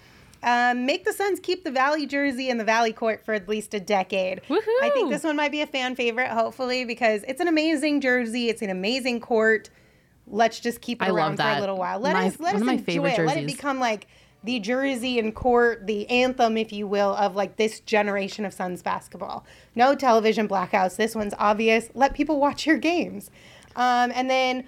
Um, 0.42 0.86
make 0.86 1.04
the 1.04 1.14
Suns 1.14 1.40
keep 1.40 1.64
the 1.64 1.72
Valley 1.72 2.06
jersey 2.06 2.50
in 2.50 2.58
the 2.58 2.64
Valley 2.64 2.94
Court 2.94 3.24
for 3.26 3.34
at 3.34 3.50
least 3.50 3.74
a 3.74 3.80
decade. 3.80 4.42
Woo-hoo. 4.48 4.80
I 4.82 4.90
think 4.92 5.10
this 5.10 5.24
one 5.24 5.36
might 5.36 5.52
be 5.52 5.62
a 5.62 5.68
fan 5.68 5.96
favorite, 5.96 6.30
hopefully, 6.30 6.86
because 6.86 7.24
it's 7.28 7.42
an 7.42 7.48
amazing 7.48 8.02
jersey. 8.02 8.50
It's 8.50 8.62
an 8.62 8.70
amazing 8.70 9.20
court. 9.20 9.70
Let's 10.28 10.60
just 10.60 10.80
keep 10.82 11.02
it 11.02 11.06
I 11.06 11.10
around 11.10 11.38
for 11.38 11.44
a 11.44 11.60
little 11.60 11.78
while. 11.78 12.00
Let 12.00 12.14
my, 12.14 12.28
us 12.28 12.40
let 12.40 12.56
us 12.56 12.62
enjoy 12.62 13.08
it. 13.08 13.16
Jerseys. 13.16 13.28
Let 13.28 13.38
it 13.38 13.48
become 13.48 13.80
like 13.80 14.08
the 14.44 14.60
jersey 14.60 15.20
and 15.20 15.36
court, 15.36 15.86
the 15.86 16.10
anthem, 16.10 16.56
if 16.56 16.72
you 16.72 16.88
will, 16.88 17.14
of 17.16 17.36
like 17.36 17.58
this 17.58 17.82
generation 17.82 18.46
of 18.46 18.54
Suns 18.54 18.82
basketball. 18.82 19.46
No 19.76 19.96
television 19.96 20.48
blackouts. 20.48 20.96
This 20.96 21.16
one's 21.16 21.34
obvious. 21.38 21.90
Let 21.94 22.14
people 22.14 22.40
watch 22.40 22.66
your 22.66 22.78
games. 22.78 23.32
Um, 23.76 24.12
and 24.16 24.30
then 24.30 24.68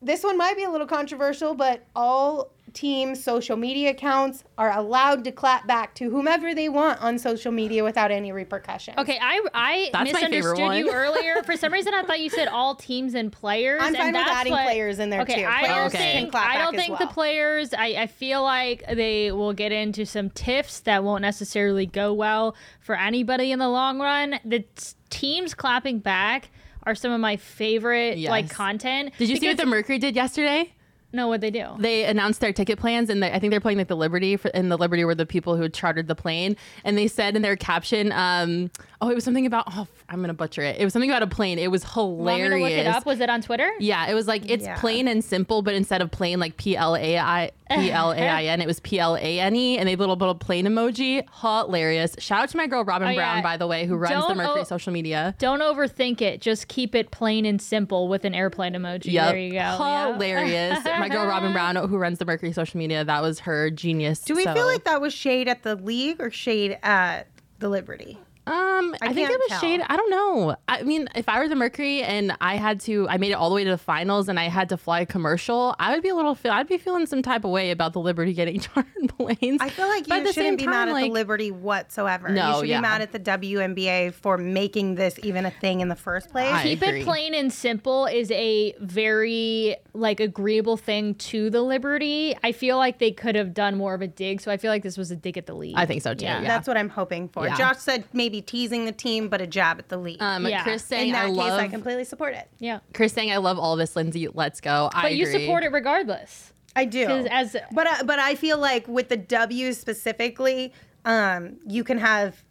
this 0.00 0.24
one 0.24 0.38
might 0.38 0.56
be 0.56 0.64
a 0.64 0.70
little 0.70 0.86
controversial, 0.86 1.54
but 1.54 1.84
all 1.94 2.52
team 2.72 3.14
social 3.14 3.56
media 3.56 3.90
accounts 3.90 4.44
are 4.58 4.76
allowed 4.76 5.24
to 5.24 5.32
clap 5.32 5.66
back 5.66 5.94
to 5.96 6.10
whomever 6.10 6.54
they 6.54 6.68
want 6.68 7.00
on 7.00 7.18
social 7.18 7.52
media 7.52 7.84
without 7.84 8.10
any 8.10 8.32
repercussions. 8.32 8.98
Okay, 8.98 9.18
I 9.20 9.40
I 9.54 9.90
that's 9.92 10.12
misunderstood 10.12 10.76
you 10.76 10.90
earlier. 10.92 11.42
For 11.44 11.56
some 11.56 11.72
reason, 11.72 11.94
I 11.94 12.02
thought 12.02 12.20
you 12.20 12.30
said 12.30 12.48
all 12.48 12.74
teams 12.74 13.14
and 13.14 13.32
players. 13.32 13.80
I'm 13.82 13.94
fine 13.94 14.08
and 14.08 14.16
with 14.16 14.26
adding 14.26 14.52
what, 14.52 14.64
players 14.64 14.98
in 14.98 15.10
there 15.10 15.22
okay, 15.22 15.42
too. 15.42 15.46
I 15.46 15.66
don't 15.66 15.86
okay. 15.86 16.12
think 16.12 16.34
I 16.34 16.58
don't 16.58 16.74
think 16.74 16.98
well. 16.98 17.08
the 17.08 17.12
players. 17.12 17.74
I, 17.74 18.02
I 18.02 18.06
feel 18.06 18.42
like 18.42 18.84
they 18.86 19.32
will 19.32 19.52
get 19.52 19.72
into 19.72 20.06
some 20.06 20.30
tiffs 20.30 20.80
that 20.80 21.04
won't 21.04 21.22
necessarily 21.22 21.86
go 21.86 22.12
well 22.12 22.56
for 22.80 22.96
anybody 22.96 23.52
in 23.52 23.58
the 23.58 23.68
long 23.68 24.00
run. 24.00 24.38
The 24.44 24.64
teams 25.10 25.54
clapping 25.54 25.98
back 25.98 26.50
are 26.84 26.94
some 26.94 27.12
of 27.12 27.20
my 27.20 27.36
favorite 27.36 28.18
yes. 28.18 28.30
like 28.30 28.50
content. 28.50 29.12
Did 29.18 29.28
you 29.28 29.36
see 29.36 29.48
what 29.48 29.56
the 29.56 29.66
Mercury 29.66 29.98
did 29.98 30.16
yesterday? 30.16 30.72
No, 31.12 31.28
what 31.28 31.40
they 31.40 31.50
do? 31.50 31.66
They 31.78 32.04
announced 32.04 32.40
their 32.40 32.52
ticket 32.52 32.78
plans, 32.78 33.10
and 33.10 33.24
I 33.24 33.38
think 33.38 33.50
they're 33.50 33.60
playing 33.60 33.78
like 33.78 33.88
the 33.88 33.96
Liberty. 33.96 34.36
For, 34.36 34.48
and 34.54 34.70
the 34.70 34.78
Liberty 34.78 35.04
were 35.04 35.14
the 35.14 35.26
people 35.26 35.56
who 35.56 35.68
chartered 35.68 36.08
the 36.08 36.14
plane, 36.14 36.56
and 36.84 36.96
they 36.96 37.06
said 37.06 37.36
in 37.36 37.42
their 37.42 37.56
caption, 37.56 38.12
um, 38.12 38.70
"Oh, 39.00 39.10
it 39.10 39.14
was 39.14 39.24
something 39.24 39.46
about. 39.46 39.64
Oh, 39.68 39.86
I'm 40.08 40.20
gonna 40.20 40.34
butcher 40.34 40.62
it. 40.62 40.78
It 40.78 40.84
was 40.84 40.92
something 40.92 41.10
about 41.10 41.22
a 41.22 41.26
plane. 41.26 41.58
It 41.58 41.70
was 41.70 41.84
hilarious. 41.84 42.18
Want 42.24 42.42
me 42.42 42.48
to 42.48 42.64
look 42.64 42.72
it 42.72 42.86
up? 42.86 43.06
Was 43.06 43.20
it 43.20 43.28
on 43.28 43.42
Twitter? 43.42 43.70
Yeah, 43.78 44.08
it 44.08 44.14
was 44.14 44.26
like 44.26 44.48
it's 44.48 44.64
yeah. 44.64 44.78
plain 44.78 45.08
and 45.08 45.24
simple, 45.24 45.62
but 45.62 45.74
instead 45.74 46.00
of 46.00 46.10
plain 46.10 46.40
like 46.40 46.56
P 46.56 46.76
L 46.76 46.96
A 46.96 47.18
I 47.18 47.50
P 47.70 47.90
L 47.90 48.12
A 48.12 48.28
I 48.28 48.44
N, 48.44 48.60
it 48.60 48.66
was 48.66 48.80
P 48.80 48.98
L 48.98 49.16
A 49.16 49.40
N 49.40 49.54
E, 49.54 49.78
and 49.78 49.88
they 49.88 49.96
little 49.96 50.16
little 50.16 50.34
plane 50.34 50.66
emoji. 50.66 51.24
Hilarious. 51.40 52.16
Shout 52.18 52.42
out 52.44 52.48
to 52.50 52.56
my 52.56 52.66
girl 52.66 52.84
Robin 52.84 53.08
oh, 53.08 53.14
Brown, 53.14 53.38
yeah. 53.38 53.42
by 53.42 53.56
the 53.56 53.66
way, 53.66 53.86
who 53.86 53.96
runs 53.96 54.14
Don't 54.14 54.28
the 54.28 54.34
Mercury 54.34 54.60
o- 54.62 54.64
social 54.64 54.92
media. 54.92 55.34
Don't 55.38 55.60
overthink 55.60 56.20
it. 56.20 56.40
Just 56.40 56.68
keep 56.68 56.94
it 56.94 57.10
plain 57.10 57.44
and 57.44 57.60
simple 57.60 58.08
with 58.08 58.24
an 58.24 58.34
airplane 58.34 58.74
emoji. 58.74 59.12
Yep. 59.12 59.28
There 59.30 59.38
you 59.38 59.52
go. 59.52 60.12
Hilarious. 60.12 60.78
my 61.08 61.14
girl 61.14 61.26
Robin 61.26 61.52
Brown, 61.52 61.76
who 61.76 61.96
runs 61.98 62.18
the 62.18 62.24
Mercury 62.24 62.52
social 62.52 62.78
media, 62.78 63.04
that 63.04 63.22
was 63.22 63.40
her 63.40 63.70
genius. 63.70 64.20
Do 64.20 64.34
we 64.34 64.44
so- 64.44 64.54
feel 64.54 64.66
like 64.66 64.84
that 64.84 65.00
was 65.00 65.12
shade 65.12 65.48
at 65.48 65.62
the 65.62 65.76
league 65.76 66.20
or 66.20 66.30
shade 66.30 66.78
at 66.82 67.28
the 67.58 67.68
Liberty? 67.68 68.18
Um, 68.44 68.96
I, 69.00 69.12
think 69.12 69.30
it 69.30 69.38
was 69.38 69.48
tell. 69.50 69.60
shade. 69.60 69.80
I 69.86 69.96
don't 69.96 70.10
know. 70.10 70.56
I 70.68 70.82
mean, 70.82 71.08
if 71.14 71.28
I 71.28 71.38
were 71.38 71.48
the 71.48 71.54
Mercury 71.54 72.02
and 72.02 72.36
I 72.40 72.56
had 72.56 72.80
to, 72.80 73.08
I 73.08 73.16
made 73.16 73.30
it 73.30 73.34
all 73.34 73.48
the 73.48 73.54
way 73.54 73.62
to 73.62 73.70
the 73.70 73.78
finals 73.78 74.28
and 74.28 74.38
I 74.38 74.48
had 74.48 74.68
to 74.70 74.76
fly 74.76 75.00
a 75.00 75.06
commercial, 75.06 75.76
I 75.78 75.94
would 75.94 76.02
be 76.02 76.08
a 76.08 76.14
little. 76.14 76.34
Feel, 76.34 76.50
I'd 76.52 76.66
be 76.66 76.78
feeling 76.78 77.06
some 77.06 77.22
type 77.22 77.44
of 77.44 77.52
way 77.52 77.70
about 77.70 77.92
the 77.92 78.00
Liberty 78.00 78.32
getting 78.34 78.58
chartered 78.60 79.16
planes. 79.16 79.60
I 79.60 79.68
feel 79.68 79.86
like 79.86 80.08
But 80.08 80.14
at 80.14 80.18
you 80.18 80.26
the 80.26 80.32
shouldn't 80.32 80.60
same 80.60 80.66
be 80.66 80.66
mad 80.66 80.88
at 80.88 80.92
like, 80.92 81.04
the 81.04 81.12
Liberty 81.12 81.50
whatsoever. 81.52 82.30
No, 82.30 82.48
you 82.48 82.60
should 82.60 82.68
yeah. 82.68 82.78
be 82.78 82.82
mad 82.82 83.00
at 83.02 83.12
the 83.12 83.20
WNBA 83.20 84.14
for 84.14 84.36
making 84.38 84.96
this 84.96 85.20
even 85.22 85.46
a 85.46 85.50
thing 85.50 85.80
in 85.80 85.88
the 85.88 85.96
first 85.96 86.30
place. 86.30 86.52
I 86.52 86.62
Keep 86.64 86.82
agree. 86.82 87.00
it 87.02 87.04
plain 87.04 87.34
and 87.34 87.52
simple 87.52 88.06
is 88.06 88.30
a 88.32 88.74
very 88.80 89.76
like 89.94 90.18
agreeable 90.18 90.76
thing 90.76 91.14
to 91.14 91.48
the 91.48 91.62
Liberty. 91.62 92.34
I 92.42 92.50
feel 92.50 92.76
like 92.76 92.98
they 92.98 93.12
could 93.12 93.36
have 93.36 93.54
done 93.54 93.76
more 93.76 93.94
of 93.94 94.02
a 94.02 94.08
dig, 94.08 94.40
so 94.40 94.50
I 94.50 94.56
feel 94.56 94.70
like 94.70 94.82
this 94.82 94.96
was 94.98 95.10
a 95.12 95.16
dig 95.16 95.38
at 95.38 95.46
the 95.46 95.54
league. 95.54 95.74
I 95.76 95.86
think 95.86 96.02
so 96.02 96.14
too. 96.14 96.24
Yeah. 96.24 96.40
That's 96.42 96.66
what 96.66 96.76
I'm 96.76 96.88
hoping 96.88 97.28
for. 97.28 97.46
Yeah. 97.46 97.56
Josh 97.56 97.78
said 97.78 98.04
maybe 98.12 98.31
teasing 98.40 98.84
the 98.86 98.92
team, 98.92 99.28
but 99.28 99.40
a 99.42 99.46
jab 99.46 99.78
at 99.78 99.88
the 99.88 99.98
league. 99.98 100.22
Um, 100.22 100.46
Yeah. 100.46 100.62
Chris 100.62 100.84
saying 100.84 101.08
in 101.08 101.12
that 101.12 101.24
I 101.26 101.28
case, 101.28 101.36
love. 101.36 101.60
I 101.60 101.68
completely 101.68 102.04
support 102.04 102.34
it. 102.34 102.48
yeah. 102.58 102.78
Chris 102.94 103.12
saying 103.12 103.30
I 103.32 103.36
love 103.38 103.58
all 103.58 103.76
this. 103.76 103.96
Lindsay, 103.96 104.28
let's 104.32 104.60
go. 104.60 104.88
I 104.94 105.02
But 105.02 105.14
you 105.16 105.26
agree. 105.26 105.40
support 105.44 105.64
it 105.64 105.72
regardless. 105.72 106.52
I 106.74 106.86
do. 106.86 107.06
as- 107.30 107.56
but 107.72 107.86
I, 107.86 108.02
but 108.04 108.18
I 108.18 108.34
feel 108.36 108.56
like 108.58 108.88
with 108.88 109.08
the 109.10 109.16
W 109.18 109.72
specifically, 109.74 110.72
um, 111.04 111.58
you 111.66 111.84
can 111.84 111.98
have 111.98 112.42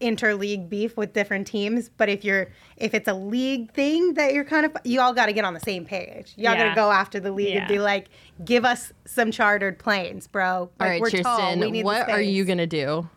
interleague 0.00 0.68
beef 0.68 0.96
with 0.96 1.12
different 1.12 1.44
teams. 1.46 1.88
But 1.88 2.08
if 2.08 2.24
you're 2.24 2.48
if 2.76 2.94
it's 2.94 3.08
a 3.08 3.14
league 3.14 3.72
thing 3.72 4.14
that 4.14 4.32
you're 4.32 4.44
kind 4.44 4.64
of 4.64 4.76
you 4.84 5.00
all 5.00 5.12
got 5.12 5.26
to 5.26 5.32
get 5.32 5.44
on 5.44 5.54
the 5.54 5.60
same 5.60 5.84
page. 5.84 6.34
Y'all 6.36 6.54
got 6.54 6.68
to 6.68 6.74
go 6.76 6.92
after 6.92 7.18
the 7.18 7.32
league 7.32 7.56
and 7.56 7.66
be 7.66 7.80
like, 7.80 8.08
give 8.44 8.64
us 8.64 8.92
some 9.06 9.32
chartered 9.32 9.78
planes, 9.80 10.28
bro. 10.28 10.70
Like, 10.78 10.86
All 10.86 10.86
right, 10.88 11.00
we're 11.00 11.10
tall. 11.10 11.36
Tristan, 11.38 11.58
We 11.60 11.70
need 11.72 11.84
what 11.84 12.08
are 12.08 12.20
you 12.20 12.44
gonna 12.44 12.66
do? 12.68 13.08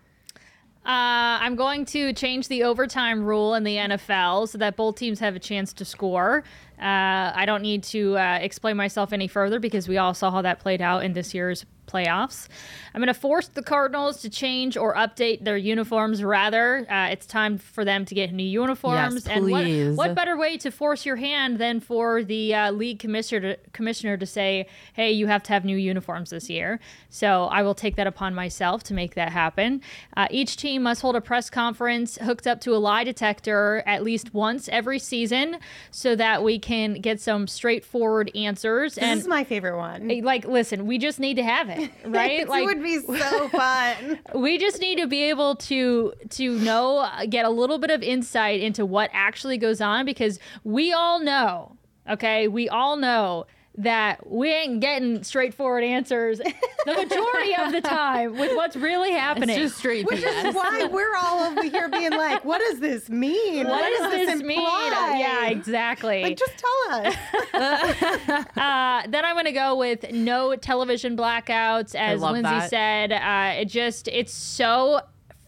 Uh, 0.83 1.37
I'm 1.39 1.55
going 1.55 1.85
to 1.85 2.11
change 2.13 2.47
the 2.47 2.63
overtime 2.63 3.23
rule 3.23 3.53
in 3.53 3.63
the 3.63 3.75
NFL 3.75 4.49
so 4.49 4.57
that 4.57 4.75
both 4.75 4.95
teams 4.95 5.19
have 5.19 5.35
a 5.35 5.39
chance 5.39 5.73
to 5.73 5.85
score. 5.85 6.43
Uh, 6.79 7.31
I 7.35 7.45
don't 7.45 7.61
need 7.61 7.83
to 7.83 8.17
uh, 8.17 8.39
explain 8.41 8.77
myself 8.77 9.13
any 9.13 9.27
further 9.27 9.59
because 9.59 9.87
we 9.87 9.99
all 9.99 10.15
saw 10.15 10.31
how 10.31 10.41
that 10.41 10.59
played 10.59 10.81
out 10.81 11.03
in 11.03 11.13
this 11.13 11.35
year's 11.35 11.67
playoffs. 11.91 12.47
I'm 12.93 12.99
going 12.99 13.07
to 13.07 13.13
force 13.13 13.47
the 13.47 13.61
Cardinals 13.61 14.21
to 14.21 14.29
change 14.29 14.77
or 14.77 14.95
update 14.95 15.43
their 15.43 15.57
uniforms. 15.57 16.23
Rather, 16.23 16.85
uh, 16.89 17.09
it's 17.09 17.25
time 17.25 17.57
for 17.57 17.85
them 17.85 18.05
to 18.05 18.15
get 18.15 18.31
new 18.31 18.43
uniforms. 18.43 19.27
and 19.27 19.49
what, 19.49 19.63
please. 19.63 19.95
what 19.95 20.15
better 20.15 20.37
way 20.37 20.57
to 20.57 20.71
force 20.71 21.05
your 21.05 21.15
hand 21.15 21.57
than 21.57 21.79
for 21.79 22.23
the 22.23 22.53
uh, 22.53 22.71
league 22.71 22.99
commissioner 22.99 23.55
to, 23.55 23.59
commissioner 23.71 24.17
to 24.17 24.25
say, 24.25 24.67
"Hey, 24.93 25.11
you 25.11 25.27
have 25.27 25.43
to 25.43 25.53
have 25.53 25.65
new 25.65 25.77
uniforms 25.77 26.29
this 26.29 26.49
year." 26.49 26.79
So 27.09 27.45
I 27.45 27.61
will 27.63 27.75
take 27.75 27.95
that 27.95 28.07
upon 28.07 28.35
myself 28.35 28.83
to 28.83 28.93
make 28.93 29.15
that 29.15 29.31
happen. 29.31 29.81
Uh, 30.15 30.27
each 30.29 30.57
team 30.57 30.83
must 30.83 31.01
hold 31.01 31.15
a 31.15 31.21
press 31.21 31.49
conference 31.49 32.17
hooked 32.21 32.47
up 32.47 32.61
to 32.61 32.75
a 32.75 32.77
lie 32.77 33.03
detector 33.03 33.83
at 33.85 34.03
least 34.03 34.33
once 34.33 34.69
every 34.69 34.99
season, 34.99 35.57
so 35.91 36.15
that 36.15 36.43
we 36.43 36.59
can 36.59 36.95
get 36.95 37.19
some 37.19 37.47
straightforward 37.47 38.31
answers. 38.35 38.95
This 38.95 39.03
and 39.03 39.19
is 39.19 39.27
my 39.27 39.43
favorite 39.43 39.77
one. 39.77 40.21
like, 40.23 40.45
listen, 40.45 40.85
we 40.85 40.97
just 40.97 41.19
need 41.19 41.35
to 41.35 41.43
have 41.43 41.69
it, 41.69 41.80
right? 42.05 42.41
it 42.41 42.49
like, 42.49 42.65
would 42.65 42.81
be 42.81 42.99
so 42.99 43.47
fun. 43.49 44.19
we 44.35 44.57
just 44.57 44.79
need 44.79 44.97
to 44.99 45.07
be 45.07 45.23
able 45.23 45.55
to 45.55 46.13
to 46.29 46.57
know 46.59 46.99
uh, 46.99 47.25
get 47.25 47.45
a 47.45 47.49
little 47.49 47.77
bit 47.77 47.91
of 47.91 48.01
insight 48.01 48.61
into 48.61 48.85
what 48.85 49.09
actually 49.13 49.57
goes 49.57 49.81
on 49.81 50.05
because 50.05 50.39
we 50.63 50.91
all 50.93 51.19
know 51.19 51.75
okay 52.09 52.47
we 52.47 52.67
all 52.69 52.95
know 52.95 53.45
that 53.77 54.29
we 54.29 54.51
ain't 54.51 54.81
getting 54.81 55.23
straightforward 55.23 55.83
answers 55.83 56.39
the 56.85 56.93
majority 56.93 57.55
of 57.55 57.71
the 57.71 57.79
time 57.81 58.37
with 58.37 58.53
what's 58.55 58.75
really 58.75 59.11
happening 59.11 59.49
It's 59.49 59.57
just 59.59 59.77
straight 59.77 60.05
Which 60.05 60.21
is 60.21 60.53
why 60.53 60.89
we're 60.91 61.15
all 61.15 61.39
over 61.45 61.63
here 61.63 61.87
being 61.87 62.11
like, 62.11 62.43
what 62.43 62.59
does 62.59 62.79
this 62.81 63.09
mean? 63.09 63.67
what 63.67 63.97
does 63.97 64.11
this 64.11 64.41
mean 64.43 64.59
imply? 64.59 65.17
yeah 65.19 65.47
exactly 65.47 66.21
Like, 66.21 66.37
just 66.37 66.53
tell 66.57 67.05
us. 67.05 67.15
Uh, 68.61 69.03
then 69.07 69.25
I'm 69.25 69.35
going 69.35 69.45
to 69.45 69.51
go 69.51 69.75
with 69.75 70.11
no 70.11 70.55
television 70.55 71.15
blackouts, 71.17 71.95
as 71.95 72.21
Lindsay 72.21 72.41
that. 72.43 72.69
said. 72.69 73.11
Uh, 73.11 73.61
it 73.61 73.65
just 73.65 74.07
it's 74.09 74.33
so 74.33 75.01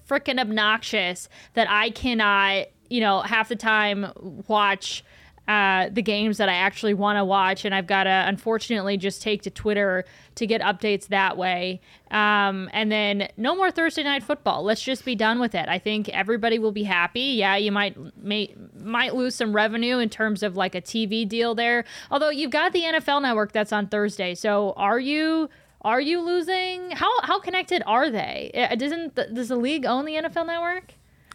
freaking 0.07 0.39
obnoxious 0.39 1.30
that 1.53 1.67
I 1.69 1.89
cannot, 1.91 2.67
you 2.89 3.01
know, 3.01 3.21
half 3.21 3.49
the 3.49 3.55
time 3.55 4.11
watch. 4.47 5.03
Uh, 5.46 5.89
the 5.91 6.02
games 6.02 6.38
that 6.38 6.48
I 6.48 6.54
actually 6.54 6.94
want 6.94 7.18
to 7.18 7.26
watch, 7.26 7.66
and 7.66 7.76
I've 7.76 7.86
got 7.86 8.06
to 8.06 8.10
unfortunately 8.10 8.96
just 8.96 9.22
take 9.22 9.41
to 9.41 9.50
Twitter 9.50 10.06
to 10.36 10.48
get 10.48 10.62
updates 10.62 11.08
that 11.08 11.36
way. 11.36 11.82
Um, 12.12 12.70
and 12.72 12.89
then 12.89 13.28
no 13.36 13.54
more 13.54 13.70
Thursday 13.70 14.04
night 14.04 14.24
football. 14.24 14.64
Let's 14.64 14.82
just 14.82 15.04
be 15.04 15.16
done 15.16 15.41
with 15.41 15.54
it. 15.54 15.68
I 15.68 15.80
think 15.80 16.08
everybody 16.10 16.60
will 16.60 16.72
be 16.72 16.84
happy. 16.84 17.20
Yeah, 17.20 17.58
you 17.58 17.74
might 17.74 17.98
may, 18.24 18.56
might 18.80 19.16
lose 19.16 19.36
some 19.36 19.54
revenue 19.54 19.98
in 19.98 20.10
terms 20.10 20.44
of 20.44 20.56
like 20.56 20.76
a 20.76 20.82
TV 20.82 21.28
deal 21.28 21.56
there. 21.56 21.84
Although 22.10 22.30
you've 22.30 22.52
got 22.52 22.72
the 22.72 22.84
NFL 22.84 23.22
Network 23.22 23.52
that's 23.52 23.74
on 23.74 23.88
Thursday, 23.88 24.36
so 24.36 24.74
are 24.78 25.00
you? 25.00 25.50
Are 25.82 26.00
you 26.00 26.22
losing? 26.22 26.91
How 26.91 27.12
how 27.24 27.41
connected 27.41 27.84
are 27.86 28.10
they? 28.10 28.52
Uh, 28.54 28.76
Doesn't 28.76 29.16
does 29.34 29.50
the 29.50 29.58
league 29.58 29.86
own 29.86 30.06
the 30.06 30.14
NFL 30.14 30.48
Network? 30.48 30.94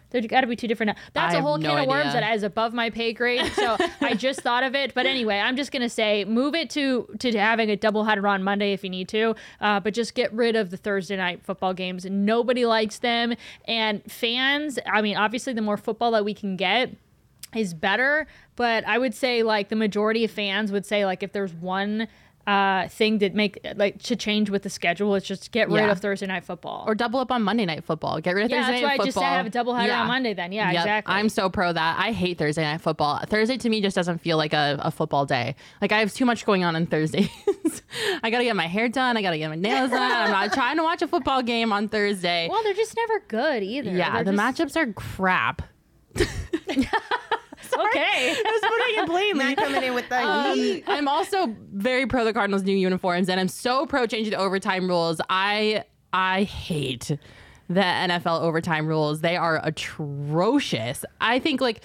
There's 0.09 0.25
got 0.25 0.41
to 0.41 0.47
be 0.47 0.55
two 0.55 0.67
different. 0.67 0.97
That's 1.13 1.35
I 1.35 1.37
a 1.37 1.41
whole 1.41 1.57
have 1.57 1.61
can 1.61 1.75
no 1.75 1.81
of 1.81 1.87
worms 1.87 2.07
idea. 2.07 2.21
that 2.21 2.35
is 2.35 2.43
above 2.43 2.73
my 2.73 2.89
pay 2.89 3.13
grade. 3.13 3.45
So 3.53 3.77
I 4.01 4.15
just 4.15 4.41
thought 4.41 4.63
of 4.63 4.73
it. 4.75 4.93
But 4.93 5.05
anyway, 5.05 5.37
I'm 5.37 5.55
just 5.55 5.71
gonna 5.71 5.89
say 5.89 6.25
move 6.25 6.55
it 6.55 6.69
to 6.71 7.07
to 7.19 7.37
having 7.37 7.69
a 7.69 7.75
double 7.75 7.99
doubleheader 7.99 8.29
on 8.29 8.43
Monday 8.43 8.73
if 8.73 8.83
you 8.83 8.89
need 8.89 9.07
to. 9.09 9.35
Uh, 9.61 9.79
but 9.79 9.93
just 9.93 10.15
get 10.15 10.31
rid 10.33 10.55
of 10.55 10.69
the 10.69 10.77
Thursday 10.77 11.17
night 11.17 11.43
football 11.43 11.73
games. 11.73 12.05
Nobody 12.05 12.65
likes 12.65 12.99
them, 12.99 13.33
and 13.65 14.01
fans. 14.11 14.79
I 14.85 15.01
mean, 15.01 15.17
obviously, 15.17 15.53
the 15.53 15.61
more 15.61 15.77
football 15.77 16.11
that 16.11 16.25
we 16.25 16.33
can 16.33 16.55
get 16.55 16.95
is 17.55 17.73
better. 17.73 18.27
But 18.55 18.85
I 18.87 18.97
would 18.97 19.13
say 19.13 19.43
like 19.43 19.69
the 19.69 19.75
majority 19.75 20.23
of 20.25 20.31
fans 20.31 20.71
would 20.71 20.85
say 20.85 21.05
like 21.05 21.23
if 21.23 21.31
there's 21.31 21.53
one 21.53 22.07
uh 22.49 22.87
thing 22.89 23.19
to 23.19 23.29
make 23.31 23.59
like 23.75 24.01
to 24.03 24.15
change 24.15 24.49
with 24.49 24.63
the 24.63 24.69
schedule, 24.69 25.13
is 25.15 25.23
just 25.23 25.51
get 25.51 25.69
rid 25.69 25.81
Yeah. 25.85 25.91
of 25.91 25.99
Thursday 25.99 26.25
night 26.25 26.43
football. 26.43 26.83
Or 26.87 26.95
double 26.95 27.19
up 27.19 27.31
on 27.31 27.43
Monday 27.43 27.65
night 27.65 27.83
football. 27.83 28.19
Get 28.19 28.33
rid 28.35 28.45
of 28.45 28.51
Thursday 28.51 28.81
night 28.81 28.81
football. 28.81 28.81
Yeah, 28.81 28.81
Thursday 28.81 28.81
that's 28.81 28.81
night 28.81 28.97
why 28.97 29.03
I 29.03 29.05
just 29.05 29.17
said 29.17 29.23
I 29.23 29.37
have 29.37 29.45
a 29.45 29.89
doubleheader 29.91 29.99
on 30.01 30.07
Monday 30.07 30.33
then. 30.33 30.51
Yeah, 30.51 30.71
Yep, 30.71 30.81
exactly. 30.81 31.13
I'm 31.15 31.29
so 31.29 31.49
pro 31.49 31.71
that. 31.73 31.99
I 31.99 32.11
hate 32.11 32.37
Thursday 32.37 32.63
night 32.63 32.81
football. 32.81 33.19
Thursday 33.27 33.57
to 33.57 33.69
me 33.69 33.81
just 33.81 33.95
doesn't 33.95 34.17
feel 34.19 34.37
like 34.37 34.53
a, 34.53 34.77
a 34.81 34.89
football 34.91 35.25
day. 35.25 35.55
Like 35.81 35.91
I 35.91 35.99
have 35.99 36.13
too 36.13 36.25
much 36.25 36.45
going 36.45 36.63
on 36.63 36.75
on 36.75 36.85
Thursdays. 36.87 37.29
I 38.23 38.29
gotta 38.29 38.43
get 38.43 38.55
my 38.55 38.67
hair 38.67 38.89
done. 38.89 39.15
I 39.17 39.21
gotta 39.21 39.37
get 39.37 39.49
my 39.49 39.55
nails 39.55 39.91
done. 39.91 40.01
I'm 40.11 40.31
not 40.31 40.51
trying 40.53 40.77
to 40.77 40.83
watch 40.83 41.01
a 41.01 41.07
football 41.07 41.41
game 41.43 41.71
on 41.71 41.87
Thursday. 41.89 42.47
well, 42.49 42.63
they're 42.63 42.73
just 42.73 42.95
never 42.95 43.19
good 43.27 43.61
either. 43.63 43.91
yeah, 43.91 44.11
They're 44.23 44.31
the 44.33 44.37
just- 44.37 44.75
matchups 44.75 44.75
are 44.75 44.91
crap. 44.93 45.61
Okay. 47.79 48.35
I 48.45 48.59
was 48.61 48.61
putting 48.61 49.03
it 49.03 49.05
plainly. 49.07 49.45
Not 49.55 49.57
coming 49.57 49.83
in 49.83 49.93
with 49.93 50.09
the 50.09 50.21
Um, 50.23 50.55
heat. 50.57 50.83
I'm 50.87 51.07
also 51.07 51.55
very 51.73 52.05
pro 52.07 52.23
the 52.25 52.33
Cardinals' 52.33 52.63
new 52.63 52.75
uniforms, 52.75 53.29
and 53.29 53.39
I'm 53.39 53.47
so 53.47 53.85
pro 53.85 54.05
changing 54.07 54.31
the 54.31 54.39
overtime 54.39 54.87
rules. 54.87 55.19
I 55.29 55.83
I 56.13 56.43
hate 56.43 57.17
the 57.69 57.81
NFL 57.81 58.41
overtime 58.41 58.87
rules. 58.87 59.21
They 59.21 59.37
are 59.37 59.59
atrocious. 59.63 61.05
I 61.21 61.39
think 61.39 61.61
like 61.61 61.81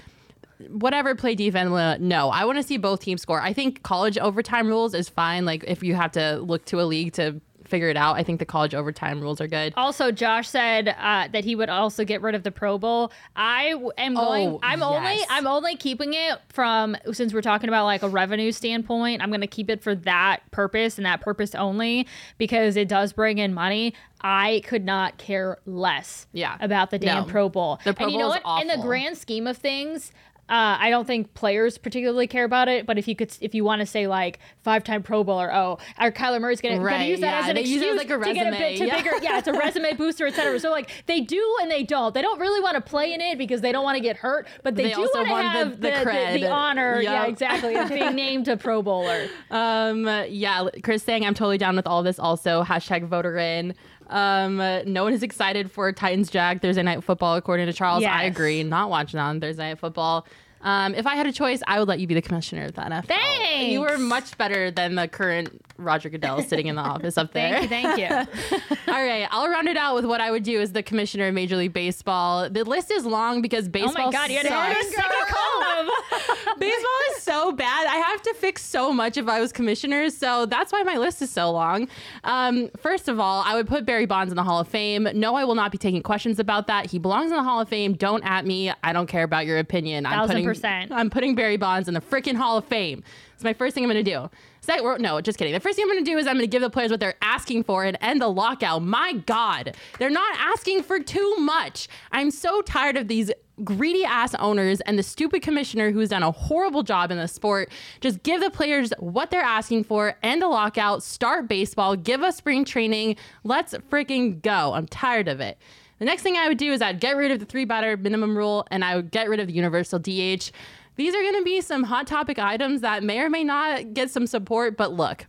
whatever 0.69 1.15
play 1.15 1.35
defense. 1.35 1.71
No, 2.01 2.31
I 2.31 2.45
want 2.45 2.59
to 2.59 2.63
see 2.63 2.77
both 2.79 3.01
teams 3.01 3.23
score. 3.23 3.41
I 3.41 3.53
think 3.53 3.83
college 3.83 4.17
overtime 4.19 4.69
rules 4.69 4.95
is 4.95 5.09
fine. 5.09 5.45
Like 5.45 5.65
if 5.67 5.83
you 5.83 5.95
have 5.95 6.13
to 6.13 6.39
look 6.39 6.65
to 6.67 6.81
a 6.81 6.85
league 6.85 7.13
to 7.15 7.41
figure 7.65 7.89
it 7.89 7.97
out, 7.97 8.17
I 8.17 8.23
think 8.23 8.39
the 8.39 8.45
college 8.47 8.75
overtime 8.75 9.21
rules 9.21 9.41
are 9.41 9.47
good. 9.47 9.73
Also, 9.77 10.11
Josh 10.13 10.49
said 10.49 10.89
uh, 10.99 11.29
that 11.33 11.45
he 11.45 11.55
would 11.57 11.69
also 11.69 12.05
get 12.05 12.23
rid 12.23 12.35
of 12.35 12.43
the 12.43 12.51
Pro 12.51 12.79
Bowl. 12.79 13.13
I 13.37 13.71
w- 13.71 13.91
am 13.99 14.15
going. 14.15 14.49
Oh, 14.49 14.61
I'm 14.63 14.83
only. 14.83 15.19
I'm 15.29 15.47
only 15.47 15.77
keeping 15.77 16.15
it 16.15 16.39
from 16.49 16.97
since 17.13 17.33
we're 17.35 17.43
talking 17.43 17.69
about 17.69 17.85
like 17.85 18.03
a 18.03 18.09
revenue 18.09 18.53
standpoint. 18.53 19.23
I'm 19.23 19.31
going 19.31 19.41
to 19.41 19.47
keep 19.47 19.71
it 19.71 19.83
for 19.83 19.95
that 19.95 20.41
purpose 20.51 20.99
and 20.99 21.07
that 21.07 21.21
purpose 21.21 21.55
only 21.55 22.07
because 22.39 22.77
it 22.77 22.89
does 22.89 23.13
bring 23.13 23.39
in 23.39 23.55
money. 23.55 23.95
I 24.21 24.63
could 24.65 24.85
not 24.85 25.19
care 25.19 25.59
less. 25.67 26.27
Yeah. 26.33 26.57
About 26.61 26.91
the 26.91 26.99
damn 26.99 27.27
No. 27.27 27.31
Pro 27.31 27.49
Bowl. 27.51 27.79
The 27.85 27.93
Pro 27.93 28.07
and 28.07 28.13
you 28.13 28.19
know 28.19 28.31
Bowl 28.31 28.41
what? 28.43 28.63
In 28.63 28.69
the 28.69 28.79
grand 28.83 29.19
scheme 29.19 29.47
of 29.47 29.59
things. 29.59 30.13
Uh, 30.49 30.77
I 30.79 30.91
don't 30.91 31.07
think 31.07 31.33
players 31.33 31.79
particularly 31.79 32.27
care 32.27 32.45
about 32.45 32.69
it, 32.69 32.87
but 32.87 32.99
if 32.99 33.09
you 33.09 33.17
could, 33.17 33.35
if 33.41 33.55
you 33.55 33.65
want 33.65 33.81
to 33.81 33.87
say 33.87 34.07
like 34.07 34.41
five-time 34.63 35.03
Pro 35.03 35.25
Bowler, 35.25 35.53
oh, 35.53 35.79
or 35.99 36.13
Kyler 36.13 36.39
Murray's 36.39 36.61
gonna, 36.61 36.77
gonna 36.77 37.05
use 37.05 37.21
that 37.21 37.27
yeah, 37.27 37.41
as 37.41 37.49
an 37.49 37.55
they 37.55 37.63
use 37.63 37.81
excuse 37.81 37.95
it 37.95 37.97
like, 37.97 38.11
a 38.11 38.27
to 38.27 38.35
get 38.35 38.53
a 38.53 38.57
bit 38.57 38.77
to 38.79 38.87
yeah. 38.87 38.97
bigger, 38.97 39.13
yeah, 39.23 39.39
it's 39.39 39.49
a 39.49 39.55
resume 39.55 39.93
booster, 39.97 40.27
etc. 40.27 40.61
So 40.61 40.71
like 40.71 40.91
they 41.07 41.23
do 41.23 41.57
and 41.63 41.71
they 41.71 41.83
don't. 41.83 42.13
They 42.13 42.21
don't 42.21 42.39
really 42.39 42.61
want 42.61 42.75
to 42.75 42.83
play 42.83 43.15
in 43.15 43.23
it 43.23 43.39
because 43.39 43.63
they 43.63 43.73
don't 43.73 43.85
want 43.85 43.97
to 43.97 44.03
get 44.03 44.19
hurt, 44.19 44.47
but 44.63 44.75
they, 44.75 44.85
They 44.85 44.95
do 44.95 45.11
want 45.15 45.29
to 45.29 45.35
have 45.35 45.81
the 45.81 45.91
the, 45.91 46.33
the, 46.35 46.41
the 46.41 46.51
honor, 46.51 47.01
yeah, 47.01 47.25
exactly, 47.25 47.75
of 47.77 47.89
being 47.89 48.15
named 48.15 48.47
a 48.49 48.59
Pro 48.59 48.83
Bowler. 48.83 49.29
Um, 49.51 50.07
yeah, 50.29 50.69
Chris 50.83 51.03
saying 51.03 51.25
I'm 51.25 51.35
totally 51.35 51.59
down 51.59 51.77
with 51.77 51.87
all 51.87 52.03
this. 52.03 52.19
Also, 52.19 52.63
hashtag 52.65 53.07
voter 53.07 53.39
in. 53.39 53.75
Um, 54.09 54.57
no 54.57 55.05
one 55.05 55.13
is 55.13 55.23
excited 55.23 55.71
for 55.71 55.93
Titans 55.93 56.31
Jag 56.31 56.61
Thursday 56.61 56.83
night 56.83 57.03
football, 57.05 57.37
according 57.37 57.67
to 57.67 57.73
Charles. 57.73 58.05
I 58.05 58.25
agree. 58.25 58.63
Not 58.63 58.91
watching 58.91 59.21
on 59.21 59.41
Thursday 59.41 59.71
night 59.71 59.79
football. 59.79 60.27
Um, 60.61 60.95
if 60.95 61.07
I 61.07 61.15
had 61.15 61.27
a 61.27 61.33
choice, 61.33 61.63
I 61.67 61.79
would 61.79 61.89
let 61.89 62.01
you 62.01 62.07
be 62.07 62.15
the 62.15 62.23
commissioner 62.23 62.65
of 62.65 62.75
the 62.75 62.81
NFL. 62.81 63.07
Thanks. 63.07 63.71
You 63.71 63.83
were 63.83 63.99
much 63.99 64.37
better 64.39 64.71
than 64.71 64.95
the 64.95 65.07
current 65.07 65.61
Roger 65.77 66.09
Goodell 66.09 66.43
sitting 66.43 66.67
in 66.67 66.77
the 66.77 66.83
office 66.83 67.19
up 67.19 67.33
there. 67.33 67.59
Thank 67.67 67.99
you, 67.99 68.09
thank 68.09 68.39
you. 68.51 68.77
All 68.93 69.03
right, 69.03 69.27
I'll 69.31 69.49
round 69.49 69.69
it 69.69 69.77
out 69.77 69.95
with 69.95 70.05
what 70.05 70.21
I 70.21 70.31
would 70.31 70.43
do 70.43 70.61
as 70.61 70.73
the 70.73 70.83
commissioner 70.83 71.29
of 71.29 71.35
Major 71.35 71.57
League 71.57 71.73
Baseball. 71.73 72.49
The 72.49 72.65
list 72.65 72.91
is 72.91 73.05
long 73.05 73.43
because 73.43 73.69
baseball. 73.69 73.95
oh 73.97 74.07
my 74.07 74.13
god, 74.13 74.31
you 74.31 74.37
had 74.37 74.47
a 74.47 74.51
baseball 76.59 76.91
is 77.17 77.23
so 77.23 77.53
bad. 77.53 77.87
I 77.87 77.97
have 77.97 78.23
to 78.23 78.35
fix 78.35 78.65
so 78.65 78.93
much 78.93 79.17
if 79.17 79.29
I 79.29 79.41
was 79.41 79.53
commissioner, 79.53 80.11
so 80.11 80.47
that's 80.47 80.73
why 80.73 80.83
my 80.83 80.97
list 80.97 81.23
is 81.23 81.31
so 81.31 81.51
long. 81.51 81.89
Um, 82.23 82.71
first 82.77 83.09
of 83.09 83.19
all, 83.19 83.43
I 83.45 83.55
would 83.55 83.67
put 83.67 83.85
Barry 83.85 84.07
Bonds 84.07 84.33
in 84.33 84.37
the 84.37 84.45
Hall 84.45 84.61
of 84.61 84.69
Fame. 84.69 85.09
No, 85.15 85.35
I 85.35 85.45
will 85.45 85.55
not 85.55 85.73
be 85.73 85.79
taking 85.79 86.03
questions 86.03 86.39
about 86.39 86.67
that. 86.69 86.91
He 86.91 86.99
belongs 86.99 87.31
in 87.31 87.37
the 87.37 87.43
Hall 87.43 87.61
of 87.61 87.69
Fame. 87.69 87.95
Don't 87.95 88.25
at 88.25 88.47
me. 88.47 88.73
I 88.83 88.93
don't 88.93 89.07
care 89.07 89.25
about 89.25 89.47
your 89.47 89.59
opinion. 89.59 90.07
I'm 90.07 90.13
Thousand 90.13 90.35
putting, 90.35 90.47
percent. 90.47 90.93
I'm 90.93 91.11
putting 91.11 91.35
Barry 91.35 91.57
Bonds 91.57 91.89
in 91.89 91.95
the 91.95 92.01
freaking 92.01 92.37
Hall 92.37 92.59
of 92.59 92.65
Fame. 92.65 93.03
It's 93.35 93.45
my 93.45 93.53
first 93.53 93.75
thing 93.75 93.85
I'm 93.85 93.91
going 93.91 94.05
to 94.05 94.11
do. 94.11 94.31
Second, 94.65 95.03
no, 95.03 95.21
just 95.21 95.37
kidding. 95.37 95.53
The 95.53 95.61
first 95.61 95.77
thing 95.77 95.85
I'm 95.85 95.91
going 95.91 96.03
to 96.03 96.11
do 96.11 96.17
is 96.17 96.27
I'm 96.27 96.37
going 96.37 96.45
to 96.45 96.47
give 96.47 96.63
the 96.63 96.71
players 96.71 96.91
what 96.91 96.99
they're 96.99 97.17
asking 97.21 97.65
for 97.65 97.85
and 97.85 97.99
end 98.01 98.23
the 98.23 98.29
lockout. 98.29 98.83
My 98.83 99.13
God, 99.13 99.77
they're 99.99 100.09
not 100.09 100.35
asking 100.39 100.85
for 100.85 101.01
too 101.01 101.37
much. 101.39 101.87
I'm 102.13 102.31
so 102.31 102.63
tired 102.63 102.97
of 102.97 103.07
these 103.07 103.31
greedy 103.63 104.07
ass 104.07 104.35
owners 104.37 104.81
and 104.81 104.99
the 104.99 105.03
stupid 105.03 105.43
commissioner 105.43 105.91
who's 105.91 106.09
done 106.09 106.23
a 106.23 106.31
horrible 106.31 106.83
job 106.83 107.11
in 107.11 107.19
the 107.19 107.29
sport. 107.29 107.71
Just 108.01 108.23
give 108.23 108.41
the 108.41 108.51
players 108.51 108.91
what 108.99 109.31
they're 109.31 109.43
asking 109.43 109.85
for, 109.85 110.17
end 110.23 110.41
the 110.41 110.49
lockout, 110.49 111.03
start 111.03 111.47
baseball, 111.47 111.95
give 111.95 112.23
us 112.23 112.37
spring 112.37 112.65
training. 112.65 113.17
Let's 113.45 113.75
freaking 113.91 114.41
go. 114.41 114.73
I'm 114.73 114.87
tired 114.87 115.29
of 115.29 115.41
it. 115.41 115.59
The 115.99 116.07
next 116.07 116.23
thing 116.23 116.37
I 116.37 116.49
would 116.49 116.59
do 116.59 116.73
is 116.73 116.83
I'd 116.83 117.01
get 117.01 117.17
rid 117.17 117.31
of 117.31 117.39
the 117.39 117.47
three 117.47 117.65
batter 117.65 117.97
minimum 117.97 118.37
rule 118.37 118.67
and 118.71 118.85
I 118.85 118.97
would 118.97 119.11
get 119.11 119.29
rid 119.29 119.41
of 119.41 119.47
the 119.47 119.53
universal 119.53 119.99
DH. 119.99 120.51
These 120.97 121.15
are 121.15 121.23
going 121.23 121.37
to 121.37 121.43
be 121.43 121.61
some 121.61 121.83
hot 121.83 122.07
topic 122.07 122.39
items 122.39 122.81
that 122.83 123.03
may 123.03 123.21
or 123.21 123.29
may 123.29 123.45
not 123.45 123.95
get 123.95 124.11
some 124.11 124.27
support, 124.27 124.77
but 124.77 124.93
look, 124.93 125.27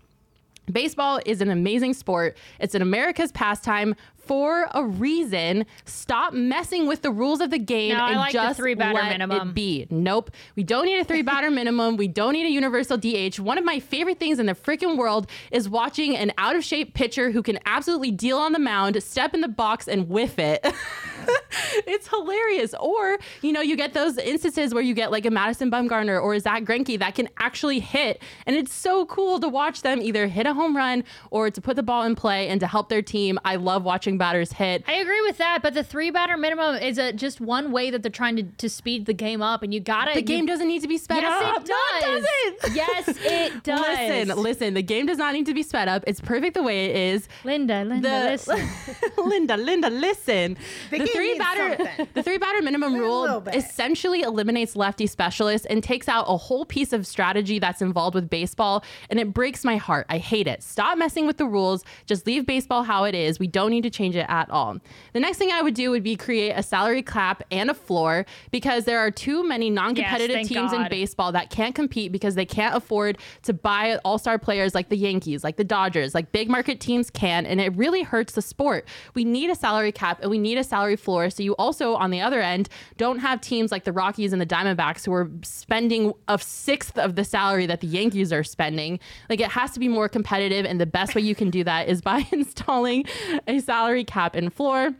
baseball 0.72 1.20
is 1.26 1.42
an 1.42 1.50
amazing 1.50 1.94
sport. 1.94 2.38
It's 2.60 2.76
an 2.76 2.82
America's 2.82 3.32
pastime 3.32 3.96
for 4.26 4.68
a 4.74 4.84
reason. 4.84 5.66
Stop 5.86 6.34
messing 6.34 6.88
with 6.88 7.02
the 7.02 7.12
rules 7.12 7.42
of 7.42 7.50
the 7.50 7.60
game 7.60 7.98
No, 7.98 8.06
and 8.06 8.16
like 8.18 8.34
just 8.34 8.58
three-batter 8.58 8.94
let 8.94 9.10
minimum. 9.10 9.50
it 9.50 9.54
be. 9.54 9.88
Nope. 9.90 10.32
We 10.56 10.64
don't 10.64 10.86
need 10.86 11.00
a 11.00 11.04
three 11.04 11.22
batter 11.22 11.52
minimum. 11.52 11.98
We 11.98 12.08
don't 12.08 12.34
need 12.34 12.46
a 12.46 12.52
universal 12.52 12.98
DH. 12.98 13.40
One 13.40 13.58
of 13.58 13.64
my 13.66 13.80
favorite 13.80 14.20
things 14.20 14.40
in 14.40 14.46
the 14.46 14.54
freaking 14.56 14.98
world 14.98 15.28
is 15.52 15.70
watching 15.70 16.16
an 16.16 16.32
out 16.38 16.56
of 16.56 16.64
shape 16.64 16.94
pitcher 16.94 17.32
who 17.32 17.42
can 17.44 17.60
absolutely 17.66 18.12
deal 18.12 18.38
on 18.38 18.52
the 18.52 18.60
mound, 18.60 19.02
step 19.04 19.34
in 19.34 19.42
the 19.42 19.48
box, 19.48 19.88
and 19.88 20.10
whiff 20.10 20.40
it. 20.40 20.66
it's 21.88 22.08
hilarious. 22.08 22.74
Or, 22.80 23.18
you 23.42 23.52
know, 23.52 23.62
you 23.62 23.76
get 23.76 23.94
those 23.94 24.18
instances 24.18 24.74
where 24.74 24.84
you 24.84 24.94
get 24.94 25.12
like 25.12 25.26
a 25.26 25.32
Madison 25.32 25.72
Bumgarner 25.72 26.22
or 26.22 26.34
a 26.34 26.40
Zack 26.40 26.64
Greinke 26.64 27.00
that 27.00 27.16
can 27.16 27.30
actually 27.38 27.80
hit. 27.80 28.22
And 28.46 28.56
it's 28.56 28.74
so 28.74 29.06
cool 29.06 29.40
to 29.40 29.48
watch 29.48 29.82
them 29.82 30.02
either 30.02 30.28
hit 30.28 30.46
a 30.46 30.54
home 30.54 30.76
run 30.76 31.04
or 31.32 31.50
to 31.50 31.62
put 31.62 31.76
the 31.76 31.84
ball 31.84 32.04
in 32.04 32.16
play 32.16 32.48
and 32.48 32.60
to 32.60 32.68
help 32.68 32.90
their 32.90 33.02
team. 33.02 33.40
I 33.46 33.56
love 33.56 33.84
watching 33.84 34.15
batters 34.18 34.52
hit. 34.54 34.84
I 34.88 34.94
agree 34.94 35.22
with 35.22 35.38
that, 35.38 35.62
but 35.62 35.74
the 35.74 35.84
three 35.84 36.12
batter 36.12 36.38
minimum 36.38 36.76
is 36.76 36.98
a, 36.98 37.14
just 37.14 37.40
one 37.42 37.72
way 37.72 37.90
that 37.92 38.02
they're 38.04 38.12
trying 38.12 38.36
to, 38.38 38.44
to 38.44 38.70
speed 38.70 39.06
the 39.06 39.14
game 39.14 39.42
up, 39.42 39.64
and 39.64 39.74
you 39.74 39.80
gotta. 39.80 40.14
The 40.14 40.22
game 40.22 40.46
doesn't 40.46 40.68
need 40.68 40.82
to 40.82 40.88
be 40.88 40.98
sped 40.98 41.22
Yes, 41.24 41.44
up. 41.44 41.62
it 41.64 41.70
No, 41.70 41.76
does. 42.02 42.26
doesn't. 42.64 42.76
Yes, 42.76 43.08
it 43.22 43.64
does. 43.64 43.80
Listen, 43.80 44.38
listen. 44.42 44.74
The 44.74 44.84
game 44.84 45.06
does 45.06 45.18
not 45.18 45.34
need 45.34 45.46
to 45.48 45.54
be 45.54 45.64
sped 45.64 45.88
up. 45.88 46.04
It's 46.08 46.20
perfect 46.22 46.54
the 46.56 46.64
way 46.64 46.86
it 46.86 46.96
is. 46.96 47.28
Linda, 47.44 47.84
Linda, 47.84 48.10
The- 48.10 48.26
listen. 48.32 48.70
Linda, 49.26 49.58
Linda, 49.58 49.90
listen. 49.90 50.58
The 50.92 51.00
The, 51.00 51.08
three 51.08 51.38
batter, 51.38 51.76
something. 51.78 52.08
the 52.14 52.24
three 52.24 52.38
batter 52.38 52.62
minimum 52.62 52.94
rule 52.96 53.26
essentially 53.54 54.22
eliminates 54.22 54.76
lefty 54.76 55.08
specialists 55.08 55.66
and 55.68 55.84
takes 55.84 56.08
out 56.08 56.26
a 56.28 56.38
whole 56.38 56.66
piece 56.66 56.94
of 56.94 57.08
strategy 57.08 57.60
that's 57.60 57.82
involved 57.82 58.16
with 58.16 58.30
baseball, 58.30 58.84
and 59.10 59.20
it 59.20 59.34
breaks 59.34 59.64
my 59.64 59.78
heart. 59.78 60.06
I 60.10 60.18
hate 60.18 60.48
it. 60.48 60.62
Stop 60.64 60.98
messing 60.98 61.26
with 61.26 61.38
the 61.38 61.46
rules. 61.46 61.84
Just 62.06 62.26
leave 62.28 62.46
baseball 62.46 62.84
how 62.84 63.04
it 63.06 63.16
is. 63.16 63.40
We 63.40 63.48
don't 63.48 63.72
need 63.72 63.84
to 63.84 63.90
change 63.90 64.05
it 64.14 64.28
at 64.30 64.50
all. 64.52 64.78
The 65.14 65.20
next 65.20 65.38
thing 65.38 65.52
I 65.52 65.64
would 65.64 65.74
do 65.74 65.90
would 65.90 66.04
be 66.04 66.16
create 66.16 66.52
a 66.52 66.62
salary 66.62 67.02
cap 67.02 67.42
and 67.50 67.72
a 67.72 67.74
floor 67.74 68.26
because 68.52 68.86
there 68.86 69.00
are 69.00 69.10
too 69.10 69.48
many 69.48 69.70
non-competitive 69.70 70.36
thank 70.36 70.48
teams 70.48 70.74
in 70.74 70.88
baseball 70.90 71.32
that 71.32 71.50
can't 71.50 71.74
compete 71.74 72.12
because 72.12 72.36
they 72.36 72.46
can't 72.46 72.76
afford 72.76 73.18
to 73.44 73.54
buy 73.54 73.98
all-star 74.06 74.38
players 74.38 74.76
like 74.76 74.90
the 74.90 74.98
Yankees, 74.98 75.44
like 75.44 75.56
the 75.56 75.64
Dodgers, 75.64 76.14
like 76.14 76.32
big 76.32 76.50
market 76.50 76.80
teams 76.80 77.10
can, 77.10 77.46
and 77.46 77.60
it 77.62 77.76
really 77.76 78.04
hurts 78.04 78.34
the 78.34 78.42
sport. 78.42 78.88
We 79.14 79.24
need 79.24 79.50
a 79.50 79.56
salary 79.56 79.92
cap 79.92 80.20
and 80.22 80.30
we 80.30 80.38
need 80.38 80.58
a 80.58 80.64
salary 80.64 80.98
floor. 80.98 81.30
So 81.30 81.42
you 81.42 81.54
also, 81.54 81.96
on 81.96 82.12
the 82.12 82.22
other 82.22 82.42
end, 82.42 82.70
don't 82.98 83.20
have 83.20 83.42
teams 83.42 83.72
like 83.72 83.86
the 83.86 83.94
Rockies 83.94 84.34
and 84.34 84.42
the 84.42 84.46
Diamondbacks 84.46 85.06
who 85.06 85.14
are 85.14 85.32
spending 85.42 86.14
a 86.28 86.38
sixth 86.38 86.98
of 86.98 87.16
the 87.16 87.24
salary 87.24 87.66
that 87.66 87.82
the 87.82 87.88
Yankees 87.88 88.34
are 88.34 88.44
spending. 88.44 89.00
Like 89.30 89.40
it 89.40 89.50
has 89.52 89.72
to 89.72 89.80
be 89.80 89.88
more 89.88 90.10
competitive, 90.10 90.66
and 90.66 90.80
the 90.80 90.86
best 90.86 91.16
way 91.16 91.22
you 91.22 91.36
can 91.36 91.50
do 91.50 91.64
that 91.64 91.88
is 91.88 92.02
by 92.02 92.26
installing 92.32 93.06
a 93.48 93.60
salary 93.60 93.95
cap 94.04 94.36
and 94.36 94.54
floor. 94.54 94.94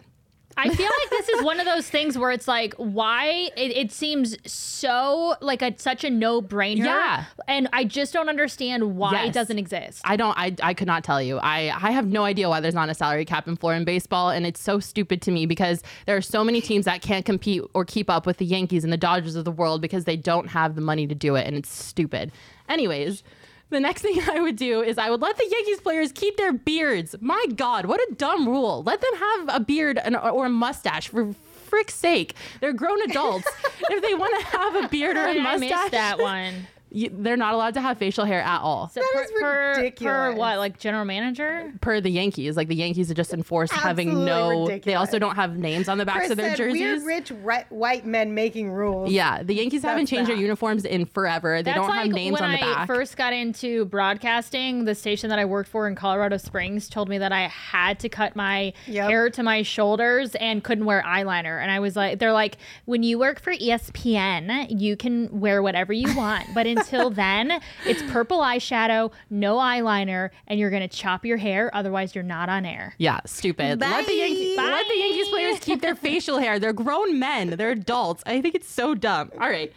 I 0.58 0.74
feel 0.74 0.86
like 0.86 1.10
this 1.10 1.28
is 1.28 1.44
one 1.44 1.60
of 1.60 1.66
those 1.66 1.90
things 1.90 2.18
where 2.18 2.32
it's 2.32 2.48
like, 2.48 2.74
why 2.76 3.50
it, 3.58 3.76
it 3.76 3.92
seems 3.92 4.38
so 4.50 5.36
like 5.42 5.62
a, 5.62 5.78
such 5.78 6.06
a 6.06 6.10
no 6.10 6.42
brainer. 6.42 6.86
Yeah. 6.86 7.26
and 7.50 7.68
I 7.74 7.84
just 7.84 8.14
don't 8.14 8.30
understand 8.30 8.96
why 8.96 9.12
Yes. 9.12 9.28
it 9.28 9.34
doesn't 9.34 9.60
exist. 9.60 10.02
I 10.06 10.16
don't. 10.16 10.34
I, 10.38 10.56
I 10.64 10.74
could 10.74 10.88
not 10.88 11.04
tell 11.04 11.22
you. 11.22 11.40
I 11.40 11.74
I 11.76 11.92
have 11.92 12.08
no 12.08 12.24
idea 12.24 12.48
why 12.48 12.62
there's 12.62 12.74
not 12.74 12.88
a 12.88 12.94
salary 12.94 13.26
cap 13.26 13.48
and 13.48 13.60
floor 13.60 13.74
in 13.74 13.84
baseball, 13.84 14.30
and 14.30 14.46
it's 14.46 14.62
so 14.62 14.80
stupid 14.80 15.22
to 15.24 15.32
me 15.32 15.46
because 15.46 15.84
there 16.06 16.16
are 16.16 16.22
so 16.22 16.42
many 16.42 16.62
teams 16.62 16.86
that 16.86 17.02
can't 17.02 17.26
compete 17.26 17.62
or 17.74 17.84
keep 17.84 18.10
up 18.10 18.26
with 18.26 18.38
the 18.38 18.46
Yankees 18.46 18.86
and 18.86 18.94
the 18.94 18.98
Dodgers 18.98 19.36
of 19.36 19.44
the 19.44 19.52
world 19.52 19.82
because 19.82 20.06
they 20.06 20.16
don't 20.16 20.48
have 20.48 20.76
the 20.76 20.82
money 20.82 21.06
to 21.06 21.16
do 21.16 21.36
it, 21.36 21.46
and 21.48 21.58
it's 21.58 21.70
stupid. 21.70 22.32
Anyways. 22.70 23.24
The 23.70 23.80
next 23.80 24.02
thing 24.02 24.20
I 24.32 24.40
would 24.40 24.56
do 24.56 24.82
is 24.82 24.98
I 24.98 25.10
would 25.10 25.22
let 25.22 25.38
the 25.38 25.48
Yankees 25.50 25.82
players 25.82 26.12
keep 26.12 26.38
their 26.38 26.54
beards. 26.54 27.16
My 27.20 27.46
God, 27.56 27.86
what 27.86 28.00
a 28.00 28.16
dumb 28.16 28.48
rule. 28.48 28.84
Let 28.84 29.02
them 29.02 29.16
have 29.16 29.56
a 29.56 29.60
beard 29.60 29.98
and, 29.98 30.16
or 30.16 30.46
a 30.46 30.50
mustache 30.50 31.10
for 31.10 31.34
frick's 31.34 31.96
sake. 31.96 32.36
They're 32.62 32.74
grown 32.74 33.02
adults. 33.02 33.48
if 33.90 34.02
they 34.02 34.14
want 34.14 34.40
to 34.40 34.46
have 34.58 34.76
a 34.76 34.88
beard 34.88 35.18
or 35.18 35.26
a 35.26 35.40
mustache, 35.40 35.72
I 35.72 35.82
missed 35.82 35.92
that 35.92 36.20
one. 36.20 36.68
You, 36.96 37.10
they're 37.12 37.38
not 37.38 37.54
allowed 37.54 37.74
to 37.76 37.82
have 37.82 37.98
facial 37.98 38.26
hair 38.26 38.42
at 38.42 38.62
all. 38.62 38.90
So 38.90 39.02
That 39.02 39.12
per, 39.14 39.22
is 39.24 39.32
per- 39.32 39.40
Per, 39.42 39.76
ridiculous. 39.82 40.38
what, 40.38 40.58
like 40.58 40.80
general 40.80 41.06
manager? 41.06 41.74
per 41.82 42.00
the 42.02 42.10
Yankees. 42.10 42.56
Like 42.56 42.68
the 42.70 42.76
Yankees 42.76 43.12
are 43.12 43.14
just 43.14 43.34
enforced 43.34 43.74
having 43.74 44.10
Absolutely 44.10 44.74
no. 44.76 44.80
They 44.80 44.96
also 44.96 45.20
don't 45.20 45.36
have 45.36 45.58
names 45.58 45.90
on 45.90 45.98
the 45.98 46.06
backs 46.06 46.20
Chris 46.20 46.32
of 46.32 46.38
their 46.38 46.50
said, 46.52 46.58
jerseys. 46.58 47.02
we're 47.04 47.06
rich 47.08 47.32
ri- 47.32 47.66
white 47.70 48.06
men 48.06 48.34
making 48.34 48.72
rules. 48.72 49.12
Yeah, 49.12 49.44
the 49.44 49.54
Yankees 49.56 49.82
haven't 49.84 50.04
That's 50.04 50.10
changed 50.12 50.30
their 50.32 50.38
uniforms 50.38 50.86
in 50.86 51.06
forever. 51.06 51.58
They 51.58 51.64
That's 51.64 51.78
don't 51.78 51.90
like 51.90 52.06
have 52.06 52.14
names 52.14 52.40
on 52.42 52.52
the 52.52 52.58
I 52.58 52.74
back. 52.74 52.88
first 52.88 53.18
got 53.18 53.34
into 53.34 53.86
broadcasting. 53.86 54.86
The 54.86 54.96
station 54.96 55.30
that 55.30 55.40
I 55.40 55.46
worked 55.46 55.70
for 55.70 55.88
in 55.88 55.96
Colorado 55.96 56.38
Springs 56.38 56.88
told 56.90 57.10
me 57.10 57.18
that 57.18 57.32
I 57.34 57.48
had 57.50 58.00
to 58.00 58.10
cut 58.10 58.36
my 58.36 58.72
Yep. 58.88 59.10
hair 59.10 59.30
to 59.32 59.44
my 59.44 59.62
shoulders 59.64 60.36
and 60.36 60.64
couldn't 60.64 60.86
wear 60.86 61.04
eyeliner. 61.06 61.62
And 61.62 61.70
I 61.72 61.80
was 61.80 61.96
like, 61.96 62.20
they're 62.20 62.32
like, 62.34 62.58
when 62.86 63.04
you 63.04 63.20
work 63.20 63.40
for 63.42 63.52
ESPN, 63.54 64.68
you 64.80 64.96
can 64.96 65.40
wear 65.40 65.62
whatever 65.62 65.94
you 65.94 66.16
want, 66.16 66.46
but 66.54 66.66
until 66.86 67.10
then, 67.10 67.60
it's 67.86 68.02
purple 68.12 68.40
eyeshadow, 68.40 69.12
no 69.30 69.58
eyeliner, 69.58 70.30
and 70.48 70.60
you're 70.60 70.70
gonna 70.70 70.88
chop 70.88 71.26
your 71.26 71.38
hair. 71.38 71.72
Otherwise, 71.74 72.14
you're 72.16 72.24
not 72.24 72.48
on 72.50 72.66
air. 72.66 72.94
yeah, 72.98 73.20
stupid. 73.26 73.80
Let 73.80 74.06
the 74.06 74.14
Yankees 74.14 74.56
Bye. 74.58 74.64
let 74.64 74.88
the 74.88 74.96
Yankees 74.96 75.30
players 75.30 75.60
keep 75.60 75.82
their 75.82 75.96
facial 75.96 76.38
hair. 76.38 76.60
They're 76.60 76.74
grown 76.74 77.18
men. 77.20 77.52
They're 77.52 77.72
adults. 77.72 78.24
I 78.26 78.42
think 78.42 78.56
it's 78.56 78.70
so 78.70 78.94
dumb. 78.96 79.32
All 79.40 79.50
right. 79.50 79.74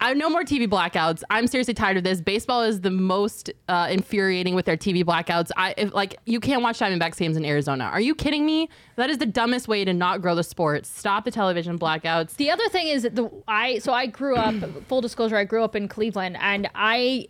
I 0.00 0.14
no 0.14 0.30
more 0.30 0.42
TV 0.42 0.68
blackouts. 0.68 1.22
I'm 1.30 1.46
seriously 1.46 1.74
tired 1.74 1.96
of 1.96 2.04
this. 2.04 2.20
Baseball 2.20 2.62
is 2.62 2.80
the 2.80 2.90
most 2.90 3.50
uh, 3.68 3.88
infuriating 3.90 4.54
with 4.54 4.64
their 4.64 4.76
TV 4.76 5.04
blackouts. 5.04 5.50
I 5.56 5.74
if, 5.76 5.92
like 5.92 6.18
you 6.26 6.40
can't 6.40 6.62
watch 6.62 6.78
Diamondbacks 6.78 7.16
games 7.16 7.36
in 7.36 7.44
Arizona. 7.44 7.84
Are 7.84 8.00
you 8.00 8.14
kidding 8.14 8.46
me? 8.46 8.68
That 8.96 9.10
is 9.10 9.18
the 9.18 9.26
dumbest 9.26 9.68
way 9.68 9.84
to 9.84 9.92
not 9.92 10.22
grow 10.22 10.34
the 10.34 10.44
sport. 10.44 10.86
Stop 10.86 11.24
the 11.24 11.30
television 11.30 11.78
blackouts. 11.78 12.36
The 12.36 12.50
other 12.50 12.68
thing 12.68 12.88
is 12.88 13.02
the 13.02 13.30
I 13.48 13.78
so 13.78 13.92
I 13.92 14.06
grew 14.06 14.36
up 14.36 14.54
full 14.86 15.00
disclosure 15.00 15.36
I 15.36 15.44
grew 15.44 15.64
up 15.64 15.74
in 15.74 15.88
Cleveland 15.88 16.36
and 16.40 16.68
I 16.74 17.28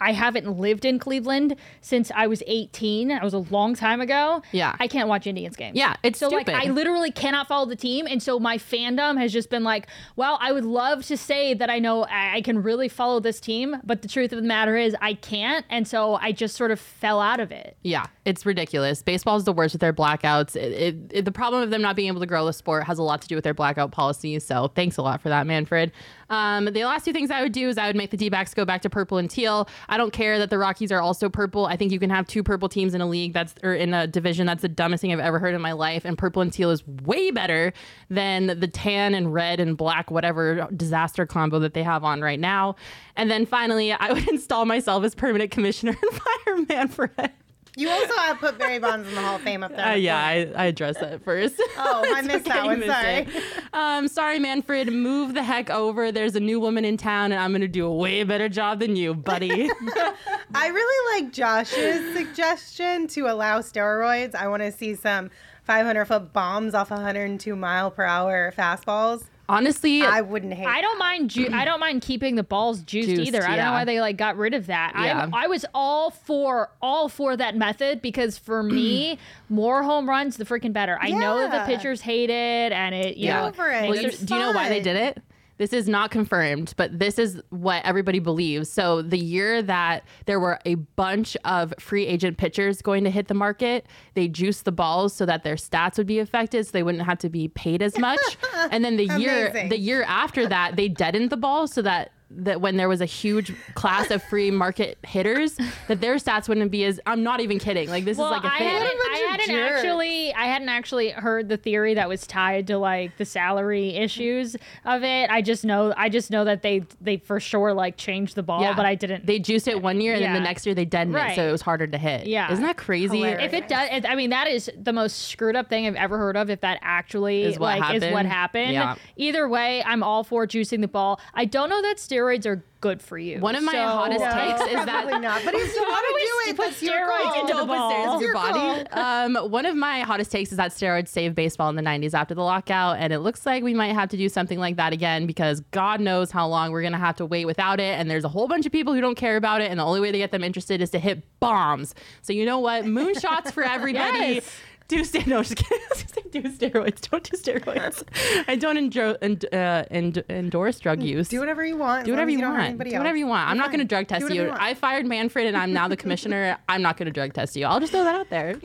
I 0.00 0.12
haven't 0.12 0.58
lived 0.58 0.84
in 0.84 0.98
Cleveland 0.98 1.56
since 1.80 2.10
I 2.14 2.26
was 2.26 2.42
18. 2.46 3.08
That 3.08 3.22
was 3.22 3.34
a 3.34 3.38
long 3.38 3.74
time 3.74 4.00
ago. 4.00 4.42
Yeah. 4.52 4.76
I 4.78 4.88
can't 4.88 5.08
watch 5.08 5.26
Indians 5.26 5.56
games. 5.56 5.76
Yeah, 5.76 5.94
it's 6.02 6.18
so 6.18 6.28
like 6.28 6.46
stupid. 6.48 6.66
I 6.68 6.70
literally 6.70 7.10
cannot 7.10 7.48
follow 7.48 7.66
the 7.66 7.76
team 7.76 8.06
and 8.08 8.22
so 8.22 8.38
my 8.38 8.58
fandom 8.58 9.18
has 9.18 9.32
just 9.32 9.50
been 9.50 9.64
like, 9.64 9.86
well, 10.16 10.38
I 10.40 10.52
would 10.52 10.64
love 10.64 11.04
to 11.06 11.16
say 11.16 11.54
that 11.54 11.70
I 11.70 11.78
know 11.78 12.04
I 12.04 12.34
I 12.36 12.40
can 12.40 12.62
really 12.62 12.88
follow 12.88 13.20
this 13.20 13.38
team, 13.40 13.76
but 13.84 14.02
the 14.02 14.08
truth 14.08 14.32
of 14.32 14.40
the 14.42 14.48
matter 14.48 14.76
is 14.76 14.96
I 15.00 15.14
can't 15.14 15.64
and 15.70 15.86
so 15.86 16.14
I 16.16 16.32
just 16.32 16.56
sort 16.56 16.70
of 16.70 16.80
fell 16.80 17.20
out 17.20 17.38
of 17.40 17.52
it. 17.52 17.76
Yeah, 17.82 18.06
it's 18.24 18.44
ridiculous. 18.44 19.02
Baseball 19.02 19.36
is 19.36 19.44
the 19.44 19.52
worst 19.52 19.74
with 19.74 19.80
their 19.80 19.92
blackouts. 19.92 20.56
It, 20.56 20.72
it, 20.72 20.96
it- 21.10 21.24
the 21.24 21.32
problem 21.32 21.62
of 21.62 21.70
them 21.70 21.80
not 21.80 21.96
being 21.96 22.08
able 22.08 22.20
to 22.20 22.26
grow 22.26 22.44
the 22.44 22.52
sport 22.52 22.84
has 22.84 22.98
a 22.98 23.02
lot 23.02 23.22
to 23.22 23.28
do 23.28 23.34
with 23.34 23.44
their 23.44 23.54
blackout 23.54 23.92
policy. 23.92 24.38
So 24.40 24.68
thanks 24.74 24.96
a 24.98 25.02
lot 25.02 25.22
for 25.22 25.28
that, 25.30 25.46
Manfred. 25.46 25.90
Um, 26.34 26.64
the 26.64 26.84
last 26.84 27.04
two 27.04 27.12
things 27.12 27.30
I 27.30 27.42
would 27.42 27.52
do 27.52 27.68
is 27.68 27.78
I 27.78 27.86
would 27.86 27.94
make 27.94 28.10
the 28.10 28.16
D 28.16 28.28
backs 28.28 28.54
go 28.54 28.64
back 28.64 28.82
to 28.82 28.90
purple 28.90 29.18
and 29.18 29.30
teal. 29.30 29.68
I 29.88 29.96
don't 29.96 30.12
care 30.12 30.36
that 30.40 30.50
the 30.50 30.58
Rockies 30.58 30.90
are 30.90 31.00
also 31.00 31.28
purple. 31.28 31.66
I 31.66 31.76
think 31.76 31.92
you 31.92 32.00
can 32.00 32.10
have 32.10 32.26
two 32.26 32.42
purple 32.42 32.68
teams 32.68 32.92
in 32.92 33.00
a 33.00 33.06
league 33.06 33.32
that's 33.32 33.54
or 33.62 33.72
in 33.72 33.94
a 33.94 34.08
division 34.08 34.44
that's 34.44 34.62
the 34.62 34.68
dumbest 34.68 35.00
thing 35.00 35.12
I've 35.12 35.20
ever 35.20 35.38
heard 35.38 35.54
in 35.54 35.60
my 35.60 35.70
life. 35.70 36.04
And 36.04 36.18
purple 36.18 36.42
and 36.42 36.52
teal 36.52 36.70
is 36.70 36.84
way 37.04 37.30
better 37.30 37.72
than 38.10 38.58
the 38.58 38.66
tan 38.66 39.14
and 39.14 39.32
red 39.32 39.60
and 39.60 39.76
black 39.76 40.10
whatever 40.10 40.66
disaster 40.76 41.24
combo 41.24 41.60
that 41.60 41.72
they 41.72 41.84
have 41.84 42.02
on 42.02 42.20
right 42.20 42.40
now. 42.40 42.74
And 43.14 43.30
then 43.30 43.46
finally, 43.46 43.92
I 43.92 44.12
would 44.12 44.28
install 44.32 44.64
myself 44.64 45.04
as 45.04 45.14
permanent 45.14 45.52
commissioner 45.52 45.96
and 46.02 46.20
fire 46.20 46.66
Manfred. 46.68 47.30
You 47.76 47.90
also 47.90 48.14
have 48.14 48.38
put 48.38 48.58
Barry 48.58 48.78
Bonds 48.78 49.08
in 49.08 49.14
the 49.14 49.20
Hall 49.20 49.36
of 49.36 49.42
Fame 49.42 49.62
up 49.62 49.74
there. 49.74 49.84
Uh, 49.94 49.94
yeah, 49.94 50.16
I, 50.16 50.50
I 50.56 50.64
addressed 50.66 51.00
that 51.00 51.22
first. 51.24 51.56
Oh, 51.76 52.04
I 52.14 52.22
missed 52.22 52.46
that 52.46 52.64
one. 52.64 52.82
Sorry. 52.82 53.26
Um, 53.72 54.08
sorry, 54.08 54.38
Manfred. 54.38 54.92
Move 54.92 55.34
the 55.34 55.42
heck 55.42 55.68
over. 55.70 56.10
There's 56.10 56.36
a 56.36 56.40
new 56.40 56.58
woman 56.58 56.84
in 56.84 56.96
town, 56.96 57.32
and 57.32 57.40
I'm 57.40 57.50
going 57.50 57.60
to 57.60 57.68
do 57.68 57.84
a 57.86 57.94
way 57.94 58.22
better 58.22 58.48
job 58.48 58.80
than 58.80 58.96
you, 58.96 59.14
buddy. 59.14 59.68
I 60.54 60.68
really 60.68 61.22
like 61.22 61.32
Josh's 61.32 62.14
suggestion 62.14 63.08
to 63.08 63.22
allow 63.26 63.60
steroids. 63.60 64.34
I 64.34 64.48
want 64.48 64.62
to 64.62 64.72
see 64.72 64.94
some 64.94 65.30
500 65.64 66.04
foot 66.06 66.32
bombs 66.32 66.74
off 66.74 66.90
102 66.90 67.56
mile 67.56 67.90
per 67.90 68.04
hour 68.04 68.52
fastballs. 68.56 69.24
Honestly, 69.48 70.02
I 70.02 70.20
wouldn't 70.22 70.54
hate. 70.54 70.66
I 70.66 70.80
don't 70.80 70.98
mind. 70.98 71.30
Ju- 71.30 71.50
I 71.52 71.64
don't 71.64 71.80
mind 71.80 72.02
keeping 72.02 72.34
the 72.34 72.42
balls 72.42 72.80
juiced, 72.82 73.08
Juiced, 73.08 73.20
either. 73.28 73.44
I 73.46 73.56
don't 73.56 73.64
know 73.66 73.72
why 73.72 73.84
they 73.84 74.00
like 74.00 74.16
got 74.16 74.36
rid 74.36 74.54
of 74.54 74.66
that. 74.68 74.92
Yeah. 74.96 75.28
I 75.32 75.44
I 75.44 75.46
was 75.48 75.66
all 75.74 76.10
for 76.10 76.70
all 76.80 77.08
for 77.08 77.36
that 77.36 77.54
method 77.56 78.00
because 78.00 78.38
for 78.38 78.62
me, 78.62 79.18
more 79.48 79.82
home 79.82 80.08
runs 80.08 80.36
the 80.38 80.44
freaking 80.44 80.72
better. 80.72 80.98
I 81.00 81.10
know 81.10 81.38
that 81.38 81.66
the 81.66 81.76
pitchers 81.76 82.00
hate 82.00 82.30
it, 82.30 82.72
and 82.72 82.94
it 82.94 83.16
you 83.16 83.26
Get 83.26 83.40
know. 83.40 83.48
over 83.48 83.70
it. 83.70 83.88
Well, 83.88 83.96
you- 84.00 84.08
It's 84.08 84.18
do 84.20 84.34
you 84.34 84.40
know 84.40 84.52
why 84.52 84.68
they 84.68 84.80
did 84.80 84.96
it? 84.96 85.22
This 85.64 85.72
is 85.72 85.88
not 85.88 86.10
confirmed, 86.10 86.74
but 86.76 86.98
this 86.98 87.18
is 87.18 87.40
what 87.48 87.82
everybody 87.86 88.18
believes. 88.18 88.68
So, 88.70 89.00
the 89.00 89.16
year 89.16 89.62
that 89.62 90.04
there 90.26 90.38
were 90.38 90.58
a 90.66 90.74
bunch 90.74 91.38
of 91.46 91.72
free 91.78 92.06
agent 92.06 92.36
pitchers 92.36 92.82
going 92.82 93.02
to 93.04 93.10
hit 93.10 93.28
the 93.28 93.34
market, 93.34 93.86
they 94.12 94.28
juiced 94.28 94.66
the 94.66 94.72
balls 94.72 95.14
so 95.14 95.24
that 95.24 95.42
their 95.42 95.54
stats 95.54 95.96
would 95.96 96.06
be 96.06 96.18
affected, 96.18 96.66
so 96.66 96.72
they 96.72 96.82
wouldn't 96.82 97.04
have 97.04 97.16
to 97.20 97.30
be 97.30 97.48
paid 97.48 97.80
as 97.80 97.98
much. 97.98 98.20
and 98.70 98.84
then 98.84 98.98
the 98.98 99.06
year 99.18 99.66
the 99.70 99.78
year 99.78 100.02
after 100.02 100.46
that, 100.46 100.76
they 100.76 100.86
deadened 100.86 101.30
the 101.30 101.38
balls 101.38 101.72
so 101.72 101.80
that 101.80 102.12
that 102.36 102.60
when 102.60 102.76
there 102.76 102.88
was 102.88 103.00
a 103.00 103.06
huge 103.06 103.52
class 103.74 104.10
of 104.10 104.22
free 104.22 104.50
market 104.50 104.98
hitters, 105.06 105.56
that 105.88 106.00
their 106.00 106.16
stats 106.16 106.48
wouldn't 106.48 106.70
be 106.70 106.84
as. 106.84 107.00
I'm 107.06 107.22
not 107.22 107.40
even 107.40 107.58
kidding. 107.58 107.88
Like 107.88 108.04
this 108.04 108.18
Well, 108.18 108.26
is 108.32 108.42
like 108.42 108.44
a 108.44 108.54
I 108.54 108.58
thing. 108.58 108.68
hadn't, 108.68 108.98
bunch 108.98 109.10
I 109.14 109.26
hadn't 109.30 109.46
jerks. 109.46 109.74
actually, 109.78 110.34
I 110.34 110.44
hadn't 110.46 110.68
actually 110.68 111.10
heard 111.10 111.48
the 111.48 111.56
theory 111.56 111.94
that 111.94 112.08
was 112.08 112.26
tied 112.26 112.66
to 112.68 112.78
like 112.78 113.16
the 113.16 113.24
salary 113.24 113.90
issues 113.96 114.56
of 114.84 115.02
it. 115.02 115.30
I 115.30 115.42
just 115.42 115.64
know, 115.64 115.92
I 115.96 116.08
just 116.08 116.30
know 116.30 116.44
that 116.44 116.62
they, 116.62 116.84
they 117.00 117.16
for 117.18 117.40
sure 117.40 117.72
like 117.74 117.96
changed 117.96 118.34
the 118.34 118.42
ball, 118.42 118.62
yeah. 118.62 118.74
but 118.74 118.86
I 118.86 118.94
didn't. 118.94 119.26
They 119.26 119.38
juiced 119.38 119.68
it 119.68 119.80
one 119.82 120.00
year, 120.00 120.14
and 120.14 120.22
then 120.22 120.34
the 120.34 120.40
next 120.40 120.66
year 120.66 120.74
they 120.74 120.84
deadened 120.84 121.16
it, 121.16 121.34
so 121.34 121.48
it 121.48 121.52
was 121.52 121.62
harder 121.62 121.86
to 121.86 121.98
hit. 121.98 122.26
Yeah. 122.26 122.50
isn't 122.52 122.64
that 122.64 122.76
crazy? 122.76 123.18
Hilarious. 123.18 123.44
if 123.44 123.52
it 123.54 123.68
does, 123.68 123.88
it, 123.90 124.06
I 124.06 124.14
mean, 124.14 124.30
that 124.30 124.48
is 124.48 124.70
the 124.80 124.92
most 124.92 125.28
screwed 125.28 125.56
up 125.56 125.68
thing 125.68 125.86
I've 125.86 125.94
ever 125.96 126.18
heard 126.18 126.36
of. 126.36 126.50
If 126.50 126.60
that 126.60 126.78
actually 126.82 127.42
Is 127.42 127.58
what 127.58 127.78
like 127.80 127.94
is 127.96 128.02
what 128.12 128.26
happened? 128.26 128.34
happened. 128.34 128.72
Yeah. 128.72 128.94
Either 129.16 129.48
way, 129.48 129.82
I'm 129.84 130.02
all 130.02 130.24
for 130.24 130.46
juicing 130.46 130.80
the 130.80 130.88
ball. 130.88 131.20
I 131.34 131.44
don't 131.44 131.68
know 131.70 131.80
that 131.82 131.96
steroids 131.96 132.23
are 132.46 132.62
good 132.80 133.00
for 133.00 133.16
you. 133.16 133.38
One 133.40 133.54
of 133.56 133.62
my 133.64 133.72
So- 133.72 133.78
hottest 133.86 134.20
No, 134.20 134.30
takes 134.30 134.60
is 134.60 134.84
probably 134.84 135.12
that 135.12 135.20
not. 135.22 135.42
But 135.44 135.54
if 135.54 135.74
you 135.74 135.82
want 135.82 136.04
to 136.06 136.26
do 136.26 136.50
it, 136.50 136.56
put 136.56 136.70
steroids 136.74 137.40
into 137.40 137.52
the 137.54 137.58
Dope 137.60 137.68
ball. 137.68 138.12
your 138.20 138.22
Your 138.22 138.34
body. 138.34 138.86
Um, 138.90 139.50
one 139.50 139.64
of 139.64 139.74
my 139.74 140.00
hottest 140.00 140.30
takes 140.30 140.50
is 140.50 140.58
that 140.58 140.70
steroids 140.72 141.08
saved 141.08 141.34
baseball 141.34 141.70
in 141.70 141.76
the 141.76 141.82
90s 141.82 142.12
after 142.12 142.34
the 142.34 142.42
lockout, 142.42 142.98
and 142.98 143.12
it 143.12 143.20
looks 143.20 143.46
like 143.46 143.62
we 143.62 143.72
might 143.72 143.94
have 143.94 144.10
to 144.10 144.16
do 144.18 144.28
something 144.28 144.58
like 144.58 144.76
that 144.76 144.92
again 144.92 145.26
because 145.26 145.60
God 145.70 146.00
knows 146.00 146.30
how 146.30 146.46
long 146.46 146.72
we're 146.72 146.82
gonna 146.82 146.98
have 146.98 147.16
to 147.16 147.26
wait 147.26 147.46
without 147.46 147.80
it. 147.80 147.98
And 147.98 148.10
there's 148.10 148.24
a 148.24 148.28
whole 148.28 148.48
bunch 148.48 148.66
of 148.66 148.72
people 148.72 148.92
who 148.92 149.00
don't 149.00 149.14
care 149.16 149.36
about 149.36 149.62
it, 149.62 149.70
and 149.70 149.80
the 149.80 149.84
only 149.84 150.00
way 150.00 150.12
to 150.12 150.18
get 150.18 150.30
them 150.30 150.44
interested 150.44 150.82
is 150.82 150.90
to 150.90 150.98
hit 150.98 151.22
bombs. 151.40 151.94
So 152.20 152.32
you 152.34 152.44
know 152.44 152.58
what? 152.58 152.84
Moonshots 152.84 153.50
for 153.52 153.62
everybody. 153.64 154.34
Yes. 154.34 154.50
Do 154.86 155.02
st- 155.02 155.26
no, 155.26 155.42
just 155.42 155.56
kidding. 155.56 155.78
I 155.90 155.94
was 155.94 156.02
gonna 156.02 156.14
say 156.24 156.30
do 156.30 156.42
steroids. 156.42 157.10
Don't 157.10 157.22
do 157.30 157.36
steroids. 157.38 158.02
I 158.48 158.56
don't 158.56 158.76
endro- 158.76 159.16
end- 159.22 159.46
uh, 159.52 159.84
end- 159.90 160.22
endorse 160.28 160.78
drug 160.78 161.02
use. 161.02 161.28
Do 161.28 161.40
whatever 161.40 161.64
you 161.64 161.76
want. 161.76 162.04
Do 162.04 162.12
whatever 162.12 162.30
as 162.30 162.36
you 162.36 162.42
want. 162.42 162.60
anybody 162.62 162.90
Do 162.90 162.96
whatever 162.98 163.14
else. 163.14 163.18
you 163.18 163.26
want. 163.26 163.48
I'm 163.48 163.56
You're 163.56 163.64
not 163.64 163.70
going 163.70 163.78
to 163.80 163.86
drug 163.86 164.06
test 164.08 164.22
whatever 164.22 164.48
you. 164.48 164.54
I 164.58 164.74
fired 164.74 165.06
Manfred 165.06 165.46
and 165.46 165.56
I'm 165.56 165.72
now 165.72 165.88
the 165.88 165.96
commissioner. 165.96 166.58
I'm 166.68 166.82
not 166.82 166.96
going 166.98 167.06
to 167.06 167.12
drug 167.12 167.32
test 167.32 167.56
you. 167.56 167.64
I'll 167.66 167.80
just 167.80 167.92
throw 167.92 168.04
that 168.04 168.14
out 168.14 168.28
there. 168.30 168.56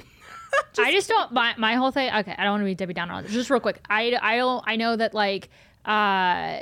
I 0.78 0.92
just 0.92 1.08
don't. 1.08 1.32
My, 1.32 1.54
my 1.58 1.76
whole 1.76 1.92
thing. 1.92 2.14
Okay, 2.14 2.36
I 2.38 2.44
don't 2.44 2.54
want 2.54 2.62
to 2.62 2.66
be 2.66 2.76
Debbie 2.76 2.94
Downer 2.96 3.14
on 3.14 3.24
this. 3.24 3.32
Just 3.32 3.50
real 3.50 3.60
quick. 3.60 3.80
I 3.90 4.18
I 4.22 4.36
don't. 4.38 4.64
I 4.68 4.76
know 4.76 4.96
that 4.96 5.14
like 5.14 5.50
uh, 5.88 6.60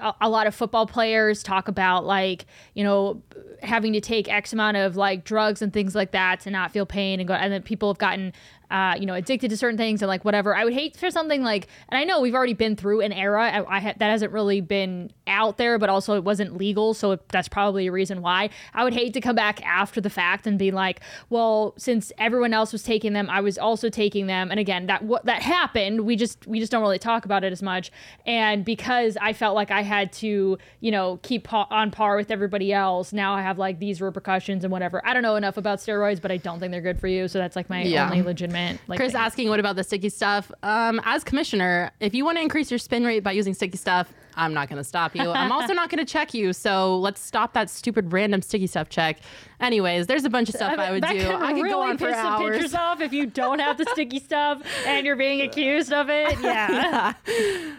a, 0.00 0.14
a 0.22 0.28
lot 0.28 0.46
of 0.46 0.54
football 0.54 0.86
players 0.86 1.42
talk 1.42 1.68
about 1.68 2.04
like 2.04 2.46
you 2.74 2.84
know 2.84 3.22
having 3.62 3.92
to 3.92 4.00
take 4.00 4.28
X 4.28 4.52
amount 4.52 4.76
of 4.76 4.96
like 4.96 5.24
drugs 5.24 5.62
and 5.62 5.72
things 5.72 5.94
like 5.94 6.10
that 6.10 6.40
to 6.40 6.50
not 6.50 6.72
feel 6.72 6.84
pain 6.84 7.20
and 7.20 7.28
go. 7.28 7.34
And 7.34 7.52
then 7.52 7.62
people 7.62 7.88
have 7.88 7.98
gotten 7.98 8.32
uh, 8.72 8.96
you 8.98 9.06
know 9.06 9.14
addicted 9.14 9.50
to 9.50 9.56
certain 9.56 9.76
things 9.76 10.02
and 10.02 10.08
like 10.08 10.24
whatever. 10.24 10.56
I 10.56 10.64
would 10.64 10.72
hate 10.72 10.96
for 10.96 11.10
something 11.10 11.42
like. 11.42 11.68
And 11.90 11.98
I 11.98 12.04
know 12.04 12.20
we've 12.20 12.34
already 12.34 12.54
been 12.54 12.74
through 12.74 13.02
an 13.02 13.12
era. 13.12 13.44
I, 13.44 13.76
I 13.76 13.80
ha- 13.80 13.94
that 13.98 14.10
hasn't 14.10 14.32
really 14.32 14.60
been 14.62 15.12
out 15.26 15.56
there, 15.56 15.78
but 15.78 15.88
also 15.88 16.14
it 16.16 16.24
wasn't 16.24 16.56
legal, 16.56 16.94
so 16.94 17.18
that's 17.30 17.48
probably 17.48 17.86
a 17.86 17.92
reason 17.92 18.22
why. 18.22 18.50
I 18.74 18.84
would 18.84 18.92
hate 18.94 19.12
to 19.14 19.20
come 19.20 19.36
back 19.36 19.64
after 19.64 20.00
the 20.00 20.10
fact 20.10 20.46
and 20.46 20.58
be 20.58 20.70
like, 20.70 21.00
well, 21.30 21.74
since 21.76 22.12
everyone 22.18 22.52
else 22.52 22.72
was 22.72 22.82
taking 22.82 23.12
them, 23.12 23.28
I 23.30 23.40
was 23.40 23.56
also 23.58 23.88
taking 23.88 24.26
them. 24.26 24.50
And 24.50 24.58
again, 24.58 24.86
that 24.86 25.02
what 25.04 25.24
that 25.26 25.42
happened. 25.42 26.00
We 26.02 26.16
just 26.16 26.46
we 26.46 26.58
just 26.60 26.72
don't 26.72 26.82
really 26.82 26.98
talk 26.98 27.24
about 27.24 27.44
it 27.44 27.52
as 27.52 27.62
much. 27.62 27.90
And 28.26 28.64
because 28.64 29.16
I 29.20 29.32
felt 29.32 29.54
like 29.54 29.70
I 29.70 29.82
had 29.82 30.12
to, 30.14 30.58
you 30.80 30.90
know, 30.90 31.18
keep 31.22 31.44
pa- 31.44 31.66
on 31.70 31.90
par 31.90 32.16
with 32.16 32.30
everybody 32.30 32.72
else, 32.72 33.12
now 33.12 33.34
I 33.34 33.42
have 33.42 33.58
like 33.58 33.78
these 33.78 34.00
repercussions 34.00 34.64
and 34.64 34.72
whatever. 34.72 35.00
I 35.06 35.14
don't 35.14 35.22
know 35.22 35.36
enough 35.36 35.56
about 35.56 35.78
steroids, 35.78 36.20
but 36.20 36.30
I 36.32 36.36
don't 36.36 36.58
think 36.60 36.72
they're 36.72 36.80
good 36.80 36.98
for 37.00 37.06
you. 37.08 37.28
So 37.28 37.38
that's 37.38 37.56
like 37.56 37.70
my 37.70 37.82
Yeah. 37.82 38.04
only 38.06 38.22
legitimate. 38.22 38.78
Like, 38.88 38.98
Chris 38.98 39.12
thing. 39.12 39.20
asking, 39.20 39.48
what 39.48 39.60
about 39.60 39.76
the 39.76 39.84
sticky 39.84 40.08
stuff? 40.08 40.50
Um, 40.62 41.00
as 41.04 41.24
commissioner, 41.24 41.90
if 42.00 42.14
you 42.14 42.24
want 42.24 42.38
to 42.38 42.42
increase 42.42 42.70
your 42.70 42.78
spin 42.78 43.04
rate 43.04 43.20
by 43.20 43.32
using 43.32 43.54
sticky 43.54 43.76
stuff, 43.78 44.12
I'm 44.36 44.54
not 44.54 44.68
going 44.68 44.78
to 44.78 44.84
stop 44.84 45.14
you. 45.16 45.30
I'm 45.30 45.52
also 45.52 45.72
not 45.74 45.90
going 45.90 46.04
to 46.04 46.10
check 46.10 46.34
you. 46.34 46.52
So 46.52 46.98
let's 46.98 47.20
stop 47.20 47.52
that 47.54 47.70
stupid 47.70 48.12
random 48.12 48.42
sticky 48.42 48.66
stuff 48.66 48.88
check. 48.88 49.18
Anyways, 49.60 50.06
there's 50.08 50.24
a 50.24 50.30
bunch 50.30 50.48
of 50.48 50.56
stuff 50.56 50.76
I, 50.78 50.90
would 50.90 51.02
that 51.04 51.12
do. 51.12 51.20
Can 51.20 51.40
I 51.42 51.52
could 51.52 51.62
really 51.62 51.70
go 51.70 51.82
on 51.82 51.96
for 51.98 52.06
piss 52.08 52.16
the 52.16 52.22
hours. 52.22 52.50
pictures 52.56 52.74
off 52.74 53.00
if 53.00 53.12
you 53.12 53.26
don't 53.26 53.60
have 53.60 53.78
the 53.78 53.84
sticky 53.92 54.18
stuff 54.24 54.60
and 54.86 55.06
you're 55.06 55.14
being 55.16 55.40
accused 55.42 55.92
of 55.92 56.08
it. 56.10 56.36
Yeah. 56.42 57.12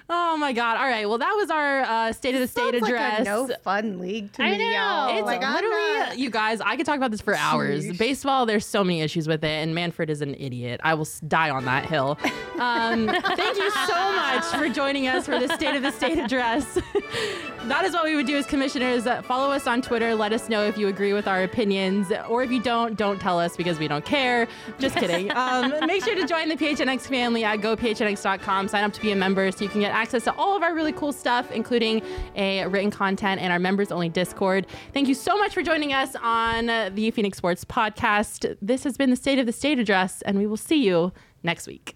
Oh 0.10 0.38
my 0.38 0.54
God. 0.54 0.78
All 0.78 0.88
right. 0.88 1.08
Well, 1.08 1.18
that 1.18 1.34
was 1.34 1.50
our 1.50 1.82
uh, 1.82 2.12
state 2.14 2.36
of 2.36 2.42
the 2.42 2.48
state 2.48 2.72
Sounds 2.74 2.84
address. 2.88 3.20
like 3.20 3.20
a 3.20 3.24
no 3.24 3.50
fun 3.64 4.00
league 4.00 4.32
to 4.34 4.44
I 4.44 4.52
me, 4.52 4.58
know. 4.60 4.70
y'all. 4.72 5.18
It's 5.18 5.26
like, 5.26 5.44
I'm 5.44 5.54
literally, 5.54 6.00
not- 6.00 6.18
you 6.18 6.30
guys, 6.30 6.62
I 6.62 6.76
could 6.78 6.86
talk 6.86 6.98
about 6.98 7.12
this 7.12 7.22
for 7.22 7.36
hours. 7.36 7.86
Sheesh. 7.86 7.98
Baseball, 7.98 8.46
there's 8.46 8.66
so 8.66 8.84
many 8.84 9.02
issues 9.02 9.28
with 9.28 9.44
it, 9.44 9.48
and 9.48 9.76
Manfred 9.76 10.10
is 10.10 10.22
an 10.22 10.36
idiot. 10.36 10.80
I 10.84 10.94
will 10.94 11.08
die 11.28 11.50
on 11.50 11.66
that 11.66 11.86
hill. 11.86 12.18
Um, 12.60 13.08
thank 13.08 13.58
you 13.58 13.72
so 13.88 14.14
much 14.16 14.44
for 14.46 14.70
joining 14.70 15.08
us 15.08 15.26
for 15.26 15.38
the 15.40 15.54
State 15.56 15.76
of 15.76 15.82
the 15.84 15.92
State 15.92 16.18
address. 16.18 16.43
that 17.64 17.86
is 17.86 17.94
what 17.94 18.04
we 18.04 18.16
would 18.16 18.28
do 18.28 18.36
as 18.36 18.46
commissioners. 18.46 19.08
Uh, 19.08 19.22
follow 19.22 19.52
us 19.52 19.66
on 19.68 19.82
Twitter. 19.82 20.14
Let 20.14 20.34
us 20.34 20.50
know 20.50 20.66
if 20.66 20.78
you 20.78 20.88
agree 20.88 21.14
with 21.14 21.28
our 21.28 21.44
opinions, 21.44 22.12
or 22.28 22.44
if 22.44 22.52
you 22.52 22.62
don't, 22.62 22.98
don't 22.98 23.20
tell 23.20 23.40
us 23.40 23.56
because 23.56 23.80
we 23.80 23.88
don't 23.88 24.06
care. 24.06 24.48
Just 24.80 24.96
kidding. 24.96 25.32
Um, 25.44 25.74
make 25.88 26.04
sure 26.04 26.16
to 26.16 26.28
join 26.28 26.48
the 26.48 26.56
PHNX 26.56 27.02
family 27.02 27.44
at 27.44 27.60
gophnx.com. 27.60 28.68
Sign 28.68 28.84
up 28.84 28.94
to 28.94 29.02
be 29.02 29.12
a 29.12 29.16
member 29.16 29.52
so 29.52 29.64
you 29.64 29.70
can 29.70 29.82
get 29.82 29.92
access 29.92 30.24
to 30.26 30.34
all 30.36 30.56
of 30.56 30.64
our 30.64 30.74
really 30.74 30.94
cool 30.94 31.12
stuff, 31.12 31.52
including 31.52 32.02
a 32.36 32.66
written 32.68 32.92
content 32.92 33.42
and 33.42 33.52
our 33.52 33.60
members 33.60 33.92
only 33.92 34.10
Discord. 34.10 34.68
Thank 34.94 35.08
you 35.08 35.16
so 35.16 35.38
much 35.38 35.54
for 35.54 35.62
joining 35.62 35.92
us 35.92 36.16
on 36.22 36.68
the 36.68 37.12
Phoenix 37.12 37.38
Sports 37.38 37.66
Podcast. 37.66 38.56
This 38.62 38.84
has 38.84 38.96
been 38.96 39.10
the 39.10 39.16
State 39.16 39.40
of 39.40 39.46
the 39.46 39.52
State 39.52 39.80
address, 39.80 40.22
and 40.22 40.38
we 40.38 40.46
will 40.46 40.58
see 40.58 40.86
you 40.86 41.12
next 41.44 41.68
week. 41.68 41.96